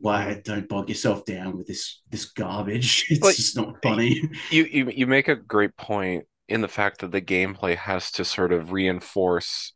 why 0.00 0.40
don't 0.44 0.68
bog 0.68 0.88
yourself 0.88 1.24
down 1.24 1.56
with 1.56 1.66
this 1.66 2.02
this 2.10 2.26
garbage? 2.26 3.06
It's 3.10 3.22
like 3.22 3.36
just 3.36 3.56
not 3.56 3.68
you 3.68 3.76
funny. 3.82 4.30
you 4.50 4.90
you 4.90 5.06
make 5.06 5.28
a 5.28 5.36
great 5.36 5.76
point 5.76 6.24
in 6.48 6.60
the 6.60 6.68
fact 6.68 7.00
that 7.00 7.12
the 7.12 7.20
gameplay 7.22 7.76
has 7.76 8.10
to 8.12 8.24
sort 8.24 8.52
of 8.52 8.72
reinforce 8.72 9.72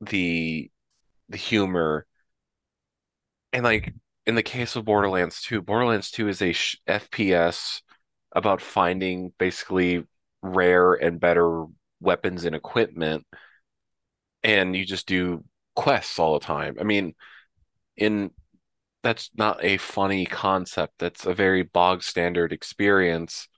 the 0.00 0.70
the 1.28 1.38
humor 1.38 2.06
and 3.52 3.64
like 3.64 3.94
in 4.26 4.34
the 4.34 4.42
case 4.42 4.76
of 4.76 4.84
Borderlands 4.84 5.40
2, 5.42 5.62
Borderlands 5.62 6.10
2 6.10 6.28
is 6.28 6.42
a 6.42 6.52
sh 6.52 6.76
FPS 6.88 7.80
about 8.32 8.60
finding 8.60 9.32
basically 9.38 10.04
rare 10.42 10.94
and 10.94 11.20
better 11.20 11.64
weapons 12.00 12.44
and 12.44 12.54
equipment, 12.54 13.24
and 14.42 14.76
you 14.76 14.84
just 14.84 15.06
do 15.06 15.44
quests 15.74 16.18
all 16.18 16.38
the 16.38 16.44
time. 16.44 16.76
I 16.80 16.84
mean, 16.84 17.14
in 17.96 18.30
that's 19.06 19.30
not 19.36 19.64
a 19.64 19.76
funny 19.78 20.26
concept. 20.26 20.94
That's 20.98 21.26
a 21.26 21.34
very 21.34 21.62
bog 21.62 22.02
standard 22.02 22.52
experience, 22.52 23.48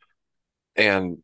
and 0.76 1.18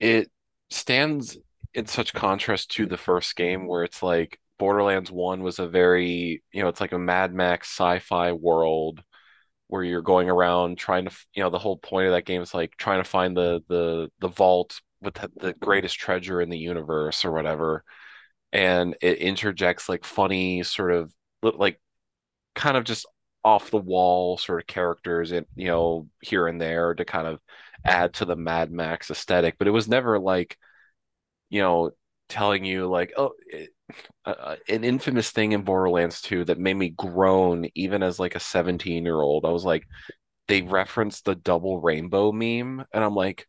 it 0.00 0.30
stands 0.70 1.36
in 1.74 1.86
such 1.86 2.14
contrast 2.14 2.70
to 2.72 2.86
the 2.86 2.96
first 2.96 3.36
game 3.36 3.66
where 3.66 3.84
it's 3.84 4.02
like 4.02 4.38
Borderlands 4.58 5.10
1 5.10 5.42
was 5.42 5.58
a 5.58 5.68
very, 5.68 6.42
you 6.52 6.62
know, 6.62 6.68
it's 6.68 6.80
like 6.80 6.92
a 6.92 6.98
Mad 6.98 7.34
Max 7.34 7.68
sci-fi 7.68 8.32
world 8.32 9.02
where 9.68 9.84
you're 9.84 10.02
going 10.02 10.30
around 10.30 10.78
trying 10.78 11.04
to, 11.06 11.12
you 11.34 11.42
know, 11.42 11.50
the 11.50 11.58
whole 11.58 11.76
point 11.76 12.06
of 12.06 12.12
that 12.14 12.24
game 12.24 12.42
is 12.42 12.54
like 12.54 12.76
trying 12.78 13.02
to 13.02 13.08
find 13.08 13.36
the 13.36 13.62
the 13.68 14.10
the 14.20 14.28
vault 14.28 14.80
with 15.02 15.14
the, 15.14 15.30
the 15.36 15.52
greatest 15.54 15.96
treasure 15.98 16.40
in 16.40 16.48
the 16.50 16.58
universe 16.58 17.24
or 17.24 17.32
whatever. 17.32 17.84
And 18.52 18.96
it 19.02 19.18
interjects 19.18 19.88
like 19.88 20.04
funny 20.04 20.62
sort 20.62 20.92
of 20.92 21.12
like 21.42 21.80
kind 22.54 22.76
of 22.76 22.84
just 22.84 23.06
off 23.44 23.70
the 23.70 23.78
wall 23.78 24.36
sort 24.36 24.60
of 24.60 24.66
characters 24.66 25.32
and 25.32 25.46
you 25.54 25.68
know 25.68 26.08
here 26.20 26.46
and 26.48 26.60
there 26.60 26.94
to 26.94 27.04
kind 27.04 27.26
of 27.26 27.40
add 27.84 28.14
to 28.14 28.24
the 28.24 28.36
Mad 28.36 28.70
Max 28.70 29.10
aesthetic, 29.10 29.56
but 29.58 29.68
it 29.68 29.72
was 29.72 29.88
never 29.88 30.18
like, 30.18 30.56
you 31.50 31.60
know, 31.62 31.92
telling 32.28 32.64
you 32.64 32.86
like, 32.86 33.12
oh, 33.16 33.32
it, 33.46 33.70
uh, 34.24 34.56
an 34.68 34.84
infamous 34.84 35.30
thing 35.30 35.52
in 35.52 35.62
Borderlands 35.62 36.20
2 36.22 36.44
that 36.44 36.58
made 36.58 36.74
me 36.74 36.90
groan 36.90 37.68
even 37.74 38.02
as 38.02 38.18
like 38.18 38.34
a 38.34 38.40
17 38.40 39.04
year 39.04 39.20
old. 39.20 39.44
I 39.44 39.50
was 39.50 39.64
like, 39.64 39.84
they 40.48 40.62
referenced 40.62 41.24
the 41.24 41.34
double 41.34 41.80
rainbow 41.80 42.32
meme, 42.32 42.84
and 42.92 43.04
I'm 43.04 43.14
like, 43.14 43.46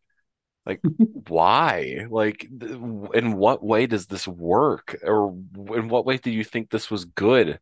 like 0.66 0.80
why? 1.28 2.06
Like, 2.10 2.40
th- 2.60 2.72
in 3.14 3.34
what 3.36 3.64
way 3.64 3.86
does 3.86 4.06
this 4.06 4.28
work, 4.28 4.98
or 5.02 5.36
in 5.74 5.88
what 5.88 6.06
way 6.06 6.18
do 6.18 6.30
you 6.30 6.44
think 6.44 6.70
this 6.70 6.90
was 6.90 7.04
good? 7.06 7.60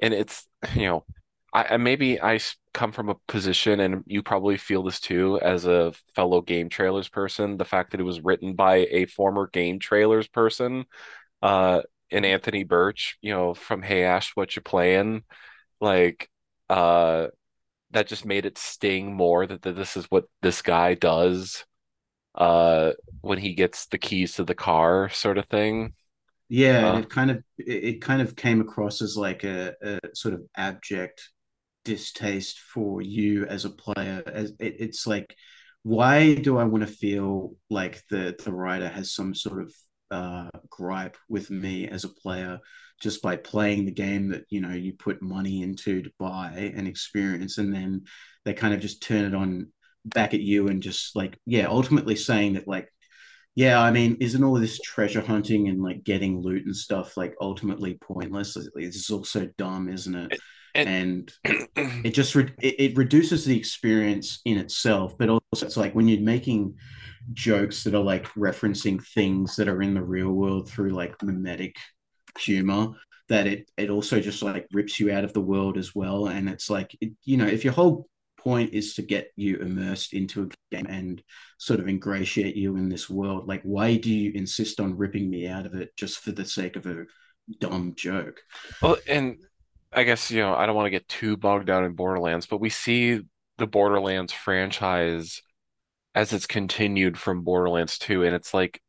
And 0.00 0.14
it's, 0.14 0.46
you 0.74 0.86
know, 0.86 1.04
I, 1.56 1.76
maybe 1.78 2.20
I 2.20 2.38
come 2.74 2.92
from 2.92 3.08
a 3.08 3.16
position, 3.28 3.80
and 3.80 4.04
you 4.06 4.22
probably 4.22 4.58
feel 4.58 4.82
this 4.82 5.00
too, 5.00 5.40
as 5.40 5.64
a 5.64 5.92
fellow 6.14 6.42
GameTrailers 6.42 7.10
person, 7.10 7.56
the 7.56 7.64
fact 7.64 7.92
that 7.92 8.00
it 8.00 8.04
was 8.04 8.20
written 8.20 8.54
by 8.54 8.86
a 8.90 9.06
former 9.06 9.48
GameTrailers 9.48 10.30
person, 10.30 10.84
uh, 11.42 11.82
and 12.10 12.26
Anthony 12.26 12.64
Burch, 12.64 13.18
you 13.22 13.32
know, 13.32 13.54
from 13.54 13.82
Hey 13.82 14.04
Ash, 14.04 14.32
What 14.36 14.54
You 14.54 14.62
Playing? 14.62 15.22
Like, 15.80 16.28
uh, 16.68 17.28
that 17.92 18.08
just 18.08 18.26
made 18.26 18.46
it 18.46 18.58
sting 18.58 19.14
more 19.14 19.46
that, 19.46 19.62
that 19.62 19.76
this 19.76 19.96
is 19.96 20.06
what 20.10 20.24
this 20.42 20.62
guy 20.62 20.94
does, 20.94 21.64
uh, 22.34 22.92
when 23.22 23.38
he 23.38 23.54
gets 23.54 23.86
the 23.86 23.98
keys 23.98 24.34
to 24.34 24.44
the 24.44 24.54
car, 24.54 25.08
sort 25.08 25.38
of 25.38 25.46
thing. 25.46 25.94
Yeah, 26.48 26.92
Uh, 26.92 26.98
it 26.98 27.10
kind 27.10 27.30
of 27.30 27.42
it 27.58 27.84
it 27.84 28.02
kind 28.02 28.22
of 28.22 28.36
came 28.36 28.60
across 28.60 29.02
as 29.02 29.16
like 29.16 29.42
a, 29.44 29.74
a 29.82 30.14
sort 30.14 30.34
of 30.34 30.42
abject 30.56 31.30
distaste 31.86 32.58
for 32.58 33.00
you 33.00 33.46
as 33.46 33.64
a 33.64 33.70
player. 33.70 34.22
As 34.26 34.50
it, 34.58 34.76
it's 34.80 35.06
like, 35.06 35.36
why 35.84 36.34
do 36.34 36.58
I 36.58 36.64
want 36.64 36.86
to 36.86 36.92
feel 36.92 37.54
like 37.70 38.02
the 38.10 38.36
the 38.44 38.52
writer 38.52 38.88
has 38.88 39.14
some 39.14 39.34
sort 39.34 39.62
of 39.62 39.74
uh, 40.10 40.50
gripe 40.68 41.16
with 41.28 41.50
me 41.50 41.88
as 41.88 42.04
a 42.04 42.08
player 42.08 42.58
just 43.00 43.22
by 43.22 43.36
playing 43.36 43.84
the 43.84 43.92
game 43.92 44.28
that 44.30 44.44
you 44.48 44.60
know 44.60 44.72
you 44.72 44.92
put 44.94 45.22
money 45.22 45.62
into 45.62 46.02
to 46.02 46.10
buy 46.18 46.72
and 46.74 46.88
experience 46.88 47.58
and 47.58 47.74
then 47.74 48.02
they 48.44 48.54
kind 48.54 48.72
of 48.74 48.80
just 48.80 49.02
turn 49.02 49.24
it 49.24 49.34
on 49.34 49.68
back 50.04 50.34
at 50.34 50.40
you 50.40 50.68
and 50.68 50.82
just 50.82 51.14
like 51.16 51.38
yeah 51.44 51.66
ultimately 51.66 52.16
saying 52.16 52.54
that 52.54 52.68
like 52.68 52.88
yeah 53.54 53.80
i 53.80 53.90
mean 53.90 54.16
isn't 54.20 54.44
all 54.44 54.54
this 54.54 54.78
treasure 54.80 55.20
hunting 55.20 55.68
and 55.68 55.82
like 55.82 56.04
getting 56.04 56.40
loot 56.40 56.64
and 56.64 56.76
stuff 56.76 57.16
like 57.16 57.34
ultimately 57.40 57.98
pointless 58.00 58.56
it's 58.76 59.10
also 59.10 59.48
dumb 59.58 59.88
isn't 59.88 60.14
it 60.14 60.40
And 60.76 61.32
and 61.44 61.68
it 62.04 62.10
just 62.10 62.34
re- 62.34 62.52
it, 62.60 62.74
it 62.78 62.96
reduces 62.96 63.44
the 63.44 63.56
experience 63.56 64.40
in 64.44 64.58
itself 64.58 65.16
but 65.18 65.28
also 65.28 65.66
it's 65.66 65.76
like 65.76 65.94
when 65.94 66.08
you're 66.08 66.20
making 66.20 66.74
jokes 67.32 67.82
that 67.84 67.94
are 67.94 68.02
like 68.02 68.26
referencing 68.34 69.02
things 69.14 69.56
that 69.56 69.68
are 69.68 69.82
in 69.82 69.94
the 69.94 70.02
real 70.02 70.30
world 70.30 70.68
through 70.68 70.90
like 70.90 71.20
mimetic 71.22 71.76
humor 72.38 72.88
that 73.28 73.46
it 73.46 73.70
it 73.76 73.90
also 73.90 74.20
just 74.20 74.42
like 74.42 74.66
rips 74.72 75.00
you 75.00 75.10
out 75.10 75.24
of 75.24 75.32
the 75.32 75.40
world 75.40 75.76
as 75.76 75.94
well. 75.94 76.26
And 76.26 76.48
it's 76.48 76.70
like 76.70 76.96
it, 77.00 77.12
you 77.24 77.36
know 77.36 77.46
if 77.46 77.64
your 77.64 77.72
whole 77.72 78.08
point 78.38 78.72
is 78.72 78.94
to 78.94 79.02
get 79.02 79.32
you 79.34 79.56
immersed 79.56 80.12
into 80.12 80.42
a 80.42 80.74
game 80.74 80.86
and 80.88 81.22
sort 81.58 81.80
of 81.80 81.88
ingratiate 81.88 82.54
you 82.54 82.76
in 82.76 82.88
this 82.88 83.10
world 83.10 83.48
like 83.48 83.60
why 83.64 83.96
do 83.96 84.12
you 84.12 84.30
insist 84.34 84.78
on 84.78 84.96
ripping 84.96 85.28
me 85.28 85.48
out 85.48 85.66
of 85.66 85.74
it 85.74 85.90
just 85.96 86.18
for 86.18 86.30
the 86.30 86.44
sake 86.44 86.76
of 86.76 86.86
a 86.86 87.06
dumb 87.60 87.94
joke? 87.96 88.40
Well, 88.82 88.96
and 89.08 89.38
I 89.92 90.02
guess, 90.04 90.30
you 90.30 90.40
know, 90.40 90.54
I 90.54 90.66
don't 90.66 90.76
want 90.76 90.86
to 90.86 90.90
get 90.90 91.08
too 91.08 91.36
bogged 91.36 91.66
down 91.66 91.84
in 91.84 91.94
Borderlands, 91.94 92.46
but 92.46 92.60
we 92.60 92.70
see 92.70 93.20
the 93.58 93.66
Borderlands 93.66 94.32
franchise 94.32 95.42
as 96.14 96.32
it's 96.32 96.46
continued 96.46 97.18
from 97.18 97.42
Borderlands 97.44 97.98
2, 97.98 98.24
and 98.24 98.34
it's 98.34 98.54
like 98.54 98.82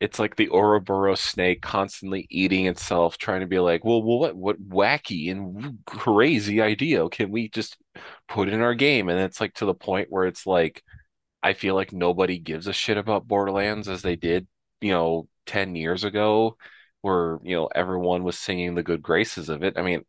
it's 0.00 0.18
like 0.18 0.36
the 0.36 0.50
Ouroboros 0.50 1.20
snake 1.20 1.62
constantly 1.62 2.26
eating 2.30 2.66
itself, 2.66 3.18
trying 3.18 3.40
to 3.40 3.46
be 3.46 3.60
like, 3.60 3.84
well, 3.84 4.02
what 4.02 4.36
what 4.36 4.62
wacky 4.68 5.30
and 5.32 5.78
crazy 5.86 6.60
idea 6.62 7.08
can 7.10 7.30
we 7.32 7.48
just 7.50 7.78
put 8.28 8.48
in 8.50 8.62
our 8.62 8.74
game? 8.74 9.08
And 9.10 9.20
it's 9.20 9.40
like 9.40 9.54
to 9.56 9.66
the 9.66 9.74
point 9.74 10.08
where 10.10 10.26
it's 10.26 10.46
like 10.46 10.82
I 11.42 11.52
feel 11.54 11.74
like 11.74 11.92
nobody 11.92 12.38
gives 12.38 12.66
a 12.66 12.72
shit 12.72 12.96
about 12.96 13.28
Borderlands 13.28 13.88
as 13.88 14.02
they 14.02 14.16
did, 14.16 14.46
you 14.80 14.92
know, 14.92 15.28
10 15.46 15.74
years 15.76 16.04
ago, 16.04 16.56
where, 17.02 17.38
you 17.44 17.54
know, 17.56 17.66
everyone 17.74 18.24
was 18.24 18.38
singing 18.38 18.74
the 18.74 18.82
good 18.82 19.02
graces 19.02 19.48
of 19.48 19.62
it. 19.62 19.74
I 19.78 19.82
mean, 19.82 20.04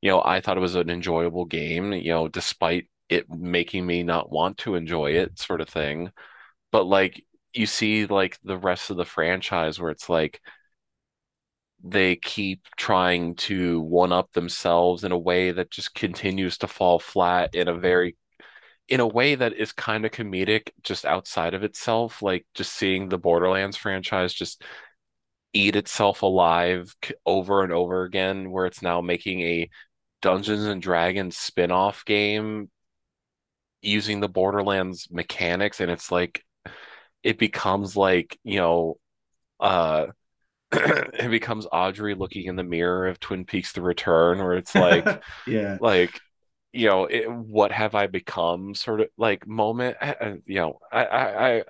you 0.00 0.10
know, 0.10 0.22
I 0.24 0.40
thought 0.40 0.56
it 0.56 0.60
was 0.60 0.74
an 0.76 0.90
enjoyable 0.90 1.44
game, 1.44 1.92
you 1.92 2.10
know, 2.12 2.28
despite 2.28 2.88
it 3.08 3.28
making 3.30 3.86
me 3.86 4.02
not 4.02 4.30
want 4.30 4.58
to 4.58 4.74
enjoy 4.74 5.12
it, 5.12 5.38
sort 5.38 5.60
of 5.60 5.68
thing. 5.68 6.10
But 6.72 6.84
like 6.86 7.24
you 7.54 7.66
see 7.66 8.06
like 8.06 8.38
the 8.44 8.58
rest 8.58 8.90
of 8.90 8.96
the 8.98 9.04
franchise 9.04 9.80
where 9.80 9.90
it's 9.90 10.08
like 10.08 10.40
they 11.82 12.16
keep 12.16 12.66
trying 12.76 13.36
to 13.36 13.80
one 13.80 14.12
up 14.12 14.32
themselves 14.32 15.04
in 15.04 15.12
a 15.12 15.18
way 15.18 15.52
that 15.52 15.70
just 15.70 15.94
continues 15.94 16.58
to 16.58 16.66
fall 16.66 16.98
flat 16.98 17.54
in 17.54 17.68
a 17.68 17.74
very 17.74 18.16
in 18.88 19.00
a 19.00 19.06
way 19.06 19.34
that 19.34 19.54
is 19.54 19.72
kind 19.72 20.04
of 20.06 20.12
comedic 20.12 20.70
just 20.82 21.04
outside 21.06 21.54
of 21.54 21.64
itself 21.64 22.22
like 22.22 22.46
just 22.54 22.72
seeing 22.74 23.08
the 23.08 23.18
Borderlands 23.18 23.76
franchise 23.76 24.34
just 24.34 24.62
eat 25.54 25.76
itself 25.76 26.22
alive 26.22 26.94
over 27.26 27.62
and 27.64 27.72
over 27.72 28.04
again 28.04 28.50
where 28.50 28.66
it's 28.66 28.82
now 28.82 29.00
making 29.00 29.40
a 29.40 29.70
Dungeons 30.22 30.64
and 30.64 30.82
Dragons 30.82 31.36
spin-off 31.36 32.04
game 32.04 32.70
using 33.82 34.20
the 34.20 34.28
Borderlands 34.28 35.08
mechanics 35.10 35.80
and 35.80 35.90
it's 35.90 36.10
like 36.10 36.44
it 37.22 37.38
becomes 37.38 37.96
like, 37.96 38.38
you 38.44 38.58
know, 38.58 38.98
uh 39.60 40.08
it 40.72 41.30
becomes 41.30 41.66
Audrey 41.72 42.14
looking 42.14 42.46
in 42.46 42.56
the 42.56 42.64
mirror 42.64 43.08
of 43.08 43.20
Twin 43.20 43.44
Peaks: 43.46 43.72
The 43.72 43.82
Return, 43.82 44.38
where 44.38 44.54
it's 44.54 44.76
like, 44.76 45.06
yeah 45.46 45.78
like, 45.80 46.20
you 46.72 46.88
know, 46.88 47.06
it, 47.06 47.30
what 47.30 47.72
have 47.72 47.94
I 47.94 48.06
become? 48.08 48.74
Sort 48.74 49.00
of 49.02 49.08
like 49.18 49.46
moment. 49.46 49.96
Uh, 50.00 50.36
you 50.46 50.56
know, 50.56 50.80
I, 50.92 51.04
I, 51.06 51.48
I, 51.58 51.64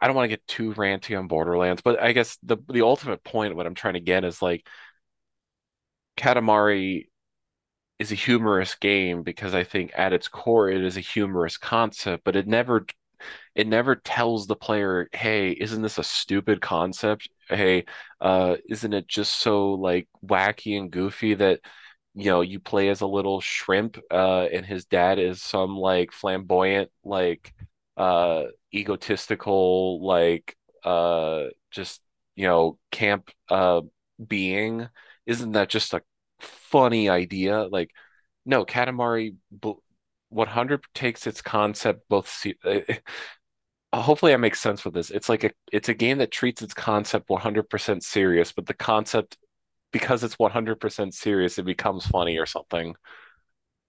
I 0.00 0.06
don't 0.06 0.16
want 0.16 0.26
to 0.26 0.30
get 0.36 0.46
too 0.48 0.74
ranty 0.74 1.18
on 1.18 1.28
Borderlands, 1.28 1.82
but 1.82 2.00
I 2.02 2.12
guess 2.12 2.38
the 2.42 2.58
the 2.68 2.82
ultimate 2.82 3.24
point 3.24 3.52
of 3.52 3.56
what 3.56 3.66
I'm 3.66 3.74
trying 3.74 3.94
to 3.94 4.00
get 4.00 4.24
is 4.24 4.42
like, 4.42 4.66
Katamari 6.16 7.08
is 7.98 8.12
a 8.12 8.16
humorous 8.16 8.74
game 8.74 9.22
because 9.22 9.54
I 9.54 9.64
think 9.64 9.92
at 9.96 10.12
its 10.12 10.28
core 10.28 10.68
it 10.70 10.82
is 10.84 10.96
a 10.96 11.00
humorous 11.00 11.56
concept, 11.58 12.24
but 12.24 12.36
it 12.36 12.46
never 12.46 12.86
it 13.54 13.66
never 13.68 13.96
tells 13.96 14.46
the 14.46 14.56
player, 14.56 15.08
hey, 15.12 15.50
isn't 15.52 15.82
this 15.82 15.98
a 15.98 16.04
stupid 16.04 16.60
concept? 16.60 17.28
Hey, 17.48 17.84
uh, 18.20 18.56
isn't 18.68 18.92
it 18.94 19.08
just 19.08 19.40
so 19.40 19.74
like 19.74 20.08
wacky 20.24 20.78
and 20.78 20.90
goofy 20.90 21.34
that 21.34 21.60
you 22.14 22.26
know 22.26 22.40
you 22.42 22.60
play 22.60 22.88
as 22.88 23.00
a 23.00 23.06
little 23.06 23.40
shrimp, 23.40 23.98
uh, 24.10 24.42
and 24.52 24.66
his 24.66 24.84
dad 24.86 25.18
is 25.18 25.42
some 25.42 25.76
like 25.76 26.12
flamboyant, 26.12 26.90
like 27.04 27.52
uh, 27.96 28.44
egotistical, 28.74 30.04
like 30.06 30.56
uh, 30.84 31.44
just 31.70 32.00
you 32.36 32.46
know 32.48 32.78
camp 32.90 33.30
uh 33.50 33.80
being. 34.26 34.88
Isn't 35.26 35.52
that 35.52 35.68
just 35.70 35.94
a 35.94 36.02
funny 36.42 37.08
idea? 37.08 37.64
Like, 37.70 37.90
no, 38.44 38.64
Katamari. 38.64 39.36
100 40.30 40.84
takes 40.94 41.26
its 41.26 41.42
concept 41.42 42.08
both 42.08 42.46
uh, 42.64 42.80
uh, 43.92 44.00
hopefully 44.00 44.32
I 44.32 44.38
make 44.38 44.54
sense 44.54 44.84
with 44.84 44.94
this. 44.94 45.10
It's 45.10 45.28
like 45.28 45.44
a 45.44 45.50
it's 45.70 45.88
a 45.88 45.94
game 45.94 46.18
that 46.18 46.30
treats 46.30 46.62
its 46.62 46.74
concept 46.74 47.28
100% 47.28 48.02
serious, 48.02 48.52
but 48.52 48.66
the 48.66 48.74
concept 48.74 49.36
because 49.92 50.24
it's 50.24 50.38
100% 50.38 51.12
serious, 51.12 51.58
it 51.58 51.64
becomes 51.64 52.06
funny 52.06 52.38
or 52.38 52.46
something. 52.46 52.94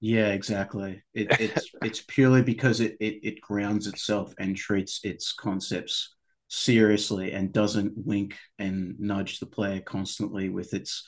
Yeah, 0.01 0.29
exactly. 0.29 1.01
It, 1.13 1.39
it's 1.39 1.69
it's 1.81 2.01
purely 2.01 2.41
because 2.41 2.81
it, 2.81 2.97
it 2.99 3.19
it 3.23 3.41
grounds 3.41 3.87
itself 3.87 4.33
and 4.37 4.55
treats 4.57 4.99
its 5.03 5.31
concepts 5.31 6.13
seriously 6.49 7.31
and 7.31 7.53
doesn't 7.53 7.93
wink 7.95 8.37
and 8.59 8.99
nudge 8.99 9.39
the 9.39 9.45
player 9.45 9.79
constantly 9.79 10.49
with 10.49 10.73
its, 10.73 11.07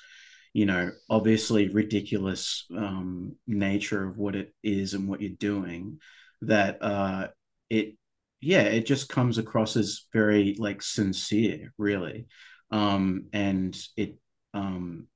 you 0.55 0.65
know, 0.65 0.89
obviously 1.09 1.67
ridiculous 1.67 2.65
um, 2.73 3.35
nature 3.45 4.07
of 4.07 4.17
what 4.17 4.37
it 4.37 4.53
is 4.63 4.93
and 4.93 5.05
what 5.05 5.19
you're 5.19 5.31
doing. 5.37 5.99
That 6.43 6.81
uh, 6.81 7.27
it, 7.69 7.95
yeah, 8.39 8.61
it 8.61 8.85
just 8.85 9.09
comes 9.09 9.37
across 9.37 9.75
as 9.75 10.05
very 10.13 10.55
like 10.57 10.81
sincere, 10.81 11.73
really, 11.77 12.27
um, 12.71 13.25
and 13.33 13.77
it 13.97 14.15
um, 14.53 15.07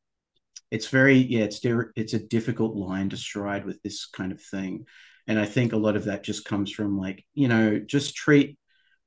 it's 0.71 0.89
very 0.89 1.15
yeah 1.15 1.45
it's 1.45 1.61
it's 1.95 2.13
a 2.13 2.27
difficult 2.27 2.75
line 2.75 3.07
to 3.07 3.15
stride 3.15 3.65
with 3.65 3.81
this 3.81 4.07
kind 4.07 4.31
of 4.31 4.41
thing 4.41 4.85
and 5.27 5.39
i 5.39 5.45
think 5.45 5.73
a 5.73 5.77
lot 5.77 5.95
of 5.95 6.05
that 6.05 6.23
just 6.23 6.45
comes 6.45 6.71
from 6.71 6.95
like 6.95 7.25
you 7.33 7.47
know 7.47 7.79
just 7.79 8.15
treat 8.15 8.57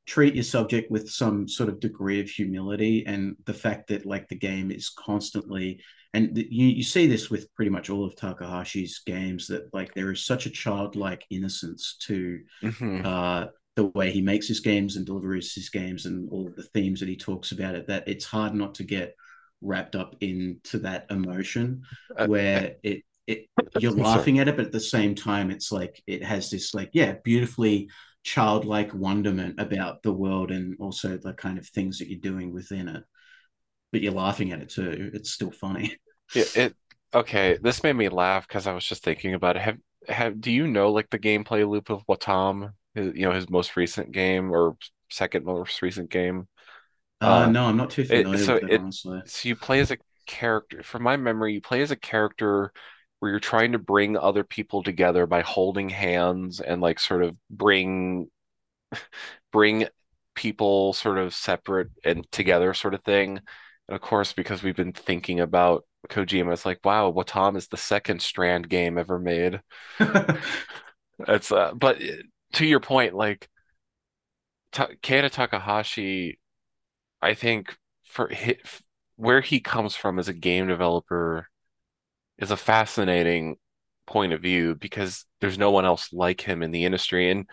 treat 0.05 0.35
your 0.35 0.43
subject 0.43 0.91
with 0.91 1.09
some 1.09 1.47
sort 1.47 1.69
of 1.69 1.79
degree 1.79 2.21
of 2.21 2.29
humility 2.29 3.05
and 3.07 3.37
the 3.45 3.55
fact 3.55 3.89
that 3.89 4.05
like 4.05 4.29
the 4.29 4.35
game 4.35 4.73
is 4.73 4.91
constantly 4.91 5.81
and 6.15 6.37
you, 6.37 6.67
you 6.67 6.83
see 6.83 7.07
this 7.07 7.31
with 7.31 7.53
pretty 7.55 7.71
much 7.71 7.91
all 7.91 8.05
of 8.05 8.15
takahashi's 8.17 9.01
games 9.07 9.47
that 9.49 9.73
like 9.73 9.95
there 9.95 10.11
is 10.13 10.25
such 10.25 10.47
a 10.47 10.51
childlike 10.51 11.25
innocence 11.31 11.97
to 12.07 12.41
hmm 12.63 13.03
uh 13.05 13.47
the 13.77 13.87
way 13.95 14.11
he 14.11 14.21
makes 14.21 14.47
his 14.49 14.61
games 14.61 14.97
and 14.97 15.07
delivers 15.07 15.55
his 15.55 15.71
games 15.71 16.05
and 16.07 16.29
all 16.31 16.47
of 16.47 16.57
the 16.57 16.63
themes 16.63 17.01
that 17.01 17.09
he 17.09 17.17
talks 17.17 17.53
about 17.53 17.75
it 17.75 17.87
that 17.89 18.07
it's 18.07 18.25
hard 18.27 18.55
not 18.55 18.75
to 18.75 18.85
get 18.85 19.15
wrapped 19.63 19.97
up 19.97 20.17
into 20.21 20.79
that 20.79 21.07
emotion 21.11 21.83
Uh, 22.17 22.27
where 22.27 22.77
it 22.83 23.03
it 23.27 23.47
you're 23.73 23.93
laughing 23.93 24.39
at 24.39 24.49
it 24.49 24.57
but 24.57 24.67
at 24.67 24.73
the 24.73 24.81
same 24.81 25.15
time 25.15 25.51
it's 25.51 25.73
like 25.73 26.03
it 26.07 26.23
has 26.23 26.51
this 26.51 26.75
like 26.75 26.91
yeah 26.93 27.15
beautifully 27.25 27.89
childlike 28.25 28.93
wonderment 28.95 29.59
about 29.59 30.03
the 30.03 30.13
world 30.13 30.51
and 30.51 30.77
also 30.79 31.17
the 31.17 31.33
kind 31.33 31.59
of 31.59 31.67
things 31.69 31.99
that 31.99 32.09
you're 32.09 32.21
doing 32.21 32.53
within 32.53 32.89
it 32.89 33.03
but 33.93 34.01
you're 34.03 34.13
laughing 34.13 34.53
at 34.53 34.61
it 34.63 34.71
too 34.71 35.11
it's 35.15 35.31
still 35.31 35.51
funny 35.51 35.97
Yeah, 36.35 36.45
it 36.55 36.77
okay. 37.15 37.59
This 37.61 37.83
made 37.83 37.95
me 37.95 38.09
laugh 38.09 38.47
because 38.49 38.67
I 38.67 38.73
was 38.73 38.85
just 38.87 39.03
thinking 39.05 39.35
about 39.35 39.57
it. 39.57 39.63
Have 39.63 39.79
have 40.09 40.41
do 40.41 40.51
you 40.51 40.67
know 40.67 40.91
like 40.93 41.11
the 41.11 41.19
gameplay 41.19 41.69
loop 41.69 41.91
of 41.91 42.07
Wattam? 42.07 42.73
His, 42.95 43.15
you 43.15 43.23
know 43.23 43.33
his 43.33 43.49
most 43.51 43.77
recent 43.77 44.13
game 44.13 44.51
or 44.53 44.77
second 45.11 45.45
most 45.45 45.83
recent 45.83 46.11
game. 46.11 46.49
uh 47.21 47.47
Uh, 47.47 47.47
no 47.47 47.67
i'm 47.67 47.77
not 47.77 47.91
too 47.91 48.05
it 48.09 48.29
familiar 48.29 48.41
so 48.41 48.61
with 48.61 48.63
it 48.63 48.69
it 48.69 48.85
honestly 48.85 49.23
so 49.27 49.49
you 49.49 49.57
play 49.57 49.81
as 49.81 49.91
a 49.93 49.99
character. 50.27 50.83
From 50.83 51.03
my 51.05 51.17
memory, 51.17 51.55
you 51.55 51.61
play 51.63 51.83
as 51.83 51.91
a 51.93 51.97
character 51.97 52.73
where 53.21 53.31
you're 53.33 53.41
trying 53.41 53.73
to 53.73 53.79
bring 53.79 54.17
other 54.17 54.45
people 54.45 54.83
together 54.83 55.27
by 55.27 55.43
holding 55.43 55.89
hands 55.91 56.61
and 56.61 56.83
like 56.83 57.01
sort 57.01 57.23
of 57.25 57.37
bring 57.51 58.31
bring 59.53 59.87
people 60.35 60.93
sort 60.95 61.19
of 61.19 61.35
separate 61.35 61.91
and 62.05 62.31
together 62.33 62.75
sort 62.75 62.95
of 62.95 63.03
thing. 63.05 63.41
And 63.93 63.97
of 63.97 64.01
course, 64.01 64.33
because 64.33 64.63
we've 64.63 64.75
been 64.75 64.95
thinking 64.95 65.41
about 65.41 65.85
Kojima, 66.09 66.55
it's 66.55 66.65
like, 66.65 66.81
wow, 66.83 67.13
Wattam 67.13 67.59
is 67.59 67.69
the 67.69 67.77
second 67.77 68.23
Strand 68.23 68.67
game 68.71 68.97
ever 68.97 69.19
made. 69.19 69.61
It's 71.29 71.53
uh, 71.53 71.75
but 71.75 72.03
uh, 72.03 72.07
to 72.55 72.67
your 72.67 72.81
point, 72.81 73.15
like 73.15 73.49
Ta 74.73 74.89
Keita 75.03 75.31
Takahashi, 75.31 76.41
I 77.21 77.35
think 77.35 77.77
for 78.05 78.33
hi 78.35 78.57
where 79.17 79.43
he 79.43 79.61
comes 79.61 79.95
from 79.95 80.19
as 80.19 80.29
a 80.29 80.33
game 80.33 80.67
developer 80.67 81.49
is 82.39 82.51
a 82.51 82.57
fascinating 82.57 83.57
point 84.07 84.33
of 84.33 84.41
view 84.41 84.75
because 84.75 85.27
there's 85.43 85.59
no 85.59 85.71
one 85.71 85.85
else 85.85 86.13
like 86.15 86.41
him 86.41 86.63
in 86.63 86.71
the 86.73 86.87
industry 86.87 87.31
and 87.31 87.47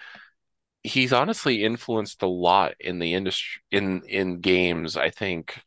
he's 0.83 1.13
honestly 1.13 1.63
influenced 1.63 2.23
a 2.23 2.27
lot 2.27 2.73
in 2.79 2.97
the 2.97 3.13
industry 3.13 3.61
in 3.71 4.01
in 4.07 4.39
games 4.39 4.95
I 4.95 5.09
think 5.09 5.61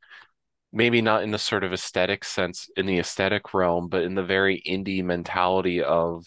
maybe 0.72 1.02
not 1.02 1.22
in 1.22 1.30
the 1.30 1.38
sort 1.38 1.64
of 1.64 1.72
aesthetic 1.72 2.24
sense 2.24 2.70
in 2.76 2.86
the 2.86 2.98
aesthetic 2.98 3.54
realm 3.54 3.88
but 3.88 4.02
in 4.02 4.14
the 4.14 4.22
very 4.22 4.62
indie 4.66 5.04
mentality 5.04 5.82
of 5.82 6.26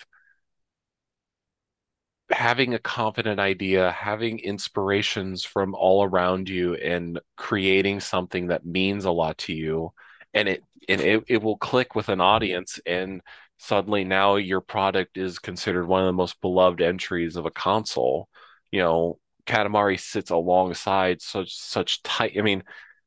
having 2.31 2.73
a 2.73 2.79
confident 2.79 3.39
idea, 3.39 3.91
having 3.91 4.39
inspirations 4.39 5.43
from 5.43 5.75
all 5.75 6.03
around 6.03 6.49
you 6.49 6.75
and 6.75 7.19
creating 7.37 7.99
something 7.99 8.47
that 8.47 8.65
means 8.65 9.05
a 9.05 9.11
lot 9.11 9.37
to 9.37 9.53
you 9.53 9.91
and 10.33 10.47
it 10.49 10.63
and 10.89 11.01
it, 11.01 11.23
it 11.27 11.41
will 11.41 11.57
click 11.57 11.95
with 11.95 12.09
an 12.09 12.21
audience 12.21 12.79
and 12.85 13.21
suddenly 13.57 14.03
now 14.03 14.35
your 14.35 14.61
product 14.61 15.17
is 15.17 15.39
considered 15.39 15.87
one 15.87 16.01
of 16.01 16.07
the 16.07 16.13
most 16.13 16.39
beloved 16.41 16.81
entries 16.81 17.35
of 17.35 17.45
a 17.45 17.51
console. 17.51 18.27
You 18.71 18.81
know, 18.81 19.19
Katamari 19.45 19.99
sits 19.99 20.31
alongside 20.31 21.21
such 21.21 21.55
such 21.55 22.03
tight 22.03 22.33
I 22.37 22.41
mean, 22.41 22.63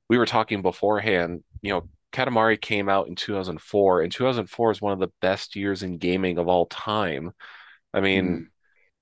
we 0.08 0.18
were 0.18 0.26
talking 0.26 0.62
beforehand, 0.62 1.42
you 1.62 1.72
know, 1.72 1.88
Katamari 2.12 2.60
came 2.60 2.88
out 2.88 3.08
in 3.08 3.14
2004 3.16 4.02
and 4.02 4.12
2004 4.12 4.70
is 4.70 4.80
one 4.80 4.92
of 4.92 4.98
the 4.98 5.12
best 5.20 5.56
years 5.56 5.82
in 5.82 5.98
gaming 5.98 6.38
of 6.38 6.48
all 6.48 6.66
time. 6.66 7.32
I 7.94 8.00
mean, 8.00 8.44
Mm. 8.44 8.46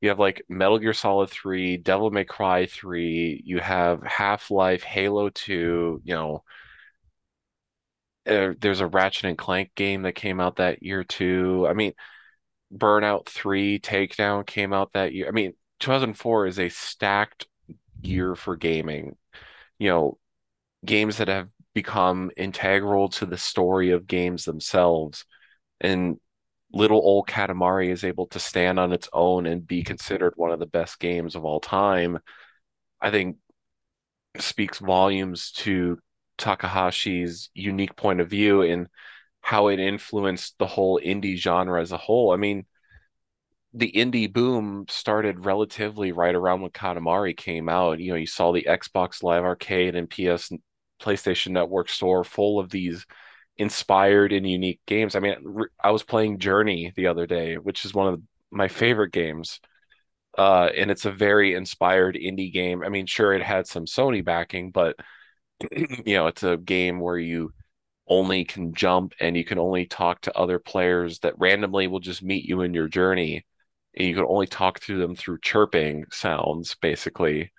you 0.00 0.08
have 0.10 0.18
like 0.20 0.44
Metal 0.48 0.78
Gear 0.78 0.92
Solid 0.94 1.30
3, 1.30 1.76
Devil 1.78 2.10
May 2.10 2.24
Cry 2.24 2.66
3, 2.66 3.42
you 3.44 3.60
have 3.60 4.02
Half-Life, 4.04 4.82
Halo 4.84 5.30
2, 5.30 6.02
you 6.04 6.14
know, 6.14 6.44
uh, 8.26 8.52
there's 8.60 8.80
a 8.80 8.86
Ratchet 8.86 9.26
and 9.26 9.38
Clank 9.38 9.74
game 9.74 10.02
that 10.02 10.14
came 10.14 10.40
out 10.40 10.56
that 10.56 10.82
year 10.82 11.04
too. 11.04 11.66
I 11.68 11.74
mean, 11.74 11.92
Burnout 12.74 13.26
3 13.28 13.80
Takedown 13.80 14.46
came 14.46 14.72
out 14.72 14.92
that 14.94 15.14
year. 15.14 15.28
I 15.28 15.32
mean, 15.32 15.54
2004 15.80 16.46
is 16.46 16.58
a 16.58 16.68
stacked 16.68 17.46
year 18.02 18.34
for 18.36 18.56
gaming. 18.56 19.16
You 19.78 19.90
know, 19.90 20.18
games 20.84 21.18
that 21.18 21.28
have 21.28 21.48
become 21.74 22.30
integral 22.36 23.08
to 23.08 23.26
the 23.26 23.38
story 23.38 23.90
of 23.90 24.06
games 24.06 24.44
themselves. 24.44 25.24
And 25.80 26.18
little 26.72 26.98
old 26.98 27.28
Katamari 27.28 27.90
is 27.90 28.04
able 28.04 28.26
to 28.28 28.38
stand 28.38 28.78
on 28.78 28.92
its 28.92 29.08
own 29.12 29.46
and 29.46 29.66
be 29.66 29.82
considered 29.82 30.34
one 30.36 30.50
of 30.50 30.58
the 30.58 30.66
best 30.66 30.98
games 30.98 31.34
of 31.34 31.44
all 31.44 31.60
time. 31.60 32.18
I 33.00 33.10
think 33.10 33.36
speaks 34.38 34.78
volumes 34.78 35.52
to 35.52 35.98
Takahashi's 36.38 37.50
unique 37.54 37.96
point 37.96 38.20
of 38.20 38.28
view 38.28 38.62
and 38.62 38.88
how 39.40 39.68
it 39.68 39.80
influenced 39.80 40.58
the 40.58 40.66
whole 40.66 41.00
indie 41.02 41.36
genre 41.36 41.80
as 41.80 41.92
a 41.92 41.96
whole. 41.96 42.32
I 42.32 42.36
mean, 42.36 42.66
the 43.76 43.92
indie 43.92 44.32
boom 44.32 44.86
started 44.88 45.44
relatively 45.44 46.10
right 46.10 46.34
around 46.34 46.62
when 46.62 46.70
Katamari 46.70 47.36
came 47.36 47.68
out. 47.68 48.00
You 48.00 48.12
know, 48.12 48.16
you 48.16 48.26
saw 48.26 48.50
the 48.50 48.66
Xbox 48.66 49.22
Live 49.22 49.44
Arcade 49.44 49.94
and 49.94 50.08
PS 50.08 50.50
PlayStation 51.00 51.50
Network 51.50 51.90
store 51.90 52.24
full 52.24 52.58
of 52.58 52.70
these 52.70 53.04
inspired 53.58 54.32
and 54.32 54.48
unique 54.48 54.80
games. 54.86 55.14
I 55.14 55.20
mean, 55.20 55.36
I 55.82 55.90
was 55.90 56.02
playing 56.02 56.38
Journey 56.38 56.94
the 56.96 57.08
other 57.08 57.26
day, 57.26 57.56
which 57.56 57.84
is 57.84 57.92
one 57.92 58.14
of 58.14 58.22
my 58.50 58.68
favorite 58.68 59.12
games. 59.12 59.60
Uh, 60.38 60.70
and 60.74 60.90
it's 60.90 61.04
a 61.04 61.12
very 61.12 61.54
inspired 61.54 62.14
indie 62.14 62.52
game. 62.52 62.82
I 62.82 62.88
mean, 62.88 63.04
sure, 63.04 63.34
it 63.34 63.42
had 63.42 63.66
some 63.66 63.84
Sony 63.84 64.24
backing, 64.24 64.70
but 64.70 64.96
you 65.70 66.16
know, 66.16 66.28
it's 66.28 66.42
a 66.42 66.56
game 66.56 66.98
where 66.98 67.18
you 67.18 67.52
only 68.08 68.44
can 68.46 68.72
jump 68.72 69.12
and 69.20 69.36
you 69.36 69.44
can 69.44 69.58
only 69.58 69.84
talk 69.84 70.22
to 70.22 70.36
other 70.36 70.58
players 70.58 71.18
that 71.20 71.38
randomly 71.38 71.88
will 71.88 72.00
just 72.00 72.22
meet 72.22 72.44
you 72.46 72.62
in 72.62 72.72
your 72.72 72.88
journey. 72.88 73.44
And 73.96 74.06
you 74.06 74.14
can 74.14 74.24
only 74.24 74.46
talk 74.46 74.80
to 74.80 74.98
them 74.98 75.16
through 75.16 75.38
chirping 75.40 76.04
sounds, 76.10 76.74
basically. 76.74 77.52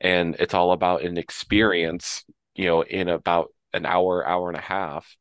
And 0.00 0.36
it's 0.38 0.54
all 0.54 0.72
about 0.72 1.02
an 1.02 1.18
experience, 1.18 2.24
you 2.54 2.66
know, 2.66 2.82
in 2.82 3.08
about 3.08 3.52
an 3.72 3.86
hour, 3.86 4.26
hour 4.26 4.48
and 4.48 4.58
a 4.58 4.62
half. 4.62 5.16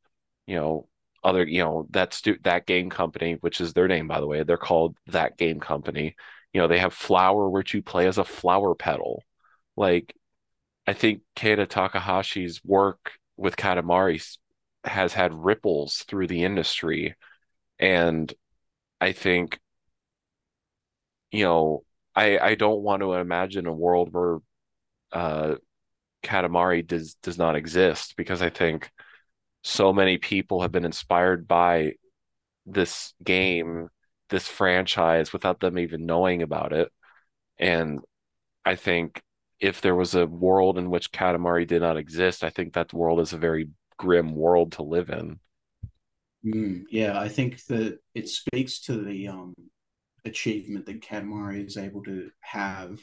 You 0.48 0.56
know, 0.56 0.88
other, 1.23 1.45
you 1.45 1.64
know, 1.64 1.88
that's 1.90 2.22
thatgamecompany, 2.22 3.38
which 3.41 3.61
is 3.61 3.73
their 3.73 3.88
name, 3.88 4.07
by 4.07 4.19
the 4.19 4.27
way. 4.27 4.44
They're 4.44 4.57
called 4.57 4.98
thatgamecompany. 5.10 6.15
You 6.53 6.61
know, 6.61 6.68
they 6.68 6.80
have 6.80 6.94
Flower, 6.94 7.49
which 7.49 7.73
you 7.73 7.81
play 7.81 8.07
as 8.07 8.18
a 8.18 8.23
flower 8.23 8.76
petal. 8.76 9.23
Like, 9.76 10.15
I 10.85 10.94
think 10.94 11.22
Keita 11.35 11.65
Takahashi's 11.65 12.61
work 12.64 13.14
with 13.38 13.56
Katamari 13.56 14.38
has 14.84 15.14
had 15.14 15.34
ripples 15.34 16.03
through 16.07 16.27
the 16.27 16.44
industry. 16.44 17.15
And 17.80 18.31
I 19.02 19.14
think, 19.14 19.60
you 21.34 21.44
know, 21.44 21.84
I 22.16 22.38
I 22.38 22.56
don't 22.56 22.82
want 22.82 23.02
to 23.02 23.14
imagine 23.14 23.66
a 23.66 23.74
world 23.74 24.14
where 24.14 24.38
uh 25.12 25.56
Katamari 26.24 26.86
does 26.88 27.16
does 27.24 27.38
not 27.38 27.56
exist 27.56 28.16
because 28.18 28.42
I 28.42 28.50
think 28.50 28.92
so 29.64 29.92
many 29.94 30.18
people 30.18 30.62
have 30.62 30.72
been 30.72 30.86
inspired 30.86 31.48
by 31.48 31.94
this 32.66 33.14
game, 33.24 33.90
this 34.30 34.48
franchise 34.48 35.34
without 35.34 35.60
them 35.60 35.80
even 35.80 36.06
knowing 36.06 36.44
about 36.44 36.72
it. 36.74 36.92
And 37.58 38.02
I 38.66 38.76
think 38.76 39.22
if 39.60 39.82
there 39.82 39.96
was 39.96 40.16
a 40.16 40.28
world 40.28 40.78
in 40.78 40.90
which 40.90 41.12
Katamari 41.12 41.66
did 41.68 41.82
not 41.82 41.98
exist, 41.98 42.44
I 42.44 42.50
think 42.52 42.74
that 42.74 42.94
world 42.94 43.20
is 43.22 43.34
a 43.34 43.38
very 43.38 43.70
grim 43.98 44.36
world 44.36 44.74
to 44.74 44.84
live 44.84 45.10
in. 45.10 45.40
Mm. 46.46 46.84
Yeah, 46.92 47.20
I 47.20 47.30
think 47.30 47.64
that 47.66 48.00
it 48.14 48.30
speaks 48.30 48.82
to 48.82 49.02
the 49.04 49.30
um 49.30 49.54
achievement 50.26 50.86
that 50.86 51.02
Katamari 51.02 51.66
is 51.66 51.78
able 51.78 52.04
to 52.04 52.30
have 52.41 53.00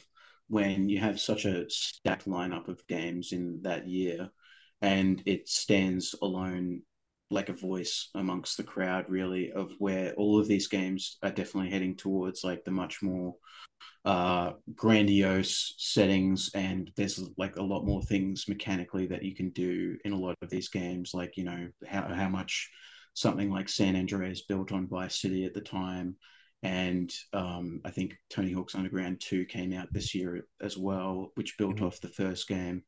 when 0.47 0.89
you 0.89 0.99
have 0.99 1.19
such 1.19 1.45
a 1.45 1.69
stacked 1.69 2.27
lineup 2.27 2.67
of 2.67 2.85
games 2.87 3.31
in 3.31 3.61
that 3.61 3.87
year 3.87 4.29
and 4.81 5.21
it 5.25 5.47
stands 5.47 6.15
alone 6.21 6.81
like 7.29 7.47
a 7.47 7.53
voice 7.53 8.09
amongst 8.15 8.57
the 8.57 8.63
crowd 8.63 9.05
really 9.07 9.51
of 9.53 9.71
where 9.79 10.13
all 10.15 10.39
of 10.39 10.47
these 10.47 10.67
games 10.67 11.17
are 11.23 11.31
definitely 11.31 11.69
heading 11.69 11.95
towards 11.95 12.43
like 12.43 12.65
the 12.65 12.71
much 12.71 13.01
more 13.01 13.33
uh 14.03 14.51
grandiose 14.75 15.73
settings 15.77 16.51
and 16.53 16.91
there's 16.97 17.23
like 17.37 17.55
a 17.55 17.63
lot 17.63 17.85
more 17.85 18.01
things 18.03 18.45
mechanically 18.49 19.07
that 19.07 19.23
you 19.23 19.33
can 19.33 19.49
do 19.51 19.95
in 20.03 20.11
a 20.11 20.19
lot 20.19 20.35
of 20.41 20.49
these 20.49 20.67
games 20.67 21.11
like 21.13 21.37
you 21.37 21.43
know 21.43 21.69
how, 21.87 22.01
how 22.13 22.27
much 22.27 22.69
something 23.13 23.49
like 23.49 23.69
San 23.69 23.95
Andreas 23.95 24.41
built 24.41 24.71
on 24.71 24.87
Vice 24.87 25.21
City 25.21 25.45
at 25.45 25.53
the 25.53 25.61
time 25.61 26.15
and 26.63 27.11
um, 27.33 27.81
I 27.83 27.91
think 27.91 28.15
Tony 28.29 28.51
Hawk's 28.51 28.75
Underground 28.75 29.19
2 29.21 29.45
came 29.45 29.73
out 29.73 29.91
this 29.91 30.13
year 30.13 30.45
as 30.61 30.77
well, 30.77 31.31
which 31.35 31.57
built 31.57 31.77
Mhm. 31.77 31.87
off 31.87 32.01
the 32.01 32.09
first 32.09 32.47
game. 32.47 32.83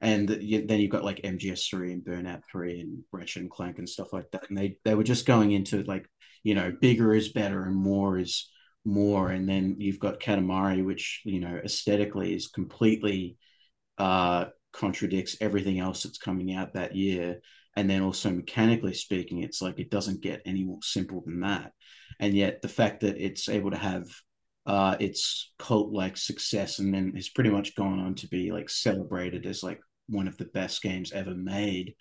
And 0.00 0.28
then 0.28 0.78
you've 0.80 0.90
got 0.90 1.04
like 1.04 1.24
MGS3 1.24 1.92
and 1.92 2.04
Burnout 2.04 2.42
3 2.50 2.80
and 2.80 3.02
Ratchet 3.12 3.42
and 3.42 3.50
Clank 3.50 3.78
and 3.78 3.88
stuff 3.88 4.12
like 4.12 4.30
that. 4.32 4.48
And 4.48 4.56
they, 4.56 4.76
they 4.84 4.94
were 4.94 5.02
just 5.02 5.26
going 5.26 5.52
into 5.52 5.82
like, 5.84 6.06
you 6.44 6.54
know, 6.54 6.70
bigger 6.80 7.14
is 7.14 7.32
better 7.32 7.64
and 7.64 7.74
more 7.74 8.18
is 8.18 8.50
more. 8.84 9.30
And 9.30 9.48
then 9.48 9.76
you've 9.78 9.98
got 9.98 10.20
Katamari, 10.20 10.84
which, 10.84 11.22
you 11.24 11.40
know, 11.40 11.58
aesthetically 11.64 12.34
is 12.34 12.48
completely 12.48 13.38
uh, 13.98 14.46
contradicts 14.72 15.36
everything 15.40 15.78
else 15.80 16.02
that's 16.02 16.18
coming 16.18 16.54
out 16.54 16.74
that 16.74 16.94
year. 16.94 17.40
And 17.74 17.88
then 17.90 18.02
also 18.02 18.30
mechanically 18.30 18.94
speaking, 18.94 19.42
it's 19.42 19.60
like 19.62 19.78
it 19.78 19.90
doesn't 19.90 20.22
get 20.22 20.42
any 20.46 20.64
more 20.64 20.78
simple 20.82 21.22
than 21.24 21.40
that. 21.40 21.72
And 22.20 22.34
yet 22.34 22.62
the 22.62 22.68
fact 22.68 23.00
that 23.00 23.16
it's 23.18 23.48
able 23.48 23.70
to 23.70 23.76
have 23.76 24.06
uh, 24.66 24.96
its 24.98 25.52
cult 25.58 25.92
like 25.92 26.16
success 26.16 26.78
and 26.78 26.92
then 26.92 27.12
has 27.14 27.28
pretty 27.28 27.50
much 27.50 27.76
gone 27.76 28.00
on 28.00 28.14
to 28.16 28.28
be 28.28 28.50
like 28.50 28.68
celebrated 28.68 29.46
as 29.46 29.62
like 29.62 29.80
one 30.08 30.26
of 30.26 30.36
the 30.38 30.44
best 30.46 30.82
games 30.82 31.12
ever 31.12 31.34
made 31.34 31.94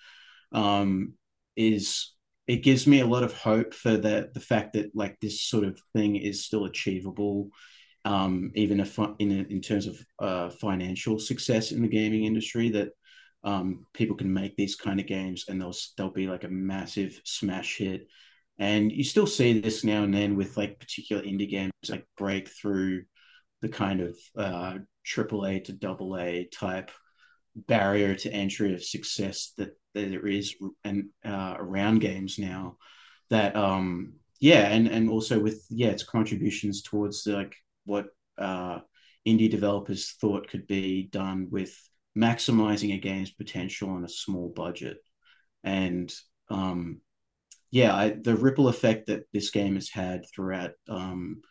um, 0.52 1.14
is 1.56 2.14
it 2.48 2.58
gives 2.58 2.86
me 2.88 3.02
a 3.02 3.08
lot 3.08 3.24
of 3.24 3.34
hope 3.34 3.74
for 3.74 3.98
the 3.98 4.30
the 4.34 4.40
fact 4.40 4.74
that 4.74 4.96
like 4.96 5.16
this 5.20 5.44
sort 5.44 5.64
of 5.64 5.80
thing 5.94 6.16
is 6.16 6.44
still 6.44 6.66
achievable 6.66 7.50
um, 8.04 8.52
even 8.56 8.80
if 8.80 8.98
in 9.20 9.32
in 9.32 9.62
terms 9.62 9.86
of 9.88 10.00
uh, 10.20 10.50
financial 10.50 11.20
success 11.20 11.72
in 11.72 11.82
the 11.82 11.88
gaming 11.88 12.26
industry 12.26 12.70
that 12.70 12.90
um, 13.46 13.86
people 13.94 14.16
can 14.16 14.34
make 14.34 14.58
these 14.58 14.76
kind 14.76 15.00
of 15.00 15.06
games 15.06 15.46
and 15.48 15.62
they'll 15.62 15.76
they'll 15.98 16.10
be 16.10 16.28
like 16.28 16.44
a 16.44 16.50
massive 16.50 17.22
smash 17.24 17.78
hit. 17.78 18.08
And 18.58 18.92
you 18.92 19.04
still 19.04 19.28
see 19.28 19.60
this 19.60 19.84
now 19.84 20.04
and 20.04 20.14
then 20.14 20.36
with 20.36 20.56
like 20.56 20.80
particular 20.80 21.22
indie 21.24 21.50
games 21.50 21.74
like 21.90 22.06
break 22.18 22.50
through 22.50 23.04
the 23.62 23.70
kind 23.70 24.02
of 24.02 24.18
uh, 24.38 24.78
AAA 25.06 25.66
to 25.66 25.74
double 25.74 26.18
A 26.18 26.46
type 26.46 26.92
barrier 27.56 28.16
to 28.16 28.32
entry 28.32 28.74
of 28.74 28.84
success 28.84 29.54
that, 29.58 29.78
that 29.94 30.10
there 30.10 30.28
is 30.28 30.56
and 30.84 31.10
uh, 31.24 31.56
around 31.58 32.00
games 32.00 32.38
now. 32.40 32.78
That 33.30 33.56
um 33.56 34.14
yeah, 34.40 34.68
and 34.68 34.88
and 34.88 35.10
also 35.10 35.40
with 35.40 35.66
yeah, 35.70 35.90
its 35.90 36.04
contributions 36.04 36.82
towards 36.84 37.26
like 37.26 37.56
what 37.86 38.08
uh, 38.38 38.80
indie 39.28 39.50
developers 39.50 40.12
thought 40.22 40.50
could 40.50 40.68
be 40.68 41.04
done 41.12 41.48
with 41.50 41.76
maximizing 42.18 42.94
a 42.94 42.98
game's 42.98 43.32
potential 43.32 43.90
on 43.90 44.04
a 44.06 44.10
small 44.10 44.50
budget. 44.56 44.98
and 45.64 46.14
um, 46.50 47.02
yeah, 47.76 47.94
I, 47.94 48.10
the 48.12 48.38
ripple 48.38 48.70
effect 48.70 49.08
that 49.08 49.26
this 49.34 49.50
game 49.50 49.76
has 49.76 49.90
had 49.90 50.24
throughout 50.34 50.72
um, 50.88 51.42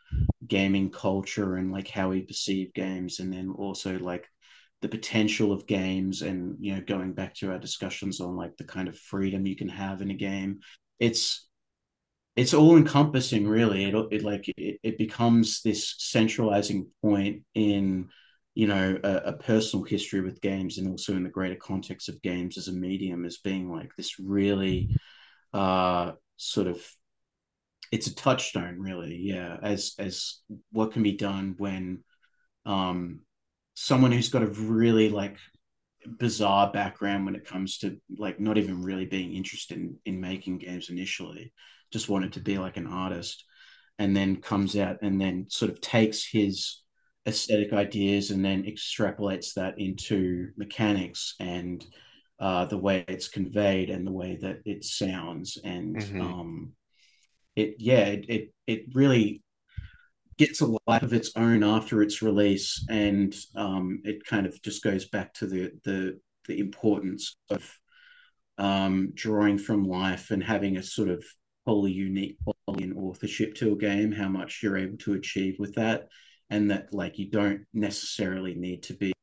gaming 0.48 0.90
culture 0.90 1.56
and 1.56 1.70
like 1.70 1.86
how 1.86 2.09
we 2.09 2.22
perceive 2.22 2.72
games, 2.72 3.20
and 3.20 3.30
then 3.30 3.51
also 3.51 3.98
like 3.98 4.26
the 4.80 4.88
potential 4.88 5.52
of 5.52 5.66
games, 5.66 6.22
and 6.22 6.56
you 6.60 6.74
know, 6.74 6.80
going 6.80 7.12
back 7.12 7.34
to 7.34 7.51
our 7.51 7.59
discussions 7.59 8.22
on 8.22 8.36
like 8.36 8.56
the 8.56 8.64
kind 8.64 8.88
of 8.88 8.98
freedom 8.98 9.44
you 9.44 9.55
can 9.55 9.68
have 9.68 10.01
in 10.01 10.10
a 10.10 10.14
game, 10.14 10.60
it's 10.98 11.46
it's 12.36 12.55
all 12.55 12.78
encompassing 12.78 13.46
really. 13.46 13.84
It, 13.84 13.94
it 14.10 14.24
like 14.24 14.48
it, 14.56 14.80
it 14.82 14.96
becomes 14.96 15.60
this 15.60 15.94
centralizing 15.98 16.86
point 17.02 17.42
in 17.55 18.09
you 18.55 18.66
know 18.66 18.98
a, 19.05 19.16
a, 19.16 19.32
personal 19.34 19.84
history 19.84 20.22
with 20.22 20.40
games 20.40 20.78
and 20.78 20.88
also 20.88 21.12
in 21.12 21.22
the 21.22 21.28
greater 21.28 21.56
context 21.56 22.09
of 22.09 22.22
games 22.22 22.56
as 22.56 22.68
a 22.68 22.72
medium 22.72 23.26
as 23.26 23.36
being 23.36 23.70
like 23.70 23.94
this 23.98 24.18
really 24.18 24.88
uh 25.55 26.12
sort 26.36 26.66
of 26.66 26.85
it's 27.93 28.09
a 28.09 28.14
touchstone 28.14 28.78
really 28.78 29.16
yeah 29.16 29.56
as 29.62 29.94
as 29.98 30.40
what 30.72 30.93
can 30.93 31.02
be 31.02 31.16
done 31.16 31.55
when 31.59 32.02
um 32.66 33.20
someone 33.74 34.12
who's 34.12 34.28
got 34.28 34.43
a 34.43 34.47
really 34.47 35.09
like 35.09 35.39
bizarre 36.18 36.70
background 36.72 37.24
when 37.24 37.35
it 37.35 37.47
comes 37.47 37.78
to 37.78 37.97
like 38.18 38.39
not 38.39 38.59
even 38.59 38.82
really 38.82 39.06
being 39.06 39.32
interested 39.32 39.78
in, 39.78 39.97
in 40.05 40.20
making 40.20 40.59
games 40.59 40.90
initially 40.90 41.52
just 41.93 42.09
wanted 42.09 42.32
to 42.32 42.40
be 42.40 42.59
like 42.59 42.76
an 42.76 42.86
artist 42.86 43.44
and 43.98 44.16
then 44.16 44.36
comes 44.36 44.76
out 44.76 44.98
and 45.02 45.20
then 45.20 45.47
sort 45.48 45.70
of 45.70 45.81
takes 45.81 46.26
his 46.26 46.81
aesthetic 47.26 47.72
ideas 47.72 48.31
and 48.31 48.44
then 48.44 48.64
extrapolates 48.64 49.55
that 49.55 49.78
into 49.78 50.48
mechanics 50.56 51.36
and 51.40 51.86
uh, 52.39 52.65
the 52.66 52.78
way 52.78 53.05
it's 53.09 53.28
conveyed 53.28 53.90
and 53.90 54.06
the 54.06 54.12
way 54.12 54.39
that 54.40 54.61
it 54.65 54.85
sounds. 54.85 55.59
And 55.62 55.97
mm-hmm. 55.97 56.20
um, 56.20 56.73
it 57.56 57.77
yeah 57.78 58.06
it, 58.06 58.24
it 58.28 58.55
it 58.66 58.85
really 58.94 59.43
gets 60.36 60.61
a 60.61 60.77
life 60.86 61.02
of 61.02 61.12
its 61.12 61.31
own 61.36 61.62
after 61.62 62.02
its 62.02 62.23
release. 62.23 62.85
And 62.89 63.35
um, 63.55 64.01
it 64.05 64.24
kind 64.24 64.47
of 64.47 64.61
just 64.62 64.82
goes 64.82 65.09
back 65.09 65.35
to 65.35 65.47
the 65.47 65.73
the 65.85 66.20
the 66.47 66.59
importance 66.59 67.36
of 67.51 67.78
um, 68.59 69.12
drawing 69.15 69.59
from 69.59 69.85
life 69.85 70.31
and 70.31 70.43
having 70.43 70.77
a 70.77 70.82
sort 70.82 71.09
of 71.09 71.24
wholly 71.66 71.93
unique 71.93 72.37
quality 72.45 72.85
and 72.85 72.98
authorship 72.98 73.54
to 73.54 73.72
a 73.72 73.77
game 73.77 74.13
how 74.13 74.29
much 74.29 74.61
you're 74.63 74.77
able 74.77 74.98
to 74.98 75.14
achieve 75.14 75.56
with 75.59 75.74
that. 75.77 76.09
And 76.51 76.71
that 76.71 76.93
like 76.93 77.19
you 77.19 77.30
don't 77.30 77.63
necessarily 77.72 78.54
need 78.54 78.82
to 78.85 78.95
be 78.95 79.14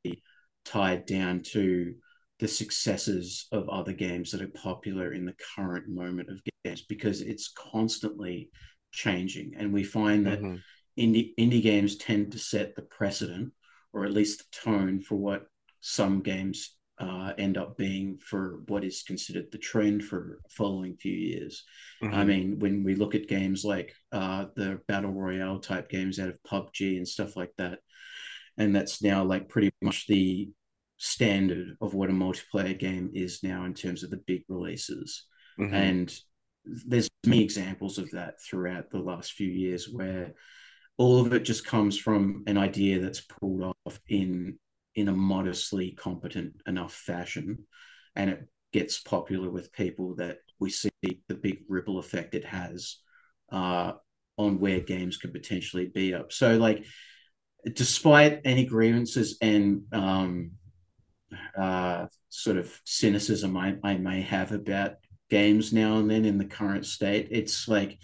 tied 0.66 1.06
down 1.06 1.42
to 1.52 1.94
the 2.42 2.48
successes 2.48 3.48
of 3.52 3.70
other 3.70 3.94
games 3.94 4.32
that 4.32 4.42
are 4.42 4.48
popular 4.48 5.14
in 5.14 5.26
the 5.26 5.36
current 5.56 5.88
moment 5.88 6.28
of 6.28 6.42
games 6.66 6.82
because 6.82 7.22
it's 7.22 7.54
constantly 7.56 8.50
changing 8.92 9.54
and 9.58 9.72
we 9.72 9.84
find 9.84 10.26
that 10.26 10.42
mm-hmm. 10.42 10.56
indie 11.00 11.34
indie 11.40 11.62
games 11.62 11.96
tend 11.96 12.32
to 12.32 12.40
set 12.40 12.76
the 12.76 12.82
precedent 12.82 13.54
or 13.94 14.06
at 14.06 14.12
least 14.12 14.40
the 14.40 14.72
tone 14.72 15.00
for 15.00 15.16
what 15.16 15.46
some 15.82 16.22
games 16.22 16.76
uh, 17.00 17.34
end 17.38 17.58
up 17.58 17.78
being 17.78 18.18
for 18.18 18.62
what 18.68 18.84
is 18.84 19.04
considered 19.04 19.52
the 19.52 19.58
trend 19.58 20.04
for 20.04 20.40
following 20.52 20.96
few 20.96 21.14
years. 21.14 21.64
Mm-hmm. 22.04 22.14
I 22.14 22.24
mean, 22.24 22.60
when 22.60 22.84
we 22.84 22.94
look 22.94 23.16
at 23.16 23.28
games 23.28 23.66
like 23.66 23.96
uh, 24.12 24.46
the 24.56 24.80
battle 24.88 25.12
royale 25.12 25.60
type 25.60 25.90
games 25.90 26.20
out 26.20 26.30
of 26.30 26.44
PUBG 26.44 26.98
and 26.98 27.08
stuff 27.08 27.36
like 27.36 27.54
that, 27.58 27.80
and 28.58 28.76
that's 28.76 29.02
now 29.02 29.24
like 29.24 29.50
pretty 29.50 29.72
much 29.82 30.06
the 30.06 30.52
standard 31.04 31.76
of 31.82 31.96
what 31.96 32.12
a 32.12 32.14
multiplayer 32.14 32.78
game 32.78 33.10
is 33.16 33.42
now 33.42 33.66
in 33.66 33.74
terms 33.74 34.04
of 34.04 34.12
the 34.12 34.22
big 34.28 34.44
releases. 34.48 35.26
Mm-hmm. 35.60 35.74
And 35.74 36.16
there's 36.64 37.10
many 37.26 37.44
examples 37.44 37.98
of 37.98 38.12
that 38.12 38.40
throughout 38.40 38.92
the 38.92 39.00
last 39.00 39.34
few 39.34 39.48
years 39.50 39.90
where 39.92 40.36
all 40.98 41.20
of 41.20 41.34
it 41.34 41.40
just 41.40 41.66
comes 41.66 41.98
from 41.98 42.44
an 42.46 42.56
idea 42.56 43.00
that's 43.00 43.22
pulled 43.22 43.74
off 43.86 44.00
in 44.08 44.60
in 44.94 45.08
a 45.08 45.12
modestly 45.12 45.92
competent 45.92 46.54
enough 46.68 46.94
fashion 46.94 47.58
and 48.16 48.30
it 48.30 48.48
gets 48.72 49.00
popular 49.00 49.50
with 49.50 49.74
people 49.74 50.16
that 50.16 50.38
we 50.60 50.70
see 50.70 50.92
the 51.02 51.34
big 51.34 51.64
ripple 51.68 51.98
effect 51.98 52.36
it 52.36 52.46
has 52.46 52.98
uh, 53.52 53.94
on 54.38 54.60
where 54.60 54.82
games 54.82 55.18
could 55.18 55.34
potentially 55.34 55.88
be 55.88 56.14
up. 56.14 56.32
So, 56.32 56.58
like, 56.58 56.86
despite 57.74 58.42
any 58.46 58.66
grievances 58.66 59.38
and 59.42 59.84
um, 59.92 60.52
uh, 61.58 62.08
sort 62.30 62.58
of 62.58 62.80
cynicism 62.86 63.58
I, 63.58 63.76
I 63.84 63.98
may 63.98 64.22
have 64.22 64.52
about 64.52 64.96
games 65.30 65.72
now 65.72 65.98
and 65.98 66.10
then 66.10 66.26
in 66.26 66.38
the 66.38 66.46
current 66.46 66.86
state, 66.86 67.30
it's 67.32 67.68
like 67.68 67.98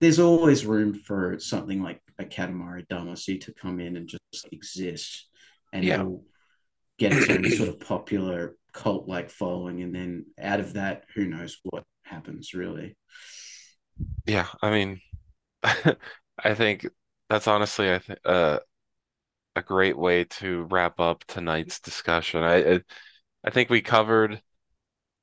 there's 0.00 0.18
always 0.18 0.66
room 0.66 0.94
for 0.94 1.38
something 1.38 1.82
like 1.82 2.00
a 2.18 2.24
Katamari 2.24 2.86
Damacy 2.88 3.40
to 3.42 3.54
come 3.54 3.80
in 3.80 3.96
and 3.96 4.08
just 4.08 4.48
exist 4.52 5.28
and 5.72 5.84
yeah. 5.84 6.00
it'll 6.00 6.24
get 6.98 7.12
own 7.30 7.50
sort 7.50 7.68
of 7.68 7.80
popular 7.80 8.56
cult 8.72 9.08
like 9.08 9.30
following. 9.30 9.82
And 9.82 9.94
then 9.94 10.26
out 10.40 10.60
of 10.60 10.74
that 10.74 11.04
who 11.14 11.26
knows 11.26 11.58
what 11.62 11.84
happens 12.04 12.54
really. 12.54 12.96
Yeah 14.26 14.46
i 14.62 14.70
mean 14.70 15.00
i 15.62 16.54
think 16.54 16.86
that's 17.28 17.46
honestly 17.46 17.92
i 17.92 17.98
think 17.98 18.18
uh, 18.24 18.58
a 19.56 19.62
great 19.62 19.98
way 19.98 20.24
to 20.24 20.64
wrap 20.64 21.00
up 21.00 21.24
tonight's 21.26 21.80
discussion. 21.80 22.42
I 22.42 22.80
i 23.44 23.50
think 23.50 23.70
we 23.70 23.82
covered 23.82 24.40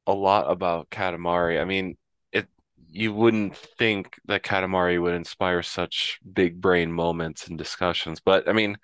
a 0.08 0.14
lot 0.14 0.52
about 0.52 0.90
katamari. 0.90 1.62
I 1.62 1.66
mean 1.66 1.98
it 2.32 2.48
you 2.90 3.14
wouldn't 3.14 3.56
think 3.58 4.16
that 4.26 4.44
katamari 4.44 5.02
would 5.02 5.14
inspire 5.16 5.64
such 5.64 6.20
big 6.34 6.62
brain 6.62 6.92
moments 6.92 7.48
and 7.48 7.58
discussions 7.58 8.20
but 8.22 8.50
i 8.50 8.54
mean 8.54 8.78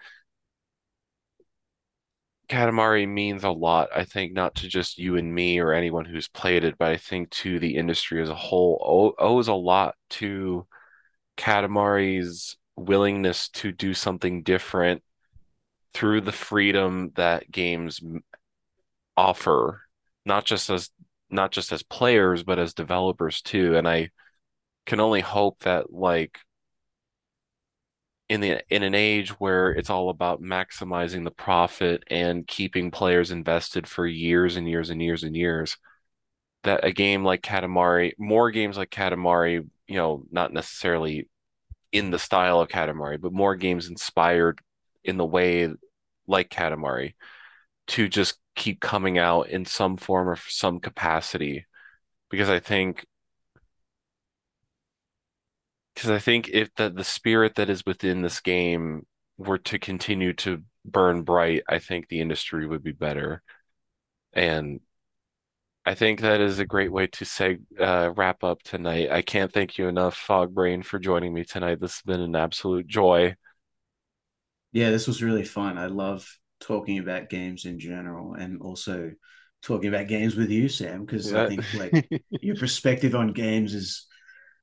Katamari 2.47 3.07
means 3.07 3.43
a 3.43 3.49
lot, 3.49 3.89
I 3.95 4.03
think, 4.05 4.33
not 4.33 4.55
to 4.55 4.67
just 4.67 4.99
you 4.99 5.17
and 5.17 5.33
me 5.33 5.59
or 5.59 5.73
anyone 5.73 6.05
who's 6.05 6.27
played 6.27 6.63
it, 6.63 6.77
but 6.77 6.91
I 6.91 6.97
think 6.97 7.31
to 7.31 7.57
the 7.59 7.75
industry 7.75 8.21
as 8.21 8.29
a 8.29 8.35
whole 8.35 9.15
owes 9.17 9.47
a 9.47 9.53
lot 9.53 9.95
to 10.11 10.67
Katamari's 11.37 12.57
willingness 12.75 13.49
to 13.49 13.71
do 13.71 13.93
something 13.93 14.43
different 14.43 15.03
through 15.95 16.21
the 16.21 16.31
freedom 16.31 17.11
that 17.15 17.49
games 17.49 18.01
offer, 19.17 19.81
not 20.25 20.45
just 20.45 20.69
as 20.69 20.89
not 21.29 21.51
just 21.51 21.71
as 21.71 21.83
players, 21.83 22.43
but 22.43 22.59
as 22.59 22.73
developers 22.73 23.41
too. 23.41 23.77
And 23.77 23.87
I 23.87 24.11
can 24.85 24.99
only 24.99 25.21
hope 25.21 25.59
that 25.61 25.91
like 25.93 26.37
in 28.27 28.41
the 28.41 28.61
in 28.69 28.83
an 28.83 28.95
age 28.95 29.29
where 29.39 29.71
it's 29.71 29.89
all 29.89 30.09
about 30.09 30.41
maximizing 30.41 31.23
the 31.23 31.31
profit 31.31 32.03
and 32.09 32.47
keeping 32.47 32.91
players 32.91 33.31
invested 33.31 33.87
for 33.87 34.05
years 34.05 34.57
and 34.57 34.67
years 34.67 34.89
and 34.89 35.01
years 35.01 35.23
and 35.23 35.35
years 35.35 35.77
that 36.63 36.83
a 36.83 36.91
game 36.91 37.23
like 37.23 37.41
Katamari 37.43 38.13
more 38.17 38.49
games 38.51 38.77
like 38.77 38.89
Katamari 38.89 39.67
you 39.87 39.95
know 39.95 40.23
not 40.31 40.51
necessarily 40.53 41.29
in 41.91 42.09
the 42.09 42.19
style 42.19 42.59
of 42.61 42.69
Katamari 42.69 43.21
but 43.21 43.31
more 43.33 43.55
games 43.55 43.89
inspired 43.89 44.59
in 45.03 45.17
the 45.17 45.25
way 45.25 45.69
like 46.27 46.49
Katamari 46.49 47.15
to 47.87 48.07
just 48.07 48.39
keep 48.55 48.79
coming 48.81 49.17
out 49.17 49.49
in 49.49 49.65
some 49.65 49.97
form 49.97 50.29
or 50.29 50.37
some 50.47 50.79
capacity 50.79 51.65
because 52.29 52.49
I 52.49 52.59
think 52.59 53.05
because 55.93 56.09
I 56.09 56.19
think 56.19 56.49
if 56.49 56.73
the 56.75 56.89
the 56.89 57.03
spirit 57.03 57.55
that 57.55 57.69
is 57.69 57.85
within 57.85 58.21
this 58.21 58.41
game 58.41 59.05
were 59.37 59.57
to 59.59 59.79
continue 59.79 60.33
to 60.33 60.63
burn 60.85 61.23
bright, 61.23 61.63
I 61.69 61.79
think 61.79 62.07
the 62.07 62.21
industry 62.21 62.67
would 62.67 62.83
be 62.83 62.91
better. 62.91 63.41
And 64.33 64.81
I 65.85 65.93
think 65.95 66.21
that 66.21 66.41
is 66.41 66.59
a 66.59 66.65
great 66.65 66.91
way 66.91 67.07
to 67.07 67.25
say 67.25 67.59
uh, 67.79 68.11
wrap 68.15 68.43
up 68.43 68.63
tonight. 68.63 69.11
I 69.11 69.21
can't 69.21 69.53
thank 69.53 69.77
you 69.77 69.87
enough, 69.87 70.17
Fogbrain, 70.17 70.83
for 70.83 70.97
joining 70.99 71.33
me 71.33 71.43
tonight. 71.43 71.79
This 71.79 71.95
has 71.97 72.01
been 72.01 72.21
an 72.21 72.35
absolute 72.35 72.87
joy. 72.87 73.35
Yeah, 74.75 74.89
this 74.91 75.07
was 75.07 75.23
really 75.23 75.45
fun. 75.45 75.77
I 75.77 75.85
love 75.85 76.27
talking 76.59 76.99
about 76.99 77.29
games 77.29 77.63
in 77.63 77.79
general 77.79 78.33
and 78.33 78.61
also 78.61 79.13
talking 79.63 79.87
about 79.87 80.09
games 80.09 80.35
with 80.35 80.49
you, 80.49 80.67
Sam, 80.67 81.05
because 81.05 81.31
yeah. 81.31 81.43
I 81.43 81.47
think 81.47 81.73
like 81.75 82.23
your 82.41 82.57
perspective 82.57 83.15
on 83.15 83.31
games 83.31 83.73
is 83.73 84.05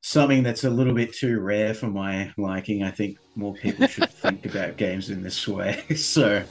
something 0.03 0.43
that's 0.43 0.65
a 0.65 0.71
little 0.71 0.93
bit 0.93 1.15
too 1.15 1.41
rare 1.41 1.73
for 1.73 1.87
my 1.87 2.31
liking. 2.37 2.83
I 2.83 2.91
think 2.91 3.17
more 3.37 3.55
people 3.55 3.87
should 3.87 4.11
think 4.23 4.45
about 4.45 4.77
games 4.77 5.09
in 5.09 5.23
this 5.23 5.49
way. 5.49 5.83
so, 5.97 6.45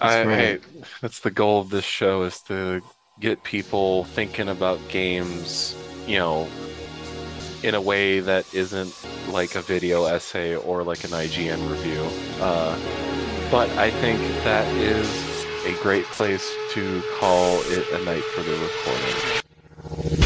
I, 0.00 0.22
I, 0.22 0.58
that's 1.00 1.18
the 1.18 1.32
goal 1.32 1.60
of 1.60 1.70
this 1.70 1.84
show 1.84 2.22
is 2.22 2.40
to 2.42 2.82
get 3.18 3.42
people 3.42 4.04
thinking 4.04 4.48
about 4.48 4.78
games, 4.88 5.74
you 6.06 6.18
know, 6.18 6.46
in 7.62 7.74
a 7.74 7.80
way 7.80 8.20
that 8.20 8.52
isn't 8.52 8.94
like 9.28 9.54
a 9.54 9.62
video 9.62 10.04
essay 10.04 10.56
or 10.56 10.82
like 10.82 11.04
an 11.04 11.10
IGN 11.10 11.70
review. 11.70 12.08
Uh, 12.40 12.76
but 13.50 13.70
I 13.70 13.90
think 13.90 14.20
that 14.44 14.66
is 14.76 15.08
a 15.66 15.80
great 15.82 16.04
place 16.06 16.52
to 16.72 17.02
call 17.18 17.60
it 17.66 17.86
a 17.92 18.04
night 18.04 18.24
for 18.24 18.42
the 18.42 18.52
recording. 18.52 20.21